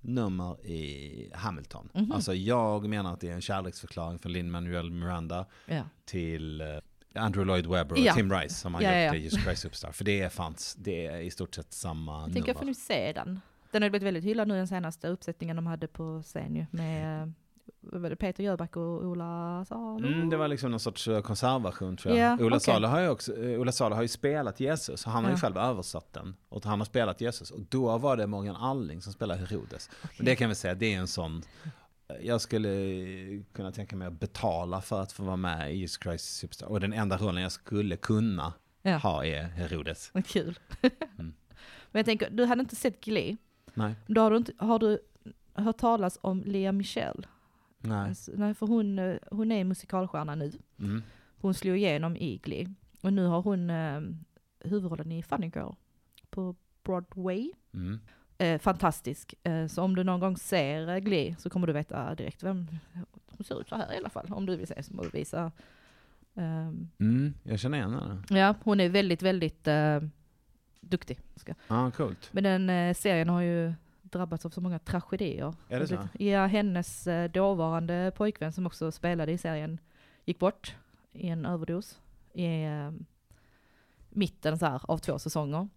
nummer 0.00 0.66
i 0.66 1.30
Hamilton. 1.34 1.88
Mhm. 1.94 2.12
Alltså 2.12 2.34
jag 2.34 2.88
menar 2.88 3.12
att 3.12 3.20
det 3.20 3.28
är 3.28 3.34
en 3.34 3.40
kärleksförklaring 3.40 4.18
från 4.18 4.32
Lin-Manuel 4.32 4.90
Miranda 4.90 5.46
Ja. 5.66 5.82
till 6.04 6.62
Andrew 7.14 7.44
Lloyd 7.52 7.66
Webber 7.66 7.92
och 7.92 7.98
Ja. 7.98 8.14
Tim 8.14 8.32
Rice 8.32 8.54
som 8.54 8.74
har 8.74 8.82
Ja, 8.82 8.92
ja, 8.92 9.04
gjort 9.04 9.14
ja. 9.14 9.18
eh, 9.18 9.24
Jesus 9.24 9.42
Christ 9.42 9.62
Superstar. 9.62 9.92
För 9.92 10.04
det 10.04 10.32
fanns, 10.32 10.74
det 10.78 11.06
är 11.06 11.18
i 11.20 11.30
stort 11.30 11.54
sett 11.54 11.72
samma 11.72 12.20
Jag 12.22 12.32
tänker 12.32 12.48
jag 12.48 12.56
får 12.56 12.60
nummer. 12.64 12.70
nu 12.70 12.74
se 12.74 13.12
den. 13.12 13.40
Den 13.72 13.82
har 13.82 13.86
ju 13.86 13.90
blivit 13.90 14.06
väldigt 14.06 14.24
hyllad 14.24 14.48
nu 14.48 14.54
den 14.54 14.68
senaste 14.68 15.08
uppsättningen 15.08 15.56
de 15.56 15.66
hade 15.66 15.86
på 15.88 16.22
scen 16.22 16.56
ju 16.56 16.66
med 16.70 17.22
eh, 18.10 18.14
Peter 18.14 18.44
Jöback 18.44 18.76
och 18.76 19.04
Ola 19.04 19.64
Salo. 19.68 20.06
Mm, 20.06 20.30
det 20.30 20.36
var 20.36 20.48
liksom 20.48 20.70
någon 20.70 20.80
sorts 20.80 21.08
eh, 21.08 21.20
konservversion 21.22 21.96
tror 21.96 22.16
jag. 22.16 22.38
Ja, 22.40 22.44
Ola, 22.44 22.56
okej. 22.56 22.60
Salo 22.60 22.88
har 22.88 23.00
ju 23.00 23.08
också, 23.08 23.44
eh, 23.44 23.60
Ola 23.60 23.72
Salo 23.72 23.94
har 23.94 24.02
ju 24.02 24.08
spelat 24.08 24.60
Jesus, 24.60 25.04
han 25.04 25.24
har 25.24 25.30
ju 25.30 25.34
Ja. 25.36 25.40
själv 25.40 25.56
översatt 25.58 26.12
den. 26.12 26.36
Och 26.48 26.64
han 26.64 26.80
har 26.80 26.84
spelat 26.84 27.20
Jesus, 27.20 27.50
och 27.50 27.60
då 27.68 27.98
var 27.98 28.16
det 28.16 28.26
Morgan 28.26 28.56
Alling 28.56 29.02
som 29.02 29.12
spelade 29.12 29.40
Herodes. 29.40 29.90
Men 30.16 30.26
det 30.26 30.36
kan 30.36 30.48
vi 30.48 30.54
säga, 30.54 30.74
det 30.74 30.94
är 30.94 30.98
en 30.98 31.06
sån, 31.08 31.42
jag 32.22 32.40
skulle 32.40 32.68
kunna 33.52 33.72
tänka 33.72 33.96
mig 33.96 34.08
att 34.08 34.20
betala 34.20 34.80
för 34.80 35.02
att 35.02 35.12
få 35.12 35.22
vara 35.22 35.36
med 35.36 35.74
i 35.74 35.78
Jesus 35.78 35.98
Christ 36.02 36.36
Superstar. 36.36 36.66
Och 36.66 36.80
den 36.80 36.92
enda 36.92 37.16
rollen 37.16 37.42
jag 37.42 37.52
skulle 37.52 37.96
kunna 37.96 38.52
Ja. 38.82 38.96
ha 38.96 39.24
är 39.24 39.42
Herodes. 39.42 40.12
Kul. 40.26 40.58
Mm. 40.82 41.34
Men 41.92 41.98
jag 41.98 42.04
tänker, 42.06 42.30
du 42.30 42.44
hade 42.44 42.60
inte 42.60 42.76
sett 42.76 43.00
Glee. 43.04 43.36
Nej, 43.74 43.94
Då 44.06 44.20
har 44.20 44.30
du, 44.30 44.36
inte, 44.36 44.52
har 44.56 44.78
du 44.78 44.98
hört 45.54 45.76
talas 45.78 46.18
om 46.22 46.42
Lea 46.46 46.72
Michelle? 46.72 47.22
nej. 47.78 48.08
Alltså, 48.08 48.32
nej, 48.34 48.54
för 48.54 48.66
hon, 48.66 48.98
eh, 48.98 49.16
hon 49.30 49.52
är 49.52 49.64
musikalstjärna 49.64 50.34
nu. 50.34 50.52
Mm. 50.78 51.02
Hon 51.40 51.54
slog 51.54 51.76
igenom 51.76 52.16
i 52.16 52.36
Glee. 52.42 52.74
Och 53.02 53.12
nu 53.12 53.26
har 53.26 53.42
hon 53.42 53.70
eh, 53.70 54.00
huvudrollen 54.60 55.12
i 55.12 55.22
Funny 55.22 55.50
Girl 55.54 55.72
på 56.30 56.54
Broadway. 56.84 57.52
Mm. 57.74 58.00
Eh, 58.38 58.58
fantastisk. 58.60 59.34
Eh, 59.42 59.66
så 59.66 59.82
om 59.82 59.96
du 59.96 60.04
någon 60.04 60.20
gång 60.20 60.36
ser 60.36 60.88
eh, 60.88 60.98
Glee 60.98 61.36
så 61.38 61.50
kommer 61.50 61.66
du 61.66 61.72
veta 61.72 62.14
direkt 62.14 62.42
vem 62.42 62.66
hon 63.26 63.44
ser 63.44 63.60
ut 63.60 63.68
så 63.68 63.76
här 63.76 63.92
i 63.94 63.96
alla 63.96 64.08
fall. 64.10 64.26
Om 64.32 64.46
du 64.46 64.56
vill 64.56 64.66
se 64.66 64.82
så 64.82 64.94
må 64.94 65.02
du 65.02 65.08
visa. 65.10 65.52
Ehm, 66.34 66.88
Mm, 66.98 67.34
jag 67.42 67.58
känner 67.60 67.78
igen 67.78 67.92
henne. 67.94 68.22
ja, 68.40 68.54
hon 68.62 68.80
är 68.80 68.88
väldigt, 68.88 69.22
väldigt 69.22 69.68
eh, 69.68 70.00
duktig. 70.82 71.20
Ska. 71.36 71.54
Ja, 71.68 71.90
coolt. 71.90 72.28
Men 72.32 72.44
den 72.44 72.70
eh, 72.70 72.94
serien 72.94 73.28
har 73.28 73.40
ju 73.40 73.72
drabbats 74.02 74.46
av 74.46 74.50
så 74.50 74.60
många 74.60 74.78
tragedier. 74.78 75.54
Är 75.68 75.80
det 75.80 75.86
så? 75.86 76.08
Ja, 76.18 76.46
hennes 76.46 77.06
eh, 77.06 77.30
dåvarande 77.30 78.12
pojkvän 78.16 78.52
som 78.52 78.66
också 78.66 78.92
spelade 78.92 79.32
i 79.32 79.38
serien 79.38 79.78
gick 80.24 80.38
bort 80.38 80.76
i 81.12 81.28
en 81.28 81.46
överdos 81.46 82.00
i 82.32 82.64
eh, 82.64 82.90
mitten 84.08 84.58
så 84.58 84.66
här, 84.66 84.80
av 84.84 84.98
två 84.98 85.18
säsonger. 85.18 85.68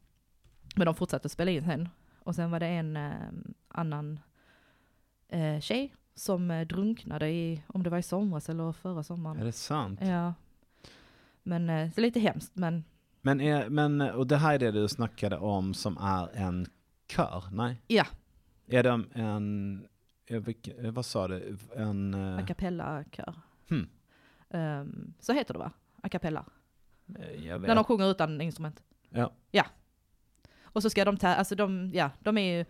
Men 0.76 0.86
de 0.86 0.96
fortsatte 0.96 1.30
spela 1.30 1.52
in 1.52 1.64
sen. 1.64 1.90
Och 2.20 2.36
sen 2.36 2.52
var 2.52 2.60
det 2.60 2.68
en 2.68 2.98
eh, 2.98 3.12
annan 3.68 4.20
eh, 5.28 5.60
tjej 5.60 5.94
som 6.16 6.52
eh, 6.52 6.68
drunknade 6.68 7.30
i, 7.30 7.62
om 7.68 7.84
det 7.84 7.90
var 7.90 7.98
i 7.98 8.04
somras 8.04 8.50
eller 8.50 8.72
förra 8.72 9.04
sommaren. 9.04 9.40
Är 9.40 9.46
det 9.46 9.52
sant? 9.52 10.00
Ja. 10.04 10.34
Men 11.44 11.70
eh, 11.70 11.90
det 11.96 11.98
är 11.98 12.02
lite 12.02 12.20
hemskt 12.20 12.56
men 12.56 12.84
Men, 13.26 13.42
är, 13.42 13.70
men, 13.70 14.02
och 14.02 14.28
det 14.28 14.38
här 14.38 14.54
är 14.54 14.60
det 14.60 14.72
du 14.72 14.88
snackade 14.88 15.38
om 15.38 15.74
som 15.74 15.98
är 15.98 16.30
en 16.36 16.68
kör? 17.08 17.44
Nej? 17.52 17.82
Ja. 17.88 18.06
Är 18.68 18.84
det 18.84 18.90
en, 19.14 19.88
eh, 20.26 20.38
eh, 20.38 20.92
vad 20.92 21.06
sa 21.06 21.28
du, 21.28 21.58
en... 21.76 22.14
eh, 22.14 22.38
a 22.38 22.46
cappella-kör. 22.48 23.34
Hmm. 23.70 23.90
Ehm, 24.50 25.14
så 25.20 25.34
heter 25.34 25.54
det 25.54 25.60
va? 25.60 25.72
A 26.02 26.10
cappella. 26.10 26.46
När 27.06 27.76
de 27.76 27.84
sjunger 27.84 28.12
utan 28.12 28.42
instrument. 28.42 28.84
Ja. 29.52 29.66
Och 30.64 30.82
så 30.82 30.90
ska 30.90 31.06
de 31.06 31.18
ta, 31.18 31.28
alltså 31.28 31.56
de, 31.56 31.92
ja, 31.94 32.10
de 32.20 32.38
är 32.38 32.58
ju 32.58 32.66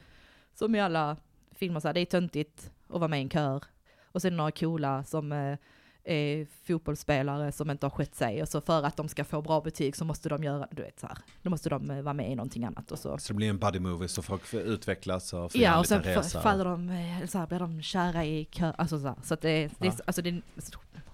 som 0.53 0.75
i 0.75 0.79
alla 0.79 1.17
filmer 1.51 1.79
så 1.79 1.87
här, 1.87 1.93
det 1.93 1.99
är 1.99 2.05
töntigt 2.05 2.71
att 2.87 2.99
vara 2.99 3.07
med 3.07 3.19
i 3.19 3.23
en 3.23 3.29
kör. 3.29 3.63
Och 4.03 4.21
sen 4.21 4.37
några 4.37 4.51
coola 4.51 5.03
som 5.03 5.57
eh, 6.05 6.47
fotbollsspelare 6.67 7.51
som 7.51 7.71
inte 7.71 7.85
har 7.85 7.91
skött 7.91 8.15
sig. 8.15 8.41
Och 8.41 8.49
så 8.49 8.61
för 8.61 8.83
att 8.83 8.97
de 8.97 9.07
ska 9.07 9.23
få 9.23 9.41
bra 9.41 9.61
betyg 9.61 9.95
så 9.95 10.05
måste 10.05 10.29
de 10.29 10.43
göra, 10.43 10.67
du 10.71 10.81
vet 10.81 10.99
så 10.99 11.07
här, 11.07 11.17
då 11.41 11.49
måste 11.49 11.69
de 11.69 11.89
eh, 11.91 12.01
vara 12.01 12.13
med 12.13 12.31
i 12.31 12.35
någonting 12.35 12.63
annat. 12.65 12.91
Och 12.91 12.99
så 12.99 13.17
Så 13.17 13.33
det 13.33 13.37
blir 13.37 13.49
en 13.49 13.57
buddy 13.59 13.79
movie 13.79 14.07
så 14.07 14.21
folk 14.21 14.53
utvecklas 14.53 15.33
och 15.33 15.51
får 15.51 15.61
Ja, 15.61 15.79
och 15.79 15.85
sen 15.85 16.03
faller 16.23 16.65
de, 16.65 16.89
eh, 16.89 17.27
så 17.27 17.37
här, 17.37 17.47
blir 17.47 17.59
de 17.59 17.81
kära 17.81 18.25
i 18.25 18.45
kö, 18.45 18.71
alltså 18.77 18.99
så, 18.99 19.07
här, 19.07 19.15
så 19.23 19.33
att 19.33 19.41
det, 19.41 19.49
det, 19.79 19.87
är, 19.87 19.91
Ja. 19.91 19.97
alltså 20.05 20.21
det 20.21 20.29
är 20.29 20.41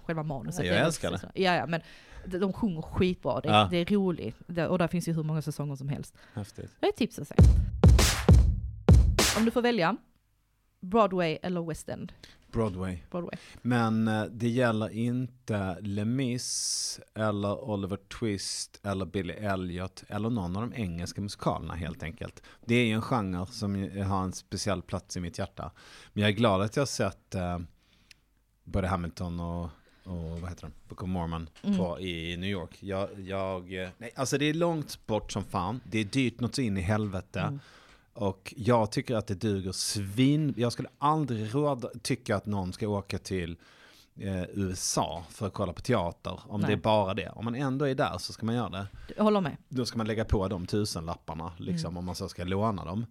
själva 0.06 0.24
manuset. 0.24 0.66
Jag 0.66 0.78
älskar 0.78 1.18
så- 1.18 1.28
Ja, 1.34 1.56
ja, 1.56 1.66
men 1.66 1.82
de, 2.26 2.54
sjunger 2.54 2.82
skitbra, 2.82 3.40
det, 3.42 3.50
Ja. 3.50 3.68
det 3.72 3.78
är 3.78 3.86
roligt. 3.86 4.36
Det, 4.48 4.68
och 4.68 4.78
där 4.78 4.88
finns 4.88 5.08
ju 5.08 5.14
hur 5.14 5.24
många 5.24 5.42
säsonger 5.42 5.76
som 5.76 5.90
helst. 5.90 6.14
Häftigt. 6.34 6.72
Det 6.80 6.86
är 6.86 6.90
ett 6.90 6.98
tips 6.98 7.20
att 7.20 7.28
se. 7.28 7.36
Om 9.38 9.46
du 9.46 9.52
får 9.52 9.62
välja, 9.62 9.98
Broadway 10.82 11.38
eller 11.42 11.62
West 11.62 11.90
End? 11.90 12.14
Broadway. 12.52 12.98
Broadway. 13.12 13.38
Men 13.62 14.08
eh, 14.08 14.24
det 14.24 14.50
gäller 14.50 14.90
inte 14.90 15.78
Les 15.82 17.00
eller 17.16 17.70
Oliver 17.70 17.98
Twist 18.20 18.80
eller 18.84 19.06
Billy 19.06 19.34
Elliot 19.34 20.04
eller 20.08 20.30
någon 20.30 20.56
av 20.56 20.70
de 20.70 20.74
engelska 20.82 21.22
musikalerna 21.22 21.74
helt 21.74 22.04
enkelt. 22.04 22.44
Det 22.66 22.76
är 22.76 22.86
ju 22.86 22.92
en 22.94 23.02
genre 23.02 23.46
som 23.46 23.76
har 24.08 24.24
en 24.24 24.34
speciell 24.34 24.82
plats 24.82 25.18
i 25.18 25.20
mitt 25.20 25.40
hjärta. 25.40 25.72
Men 26.14 26.22
jag 26.22 26.30
är 26.32 26.36
glad 26.36 26.62
att 26.62 26.76
jag 26.76 26.82
har 26.82 26.88
sett 26.88 27.36
eh, 27.36 27.60
både 28.64 28.88
Hamilton 28.88 29.40
och, 29.40 29.64
och 30.04 30.40
vad 30.42 30.50
heter 30.50 30.62
den? 30.62 30.74
Book 30.90 31.04
of 31.04 31.10
Mormon 31.10 31.50
Mm. 31.64 31.78
på, 31.78 32.00
i 32.00 32.38
New 32.38 32.50
York. 32.50 32.78
Jag, 32.84 33.10
jag, 33.20 33.74
eh, 33.84 33.90
nej, 33.98 34.12
alltså 34.16 34.38
det 34.38 34.46
är 34.46 34.54
långt 34.54 35.08
bort 35.08 35.32
som 35.32 35.44
fan. 35.44 35.82
Det 35.84 36.00
är 36.00 36.06
dyrt 36.06 36.40
något 36.40 36.56
så 36.56 36.62
in 36.62 36.78
i 36.78 36.82
helvete. 36.82 37.40
Mm. 37.40 37.60
Och 38.14 38.54
jag 38.58 38.92
tycker 38.92 39.16
att 39.16 39.28
det 39.28 39.36
duger 39.36 39.72
svin. 39.72 40.54
Jag 40.58 40.72
skulle 40.74 40.90
aldrig 40.98 41.56
råda, 41.56 41.90
tycka 42.02 42.36
att 42.36 42.46
någon 42.46 42.74
ska 42.74 42.88
åka 42.88 43.18
till 43.18 43.58
eh, 44.20 44.44
USA 44.54 45.24
för 45.30 45.48
att 45.48 45.54
kolla 45.54 45.74
på 45.74 45.82
teater. 45.82 46.40
Om 46.48 46.62
Nej. 46.62 46.68
det 46.68 46.74
är 46.74 46.78
bara 46.78 47.14
det. 47.14 47.30
Om 47.30 47.46
man 47.46 47.56
ändå 47.56 47.86
är 47.88 47.96
där 47.96 48.18
så 48.18 48.34
ska 48.34 48.46
man 48.46 48.56
göra 48.56 48.70
det. 48.70 48.88
Jag 49.18 49.24
håller 49.24 49.42
med. 49.42 49.58
Då 49.70 49.86
ska 49.86 49.98
man 49.98 50.08
lägga 50.08 50.26
på 50.26 50.48
de 50.48 50.66
tusenlapparna, 50.68 51.52
liksom, 51.58 51.88
Mm. 51.88 51.98
om 51.98 52.06
man 52.06 52.16
så 52.16 52.30
ska 52.30 52.44
låna 52.44 52.86
dem. 52.86 53.06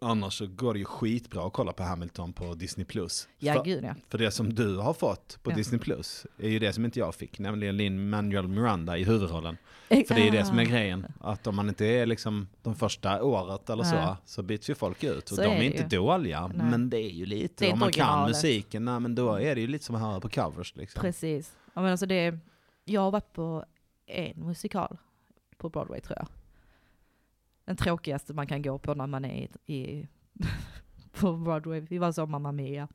Annars 0.00 0.38
så 0.38 0.46
går 0.46 0.72
det 0.72 0.78
ju 0.78 0.84
skitbra 0.84 1.46
att 1.46 1.52
kolla 1.52 1.72
på 1.72 1.82
Hamilton 1.82 2.32
på 2.32 2.54
Disney+. 2.54 2.84
Plus. 2.86 3.28
Ja, 3.38 3.54
för, 3.54 3.64
gud 3.64 3.84
ja. 3.84 3.94
för 4.08 4.18
det 4.18 4.30
som 4.30 4.54
du 4.54 4.76
har 4.76 4.94
fått 4.94 5.38
på 5.42 5.50
Ja. 5.50 5.56
Disney 5.56 5.80
Plus 5.80 6.26
är 6.38 6.48
ju 6.48 6.58
det 6.58 6.72
som 6.72 6.84
inte 6.84 6.98
jag 6.98 7.14
fick, 7.14 7.38
nämligen 7.38 7.76
Lin 7.76 8.10
Manuel 8.10 8.48
Miranda 8.48 8.98
i 8.98 9.04
huvudrollen. 9.04 9.56
För 9.88 10.14
det 10.14 10.28
är 10.28 10.32
det 10.32 10.44
som 10.44 10.58
är 10.58 10.62
Ah. 10.62 10.68
grejen. 10.70 11.06
Att 11.20 11.46
om 11.46 11.56
man 11.56 11.68
inte 11.68 11.86
är 11.86 12.06
liksom 12.06 12.48
de 12.62 12.74
första 12.74 13.22
året 13.22 13.70
eller 13.70 13.84
så, 13.84 13.94
Nej. 13.96 14.14
så 14.24 14.42
byts 14.42 14.70
ju 14.70 14.74
folk 14.74 15.04
ut. 15.04 15.22
Och 15.30 15.36
Så 15.36 15.42
de 15.42 15.46
är 15.48 15.56
är, 15.56 15.62
inte 15.62 15.82
ju. 15.82 15.88
dåliga, 15.88 16.46
Nej. 16.46 16.66
men 16.70 16.90
det 16.90 16.98
är 16.98 17.10
ju 17.10 17.26
lite, 17.26 17.66
är 17.66 17.72
om 17.72 17.78
man 17.78 17.92
kan 17.92 18.06
originalet. 18.08 18.28
musiken, 18.36 18.84
nej, 18.84 19.00
men 19.00 19.14
då 19.14 19.34
är 19.34 19.54
det 19.54 19.60
ju 19.60 19.66
lite 19.66 19.84
som 19.84 19.94
att 19.94 20.02
höra 20.02 20.20
på 20.20 20.28
covers. 20.28 20.76
Liksom. 20.76 21.00
Precis. 21.00 21.52
Ja, 21.74 21.82
men 21.82 21.90
alltså 21.90 22.06
det, 22.06 22.38
jag 22.84 23.00
har 23.00 23.10
varit 23.10 23.32
på 23.32 23.64
en 24.06 24.46
musikal 24.46 24.96
på 25.58 25.68
Broadway 25.68 26.00
tror 26.00 26.16
jag. 26.18 26.28
Den 27.64 27.76
tråkigaste 27.76 28.32
man 28.34 28.46
kan 28.46 28.62
gå 28.62 28.78
på 28.78 28.94
när 28.94 29.06
man 29.06 29.24
är 29.24 29.48
i, 29.66 29.74
i 29.74 30.08
på 31.20 31.32
Broadway. 31.32 31.80
Vi 31.80 31.98
var 31.98 32.12
så 32.12 32.26
Mamma 32.26 32.52
Mia. 32.52 32.88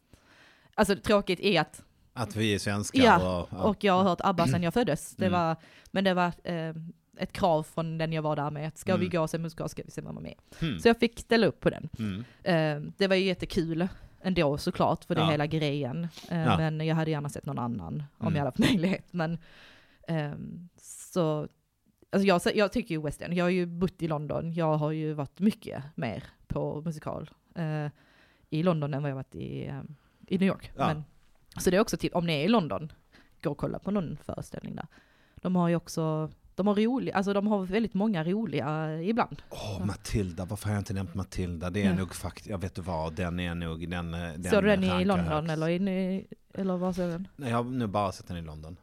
Alltså 0.75 0.95
tråkigt 0.95 1.39
är 1.39 1.61
att, 1.61 1.83
Att 2.13 2.35
vi 2.35 2.53
är 2.53 2.59
svenskar. 2.59 3.03
Ja, 3.03 3.41
och, 3.41 3.49
ja. 3.51 3.63
och 3.63 3.83
jag 3.83 3.93
har 3.93 4.03
hört 4.03 4.21
ABBA 4.23 4.47
sedan 4.47 4.63
jag 4.63 4.73
föddes. 4.73 5.15
Det 5.15 5.25
Mm. 5.25 5.39
var, 5.39 5.55
men 5.91 6.03
det 6.03 6.13
var 6.13 6.31
eh, 6.43 6.73
ett 7.17 7.31
krav 7.31 7.63
från 7.63 7.97
den 7.97 8.13
jag 8.13 8.21
var 8.21 8.35
där 8.35 8.51
med. 8.51 8.67
Att 8.67 8.77
ska 8.77 8.95
vi 8.95 9.05
Mm. 9.05 9.11
gå 9.11 9.21
och 9.21 9.29
se 9.29 9.37
musikal 9.37 9.69
ska 9.69 9.81
vi 9.85 9.91
se 9.91 10.01
Mamma 10.01 10.19
Mia. 10.21 10.35
Hmm. 10.59 10.79
Så 10.79 10.87
jag 10.87 10.99
fick 10.99 11.19
ställa 11.19 11.47
upp 11.47 11.59
på 11.59 11.69
den. 11.69 11.89
Mm. 11.99 12.23
Eh, 12.43 12.91
det 12.97 13.07
var 13.07 13.15
ju 13.15 13.25
jättekul 13.25 13.87
ändå 14.21 14.57
såklart, 14.57 15.03
för 15.05 15.15
det 15.15 15.21
är 15.21 15.25
Ja. 15.25 15.31
hela 15.31 15.45
grejen. 15.47 16.07
Eh, 16.31 16.39
Ja. 16.39 16.57
Men 16.57 16.81
jag 16.87 16.95
hade 16.95 17.11
gärna 17.11 17.29
sett 17.29 17.45
någon 17.45 17.59
annan 17.59 18.03
om 18.17 18.27
Mm. 18.27 18.35
jag 18.35 18.39
hade 18.45 18.47
haft 18.47 18.57
möjlighet. 18.73 19.13
Men 19.13 19.37
ehm, 20.07 20.69
så, 20.81 21.47
alltså 22.09 22.27
jag, 22.27 22.41
jag 22.55 22.71
tycker 22.71 22.95
ju 22.95 23.01
West 23.01 23.21
End, 23.21 23.33
jag 23.33 23.45
har 23.45 23.49
ju 23.49 23.65
bott 23.65 24.01
i 24.01 24.07
London, 24.07 24.53
jag 24.53 24.77
har 24.77 24.91
ju 24.91 25.13
varit 25.13 25.39
mycket 25.39 25.83
mer 25.95 26.23
på 26.47 26.81
musikal 26.85 27.29
eh, 27.55 27.87
i 28.49 28.63
London 28.63 28.93
än 28.93 29.01
vad 29.01 29.11
jag 29.11 29.15
varit 29.15 29.35
i, 29.35 29.67
eh, 29.67 29.81
i 30.27 30.37
New 30.37 30.47
York. 30.47 30.71
Ja. 30.77 30.87
Men, 30.87 31.03
så 31.57 31.69
det 31.69 31.77
är 31.77 31.81
också 31.81 31.97
typ, 31.97 32.15
om 32.15 32.25
ni 32.25 32.33
är 32.33 32.45
i 32.45 32.47
London, 32.47 32.91
gå 33.43 33.49
och 33.51 33.57
kolla 33.57 33.79
på 33.79 33.91
någon 33.91 34.17
föreställning 34.23 34.75
där. 34.75 34.87
De 35.35 35.55
har 35.55 35.69
ju 35.69 35.75
också, 35.75 36.29
de 36.55 36.67
har 36.67 36.75
roliga, 36.75 37.15
alltså 37.15 37.33
de 37.33 37.47
har 37.47 37.65
väldigt 37.65 37.93
många 37.93 38.23
roliga 38.23 39.01
ibland. 39.03 39.41
Åh, 39.49 39.85
Matilda, 39.85 40.45
varför 40.45 40.65
har 40.67 40.73
jag 40.73 40.81
inte 40.81 40.93
nämnt 40.93 41.15
Matilda? 41.15 41.69
Det 41.69 41.81
är 41.83 41.85
Ja. 41.89 41.95
nog 41.95 42.15
faktiskt, 42.15 42.47
jag 42.49 42.57
vet 42.61 42.75
du 42.75 42.81
vad, 42.81 43.13
den 43.13 43.39
är 43.39 43.55
nog, 43.55 43.89
den, 43.89 44.13
eh, 44.13 44.19
den 44.19 44.43
Såg 44.43 44.63
du 44.63 44.67
den 44.69 44.83
i 44.83 45.05
London 45.05 45.25
högst. 45.27 45.51
eller, 45.51 45.69
i, 45.69 46.27
eller 46.53 46.77
vad 46.77 46.95
såg 46.95 47.09
den? 47.09 47.27
Nej, 47.35 47.49
jag 47.49 47.57
har 47.57 47.63
nu 47.63 47.87
bara 47.87 48.11
sett 48.11 48.27
den 48.27 48.37
i 48.37 48.41
London. 48.41 48.77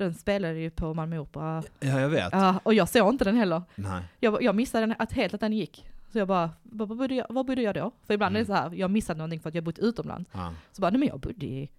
Mm. 0.00 0.12
Den 0.12 0.14
spelade 0.14 0.58
ju 0.58 0.70
på 0.70 0.94
Malmö 0.94 1.18
Opera. 1.18 1.62
Ja, 1.80 2.00
jag 2.00 2.08
vet. 2.08 2.28
Ja, 2.32 2.60
och 2.62 2.74
jag 2.74 2.88
såg 2.88 3.08
inte 3.14 3.24
den 3.24 3.36
heller. 3.36 3.62
Nej. 3.74 4.02
Jag, 4.20 4.42
jag 4.42 4.54
missade 4.54 4.86
den, 4.86 4.94
att 4.98 5.12
helt 5.12 5.34
att 5.34 5.40
den 5.40 5.52
gick. 5.52 5.86
Så 6.12 6.18
jag 6.18 6.28
bara, 6.28 6.50
vad 6.62 6.88
vad 6.88 6.98
bodde 6.98 7.14
jag, 7.14 7.26
vad 7.28 7.46
bodde 7.46 7.62
jag 7.62 7.74
då? 7.74 7.90
För 8.06 8.14
ibland 8.14 8.36
är 8.36 8.40
det 8.40 8.46
Mm. 8.46 8.56
så 8.62 8.68
här, 8.70 8.76
jag 8.80 8.90
missade 8.90 9.18
någonting 9.18 9.40
för 9.40 9.48
att 9.48 9.54
jag 9.54 9.64
bott 9.64 9.78
utomlands. 9.78 10.30
Ja. 10.32 10.52
Så 10.72 10.80
bara, 10.82 10.90
nej 10.90 10.98
men 10.98 11.08
jag 11.08 11.20
bodde 11.20 11.46
i, 11.46 11.70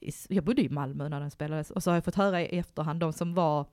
i, 0.00 0.10
jag 0.28 0.44
bodde 0.44 0.62
i 0.62 0.68
Malmö 0.68 1.08
när 1.08 1.20
den 1.20 1.30
spelades. 1.30 1.70
Och 1.70 1.82
så 1.82 1.90
har 1.90 1.96
jag 1.96 2.04
fått 2.04 2.14
höra 2.14 2.40
i 2.42 2.58
efterhand, 2.58 3.00
de 3.00 3.12
som 3.12 3.34
var 3.34 3.66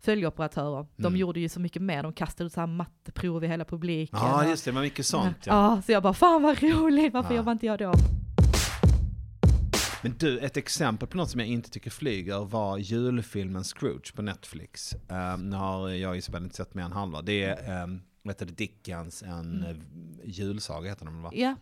följeoperatörer, 0.00 0.86
de 0.96 1.06
Mm. 1.06 1.16
gjorde 1.20 1.40
ju 1.40 1.48
så 1.48 1.60
mycket 1.60 1.82
mer. 1.82 2.02
De 2.02 2.12
kastade 2.12 2.46
ut 2.46 2.52
så 2.52 2.60
här 2.60 2.66
matteprov 2.66 3.44
i 3.44 3.48
hela 3.48 3.64
publiken. 3.64 4.18
ja, 4.22 4.48
just 4.48 4.64
det, 4.64 4.70
det 4.70 4.74
var 4.74 4.82
mycket 4.82 5.06
sånt. 5.06 5.46
Ja. 5.46 5.52
Ja, 5.76 5.82
så 5.82 5.92
jag 5.92 6.02
bara, 6.02 6.14
fan 6.14 6.42
vad 6.42 6.62
roligt, 6.62 7.12
varför 7.14 7.30
Ja. 7.34 7.36
jobbar 7.36 7.52
inte 7.52 7.66
jag 7.66 7.78
då? 7.78 7.92
Men 10.02 10.14
du, 10.18 10.38
ett 10.38 10.56
exempel 10.56 11.08
på 11.08 11.16
något 11.16 11.30
som 11.30 11.40
jag 11.40 11.48
inte 11.48 11.70
tycker 11.70 11.90
flyger 11.90 12.44
var 12.44 12.78
julfilmen 12.78 13.64
Scrooge 13.64 14.14
på 14.14 14.22
Netflix. 14.22 14.94
Um, 15.08 15.50
nu 15.50 15.56
har 15.56 15.88
jag 15.88 16.10
och 16.10 16.16
Isabel 16.16 16.42
inte 16.42 16.56
sett 16.56 16.74
mer 16.74 16.82
än 16.82 16.92
halva. 16.92 17.22
Det 17.22 17.42
är, 17.44 17.82
um, 17.82 18.02
vad 18.22 18.34
heter 18.34 18.46
det, 18.46 18.52
Dickens, 18.52 19.22
en 19.22 19.30
Mm. 19.30 19.64
mm. 19.64 19.80
julsaga 20.24 20.88
heter 20.90 21.04
den 21.04 21.22
va? 21.22 21.30
Ja, 21.34 21.56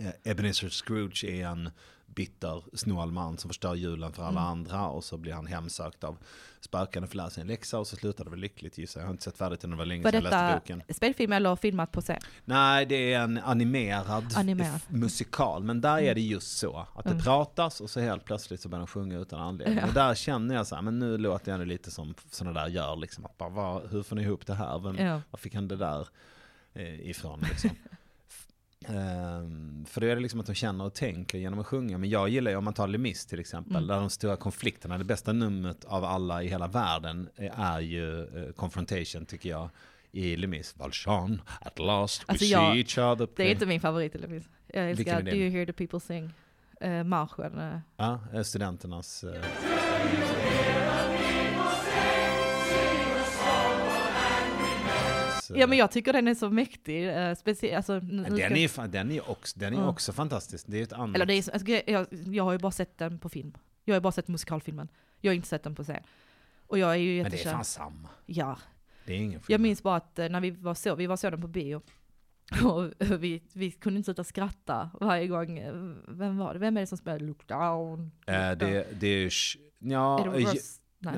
Eh, 0.00 0.30
Ebenezer 0.30 0.68
Scrooge 0.68 1.24
är 1.24 1.46
en 1.46 1.70
bitter, 2.06 2.62
snål 2.76 3.12
man 3.12 3.38
som 3.38 3.48
förstör 3.50 3.74
julen 3.74 4.12
för 4.12 4.22
alla 4.22 4.40
Mm. 4.40 4.50
andra 4.50 4.86
och 4.86 5.04
så 5.04 5.16
blir 5.16 5.32
han 5.32 5.46
hemsökt 5.46 6.04
av 6.04 6.16
spöken 6.60 7.02
och 7.04 7.08
får 7.10 7.16
lära 7.16 7.30
sig 7.30 7.40
en 7.40 7.46
läxa 7.46 7.78
och 7.78 7.86
så 7.86 7.96
slutar 7.96 8.24
det 8.24 8.30
väl 8.30 8.40
lyckligt 8.40 8.78
gissar 8.78 9.00
jag. 9.00 9.04
Jag 9.04 9.08
har 9.08 9.12
inte 9.12 9.24
sett 9.24 9.38
färdigt 9.38 9.60
den, 9.60 9.70
det 9.70 9.76
var 9.76 9.84
länge 9.86 10.02
var 10.04 10.10
sedan 10.10 10.22
jag 10.24 10.30
läste 10.30 10.42
detta 10.46 10.58
boken. 10.78 10.94
spelfilm 10.96 11.32
eller 11.32 11.56
filmat 11.56 11.92
på 11.92 12.00
scen? 12.00 12.20
Nej, 12.44 12.86
det 12.86 13.12
är 13.12 13.20
en 13.20 13.38
animerad, 13.38 14.24
Animerad. 14.36 14.80
musikal. 14.88 15.62
Men 15.64 15.80
där 15.80 15.98
är 15.98 16.14
det 16.14 16.20
just 16.20 16.58
så. 16.58 16.86
Att 16.94 17.04
det 17.04 17.10
Mm. 17.10 17.22
pratas 17.22 17.80
och 17.80 17.90
så 17.90 18.00
helt 18.00 18.24
plötsligt 18.24 18.60
så 18.60 18.68
börjar 18.68 18.80
de 18.80 18.86
sjunga 18.86 19.18
utan 19.18 19.40
anledning. 19.40 19.78
Ja. 19.78 19.86
Och 19.86 19.92
där 19.94 20.14
känner 20.14 20.54
jag 20.54 20.66
så 20.66 20.74
här, 20.74 20.82
men 20.82 20.98
nu 20.98 21.18
låter 21.18 21.52
jag 21.58 21.66
lite 21.66 21.90
som 21.90 22.14
sådana 22.30 22.60
där 22.60 22.68
gör. 22.68 22.96
Liksom, 22.96 23.24
att 23.26 23.38
bara, 23.38 23.48
vad, 23.50 23.90
hur 23.90 24.02
får 24.02 24.16
ni 24.16 24.22
ihop 24.22 24.46
det 24.46 24.54
här? 24.54 24.78
Vem, 24.78 24.96
Ja. 24.98 25.22
Var 25.30 25.38
fick 25.38 25.54
han 25.54 25.68
det 25.68 25.76
där 25.76 26.08
eh, 26.74 27.10
ifrån? 27.10 27.40
Liksom? 27.40 27.70
Ehm, 28.88 29.84
för 29.88 30.00
då 30.00 30.06
är 30.06 30.14
det 30.14 30.20
liksom 30.22 30.40
att 30.40 30.46
de 30.46 30.54
känner 30.54 30.84
och 30.84 30.94
tänker 30.94 31.38
genom 31.38 31.58
att 31.58 31.66
sjunga. 31.66 31.98
Men 31.98 32.10
jag 32.10 32.28
gillar 32.28 32.50
ju 32.50 32.56
om 32.56 32.64
man 32.64 32.74
tar 32.74 32.88
Lemis 32.88 33.26
till 33.26 33.40
exempel, 33.40 33.76
Mm. 33.76 33.86
där 33.86 33.96
de 34.00 34.10
stora 34.10 34.36
konflikterna, 34.36 34.98
det 34.98 35.04
bästa 35.04 35.32
numret 35.32 35.84
av 35.84 36.04
alla 36.04 36.42
i 36.42 36.48
hela 36.48 36.66
världen 36.68 37.28
eh, 37.36 37.60
är 37.60 37.80
ju 37.80 38.20
eh, 38.22 38.52
Confrontation 38.52 39.26
tycker 39.26 39.48
jag. 39.50 39.68
I 40.12 40.36
Lemis, 40.36 40.74
Valjean, 40.78 41.42
at 41.60 41.78
last 41.78 42.20
we 42.22 42.24
Alltså, 42.28 42.44
see 42.44 42.52
jag- 42.52 42.76
each 42.78 42.98
other. 42.98 43.28
Det 43.36 43.42
är 43.42 43.50
inte 43.50 43.66
min 43.66 43.80
favorit 43.80 44.14
eller 44.14 44.28
minst. 44.28 44.48
Jag 44.66 44.90
älskar 44.90 45.22
Do 45.22 45.30
you 45.30 45.50
hear 45.50 45.66
the 45.66 45.72
people 45.72 46.00
sing? 46.00 46.32
Uh, 46.84 47.02
marschen. 47.04 47.80
Ja, 47.96 48.20
eh, 48.34 48.42
studenternas... 48.42 49.24
eh, 55.50 55.54
så- 55.54 55.60
Ja 55.60 55.66
men 55.66 55.78
jag 55.78 55.90
tycker 55.90 56.12
den 56.12 56.28
är 56.28 56.34
så 56.34 56.50
mäktig. 56.50 57.06
Uh, 57.08 57.34
specie- 57.34 57.76
alltså, 57.76 58.00
Men 58.02 58.24
ska- 58.24 58.34
den 58.48 58.56
är 58.56 58.68
fan- 58.68 58.90
den 58.90 59.10
är 59.10 59.30
också, 59.30 59.58
den 59.58 59.74
är 59.74 59.78
Ja. 59.78 59.88
också 59.88 60.12
fantastisk. 60.12 60.64
Det 60.68 60.78
är 60.78 60.82
ett 60.82 60.92
annat... 60.92 61.14
Eller 61.16 61.26
det 61.26 61.34
är, 61.34 61.42
så- 61.42 61.50
alltså, 61.52 61.68
jag, 61.86 62.06
jag 62.10 62.44
har 62.44 62.52
ju 62.52 62.58
bara 62.58 62.72
sett 62.72 62.98
den 62.98 63.18
på 63.18 63.28
film. 63.28 63.52
Jag 63.84 63.94
har 63.94 63.96
ju 63.96 64.02
bara 64.02 64.12
sett 64.12 64.28
musikalfilmen. 64.28 64.88
Jag 65.20 65.30
har 65.30 65.34
inte 65.34 65.48
sett 65.48 65.62
den 65.62 65.74
på 65.74 65.84
scen. 65.84 66.02
Och 66.66 66.78
jag 66.78 66.90
är 66.90 66.94
ju 66.96 67.22
men 67.22 67.30
det 67.30 67.36
är 67.36 67.38
jättekär. 67.38 67.52
fan 67.52 67.64
samma. 67.64 68.08
Ja. 68.26 68.58
Det 69.06 69.12
är 69.12 69.16
ingen 69.16 69.32
Jag 69.32 69.42
skillnad. 69.42 69.60
minns 69.60 69.82
bara 69.82 69.96
att 69.96 70.18
eh, 70.18 70.28
när 70.28 70.40
vi 70.40 70.50
var 70.50 70.74
så, 70.74 70.94
vi 70.94 71.06
var 71.06 71.16
så 71.16 71.30
den 71.30 71.40
på 71.40 71.48
bio. 71.48 71.82
Och 72.64 72.92
vi, 73.22 73.42
vi 73.52 73.70
kunde 73.70 73.96
inte 73.96 74.04
sluta 74.06 74.24
skratta 74.24 74.90
varje 75.00 75.26
gång. 75.26 75.58
eh, 75.58 75.74
Vem 76.08 76.36
var 76.38 76.52
det? 76.52 76.58
Vem 76.58 76.76
är 76.76 76.80
det 76.80 76.86
som 76.86 76.98
spelar 76.98 77.18
Look 77.18 77.46
Down? 77.48 78.10
Eh, 78.26 78.50
det, 78.50 78.86
det 79.00 79.06
är 79.06 79.18
ju... 79.20 79.30
Ja, 79.78 80.20
är 80.20 80.30
det 80.30 80.38
eh, 80.42 80.52
Russ? 80.52 80.80
Nej. 80.98 81.14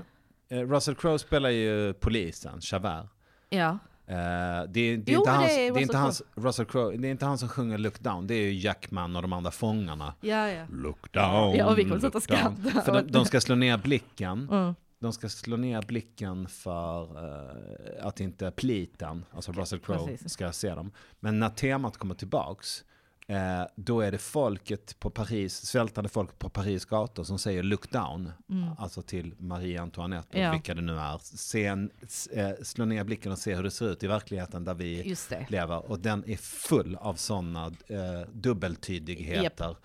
eh, 0.49 0.59
Russell 0.69 0.95
Crowe 0.95 1.19
spelar 1.19 1.51
ju 1.51 1.93
polisen, 1.93 2.59
Javert. 2.63 3.07
Ja. 3.49 3.79
Eh, 4.09 4.15
det, 4.17 4.81
är- 4.81 4.97
det 4.97 5.13
är 5.13 5.15
Jo, 5.15 5.19
inte 5.19 5.31
hans, 5.31 5.47
det 5.49 5.55
det 5.57 5.63
är 5.63 5.67
är 5.67 5.71
Russell 5.71 5.83
inte 5.83 5.97
hans, 5.97 6.23
Russell 6.35 6.67
Crowe, 6.67 6.97
det 6.97 7.09
är 7.09 7.11
inte 7.11 7.27
han 7.27 7.39
som 7.39 7.49
sjunger 7.49 7.79
Look 7.79 8.01
Down, 8.01 8.27
det 8.27 8.35
är 8.35 8.43
ju 8.43 8.53
Jackman 8.55 9.17
och 9.17 9.23
de 9.23 9.33
andra 9.33 9.51
fångarna. 9.51 10.15
Ja, 10.21 10.51
ja. 10.51 10.65
Look 10.71 11.13
down, 11.13 11.57
Ja, 11.57 11.67
och 11.67 11.79
vi 11.79 11.83
kommer 11.83 12.01
look 12.01 12.29
down. 12.29 12.83
För 12.85 12.93
de, 13.03 13.13
de 13.13 13.25
ska 13.25 13.41
slå 13.41 13.55
ner 13.55 13.77
blicken. 13.79 14.49
Mm. 14.53 14.75
De 15.01 15.13
ska 15.13 15.29
slå 15.29 15.57
ner 15.57 15.83
blicken 15.83 16.49
för 16.49 17.03
eh, 17.25 18.07
att 18.07 18.21
inte 18.21 18.51
pliten, 18.51 19.25
alltså 19.35 19.53
Russell 19.53 19.79
Crowe, 19.79 20.19
ska 20.27 20.53
se 20.53 20.75
dem. 20.75 20.93
Men 21.21 21.39
när 21.39 21.49
temat 21.49 21.97
kommer 21.97 22.15
tillbaks, 22.15 22.85
Eh, 23.31 23.67
då 23.77 24.01
är 24.01 24.13
det 24.13 24.19
folket 24.19 25.01
på 25.01 25.11
Paris, 25.11 25.55
svältande 25.67 26.09
folk 26.11 26.39
på 26.39 26.49
Paris 26.49 26.85
gator 26.85 27.25
som 27.25 27.39
säger 27.39 27.63
look 27.63 27.91
down. 27.91 28.33
Alltså 28.79 29.03
till 29.03 29.35
Marie 29.39 29.81
Antoinette 29.83 30.29
och 30.29 30.35
Mm. 30.35 30.47
Ja. 30.47 30.53
vilka 30.53 30.75
det 30.75 30.81
nu 30.81 30.99
är. 30.99 31.19
Se 31.23 31.67
en, 31.67 31.91
s- 32.03 32.27
eh, 32.27 32.51
slå 32.63 32.85
ner 32.85 33.05
blicken 33.05 33.33
och 33.33 33.39
se 33.39 33.55
hur 33.55 33.63
det 33.63 33.71
ser 33.71 33.91
ut 33.93 34.03
i 34.03 34.07
verkligheten 34.07 34.65
där 34.65 34.75
vi 34.75 35.03
lever. 35.49 35.91
Och 35.91 35.99
den 36.01 36.25
är 36.31 36.37
full 36.37 36.97
av 37.01 37.15
sådana 37.15 37.67
eh, 37.67 38.29
dubbeltydigheter. 38.33 39.77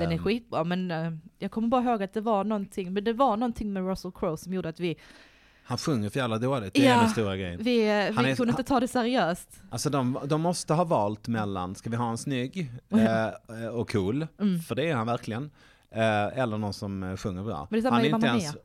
Den 0.00 0.12
är 0.12 0.18
skitbra, 0.18 0.64
men 0.64 0.90
eh, 0.90 1.12
jag 1.38 1.50
kommer 1.50 1.68
bara 1.68 1.82
ihåg 1.84 2.02
att 2.02 2.12
det 2.14 2.20
var 2.20 2.44
någonting, 2.44 2.92
men 2.92 3.04
det 3.04 3.12
var 3.12 3.36
någonting 3.36 3.72
med 3.72 3.86
Russell 3.88 4.12
Crowe 4.12 4.36
som 4.36 4.52
gjorde 4.54 4.68
att 4.68 4.80
vi, 4.80 4.96
Han 5.64 5.78
sjunger 5.78 6.10
för 6.10 6.20
jävla 6.20 6.38
dåligt, 6.38 6.74
det 6.74 6.86
är 6.86 6.90
Ja. 6.94 7.00
den 7.00 7.08
stora 7.10 7.36
grejen. 7.36 7.62
vi, 7.62 7.88
Han 8.14 8.24
vi 8.24 8.30
är- 8.30 8.36
kunde 8.36 8.50
inte 8.50 8.62
ta 8.62 8.80
det 8.80 8.88
seriöst. 8.88 9.48
Alltså 9.70 9.90
de, 9.90 10.18
de 10.24 10.40
måste 10.40 10.74
ha 10.74 10.84
valt 10.84 11.28
mellan, 11.28 11.74
ska 11.74 11.90
vi 11.90 11.96
ha 11.96 12.10
en 12.10 12.18
snygg 12.18 12.70
eh, 12.90 13.66
och 13.66 13.90
cool, 13.92 14.26
Mm. 14.40 14.60
för 14.60 14.74
det 14.74 14.90
är 14.90 14.94
han 14.94 15.06
verkligen, 15.06 15.50
eh, 15.90 16.38
eller 16.38 16.58
någon 16.58 16.72
som 16.72 17.02
eh, 17.02 17.16
sjunger 17.16 17.42
bra. 17.42 17.66
Men 17.70 17.84
han 17.84 18.00
är 18.00 18.14
inte 18.14 18.26
ens, 18.26 18.56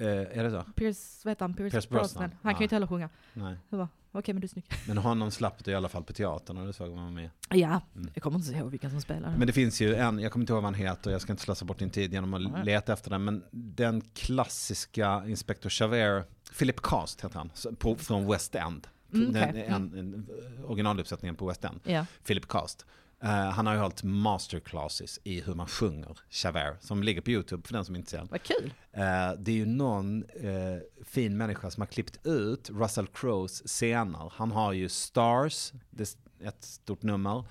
eh, 0.00 0.38
är 0.38 0.44
det 0.44 0.50
så? 0.50 0.62
Pierce, 0.76 1.24
vad 1.24 1.30
heter 1.30 1.44
han? 1.44 1.54
Pierce, 1.54 1.70
Pierce 1.72 1.88
Brosnan. 1.88 2.00
Brosnan. 2.22 2.38
Han 2.42 2.54
kan 2.54 2.60
ju 2.60 2.64
inte 2.64 2.74
heller 2.74 2.86
sjunga. 2.86 3.08
Nej. 3.32 3.56
Jag 3.68 3.78
bara, 3.78 3.88
Okej, 4.12 4.34
men 4.34 4.40
du 4.40 4.44
är 4.44 4.48
snygg. 4.48 4.64
Men 4.88 4.98
honom 4.98 5.30
slapp 5.30 5.64
du 5.64 5.70
i 5.70 5.74
alla 5.74 5.88
fall 5.88 6.02
på 6.04 6.12
teatern 6.12 6.56
när 6.56 6.66
du 6.66 6.72
såg 6.72 6.90
honom 6.90 7.14
med. 7.14 7.30
Ja, 7.50 7.80
Mm. 7.96 8.10
jag 8.14 8.22
kommer 8.22 8.38
inte 8.38 8.52
ihåg 8.52 8.70
vilka 8.70 8.90
som 8.90 9.00
spelar. 9.00 9.34
Men 9.38 9.46
det 9.46 9.52
finns 9.52 9.80
ju 9.80 9.94
en, 9.94 10.18
jag 10.18 10.32
kommer 10.32 10.42
inte 10.42 10.52
ihåg 10.52 10.62
vad 10.62 10.72
han 10.72 10.74
heter, 10.74 11.10
jag 11.10 11.20
ska 11.20 11.32
inte 11.32 11.42
slösa 11.42 11.64
bort 11.64 11.78
din 11.78 11.90
tid 11.90 12.12
genom 12.12 12.34
att 12.34 12.42
Nej. 12.52 12.64
leta 12.64 12.92
efter 12.92 13.10
den, 13.10 13.24
men 13.24 13.42
den 13.50 14.00
klassiska 14.00 15.22
Inspector 15.26 15.72
Javert, 15.80 16.26
Philip 16.58 16.80
Cast 16.82 17.24
heter 17.24 17.38
han, 17.38 17.50
på, 17.78 17.96
från 17.96 18.26
West 18.32 18.54
End. 18.54 18.86
Mm, 19.14 19.32
Den, 19.32 19.48
okej. 19.50 19.64
en, 19.68 19.74
en, 19.98 20.26
originaluppsättningen 20.66 21.36
på 21.36 21.46
West 21.46 21.64
End. 21.64 21.80
Ja, 21.84 22.06
Philip 22.26 22.48
Cast. 22.48 22.86
Eh, 23.26 23.50
han 23.50 23.66
har 23.66 23.74
ju 23.74 23.80
hållit 23.80 24.02
masterclasses 24.02 25.20
i 25.24 25.40
hur 25.40 25.54
man 25.54 25.66
sjunger 25.66 26.18
Javert, 26.44 26.82
som 26.82 27.02
ligger 27.02 27.20
på 27.20 27.30
YouTube 27.30 27.66
för 27.66 27.72
den 27.74 27.84
som 27.84 27.96
inte 27.96 28.10
ser. 28.10 28.26
vad 28.30 28.42
kul. 28.42 28.72
Eh, 28.92 29.32
det 29.38 29.50
är 29.50 29.56
ju 29.56 29.66
någon 29.66 30.22
eh, 30.24 31.04
fin 31.04 31.36
människa 31.36 31.70
som 31.70 31.80
har 31.80 31.86
klippt 31.86 32.26
ut 32.26 32.70
Russell 32.70 33.06
Crowes 33.06 33.62
scener. 33.68 34.32
Han 34.36 34.50
har 34.52 34.72
ju 34.72 34.88
Stars, 34.88 35.72
det 35.90 36.02
är 36.42 36.48
ett 36.48 36.64
stort 36.64 37.02
nummer. 37.02 37.44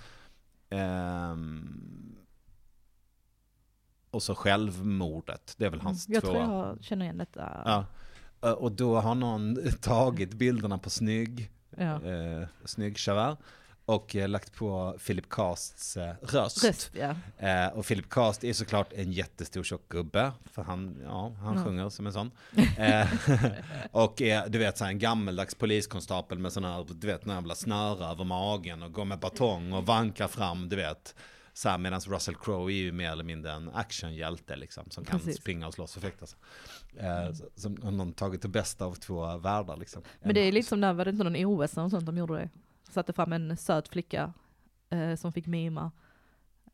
Ehm, 0.70 2.16
och 4.12 4.24
så 4.24 4.36
Självmordet, 4.36 5.56
det 5.58 5.66
är 5.66 5.70
väl 5.70 5.82
hans 5.82 6.10
Jag 6.10 6.24
två. 6.24 6.32
tror 6.32 6.42
jag 6.44 6.84
känner 6.84 7.06
igen 7.06 7.18
detta. 7.18 7.62
Ja. 7.66 7.86
Och 8.54 8.72
då 8.72 9.00
har 9.00 9.16
någon 9.16 9.58
tagit 9.82 10.34
bilderna 10.34 10.78
på 10.78 10.90
snygg, 10.90 11.52
Ja. 11.78 12.00
snygg 12.66 12.98
Javert 13.08 13.38
och 13.86 14.16
eh, 14.16 14.28
lagt 14.30 14.54
på 14.56 14.98
Philip 15.06 15.30
Casts 15.30 15.98
eh, 15.98 16.14
röst. 16.22 16.64
Röst, 16.64 16.92
ja. 16.94 17.16
Eh, 17.48 17.68
och 17.68 17.86
Philip 17.86 18.10
Cast 18.10 18.44
är 18.44 18.54
såklart 18.54 18.94
en 18.94 19.12
jättestor 19.12 19.64
tjock 19.64 19.90
gubbe, 19.90 20.32
för 20.46 20.62
han, 20.64 20.98
ja, 21.04 21.32
han 21.40 21.58
Ja. 21.58 21.64
sjunger 21.64 21.90
som 21.90 22.08
en 22.08 22.14
sån. 22.14 22.32
Och 23.92 24.22
är, 24.22 24.50
du 24.50 24.58
vet, 24.58 24.78
så 24.78 24.84
här, 24.84 24.92
en 24.92 25.00
gammeldags 25.00 25.56
poliskonstapel 25.56 26.40
med 26.40 26.54
sån 26.54 26.64
här, 26.64 26.86
du 26.90 27.08
vet, 27.08 27.28
jävla 27.28 27.56
snöre 27.56 28.06
över 28.06 28.24
magen 28.24 28.84
och 28.84 28.92
går 28.94 29.06
med 29.06 29.20
batong 29.20 29.74
och 29.74 29.86
vankar 29.86 30.28
fram, 30.28 30.70
du 30.70 30.76
vet. 30.76 31.16
Så 31.54 31.70
här, 31.70 31.78
medan 31.78 32.00
Russell 32.02 32.36
Crowe 32.36 32.74
är 32.74 32.78
ju 32.78 32.92
mer 32.92 33.12
eller 33.12 33.24
mindre 33.24 33.52
en 33.52 33.70
actionhjälte 33.74 34.56
liksom, 34.56 34.90
som 34.90 35.06
kan 35.06 35.20
Precis. 35.20 35.38
springa 35.38 35.68
och 35.68 35.74
slåss 35.74 35.96
och 35.96 36.02
fäktas. 36.02 36.36
Eh, 36.98 37.34
som 37.56 37.78
har 37.84 37.92
någon 37.92 38.14
tagit 38.14 38.42
det 38.42 38.48
bästa 38.48 38.86
av 38.86 38.94
två 38.96 39.38
världar 39.38 39.78
liksom. 39.78 40.02
Men 40.22 40.34
det 40.36 40.40
är 40.42 40.52
lite 40.52 40.70
som 40.70 40.80
när, 40.82 40.94
var 40.94 41.06
det 41.06 41.12
inte 41.12 41.24
någon 41.24 41.36
OS 41.46 41.78
eller 41.78 41.90
sånt 41.90 42.06
de 42.06 42.18
gjorde 42.18 42.34
det? 42.38 42.50
Satte 42.90 43.14
fram 43.14 43.34
en 43.34 43.58
söt 43.58 43.88
flicka 43.88 44.34
eh, 44.90 45.16
som 45.16 45.34
fick 45.34 45.48
mima 45.48 45.92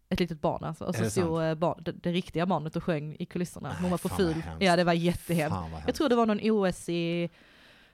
ett 0.10 0.20
litet 0.20 0.42
barn 0.42 0.64
alltså. 0.64 0.86
Och 0.86 0.96
så 0.96 1.02
det 1.02 1.12
stod 1.12 1.44
eh, 1.44 1.56
barn, 1.56 1.84
det, 1.84 1.92
det 1.92 2.12
riktiga 2.12 2.46
barnet 2.46 2.76
och 2.76 2.84
sjöng 2.84 3.16
i 3.20 3.26
kulisserna. 3.26 3.76
Hon 3.82 3.92
var 3.92 4.00
vad 4.04 4.18
ful. 4.18 4.44
Ja 4.60 4.76
det 4.76 4.84
var 4.84 4.94
jättehemskt. 4.94 5.58
Jag 5.86 5.96
tror 5.96 6.10
det 6.10 6.16
var 6.16 6.26
någon 6.26 6.40
OS 6.52 6.90
i, 6.90 7.30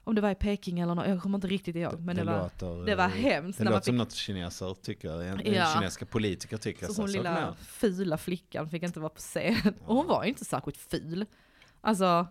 om 0.04 0.16
det 0.16 0.22
var 0.22 0.30
i 0.30 0.36
Peking 0.36 0.80
eller 0.80 0.96
något, 0.96 1.08
jag 1.08 1.22
kommer 1.22 1.38
inte 1.38 1.48
riktigt 1.48 1.76
ihåg. 1.76 2.00
Men 2.00 2.16
det, 2.16 2.24
var, 2.24 2.40
låter, 2.40 2.86
det 2.86 2.96
var 2.96 3.04
eh, 3.04 3.10
hemskt. 3.10 3.60
Det 3.60 3.66
låter 3.66 3.76
som 3.76 3.94
fick, 3.94 3.98
något 3.98 4.14
kineser 4.14 4.74
tycker, 4.74 5.42
Ja. 5.54 5.74
kinesiska 5.74 6.06
politiker 6.06 6.58
tycker. 6.58 6.88
så 6.88 7.02
hon 7.02 7.10
så, 7.10 7.18
lilla 7.18 7.56
så, 7.58 7.64
fula 7.64 8.18
flickan 8.18 8.70
fick 8.70 8.84
inte 8.84 9.00
vara 9.00 9.10
på 9.10 9.20
scen. 9.20 9.74
Och 9.86 9.96
hon 9.96 10.08
var 10.08 10.24
ju 10.24 10.30
inte 10.30 10.46
särskilt 10.46 10.78
ful. 10.78 11.26
Alltså, 11.82 12.28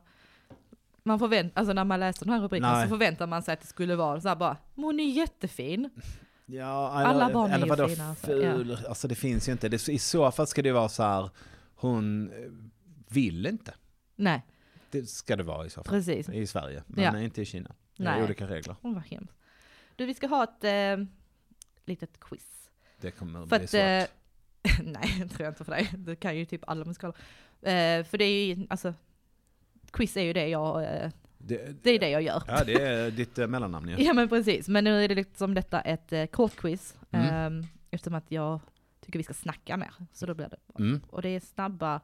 man 1.07 1.19
förvänt, 1.19 1.53
alltså 1.57 1.73
när 1.73 1.85
man 1.85 2.01
läste 2.01 2.25
den 2.25 2.35
här 2.35 2.41
rubriken 2.41 2.69
Nej. 2.69 2.83
så 2.83 2.89
förväntar 2.89 3.27
man 3.27 3.43
sig 3.43 3.55
att 3.55 3.61
det 3.61 3.67
skulle 3.67 3.97
vara 3.97 4.21
så 4.21 4.29
här 4.29 4.37
bara, 4.37 4.57
hon 4.75 5.01
är 5.01 5.05
jättefin. 5.05 5.91
Ja, 6.47 6.91
Alla 6.91 7.33
barn 7.33 7.51
är 7.51 7.59
ju 7.59 7.89
fina, 7.89 8.09
alltså, 8.09 8.27
ful? 8.27 8.79
Alltså 8.89 9.09
det 9.09 9.15
finns 9.15 9.49
ju 9.49 9.53
inte. 9.53 9.69
Det, 9.69 9.89
I 9.89 9.99
så 9.99 10.31
fall 10.31 10.47
ska 10.47 10.63
det 10.63 10.73
vara 10.73 10.89
så 10.89 11.03
här, 11.03 11.31
hon 11.75 12.31
eh, 12.31 12.51
vill 13.09 13.47
inte. 13.47 13.75
Nej, 14.17 14.43
Det 14.91 15.07
ska 15.09 15.37
det 15.37 15.43
vara 15.43 15.67
i 15.67 15.71
så 15.71 15.85
fall. 15.85 15.95
precis. 15.95 16.29
I 16.29 16.47
Sverige, 16.47 16.83
men 16.87 17.05
Ja. 17.05 17.21
inte 17.21 17.43
i 17.43 17.45
Kina. 17.45 17.69
Det 17.97 18.05
Nej. 18.05 18.21
är 18.21 18.25
olika 18.25 18.47
regler. 18.47 18.77
Hon 18.83 18.95
var 18.95 19.01
hemskt. 19.01 19.37
Du, 19.97 20.07
vi 20.07 20.15
ska 20.15 20.27
ha 20.27 20.45
ett 20.45 20.65
eh, 20.65 21.07
litet 21.85 22.21
quiz. 22.21 22.71
Det 23.01 23.11
kommer 23.11 23.43
att 23.43 23.49
För 23.49 23.59
bli 23.59 23.65
att, 23.65 23.71
svårt. 23.71 23.81
eh, 24.81 24.85
nej, 24.93 25.17
det 25.23 25.29
tror 25.29 25.45
jag 25.45 25.51
inte 25.51 25.65
för 25.65 25.73
dig. 25.73 25.93
Det 25.97 26.17
kan 26.17 26.37
ju 26.37 26.45
typ 26.45 26.61
alla 26.67 26.85
musikaler. 26.85 27.15
Eh, 27.63 28.05
för 28.05 28.19
det 28.19 28.25
är 28.25 28.47
ju, 28.55 28.67
alltså, 28.71 28.95
quiz 29.93 30.16
är 30.16 30.22
ju 30.22 30.32
det 30.32 30.49
jag, 30.49 30.84
eh, 30.84 31.11
det, 31.39 31.82
det 31.82 31.91
är 31.91 31.99
det 31.99 32.09
jag 32.11 32.22
gör. 32.22 32.43
Ja, 32.47 32.64
det 32.64 32.82
är 32.82 33.11
ditt 33.11 33.39
eh, 33.39 33.47
mellannamn 33.47 33.89
ju. 33.89 33.97
Ja 34.05 34.12
men 34.12 34.28
precis, 34.28 34.68
men 34.68 34.84
nu 34.84 35.05
är 35.05 35.09
det 35.09 35.14
liksom 35.14 35.55
detta 35.55 35.80
ett 35.80 36.12
eh, 36.12 36.26
kort 36.26 36.57
quiz. 36.57 36.95
Mm. 37.11 37.61
Eh, 37.61 37.66
eftersom 37.91 38.14
att 38.14 38.30
jag 38.30 38.61
tycker 39.01 39.18
vi 39.18 39.22
ska 39.22 39.34
snacka 39.34 39.76
mer. 39.76 39.91
Så 40.12 40.26
då 40.26 40.34
blir 40.34 40.49
det. 40.49 40.82
Mm. 40.82 41.01
Och 41.11 41.22
det 41.22 41.28
är 41.28 41.41
snabba, 41.41 42.01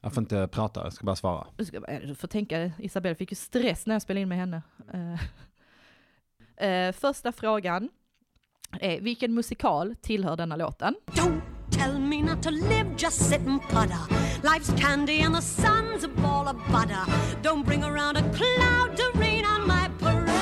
Jag 0.00 0.14
får 0.14 0.22
inte 0.22 0.48
prata, 0.52 0.84
jag 0.84 0.92
ska 0.92 1.04
bara 1.06 1.16
svara. 1.16 1.46
du, 1.56 1.64
ska, 1.64 1.80
du 1.80 2.14
får 2.14 2.28
tänka, 2.28 2.72
Isabelle 2.78 3.14
fick 3.14 3.32
ju 3.32 3.36
stress 3.36 3.86
när 3.86 3.94
jag 3.94 4.02
spelade 4.02 4.20
in 4.20 4.28
med 4.28 4.38
henne. 4.38 4.62
Eh, 6.56 6.92
första 6.92 7.32
frågan 7.32 7.88
är, 8.80 9.00
vilken 9.00 9.34
musikal 9.34 9.96
tillhör 10.00 10.36
denna 10.36 10.56
låten? 10.56 10.94
Don't 11.06 11.40
tell 11.78 11.98
me 11.98 12.22
not 12.22 12.42
to 12.42 12.50
live, 12.50 12.86
just 12.96 13.28
sit 13.28 13.40
and 13.46 13.60
putter. 13.62 14.04
Life's 14.42 14.72
candy 14.80 15.20
and 15.22 15.34
the 15.34 15.40
sun's 15.42 16.04
a 16.04 16.08
ball 16.22 16.48
of 16.48 16.56
butter. 16.72 17.04
Don't 17.42 17.64
bring 17.66 17.84
around 17.84 18.16
a 18.16 18.22
cloud 18.22 18.96
to 18.96 19.18
rain 19.18 19.44
on 19.44 19.66
my 19.66 19.88
parade. 19.98 20.32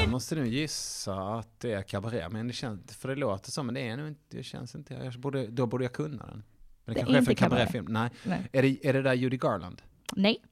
Jag 0.00 0.10
måste 0.10 0.34
nu 0.34 0.46
gissa 0.48 1.14
att 1.38 1.60
det 1.60 1.72
är 1.72 1.82
Cabaret, 1.82 2.32
men 2.32 2.46
det 2.46 2.52
känns, 2.52 2.96
för 2.96 3.08
det 3.08 3.14
låter 3.14 3.50
så, 3.50 3.62
men 3.62 3.74
det 3.74 3.88
är 3.88 3.96
nog 3.96 4.08
inte, 4.08 4.36
det 4.36 4.42
känns 4.42 4.74
inte, 4.74 4.94
jag 4.94 5.12
borde, 5.12 5.46
då 5.46 5.66
borde 5.66 5.84
jag 5.84 5.92
kunna 5.92 6.26
den. 6.26 6.44
Men 6.84 6.94
det, 6.94 7.00
Det 7.00 7.00
är 7.00 7.04
kanske 7.04 7.18
är 7.18 7.22
för 7.24 7.30
en 7.30 7.36
Cabaret. 7.36 7.68
Cabaret-film. 7.72 7.86
Nej. 7.92 8.10
Nej. 8.24 8.48
Är 8.52 8.62
det, 8.62 8.86
är 8.86 8.92
det 8.92 9.02
där 9.02 9.14
Judy 9.14 9.36
Garland? 9.36 9.82
Nej, 10.12 10.42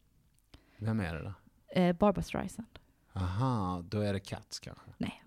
Vem 0.78 1.01
är 1.01 1.14
det 1.14 1.22
då? 1.22 1.34
eh, 1.80 1.93
Barbra 1.97 2.22
Streisand. 2.22 2.68
Aha, 3.12 3.82
då 3.88 4.01
är 4.01 4.12
det 4.12 4.20
Cats 4.20 4.61
kanske? 4.61 4.90
Nej. 4.99 5.22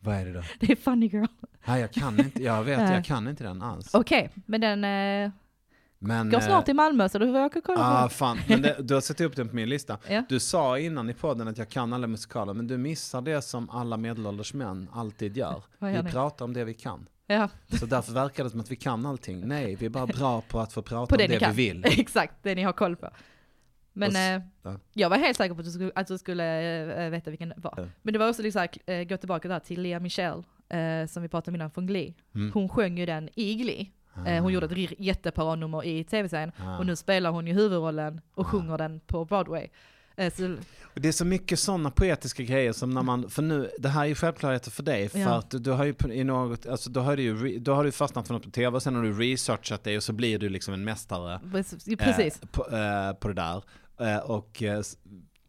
Vad 0.00 0.14
är 0.16 0.24
det 0.26 0.32
då? 0.32 0.42
Det 0.60 0.72
är 0.72 0.76
Funny 0.76 1.06
Girl. 1.06 1.26
Nej, 1.66 1.80
jag 1.80 1.92
kan 1.92 2.18
inte, 2.20 2.42
jag 2.42 2.64
vet, 2.64 2.90
jag 2.92 3.04
kan 3.04 3.28
inte 3.28 3.44
den 3.44 3.62
alls. 3.62 3.94
Okej, 3.94 4.30
men 4.46 4.60
den 4.60 4.84
eh, 5.24 5.30
Men, 5.98 6.30
går 6.30 6.38
eh, 6.38 6.44
snart 6.46 6.64
till 6.64 6.74
Malmö 6.74 7.08
så 7.08 7.18
du 7.18 7.26
får 7.26 7.60
kolla 7.60 7.78
på 7.78 7.84
Ah, 7.84 8.00
den. 8.00 8.10
fan. 8.10 8.38
Men 8.48 8.62
det, 8.62 8.76
du 8.80 8.94
har 8.94 9.00
satt 9.00 9.20
upp 9.20 9.36
den 9.36 9.48
på 9.48 9.56
min 9.56 9.68
lista. 9.68 9.98
Ja. 10.08 10.22
Du 10.28 10.40
sa 10.40 10.78
innan 10.78 11.10
i 11.10 11.14
podden 11.14 11.48
att 11.48 11.58
jag 11.58 11.68
kan 11.68 11.92
alla 11.92 12.06
musikaler, 12.06 12.54
men 12.54 12.66
du 12.66 12.78
missar 12.78 13.20
det 13.22 13.42
som 13.42 13.70
alla 13.70 13.96
medelålders 13.96 14.54
män 14.54 14.88
alltid 14.92 15.36
gör. 15.36 15.62
Vad 15.78 15.90
gör 15.92 15.98
vi 15.98 16.04
ni? 16.04 16.10
pratar 16.10 16.44
om 16.44 16.52
det 16.52 16.64
vi 16.64 16.74
kan. 16.74 17.08
Ja, 17.26 17.48
Så 17.80 17.86
därför 17.86 18.12
verkar 18.12 18.44
det 18.44 18.50
som 18.50 18.60
att 18.60 18.70
vi 18.70 18.76
kan 18.76 19.06
allting. 19.06 19.48
Nej, 19.48 19.74
vi 19.74 19.86
är 19.86 19.90
bara 19.90 20.06
bra 20.06 20.40
på 20.48 20.60
att 20.60 20.72
få 20.72 20.82
prata 20.82 21.06
på 21.06 21.14
om 21.14 21.18
det 21.18 21.26
det, 21.26 21.34
ni 21.34 21.40
kan. 21.40 21.54
vi 21.54 21.68
vill. 21.70 21.84
Exakt, 22.00 22.34
det 22.42 22.54
ni 22.54 22.62
har 22.62 22.72
koll 22.72 22.96
på. 22.96 23.08
Men 23.98 24.36
eh, 24.36 24.42
ja. 24.62 24.76
jag 24.92 25.10
var 25.10 25.16
helt 25.16 25.36
säker 25.36 25.54
på 25.54 25.60
att 25.60 25.66
du 25.66 25.72
skulle, 25.72 25.92
att 25.94 26.06
du 26.06 26.18
skulle 26.18 27.04
eh, 27.04 27.10
veta 27.10 27.30
vilken 27.30 27.48
det 27.48 27.54
var. 27.56 27.74
Ja. 27.76 27.84
Men 28.02 28.12
det 28.12 28.18
var 28.18 28.28
också 28.28 28.42
liksom, 28.42 28.68
eh, 28.86 29.02
gå 29.04 29.16
tillbaka 29.16 29.48
där 29.48 29.58
till 29.60 29.80
Lea 29.82 30.00
Michelle, 30.00 30.42
eh, 30.68 31.06
som 31.06 31.22
vi 31.22 31.28
pratade 31.28 31.50
om 31.50 31.54
innan 31.54 31.70
från 31.70 31.86
Glee. 31.86 32.14
Mm. 32.34 32.52
Hon 32.52 32.68
sjöng 32.68 32.98
ju 32.98 33.06
den 33.06 33.28
i 33.34 33.54
Glee. 33.54 33.86
Eh, 34.26 34.42
hon 34.42 34.52
gjorde 34.52 34.66
ett 34.66 34.92
jätteparanummer 34.98 35.84
i 35.84 36.04
tv-serien. 36.04 36.52
Ah. 36.58 36.78
Och 36.78 36.86
nu 36.86 36.96
spelar 36.96 37.30
hon 37.30 37.46
ju 37.46 37.52
huvudrollen 37.54 38.20
och 38.34 38.46
sjunger 38.46 38.78
den 38.78 39.00
på 39.00 39.24
Broadway. 39.24 39.68
Så, 40.32 40.56
Det 40.94 41.08
är 41.08 41.12
så 41.12 41.24
mycket 41.24 41.58
sådana 41.58 41.90
poetiska 41.90 42.42
grejer 42.42 42.72
som 42.72 42.90
när 42.90 43.02
man, 43.02 43.30
för 43.30 43.42
nu, 43.42 43.70
det 43.78 43.88
här 43.88 44.02
är 44.02 44.06
ju 44.06 44.14
självklarheter 44.14 44.70
för 44.70 44.82
dig, 44.82 45.08
för 45.08 45.18
Ja. 45.18 45.38
att 45.38 45.64
du, 45.64 45.70
har 45.70 45.84
ju 45.84 45.94
i 46.12 46.24
något, 46.24 46.66
alltså 46.66 46.90
då 46.90 47.00
har 47.00 47.16
du 47.16 47.22
ju, 47.22 47.58
då 47.58 47.74
har 47.74 47.84
du 47.84 47.92
fastnat 47.92 48.26
för 48.26 48.34
något 48.34 48.42
på 48.42 48.50
tv 48.50 48.76
och 48.76 48.82
sen 48.82 48.94
har 48.94 49.02
du 49.02 49.12
researchat 49.12 49.84
det 49.84 49.96
och 49.96 50.02
så 50.02 50.12
blir 50.12 50.38
du 50.38 50.48
liksom 50.48 50.74
en 50.74 50.84
mästare. 50.84 51.40
precis. 51.98 52.42
eh, 52.42 52.48
på, 52.48 52.76
eh, 52.76 53.12
på 53.12 53.28
det 53.28 53.34
där. 53.34 53.62
Eh, 54.00 54.16
och 54.18 54.62
eh, 54.62 54.82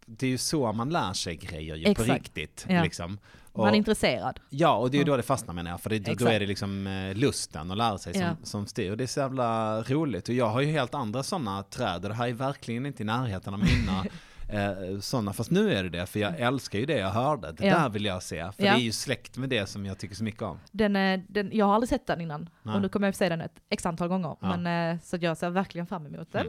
det 0.06 0.26
är 0.26 0.30
ju 0.30 0.38
så 0.38 0.74
man 0.74 0.89
lär 0.89 1.14
sig 1.14 1.36
grejer 1.36 1.76
ju 1.76 1.95
på 1.95 2.04
riktigt. 2.04 2.66
Ja. 2.70 2.84
Liksom. 2.84 3.20
Och, 3.52 3.66
Man 3.66 3.74
är 3.74 3.78
intresserad. 3.78 4.39
ja, 4.50 4.76
och 4.78 4.91
det 4.91 4.97
är 4.97 5.00
ju 5.00 5.06
då 5.06 5.18
det 5.18 5.24
fastnar 5.24 5.54
menar 5.54 5.72
jag, 5.72 5.82
för 5.82 5.89
det, 5.89 6.00
då, 6.00 6.26
är 6.26 6.39
det 6.39 6.45
liksom 6.45 6.88
eh, 6.88 7.16
lusten 7.16 7.72
att 7.72 7.78
lära 7.78 7.97
sig 7.97 8.14
som, 8.14 8.22
Ja. 8.22 8.36
som 8.43 8.68
styr. 8.68 8.91
Och 8.91 8.97
det 8.97 9.04
är 9.04 9.08
så 9.08 9.20
jävla 9.20 9.82
roligt. 9.82 10.30
Och 10.30 10.36
jag 10.36 10.50
har 10.50 10.62
ju 10.62 10.68
helt 10.72 10.93
andra 10.93 11.24
sådana 11.24 11.64
träd 11.64 12.04
och 12.04 12.10
det 12.10 12.16
här 12.16 12.28
är 12.28 12.34
verkligen 12.34 12.86
inte 12.86 13.04
i 13.04 13.06
närheten 13.06 13.54
av 13.54 13.60
mina 13.60 14.06
Eh, 14.52 15.00
sådana, 15.00 15.34
fast 15.34 15.52
nu 15.52 15.74
är 15.74 15.84
det 15.84 15.89
det, 15.89 16.06
för 16.06 16.20
jag 16.20 16.39
älskar 16.39 16.80
ju 16.80 16.86
det 16.86 16.97
jag 16.97 17.10
hörde. 17.10 17.52
Det 17.52 17.66
Ja. 17.66 17.78
där 17.80 17.89
vill 17.89 18.06
jag 18.06 18.24
se, 18.24 18.52
för 18.52 18.64
Ja. 18.64 18.72
det 18.74 18.80
är 18.80 18.84
ju 18.84 18.91
släkt 18.91 19.38
med 19.38 19.50
det 19.50 19.66
som 19.66 19.86
jag 19.86 19.97
tycker 19.97 20.16
så 20.16 20.24
mycket 20.24 20.41
om. 20.41 20.60
Den, 20.72 20.93
den, 21.30 21.50
jag 21.54 21.66
har 21.66 21.74
aldrig 21.74 21.89
sett 21.89 22.08
den 22.08 22.22
innan 22.22 22.50
Nej. 22.64 22.76
och 22.76 22.82
nu 22.82 22.89
kommer 22.89 23.08
jag 23.08 23.14
få 23.14 23.18
se 23.18 23.30
den 23.30 23.41
ett 23.41 23.60
x 23.70 23.86
antal 23.86 24.08
gånger. 24.08 24.36
Men, 24.58 25.00
så 25.00 25.18
jag 25.22 25.38
ser 25.38 25.50
verkligen 25.50 25.88
fram 25.88 26.06
emot 26.06 26.32
den. 26.32 26.47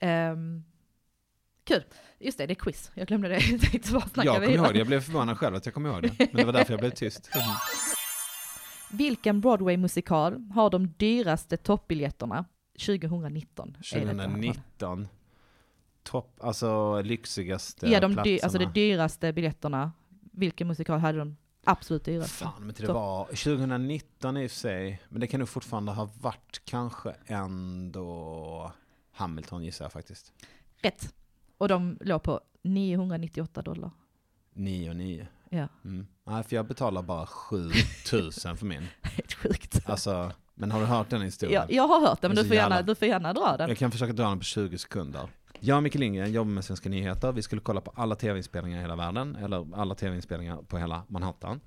Ehm, 0.00 0.64
kul. 1.68 1.84
Just 2.18 2.38
det, 2.38 2.46
det 2.46 2.52
är 2.52 2.54
quiz. 2.54 2.90
Jag 2.94 3.08
glömde 3.08 3.28
det. 3.28 3.38
Jag 3.50 3.60
tänkte 3.60 3.92
bara 3.92 4.08
snacka 4.08 4.26
Jag 4.26 4.34
kommer 4.36 4.50
ihåg 4.56 4.72
det, 4.72 4.78
jag 4.78 4.86
blev 4.86 5.00
förvånad 5.00 5.38
själv 5.38 5.56
att 5.56 5.66
jag 5.66 5.74
kommer 5.74 5.88
ihåg 5.90 6.02
det. 6.02 6.14
Men 6.18 6.28
det 6.32 6.44
var 6.44 6.52
därför 6.52 6.72
jag 6.72 6.80
blev 6.80 6.90
tyst. 6.90 7.30
Vilken 8.90 9.40
Broadway-musikal 9.40 10.50
har 10.54 10.70
de 10.70 10.92
dyraste 10.96 11.56
toppbiljetterna 11.56 12.44
2019? 12.86 13.76
är 13.94 14.00
detta. 14.00 14.10
2019. 14.12 15.08
Topp, 16.02 16.38
alltså 16.40 17.00
lyxigaste 17.02 17.86
Ja, 17.90 18.00
de 18.00 18.14
platserna. 18.14 18.38
alltså 18.42 18.58
de 18.58 18.64
dyraste 18.64 19.32
biljetterna. 19.32 19.92
Vilken 20.32 20.68
musikal 20.68 20.98
hade 20.98 21.18
de 21.18 21.36
absolut 21.64 22.04
dyraste? 22.04 22.34
Fan, 22.34 22.52
men 22.58 22.68
det 22.68 22.86
Topp. 22.86 22.94
var 22.94 23.24
2019 23.24 24.36
i 24.36 24.46
och 24.46 24.50
för 24.50 24.58
sig. 24.58 25.02
Men 25.08 25.20
det 25.20 25.26
kan 25.26 25.40
nog 25.40 25.48
fortfarande 25.48 25.92
ha 25.92 26.10
varit 26.20 26.60
kanske 26.64 27.14
ändå 27.26 28.72
Hamilton 29.12 29.64
gissar 29.64 29.84
jag 29.84 29.92
faktiskt. 29.92 30.32
Rätt. 30.82 31.14
Och 31.58 31.68
de 31.68 31.98
låg 32.00 32.22
på 32.22 32.40
998 32.62 33.62
dollar. 33.62 33.90
9 34.54 34.90
och 34.90 34.96
9. 34.96 35.26
Ja, 35.50 35.68
Mm. 35.84 36.06
Nej, 36.26 36.42
för 36.42 36.56
jag 36.56 36.66
betalar 36.66 37.02
bara 37.02 37.26
7000 37.26 38.56
för 38.56 38.66
min. 38.66 38.86
helt 39.02 39.32
sjukt. 39.32 39.80
Alltså, 39.86 40.32
men 40.54 40.70
har 40.70 40.80
du 40.80 40.86
hört 40.86 41.10
den 41.10 41.22
historien? 41.22 41.62
Jag, 41.68 41.72
jag 41.72 41.88
har 41.88 42.00
hört 42.00 42.20
det, 42.20 42.28
men 42.28 42.36
du 42.36 42.44
får, 42.44 42.56
gärna, 42.56 42.82
du 42.82 42.94
får 42.94 43.08
gärna 43.08 43.32
dra 43.32 43.56
den. 43.56 43.68
Jag 43.68 43.78
kan 43.78 43.90
försöka 43.90 44.12
dra 44.12 44.28
den 44.28 44.38
på 44.38 44.44
20 44.44 44.78
sekunder. 44.78 45.28
Jag 45.60 45.76
och 45.76 45.82
Micke 45.82 45.94
Lindgren 45.94 46.32
jobbar 46.32 46.50
med 46.50 46.64
Svenska 46.64 46.88
nyheter. 46.88 47.32
Vi 47.32 47.42
skulle 47.42 47.60
kolla 47.60 47.80
på 47.80 47.92
alla 47.94 48.14
tv-inspelningar 48.14 48.78
i 48.78 48.80
hela 48.80 48.96
världen, 48.96 49.36
eller 49.36 49.76
alla 49.80 49.94
tv-inspelningar 49.94 50.56
på 50.56 50.78
hela 50.78 51.02
Manhattan. 51.08 51.60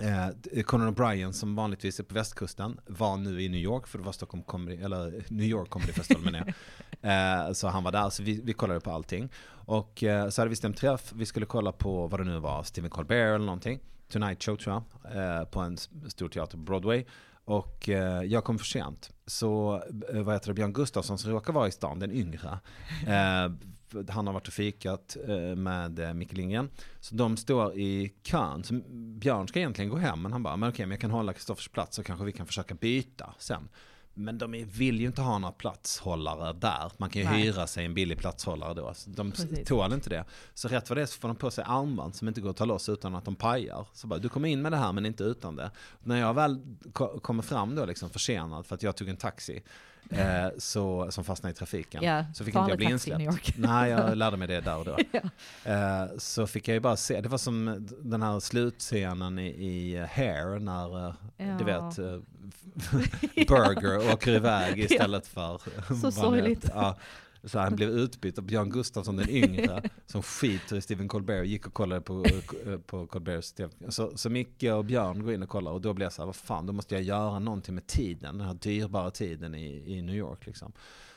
Eh, 0.00 0.62
Conan 0.62 0.94
O'Brien 0.94 1.32
som 1.32 1.56
vanligtvis 1.56 2.00
är 2.00 2.04
på 2.04 2.14
västkusten 2.14 2.80
var 2.86 3.16
nu 3.16 3.42
i 3.42 3.48
New 3.48 3.60
York 3.60 3.86
för 3.86 3.98
det 3.98 4.04
var 4.04 4.12
Stockholm 4.12 4.42
Comedy, 4.42 4.76
eller 4.76 5.24
New 5.28 5.46
York 5.46 5.70
Comedy 5.70 5.92
Festival 5.92 6.22
menar 6.24 6.38
jag. 6.38 6.54
Eh, 7.02 7.52
så 7.52 7.68
han 7.68 7.84
var 7.84 7.92
där, 7.92 8.10
så 8.10 8.22
vi, 8.22 8.40
vi 8.44 8.52
kollade 8.52 8.80
på 8.80 8.90
allting. 8.90 9.28
Och 9.50 10.04
eh, 10.04 10.28
så 10.28 10.40
hade 10.40 10.48
vi 10.48 10.56
stämt 10.56 10.76
träff, 10.76 11.12
vi 11.12 11.26
skulle 11.26 11.46
kolla 11.46 11.72
på 11.72 12.06
vad 12.06 12.20
det 12.20 12.24
nu 12.24 12.38
var, 12.38 12.62
Stephen 12.62 12.90
Colbert 12.90 13.34
eller 13.34 13.46
någonting. 13.46 13.80
Tonight 14.08 14.42
Show 14.42 14.56
tror 14.56 14.82
jag, 15.04 15.38
eh, 15.40 15.44
på 15.44 15.60
en 15.60 15.76
stor 16.08 16.28
teater 16.28 16.56
på 16.56 16.62
Broadway. 16.62 17.04
Och 17.44 17.88
eh, 17.88 18.22
jag 18.22 18.44
kom 18.44 18.58
för 18.58 18.66
sent. 18.66 19.10
Så 19.26 19.82
eh, 20.12 20.22
vad 20.22 20.34
heter 20.34 20.48
det, 20.48 20.54
Björn 20.54 20.72
Gustafsson 20.72 21.18
som 21.18 21.30
råkar 21.30 21.52
vara 21.52 21.68
i 21.68 21.72
stan, 21.72 21.98
den 21.98 22.12
yngre. 22.12 22.58
Eh, 23.06 23.52
han 24.08 24.26
har 24.26 24.32
varit 24.32 24.48
och 24.48 24.54
fikat 24.54 25.16
eh, 25.28 25.56
med 25.56 25.98
eh, 25.98 26.14
Micke 26.14 26.32
Lindgren. 26.32 26.70
Så 27.00 27.14
de 27.14 27.36
står 27.36 27.78
i 27.78 28.14
kön. 28.22 28.64
Så 28.64 28.74
Björn 29.18 29.48
ska 29.48 29.58
egentligen 29.58 29.90
gå 29.90 29.96
hem 29.96 30.22
men 30.22 30.32
han 30.32 30.42
bara, 30.42 30.56
men 30.56 30.68
okej 30.68 30.86
men 30.86 30.90
jag 30.90 31.00
kan 31.00 31.10
hålla 31.10 31.32
Kristoffers 31.32 31.68
plats 31.68 31.96
så 31.96 32.02
kanske 32.02 32.24
vi 32.24 32.32
kan 32.32 32.46
försöka 32.46 32.74
byta 32.74 33.34
sen. 33.38 33.68
Men 34.14 34.38
de 34.38 34.64
vill 34.72 35.00
ju 35.00 35.06
inte 35.06 35.22
ha 35.22 35.38
några 35.38 35.52
platshållare 35.52 36.52
där. 36.52 36.92
Man 36.96 37.10
kan 37.10 37.22
ju 37.22 37.28
Nej. 37.28 37.42
hyra 37.42 37.66
sig 37.66 37.84
en 37.84 37.94
billig 37.94 38.18
platshållare 38.18 38.74
då. 38.74 38.94
Så 38.94 39.10
de 39.10 39.30
Precis. 39.30 39.68
tål 39.68 39.92
inte 39.92 40.10
det. 40.10 40.24
Så 40.54 40.68
rätt 40.68 40.88
vad 40.90 40.98
det 40.98 41.02
är 41.02 41.06
så 41.06 41.20
får 41.20 41.28
de 41.28 41.36
på 41.36 41.50
sig 41.50 41.64
armband 41.68 42.14
som 42.14 42.28
inte 42.28 42.40
går 42.40 42.50
att 42.50 42.56
ta 42.56 42.64
loss 42.64 42.88
utan 42.88 43.14
att 43.14 43.24
de 43.24 43.34
pajar. 43.34 43.86
Så 43.92 44.06
bara, 44.06 44.18
du 44.18 44.28
kommer 44.28 44.48
in 44.48 44.62
med 44.62 44.72
det 44.72 44.78
här 44.78 44.92
men 44.92 45.06
inte 45.06 45.24
utan 45.24 45.56
det. 45.56 45.70
när 46.02 46.16
jag 46.20 46.34
väl 46.34 46.60
ko- 46.92 47.20
kommer 47.20 47.42
fram 47.42 47.74
då 47.74 47.84
liksom 47.84 48.10
försenad 48.10 48.66
för 48.66 48.74
att 48.74 48.82
jag 48.82 48.96
tog 48.96 49.08
en 49.08 49.16
taxi. 49.16 49.62
Eh, 50.10 50.48
så, 50.58 51.10
som 51.10 51.24
fastnade 51.24 51.50
i 51.52 51.54
trafiken. 51.54 52.02
Ja, 52.02 52.24
så 52.34 52.44
fick 52.44 52.54
inte 52.54 52.70
jag 52.70 52.78
bli 52.78 52.86
insläppt. 52.90 53.52
Nej, 53.58 53.90
jag 53.90 54.16
lärde 54.16 54.36
mig 54.36 54.48
det 54.48 54.60
där 54.60 54.76
och 54.78 54.84
då. 54.84 54.96
Ja. 55.12 55.20
Eh, 55.72 56.06
så 56.18 56.46
fick 56.46 56.68
jag 56.68 56.74
ju 56.74 56.80
bara 56.80 56.96
se, 56.96 57.20
det 57.20 57.28
var 57.28 57.38
som 57.38 57.88
den 58.02 58.22
här 58.22 58.40
slutscenen 58.40 59.38
i, 59.38 59.46
i 59.48 60.06
Hair 60.10 60.58
när, 60.58 61.14
Ja. 61.36 61.56
du 61.58 61.64
vet, 61.64 61.98
eh, 61.98 62.18
Burger 63.48 64.12
åker 64.12 64.32
iväg 64.32 64.78
istället 64.78 65.26
för... 65.26 65.60
Så 66.00 66.12
sorgligt. 66.12 66.70
Ja, 66.74 66.96
så 67.44 67.58
han 67.58 67.76
blev 67.76 67.88
utbytt 67.88 68.38
av 68.38 68.44
Björn 68.44 68.70
Gustafsson 68.70 69.16
den 69.16 69.28
yngre 69.30 69.82
som 70.06 70.22
skiter 70.22 70.76
i 70.76 70.80
Stephen 70.80 71.08
Colbert 71.08 71.40
och 71.40 71.46
gick 71.46 71.66
och 71.66 71.74
kollade 71.74 72.00
på, 72.00 72.24
på 72.86 73.06
Colberts. 73.06 73.54
Så, 73.88 74.16
så 74.16 74.30
Micke 74.30 74.62
och 74.62 74.84
Björn 74.84 75.22
går 75.22 75.32
in 75.34 75.42
och 75.42 75.48
kollar 75.48 75.72
och 75.72 75.80
då 75.80 75.94
blir 75.94 76.06
jag 76.06 76.12
så 76.12 76.22
här, 76.22 76.26
vad 76.26 76.36
fan, 76.36 76.66
då 76.66 76.72
måste 76.72 76.94
jag 76.94 77.02
göra 77.02 77.38
någonting 77.38 77.74
med 77.74 77.86
tiden, 77.86 78.38
den 78.38 78.46
här 78.46 78.54
dyrbara 78.54 79.10
tiden 79.10 79.54
i, 79.54 79.96
i 79.96 80.02
New 80.02 80.14
York 80.14 80.46
liksom. 80.46 80.72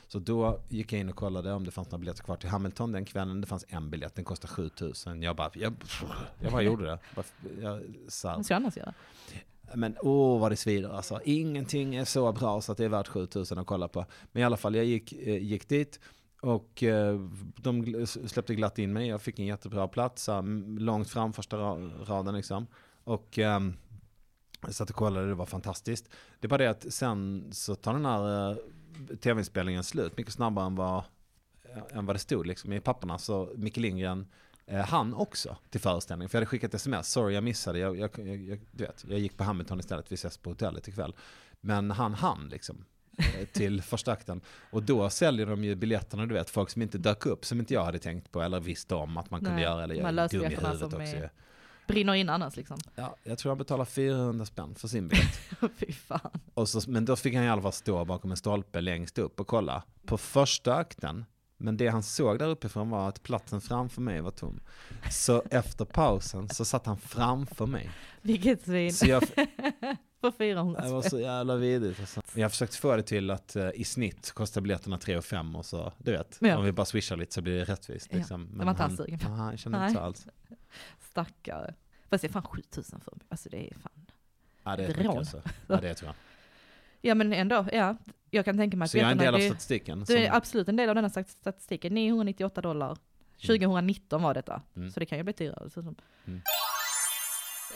Så 0.08 0.18
då 0.18 0.60
gick 0.68 0.92
jag 0.92 1.00
in 1.00 1.08
och 1.08 1.16
kollade 1.16 1.52
om 1.52 1.64
det 1.64 1.70
fanns 1.70 1.90
några 1.90 1.98
biljetter 1.98 2.22
kvar 2.22 2.36
till 2.36 2.48
Hamilton 2.48 2.92
den 2.92 3.04
kvällen. 3.04 3.40
Det 3.40 3.46
fanns 3.46 3.64
en 3.68 3.90
biljett, 3.90 4.14
den 4.14 4.24
kostade 4.24 4.52
7000. 4.52 5.22
Jag 5.22 5.36
bara, 5.36 5.50
jag, 5.54 5.74
jag 6.40 6.52
bara 6.52 6.62
gjorde 6.62 6.84
det. 6.84 6.98
Jag, 7.60 7.82
så 8.08 8.28
här, 8.28 8.36
Vad 8.36 8.44
ska 8.44 8.54
jag 8.54 8.62
annars 8.62 8.76
göra? 8.76 8.94
Men 9.76 9.96
åh 10.00 10.40
vad 10.40 10.52
det 10.52 10.56
svider 10.56 10.88
alltså. 10.88 11.20
Ingenting 11.24 11.94
är 11.94 12.04
så 12.04 12.32
bra 12.32 12.60
så 12.60 12.72
att 12.72 12.78
det 12.78 12.84
är 12.84 12.88
värt 12.88 13.08
7000 13.08 13.58
att 13.58 13.66
kolla 13.66 13.88
på. 13.88 14.06
Men 14.32 14.42
i 14.42 14.44
alla 14.44 14.56
fall, 14.56 14.74
jag 14.74 14.84
gick, 14.84 15.12
eh, 15.12 15.42
gick 15.42 15.68
dit 15.68 16.00
och 16.40 16.82
eh, 16.82 17.20
de 17.56 18.06
släppte 18.06 18.54
glatt 18.54 18.78
in 18.78 18.92
mig. 18.92 19.08
Jag 19.08 19.22
fick 19.22 19.38
en 19.38 19.46
jättebra 19.46 19.88
plats, 19.88 20.28
eh, 20.28 20.42
långt 20.78 21.10
fram 21.10 21.32
första 21.32 21.56
raden 21.56 22.34
liksom. 22.34 22.66
Och 23.04 23.38
ehm, 23.38 23.76
jag 24.60 24.74
satt 24.74 24.90
och 24.90 24.96
kollade, 24.96 25.26
det 25.26 25.34
var 25.34 25.46
fantastiskt. 25.46 26.08
Det 26.40 26.46
är 26.46 26.48
bara 26.48 26.62
det 26.62 26.70
att 26.70 26.92
sen 26.92 27.48
så 27.52 27.74
tar 27.74 27.92
den 27.92 28.06
här 28.06 28.58
tv-inspelningen 29.20 29.84
slut 29.84 30.16
mycket 30.16 30.32
snabbare 30.32 30.66
än 30.66 30.74
vad, 30.74 31.02
än 31.90 32.06
vad 32.06 32.14
det 32.14 32.20
stod 32.20 32.46
liksom 32.46 32.72
i 32.72 32.80
papperna. 32.80 33.18
Så 33.18 33.52
Micke 33.56 33.76
Lindgren 33.76 34.26
han 34.72 35.14
också 35.14 35.56
till 35.70 35.80
föreställningen. 35.80 36.28
För 36.28 36.38
jag 36.38 36.40
hade 36.40 36.46
skickat 36.50 36.74
sms, 36.74 37.08
sorry 37.12 37.34
jag 37.34 37.44
missade, 37.44 37.78
jag, 37.78 37.98
jag, 37.98 38.10
jag, 38.18 38.60
du 38.72 38.84
vet, 38.84 39.04
jag 39.08 39.18
gick 39.18 39.36
på 39.36 39.44
Hamilton 39.44 39.80
istället, 39.80 40.12
vi 40.12 40.14
ses 40.14 40.38
på 40.38 40.50
hotellet 40.50 40.88
ikväll. 40.88 41.14
Men 41.60 41.90
han 41.90 42.14
hann 42.14 42.48
liksom 42.48 42.84
eh, 43.18 43.46
till 43.52 43.82
första 43.92 44.12
akten. 44.12 44.40
Och 44.70 44.82
då 44.82 45.10
säljer 45.10 45.46
de 45.46 45.64
ju 45.64 45.74
biljetterna, 45.74 46.26
du 46.26 46.34
vet, 46.34 46.50
folk 46.50 46.70
som 46.70 46.82
inte 46.82 46.98
dök 46.98 47.26
upp, 47.26 47.44
som 47.44 47.60
inte 47.60 47.74
jag 47.74 47.84
hade 47.84 47.98
tänkt 47.98 48.30
på 48.32 48.42
eller 48.42 48.60
visste 48.60 48.94
om 48.94 49.16
att 49.16 49.30
man 49.30 49.40
kunde 49.40 49.54
Nej, 49.54 49.62
göra. 49.62 49.82
Eller 49.84 49.94
jag 49.94 50.08
är 50.08 50.28
dum 50.28 50.44
i 50.44 50.54
huvudet 50.54 50.82
också. 50.82 51.16
är- 51.16 51.30
Brinner 51.86 52.14
in 52.14 52.28
annars 52.28 52.56
liksom. 52.56 52.78
Ja, 52.94 53.16
jag 53.22 53.38
tror 53.38 53.50
han 53.50 53.58
betalar 53.58 53.84
400 53.84 54.46
spänn 54.46 54.74
för 54.74 54.88
sin 54.88 55.08
biljett. 55.08 55.38
Fy 55.76 55.92
fan. 55.92 56.40
Och 56.54 56.68
så, 56.68 56.90
men 56.90 57.04
då 57.04 57.16
fick 57.16 57.34
han 57.34 57.44
i 57.44 57.48
alla 57.48 57.62
fall 57.62 57.72
stå 57.72 58.04
bakom 58.04 58.30
en 58.30 58.36
stolpe 58.36 58.80
längst 58.80 59.18
upp 59.18 59.40
och 59.40 59.46
kolla 59.46 59.82
på 60.06 60.18
första 60.18 60.74
akten. 60.74 61.24
Men 61.64 61.76
det 61.76 61.88
han 61.88 62.02
såg 62.02 62.38
där 62.38 62.48
uppifrån 62.48 62.90
var 62.90 63.08
att 63.08 63.22
platsen 63.22 63.60
framför 63.60 64.00
mig 64.00 64.20
var 64.20 64.30
tom. 64.30 64.60
Så 65.10 65.42
efter 65.50 65.84
pausen 65.84 66.48
så 66.48 66.64
satt 66.64 66.86
han 66.86 66.96
framför 66.98 67.66
mig. 67.66 67.90
Vilket 68.22 68.62
svin. 68.62 68.92
Så 68.92 69.06
jag, 69.06 69.22
För 70.20 70.30
400 70.38 70.80
det 70.80 70.90
var 70.92 71.02
så 71.02 71.20
jävla 71.20 71.56
vidrigt. 71.56 72.00
Alltså. 72.00 72.22
Jag 72.34 72.50
försökte 72.50 72.76
få 72.78 72.96
det 72.96 73.02
till 73.02 73.30
att 73.30 73.56
eh, 73.56 73.68
i 73.74 73.84
snitt 73.84 74.32
kostar 74.32 74.60
biljetterna 74.60 74.98
3 74.98 75.16
och 75.16 75.24
5 75.24 75.56
och 75.56 75.66
så, 75.66 75.92
du 75.98 76.12
vet, 76.12 76.38
Ja. 76.40 76.56
om 76.58 76.64
vi 76.64 76.72
bara 76.72 76.86
swishar 76.86 77.16
lite 77.16 77.34
så 77.34 77.42
blir 77.42 77.58
det 77.58 77.64
rättvist. 77.64 78.08
Ja, 78.10 78.18
Liksom. 78.18 78.58
det 78.58 78.64
var 78.64 78.70
inte 78.70 78.82
han, 78.82 78.96
sugen 78.96 79.18
på. 79.18 79.28
han 79.28 79.56
kände 79.56 79.78
Nej. 79.78 79.88
inte 79.88 80.00
så 80.00 80.04
alls. 80.06 80.26
Stackare. 81.10 81.74
Fast 82.10 82.22
det 82.22 82.28
är 82.28 82.32
fan 82.32 82.42
7000 82.42 83.00
för 83.00 83.12
Alltså 83.28 83.48
det 83.48 83.70
är 83.70 83.74
fan. 83.74 84.06
Ja, 84.64 84.76
det 84.76 84.84
är 84.84 84.90
Ett 84.90 85.04
rån. 85.06 85.18
alltså. 85.18 85.42
Ja, 85.66 85.76
det 85.80 85.94
tror 85.94 86.06
jag. 86.08 86.14
Ja 87.00 87.14
men 87.14 87.32
ändå, 87.32 87.66
ja. 87.72 87.96
Jag 88.34 88.44
kan 88.44 88.56
tänka 88.56 88.76
mig 88.76 88.84
att 88.84 88.90
Så 88.90 88.98
jag 88.98 89.06
är 89.06 89.12
en 89.12 89.18
del 89.18 89.34
av 89.34 89.40
det- 89.40 89.46
statistiken. 89.46 90.04
Du 90.08 90.16
är 90.16 90.26
som- 90.26 90.36
absolut 90.36 90.68
en 90.68 90.76
del 90.76 90.88
av 90.88 90.94
denna 90.94 91.08
stat- 91.08 91.28
statistiken. 91.30 91.94
998 91.94 92.60
dollar. 92.60 92.96
2019 93.46 94.22
var 94.22 94.34
detta. 94.34 94.62
Mm. 94.76 94.90
Så 94.90 95.00
det 95.00 95.06
kan 95.06 95.18
ju 95.18 95.24
bli 95.24 95.32
dyrare. 95.32 95.70
Så 95.70 95.82
som. 95.82 95.96
Mm. 96.26 96.40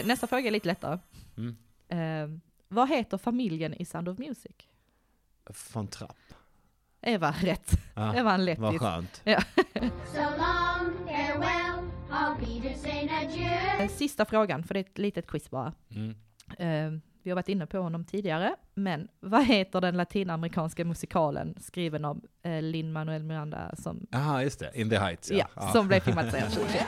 Nästa 0.04 0.26
fråga 0.26 0.46
är 0.46 0.50
lite 0.50 0.66
lättare. 0.68 0.98
Mm. 1.36 1.56
Eh, 1.88 2.38
vad 2.68 2.88
heter 2.88 3.18
familjen 3.18 3.74
i 3.74 3.84
Sound 3.84 4.08
of 4.08 4.18
Music? 4.18 4.52
Von 5.72 5.86
Trapp. 5.88 6.16
Eva, 7.00 7.34
rätt. 7.40 7.70
Ja, 7.94 8.12
Det 8.16 8.22
var 8.22 8.34
en 8.34 8.44
lätt 8.44 8.58
vad 8.58 8.80
skönt. 8.80 9.16
So 9.16 10.20
long, 10.20 10.94
farewell, 11.06 11.90
I'll 12.10 12.38
be 12.40 12.68
to 12.74 12.78
saying 12.80 13.10
adieu. 13.10 13.88
Sista 13.88 14.24
frågan, 14.24 14.62
för 14.64 14.74
det 14.74 14.80
är 14.80 14.84
ett 14.84 14.98
litet 14.98 15.26
quiz 15.26 15.50
bara. 15.50 15.72
Mm. 15.90 16.14
Eh, 16.58 17.00
vi 17.28 17.30
har 17.30 17.36
varit 17.36 17.48
inne 17.48 17.66
på 17.66 17.78
honom 17.78 18.04
tidigare, 18.04 18.56
men 18.74 19.08
vad 19.20 19.44
heter 19.44 19.80
den 19.80 19.96
latinamerikanska 19.96 20.84
musikalen 20.84 21.54
skriven 21.60 22.04
av 22.04 22.20
eh, 22.42 22.62
Lin-Manuel 22.62 23.24
Miranda 23.24 23.74
som, 23.78 24.06
Jaha, 24.10 24.42
just 24.42 24.58
det. 24.60 24.70
In 24.74 24.90
the 24.90 24.98
Heights, 24.98 25.30
ja. 25.30 25.48
ja. 25.56 25.62
som 25.72 25.88
blev 25.88 26.00
filmatiserad 26.00 26.50
2021? 26.50 26.86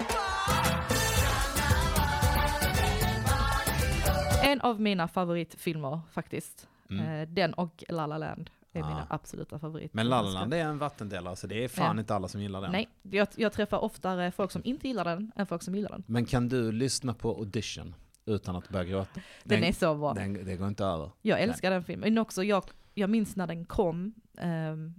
En 4.43 4.61
av 4.61 4.80
mina 4.80 5.09
favoritfilmer 5.09 6.01
faktiskt. 6.12 6.68
Mm. 6.91 7.07
Eh, 7.22 7.28
den 7.28 7.55
och 7.55 7.84
La 7.88 8.07
La 8.07 8.18
Land 8.18 8.51
är 8.72 8.82
Ah. 8.82 8.88
mina 8.88 9.07
absoluta 9.11 9.59
favoriter. 9.59 9.91
Men 9.97 10.09
La 10.09 10.22
La 10.22 10.30
Land 10.30 10.55
är 10.55 10.59
en 10.64 10.78
vattendelare, 10.78 11.36
så 11.36 11.47
det 11.47 11.64
är 11.64 11.68
fan 11.68 11.97
Ja. 11.97 12.01
inte 12.01 12.14
alla 12.14 12.28
som 12.28 12.41
gillar 12.43 12.61
den. 12.61 12.72
Nej, 12.72 12.88
jag, 13.03 13.28
jag 13.36 13.53
träffar 13.53 13.78
oftare 13.78 14.30
folk 14.30 14.51
som 14.51 14.62
inte 14.64 14.88
gillar 14.88 15.05
den 15.05 15.32
än 15.36 15.47
folk 15.47 15.62
som 15.62 15.74
gillar 15.74 15.91
den. 15.91 16.05
Men 16.07 16.24
kan 16.24 16.49
du 16.49 16.72
lyssna 16.72 17.14
på 17.14 17.30
Audition 17.30 17.95
utan 18.31 18.57
att 18.57 18.68
börja 18.68 18.85
gråta? 18.85 19.20
Den, 19.45 19.64
är 19.64 19.72
så 19.72 19.95
bra. 19.95 20.14
Den, 20.14 20.33
det 20.33 20.57
går 20.57 20.68
inte 20.68 20.85
över. 20.85 21.11
Jag 21.22 21.41
älskar 21.41 21.70
den 21.70 21.85
filmen. 21.85 22.14
Men 22.14 22.18
också, 22.18 22.45
jag, 22.45 22.64
jag 22.95 23.11
minns 23.11 23.37
när 23.37 23.47
den 23.47 23.64
kom, 23.64 24.14
ehm, 24.39 24.95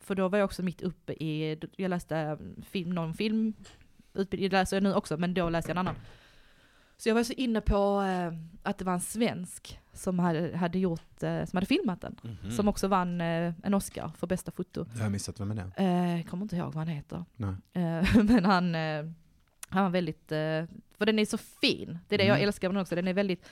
för 0.00 0.14
då 0.14 0.28
var 0.28 0.38
jag 0.38 0.44
också 0.44 0.62
mitt 0.62 0.82
uppe 0.82 1.12
i, 1.12 1.58
jag 1.76 1.88
läste 1.88 2.38
film, 2.62 2.90
någon 2.90 3.14
film, 3.14 3.54
utbildning, 4.14 4.50
det 4.50 4.56
läser 4.56 4.76
jag 4.76 4.82
nu 4.82 4.94
också, 4.94 5.16
men 5.16 5.34
då 5.34 5.48
läste 5.48 5.70
jag 5.70 5.74
en 5.74 5.78
annan. 5.78 5.96
Så 6.96 7.08
jag 7.08 7.14
var 7.14 7.22
så 7.22 7.32
inne 7.32 7.60
på 7.60 8.02
eh, 8.02 8.32
att 8.62 8.78
det 8.78 8.84
var 8.84 8.92
en 8.92 9.00
svensk 9.00 9.80
som 9.92 10.18
hade, 10.18 10.56
hade 10.56 10.78
gjort, 10.78 11.22
eh, 11.22 11.44
som 11.44 11.56
hade 11.56 11.66
filmat 11.66 12.00
den. 12.00 12.16
Mhm. 12.22 12.50
Som 12.50 12.68
också 12.68 12.88
vann 12.88 13.20
eh, 13.20 13.52
en 13.62 13.74
Oscar 13.74 14.12
för 14.18 14.26
bästa 14.26 14.50
foto. 14.50 14.86
Jag 14.94 15.02
har 15.02 15.10
missat, 15.10 15.40
vem 15.40 15.50
är 15.50 15.54
det? 15.54 15.84
Eh, 15.84 16.30
kommer 16.30 16.42
inte 16.42 16.56
ihåg 16.56 16.66
vad 16.66 16.76
han 16.76 16.88
heter. 16.88 17.24
Eh, 17.72 18.16
men 18.24 18.44
han, 18.44 18.74
eh, 18.74 19.04
han 19.74 19.84
var 19.84 19.90
väldigt, 19.90 20.32
eh, 20.32 20.64
för 20.98 21.06
den 21.06 21.18
är 21.18 21.24
så 21.24 21.38
fin. 21.38 21.98
Det 22.08 22.14
är 22.14 22.18
det 22.18 22.24
jag 22.24 22.36
Mm. 22.36 22.48
älskar 22.48 22.68
med 22.68 22.74
den 22.74 22.82
också. 22.82 22.94
Den 22.94 23.08
är 23.08 23.12
väldigt, 23.14 23.44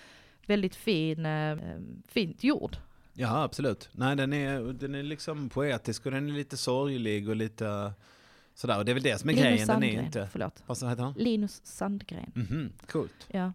väldigt 0.47 0.75
fin, 0.75 1.27
eh, 1.27 1.51
eh, 1.53 1.59
fint 2.09 2.45
gjord. 2.45 2.77
Ja, 3.15 3.43
absolut. 3.43 3.89
Nej, 3.93 4.17
den 4.17 4.33
är, 4.33 4.61
den 4.73 4.95
är 4.95 5.03
liksom 5.03 5.49
poetisk 5.49 6.07
och 6.07 6.13
den 6.13 6.29
är 6.29 6.33
lite 6.33 6.57
sorglig 6.57 7.29
och 7.29 7.37
lite 7.37 7.93
sådär. 8.55 8.79
Och 8.79 8.85
det 8.85 8.93
är 8.93 8.95
väl 8.95 9.03
det 9.03 9.19
som 9.21 9.31
är 9.31 9.35
Linus 9.35 9.45
grejen, 9.49 9.69
den 9.69 9.77
är 9.77 9.81
Sandgren, 9.87 10.05
inte... 10.05 10.29
förlåt. 10.33 10.63
Vad 10.67 10.79
så 10.79 10.89
heter 10.89 11.03
han? 11.03 11.15
Linus 11.17 11.61
Sandgren. 11.65 12.33
Mhm, 12.35 12.73
coolt. 12.87 13.27
Ja. 13.29 13.53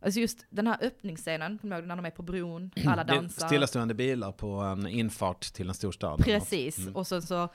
Alltså 0.00 0.20
just 0.20 0.46
den 0.50 0.66
här 0.66 0.78
öppningsscenen, 0.82 1.58
kommer 1.58 1.82
när 1.82 1.96
de 1.96 2.04
är 2.04 2.10
på 2.10 2.22
bron, 2.22 2.70
alla 2.86 3.04
Det 3.04 3.12
är 3.12 3.16
dansar. 3.16 3.46
Stillastående 3.46 3.94
bilar 3.94 4.32
på 4.32 4.50
en 4.60 4.86
infart 4.86 5.40
till 5.52 5.68
en 5.68 5.74
storstad. 5.74 6.08
eller 6.20 6.34
något. 6.34 6.42
Precis, 6.48 6.78
Mm. 6.78 6.96
och 6.96 7.06
sen 7.06 7.22
så 7.22 7.48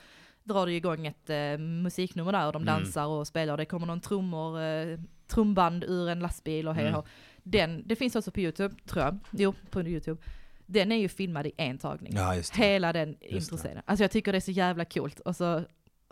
drar 0.44 0.66
det 0.66 0.72
igång 0.72 1.06
ett 1.06 1.30
eh, 1.30 1.58
musiknummer 1.58 2.32
där 2.32 2.46
och 2.46 2.52
de 2.52 2.62
Mm. 2.62 2.74
dansar 2.74 3.06
och 3.06 3.26
spelar 3.26 3.56
det 3.56 3.64
kommer 3.64 3.86
någon 3.86 4.00
trummor, 4.00 4.60
eh, 4.62 4.98
trumband 5.26 5.84
ur 5.84 6.08
en 6.08 6.20
lastbil 6.20 6.68
och 6.68 6.74
hej 6.74 6.88
Mm. 6.88 7.02
Den, 7.42 7.82
det 7.86 7.96
finns 7.96 8.16
också 8.16 8.30
på 8.30 8.40
YouTube, 8.40 8.74
tror 8.86 9.04
jag. 9.04 9.18
Jo, 9.30 9.54
på 9.70 9.80
YouTube. 9.82 10.22
Den 10.66 10.92
är 10.92 10.96
ju 10.96 11.08
filmad 11.08 11.46
i 11.46 11.52
en 11.56 11.78
tagning. 11.78 12.12
Ja. 12.16 12.40
Hela 12.54 12.92
den 12.92 13.16
introscenen. 13.20 13.82
Alltså 13.84 14.04
jag 14.04 14.10
tycker 14.10 14.32
det 14.32 14.38
är 14.38 14.40
så 14.40 14.50
jävla 14.50 14.84
coolt. 14.84 15.20
Och 15.20 15.36
så 15.36 15.62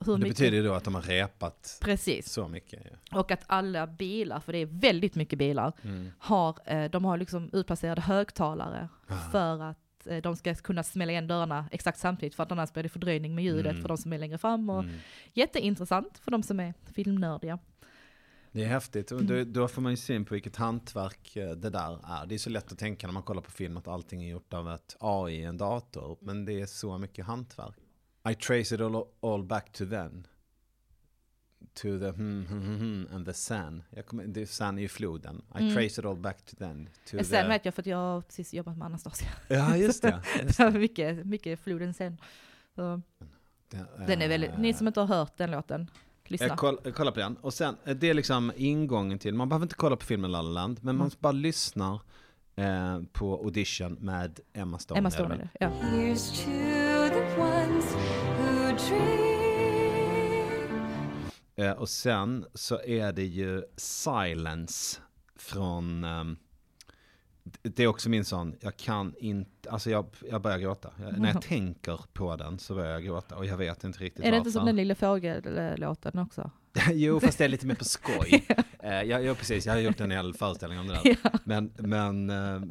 hur 0.05 0.13
det 0.13 0.19
mycket... 0.19 0.29
betyder 0.39 0.57
ju 0.57 0.63
då 0.65 0.75
att 0.75 0.85
de 0.85 0.95
har 0.95 1.03
repat 1.03 1.79
Precis. 1.83 2.33
så 2.33 2.49
mycket. 2.49 2.83
Ja. 3.11 3.19
Och 3.21 3.31
att 3.31 3.41
alla 3.47 3.87
bilar, 3.87 4.41
för 4.41 4.53
det 4.53 4.59
är 4.59 4.67
väldigt 4.67 5.15
mycket 5.15 5.39
bilar, 5.39 5.73
Mm. 5.85 6.11
har, 6.19 6.57
eh, 6.65 6.91
de 6.91 7.05
har 7.05 7.17
liksom 7.19 7.51
utplacerade 7.53 8.01
högtalare 8.01 8.89
Ah. 9.07 9.15
för 9.33 9.63
att 9.63 9.79
eh, 10.07 10.23
de 10.23 10.37
ska 10.37 10.55
kunna 10.55 10.83
smälla 10.83 11.13
igen 11.13 11.27
dörrarna 11.27 11.69
exakt 11.71 11.99
samtidigt 11.99 12.35
för 12.35 12.43
att 12.43 12.53
annars 12.53 12.73
blir 12.73 12.83
det 12.83 12.89
fördröjning 12.89 13.35
med 13.35 13.45
ljudet 13.45 13.71
Mm. 13.71 13.83
för 13.83 13.89
de 13.89 13.97
som 13.97 14.13
är 14.13 14.19
längre 14.19 14.39
fram. 14.39 14.71
Och 14.71 14.83
Mm. 14.83 14.95
Jätteintressant 15.33 16.19
för 16.19 16.31
de 16.31 16.43
som 16.43 16.61
är 16.61 16.75
filmnördiga. 16.95 17.59
Det 18.53 18.65
är 18.65 18.69
häftigt 18.69 19.11
och 19.13 19.21
Mm. 19.21 19.37
då, 19.53 19.61
då 19.61 19.69
får 19.69 19.83
man 19.83 19.93
ju 19.93 19.97
syn 19.97 20.25
på 20.25 20.35
vilket 20.35 20.57
hantverk 20.57 21.37
eh, 21.37 21.51
det 21.51 21.71
där 21.71 21.93
är. 22.23 22.27
Det 22.27 22.35
är 22.35 22.39
så 22.39 22.51
lätt 22.51 22.73
att 22.73 22.79
tänka 22.79 23.07
när 23.07 23.15
man 23.15 23.23
kollar 23.23 23.43
på 23.43 23.51
film 23.51 23.77
att 23.77 23.89
allting 23.89 24.23
är 24.23 24.29
gjort 24.31 24.53
av 24.53 24.71
ett 24.71 24.97
AI 25.01 25.45
en 25.45 25.57
dator. 25.59 26.19
Men 26.21 26.45
det 26.45 26.61
är 26.61 26.67
så 26.67 26.99
mycket 26.99 27.27
hantverk. 27.27 27.77
I 28.31 28.35
trace 28.35 28.75
it 28.75 28.81
all, 28.81 29.05
all 29.23 29.45
back 29.45 29.73
to 29.73 29.87
then. 29.87 30.27
To 31.75 31.99
the 31.99 32.11
hmm, 32.11 32.45
hmm, 32.47 32.61
hmm, 32.63 32.79
hmm 32.79 33.07
and 33.15 33.27
the 33.27 33.35
sun. 33.35 33.83
Jag 33.91 34.07
kommer, 34.07 34.25
det, 34.27 34.47
sun 34.47 34.79
är 34.79 34.83
ju 34.83 34.89
floden. 34.89 35.43
I 35.55 35.59
Mm. 35.63 35.75
trace 35.75 36.01
it 36.01 36.05
all 36.07 36.17
back 36.17 36.45
to 36.45 36.57
then. 36.59 36.89
To 37.11 37.11
Sen 37.11 37.25
the... 37.25 37.49
vet 37.49 37.65
jag 37.65 37.75
för 37.75 37.83
att 37.83 37.87
jag 37.87 37.97
har 37.97 38.21
precis 38.21 38.55
jobbat 38.55 38.77
med 38.77 38.87
Anastasia. 38.87 39.29
Ja, 39.49 39.77
just 39.77 40.03
det. 40.03 40.23
Just 40.43 40.59
det. 40.59 40.71
mycket, 40.71 41.27
mycket 41.27 41.61
floden 41.61 41.95
sen. 41.95 42.19
Så, 42.75 43.03
Den, 43.71 43.87
den 44.07 44.23
är 44.23 44.29
väldigt, 44.29 44.59
ni 44.59 44.75
som 44.75 44.87
inte 44.87 45.01
har 45.01 45.07
hört 45.07 45.37
den 45.37 45.51
låten, 45.51 45.91
lyssna. 46.25 46.47
Jag 46.47 46.59
koll, 46.59 46.79
jag 46.85 46.95
kollar 46.95 47.13
på 47.13 47.21
den. 47.21 47.37
Och 47.37 47.55
sen, 47.55 47.77
eh, 47.85 47.97
det 47.97 48.11
är 48.11 48.15
liksom 48.15 48.53
ingången 48.57 49.19
till, 49.19 49.35
man 49.35 49.49
behöver 49.49 49.65
inte 49.65 49.75
kolla 49.75 49.97
på 49.97 50.05
filmen 50.07 50.33
La 50.33 50.43
La 50.43 50.51
Land, 50.51 50.79
men 50.83 50.97
man 50.97 51.07
Mm. 51.07 51.17
bara 51.21 51.33
lyssnar 51.33 52.01
eh, 52.57 53.01
på 53.13 53.35
audition 53.45 53.93
med 54.01 54.41
Emma 54.53 54.79
Stone. 54.79 54.99
Emma 54.99 55.11
Stone 55.11 55.49
ja. 55.61 55.71
Eh, 61.57 61.73
och 61.73 61.89
sen 61.89 62.47
så 62.55 62.81
är 62.81 63.13
det 63.13 63.25
ju 63.25 63.63
Silence 63.77 65.01
från, 65.37 66.05
ehm, 66.05 66.37
det 67.63 67.83
är 67.83 67.87
också 67.87 68.09
min 68.09 68.25
sån, 68.25 68.57
jag 68.61 68.77
kan 68.77 69.15
inte, 69.19 69.71
alltså 69.71 69.91
jag, 69.91 70.07
jag 70.31 70.43
börjar 70.43 70.59
gråta. 70.59 70.93
Jag, 71.01 71.19
när 71.19 71.33
jag 71.33 71.43
tänker 71.43 72.01
på 72.13 72.37
den 72.37 72.59
så 72.59 72.75
börjar 72.75 72.93
jag 72.93 73.05
gråta 73.05 73.37
och 73.37 73.47
jag 73.47 73.57
vet 73.57 73.85
inte 73.85 73.99
riktigt 73.99 74.25
Är 74.25 74.31
det 74.31 74.31
varför. 74.31 74.39
inte 74.39 74.51
som 74.51 74.67
den 74.67 74.77
lilla 74.77 74.95
fågellåten 74.95 76.19
också? 76.19 76.51
jo, 76.93 77.21
fast 77.21 77.39
det 77.39 77.45
är 77.45 77.49
lite 77.49 77.67
mer 77.67 77.75
på 77.75 77.85
skoj. 77.85 78.47
eh, 78.79 79.03
jag, 79.03 79.25
jag, 79.25 79.39
precis, 79.39 79.67
jag 79.67 79.73
har 79.73 79.81
gjort 79.81 80.01
en 80.01 80.11
hel 80.11 80.35
föreställning 80.35 80.79
om 80.79 80.89
det 80.89 80.95
där. 80.95 81.03
Ja. 81.23 81.31
Men, 81.45 81.73
men 81.77 82.31
eh, 82.31 82.63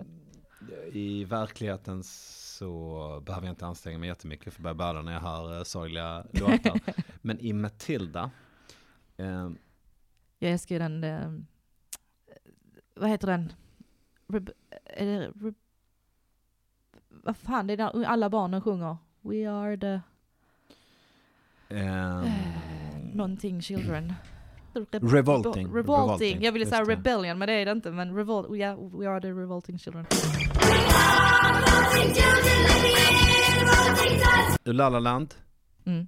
i 0.92 1.24
verkligheten 1.24 2.04
så 2.04 3.24
behöver 3.26 3.48
jag 3.48 3.52
inte 3.52 3.66
anstränga 3.66 3.98
mig 3.98 4.10
jättemycket 4.10 4.54
för 4.54 4.60
att 4.60 4.64
börja 4.64 4.94
bära 4.94 5.02
när 5.02 5.14
jag 5.14 5.20
hör 5.20 5.58
eh, 5.58 5.64
sorgliga 5.64 6.26
låtar. 6.32 6.80
Men 7.22 7.40
i 7.40 7.54
Matilda, 7.54 8.32
eh, 9.22 9.50
Jag 10.40 10.52
älskar 10.52 10.76
ju 10.76 10.80
den, 10.80 11.04
eh, 11.04 11.32
vad 12.96 13.10
heter 13.10 13.28
den? 13.28 13.54
Reb, 14.28 14.50
är 14.86 15.06
det, 15.06 15.20
Reb, 15.28 15.56
vad 17.10 17.38
fan, 17.38 17.68
det 17.68 17.74
är 17.74 17.78
där 17.78 18.04
alla 18.06 18.30
barnen 18.30 18.62
sjunger. 18.62 18.98
We 19.22 19.50
are 19.52 19.78
the, 19.78 20.02
ehm, 21.76 22.26
någonting 23.14 23.62
children. 23.62 24.14
Re- 24.74 24.86
Revolting. 24.92 25.14
Revolting. 25.14 25.76
Revolting, 25.76 26.42
Jag 26.44 26.52
ville 26.52 26.66
säga 26.66 26.84
rebellion, 26.84 27.38
men 27.38 27.48
det 27.48 27.54
är 27.54 27.66
det 27.66 27.72
inte. 27.72 27.92
Men 27.92 28.16
revolt, 28.16 28.50
we 28.50 28.70
are, 28.70 28.90
we 29.00 29.10
are 29.10 29.22
the 29.22 29.28
revolting 29.32 29.78
children. 29.80 30.06
La 34.64 34.90
Land, 34.90 35.34
Mm. 35.86 36.08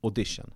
audition. 0.00 0.50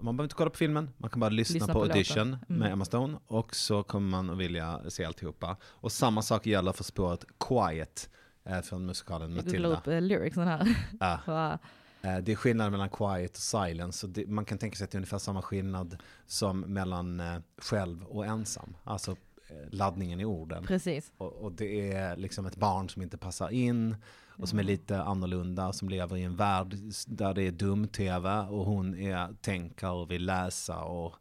Man 0.00 0.16
behöver 0.16 0.24
inte 0.26 0.34
kolla 0.34 0.50
på 0.50 0.56
filmen, 0.56 0.90
man 0.96 1.10
kan 1.10 1.20
bara 1.20 1.30
lyssna, 1.30 1.54
Lyssna 1.54 1.72
på, 1.72 1.78
på 1.80 1.84
audition. 1.86 2.28
Mm. 2.48 2.60
med 2.60 2.72
Emma 2.72 2.84
Stone 2.84 3.18
och 3.26 3.54
så 3.56 3.82
kommer 3.82 4.10
man 4.10 4.30
att 4.30 4.38
vilja 4.38 4.80
se 4.88 5.04
alltihopa. 5.04 5.56
Och 5.64 5.92
samma 5.92 6.22
sak 6.22 6.46
gäller 6.46 6.72
för 6.72 6.84
spåret 6.84 7.24
Quiet 7.48 8.10
eh, 8.44 8.60
från 8.60 8.86
musikalen 8.86 9.36
Jag 9.36 9.44
googlar 9.44 9.70
Matilda. 9.70 9.78
upp 9.78 10.02
uh, 10.02 10.08
lyricsen 10.08 10.46
här. 10.48 11.58
Eh, 12.02 12.18
Det 12.18 12.32
är 12.32 12.36
skillnad 12.36 12.72
mellan 12.72 12.88
quiet 12.90 13.30
och 13.30 13.36
silence. 13.42 14.06
Det, 14.06 14.26
man 14.26 14.44
kan 14.44 14.58
tänka 14.58 14.76
sig 14.76 14.84
att 14.84 14.90
det 14.90 14.96
är 14.96 14.98
ungefär 14.98 15.18
samma 15.18 15.42
skillnad 15.42 15.96
som 16.26 16.60
mellan 16.60 17.20
eh, 17.20 17.38
själv 17.58 18.02
och 18.04 18.26
ensam. 18.26 18.76
Alltså 18.84 19.10
eh, 19.10 19.56
laddningen 19.70 20.20
i 20.20 20.24
orden. 20.24 20.64
Precis. 20.66 21.12
Och, 21.18 21.32
och 21.32 21.52
det 21.52 21.92
är 21.92 22.16
liksom 22.16 22.46
ett 22.46 22.56
barn 22.56 22.88
som 22.88 23.02
inte 23.02 23.16
passar 23.18 23.48
in 23.50 23.96
och 24.38 24.48
som 24.48 24.58
är 24.58 24.62
lite 24.62 25.02
annorlunda, 25.02 25.72
som 25.72 25.88
lever 25.88 26.16
i 26.16 26.22
en 26.22 26.36
värld 26.36 26.74
där 27.06 27.34
det 27.34 27.42
är 27.42 27.52
dum-tv 27.52 28.38
och 28.50 28.64
hon 28.64 28.94
är 28.94 29.34
tänkare 29.40 29.90
och 29.92 30.10
vill 30.10 30.26
läsa 30.26 30.82
och 30.84 31.14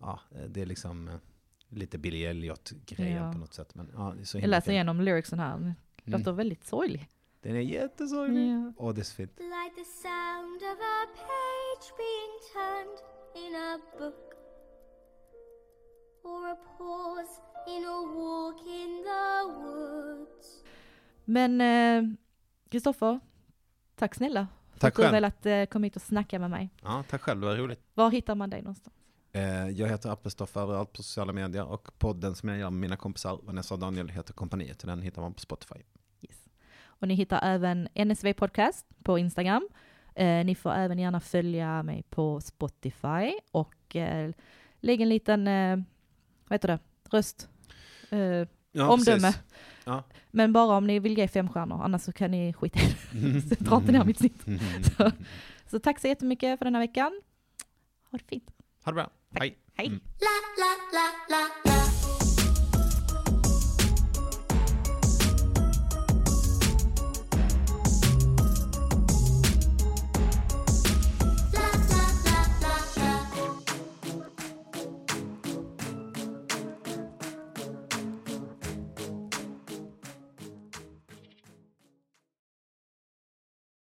ja, 0.00 0.20
det 0.48 0.62
är 0.62 0.66
liksom 0.66 1.08
eh, 1.08 1.14
lite 1.68 1.98
Billy 1.98 2.24
Elliot-grejen 2.24 3.22
Ja. 3.24 3.32
på 3.32 3.38
något 3.38 3.54
sätt. 3.54 3.74
Men, 3.74 3.90
ja, 3.94 4.14
så 4.24 4.38
Jag 4.38 4.48
läser 4.48 4.72
igenom 4.72 5.00
lyricsen 5.00 5.38
här. 5.38 5.74
Det 6.04 6.10
låter 6.10 6.24
Mm. 6.24 6.36
väldigt 6.36 6.64
sorglig. 6.66 7.08
Den 7.40 7.56
är 7.56 7.60
jättesorglig. 7.60 8.50
Ja. 8.50 8.72
Och 8.76 8.94
det 8.94 9.00
är 9.00 9.04
så 9.04 9.14
fint. 9.14 9.32
Like 9.38 9.74
the 9.76 9.84
sound 9.84 10.56
of 10.72 10.78
a 10.80 11.06
page 11.16 11.86
being 11.98 12.34
turned 12.54 12.98
in 13.46 13.54
a 13.56 13.78
book, 13.98 14.30
or 16.24 16.46
a 16.52 16.56
pause 16.78 17.40
in 17.76 17.84
a 17.84 18.00
walk 18.14 18.60
in 18.66 19.04
the 19.04 19.60
woods. 19.60 20.62
Men 21.24 21.60
eh, 21.60 22.02
Kristoffer, 22.70 23.20
tack 23.96 24.14
snälla. 24.14 24.46
För 24.72 24.80
Tack 24.80 24.92
att 24.92 24.96
du 24.96 25.02
själv. 25.02 25.12
velat 25.14 25.46
eh, 25.46 25.64
komma 25.64 25.84
hit 25.86 25.96
och 25.96 26.02
snacka 26.02 26.38
med 26.38 26.50
mig. 26.50 26.70
Ja, 26.82 27.04
tack 27.10 27.20
själv, 27.22 27.40
det 27.40 27.46
var 27.46 27.56
roligt. 27.56 27.80
Var 27.94 28.10
hittar 28.10 28.34
man 28.34 28.50
dig 28.50 28.62
någonstans? 28.62 28.96
Eh, 29.32 29.68
Jag 29.68 29.88
heter 29.88 30.10
Appelstoff 30.10 30.56
överallt 30.56 30.92
på 30.92 31.02
sociala 31.02 31.32
medier 31.32 31.64
och 31.64 31.98
podden 31.98 32.34
som 32.34 32.48
jag 32.48 32.58
gör 32.58 32.70
med 32.70 32.80
mina 32.80 32.96
kompisar, 32.96 33.38
Vanessa 33.42 33.74
och 33.74 33.80
Daniel, 33.80 34.08
heter 34.08 34.32
Kompaniet. 34.32 34.78
Den 34.78 35.02
hittar 35.02 35.22
man 35.22 35.34
på 35.34 35.40
Spotify. 35.40 35.74
Yes. 36.22 36.44
Och 36.84 37.08
ni 37.08 37.14
hittar 37.14 37.40
även 37.42 37.88
NSV 37.94 38.32
Podcast 38.34 38.86
på 39.02 39.18
Instagram. 39.18 39.68
Eh, 40.14 40.44
ni 40.44 40.54
får 40.54 40.72
även 40.72 40.98
gärna 40.98 41.20
följa 41.20 41.82
mig 41.82 42.02
på 42.10 42.40
Spotify 42.40 43.32
och 43.50 43.96
eh, 43.96 44.32
lägg 44.80 45.00
en 45.00 45.08
liten, 45.08 45.48
eh, 45.48 45.76
vad 46.48 46.54
heter 46.54 46.68
det, 46.68 46.78
röst. 47.10 47.48
Eh, 48.10 48.18
Ja, 48.76 48.88
Omdöme. 48.92 49.20
precis. 49.20 49.42
Ja. 49.84 50.04
men 50.30 50.52
bara 50.52 50.76
om 50.76 50.86
ni 50.86 50.98
vill 50.98 51.18
ge 51.18 51.28
fem 51.28 51.48
stjärnor, 51.48 51.82
annars 51.82 52.02
så 52.02 52.12
kan 52.12 52.30
ni 52.30 52.52
skita 52.52 52.78
i 52.80 52.82
det. 53.12 53.40
Så 53.56 53.64
Dra 53.64 53.76
inte 53.76 53.92
ner 53.92 54.04
mitt 54.04 54.18
snitt. 54.18 54.44
Så, 54.96 55.10
så 55.70 55.78
tack 55.78 56.00
så 56.00 56.08
jättemycket 56.08 56.58
för 56.58 56.64
den 56.64 56.74
här 56.74 56.82
veckan. 56.82 57.20
Ha 58.10 58.18
det 58.18 58.24
fint. 58.24 58.50
Ha 58.84 58.92
det 58.92 58.94
bra. 58.94 59.10
Hej. 59.34 59.58
Hej. 59.74 59.86
Mm. 59.86 60.00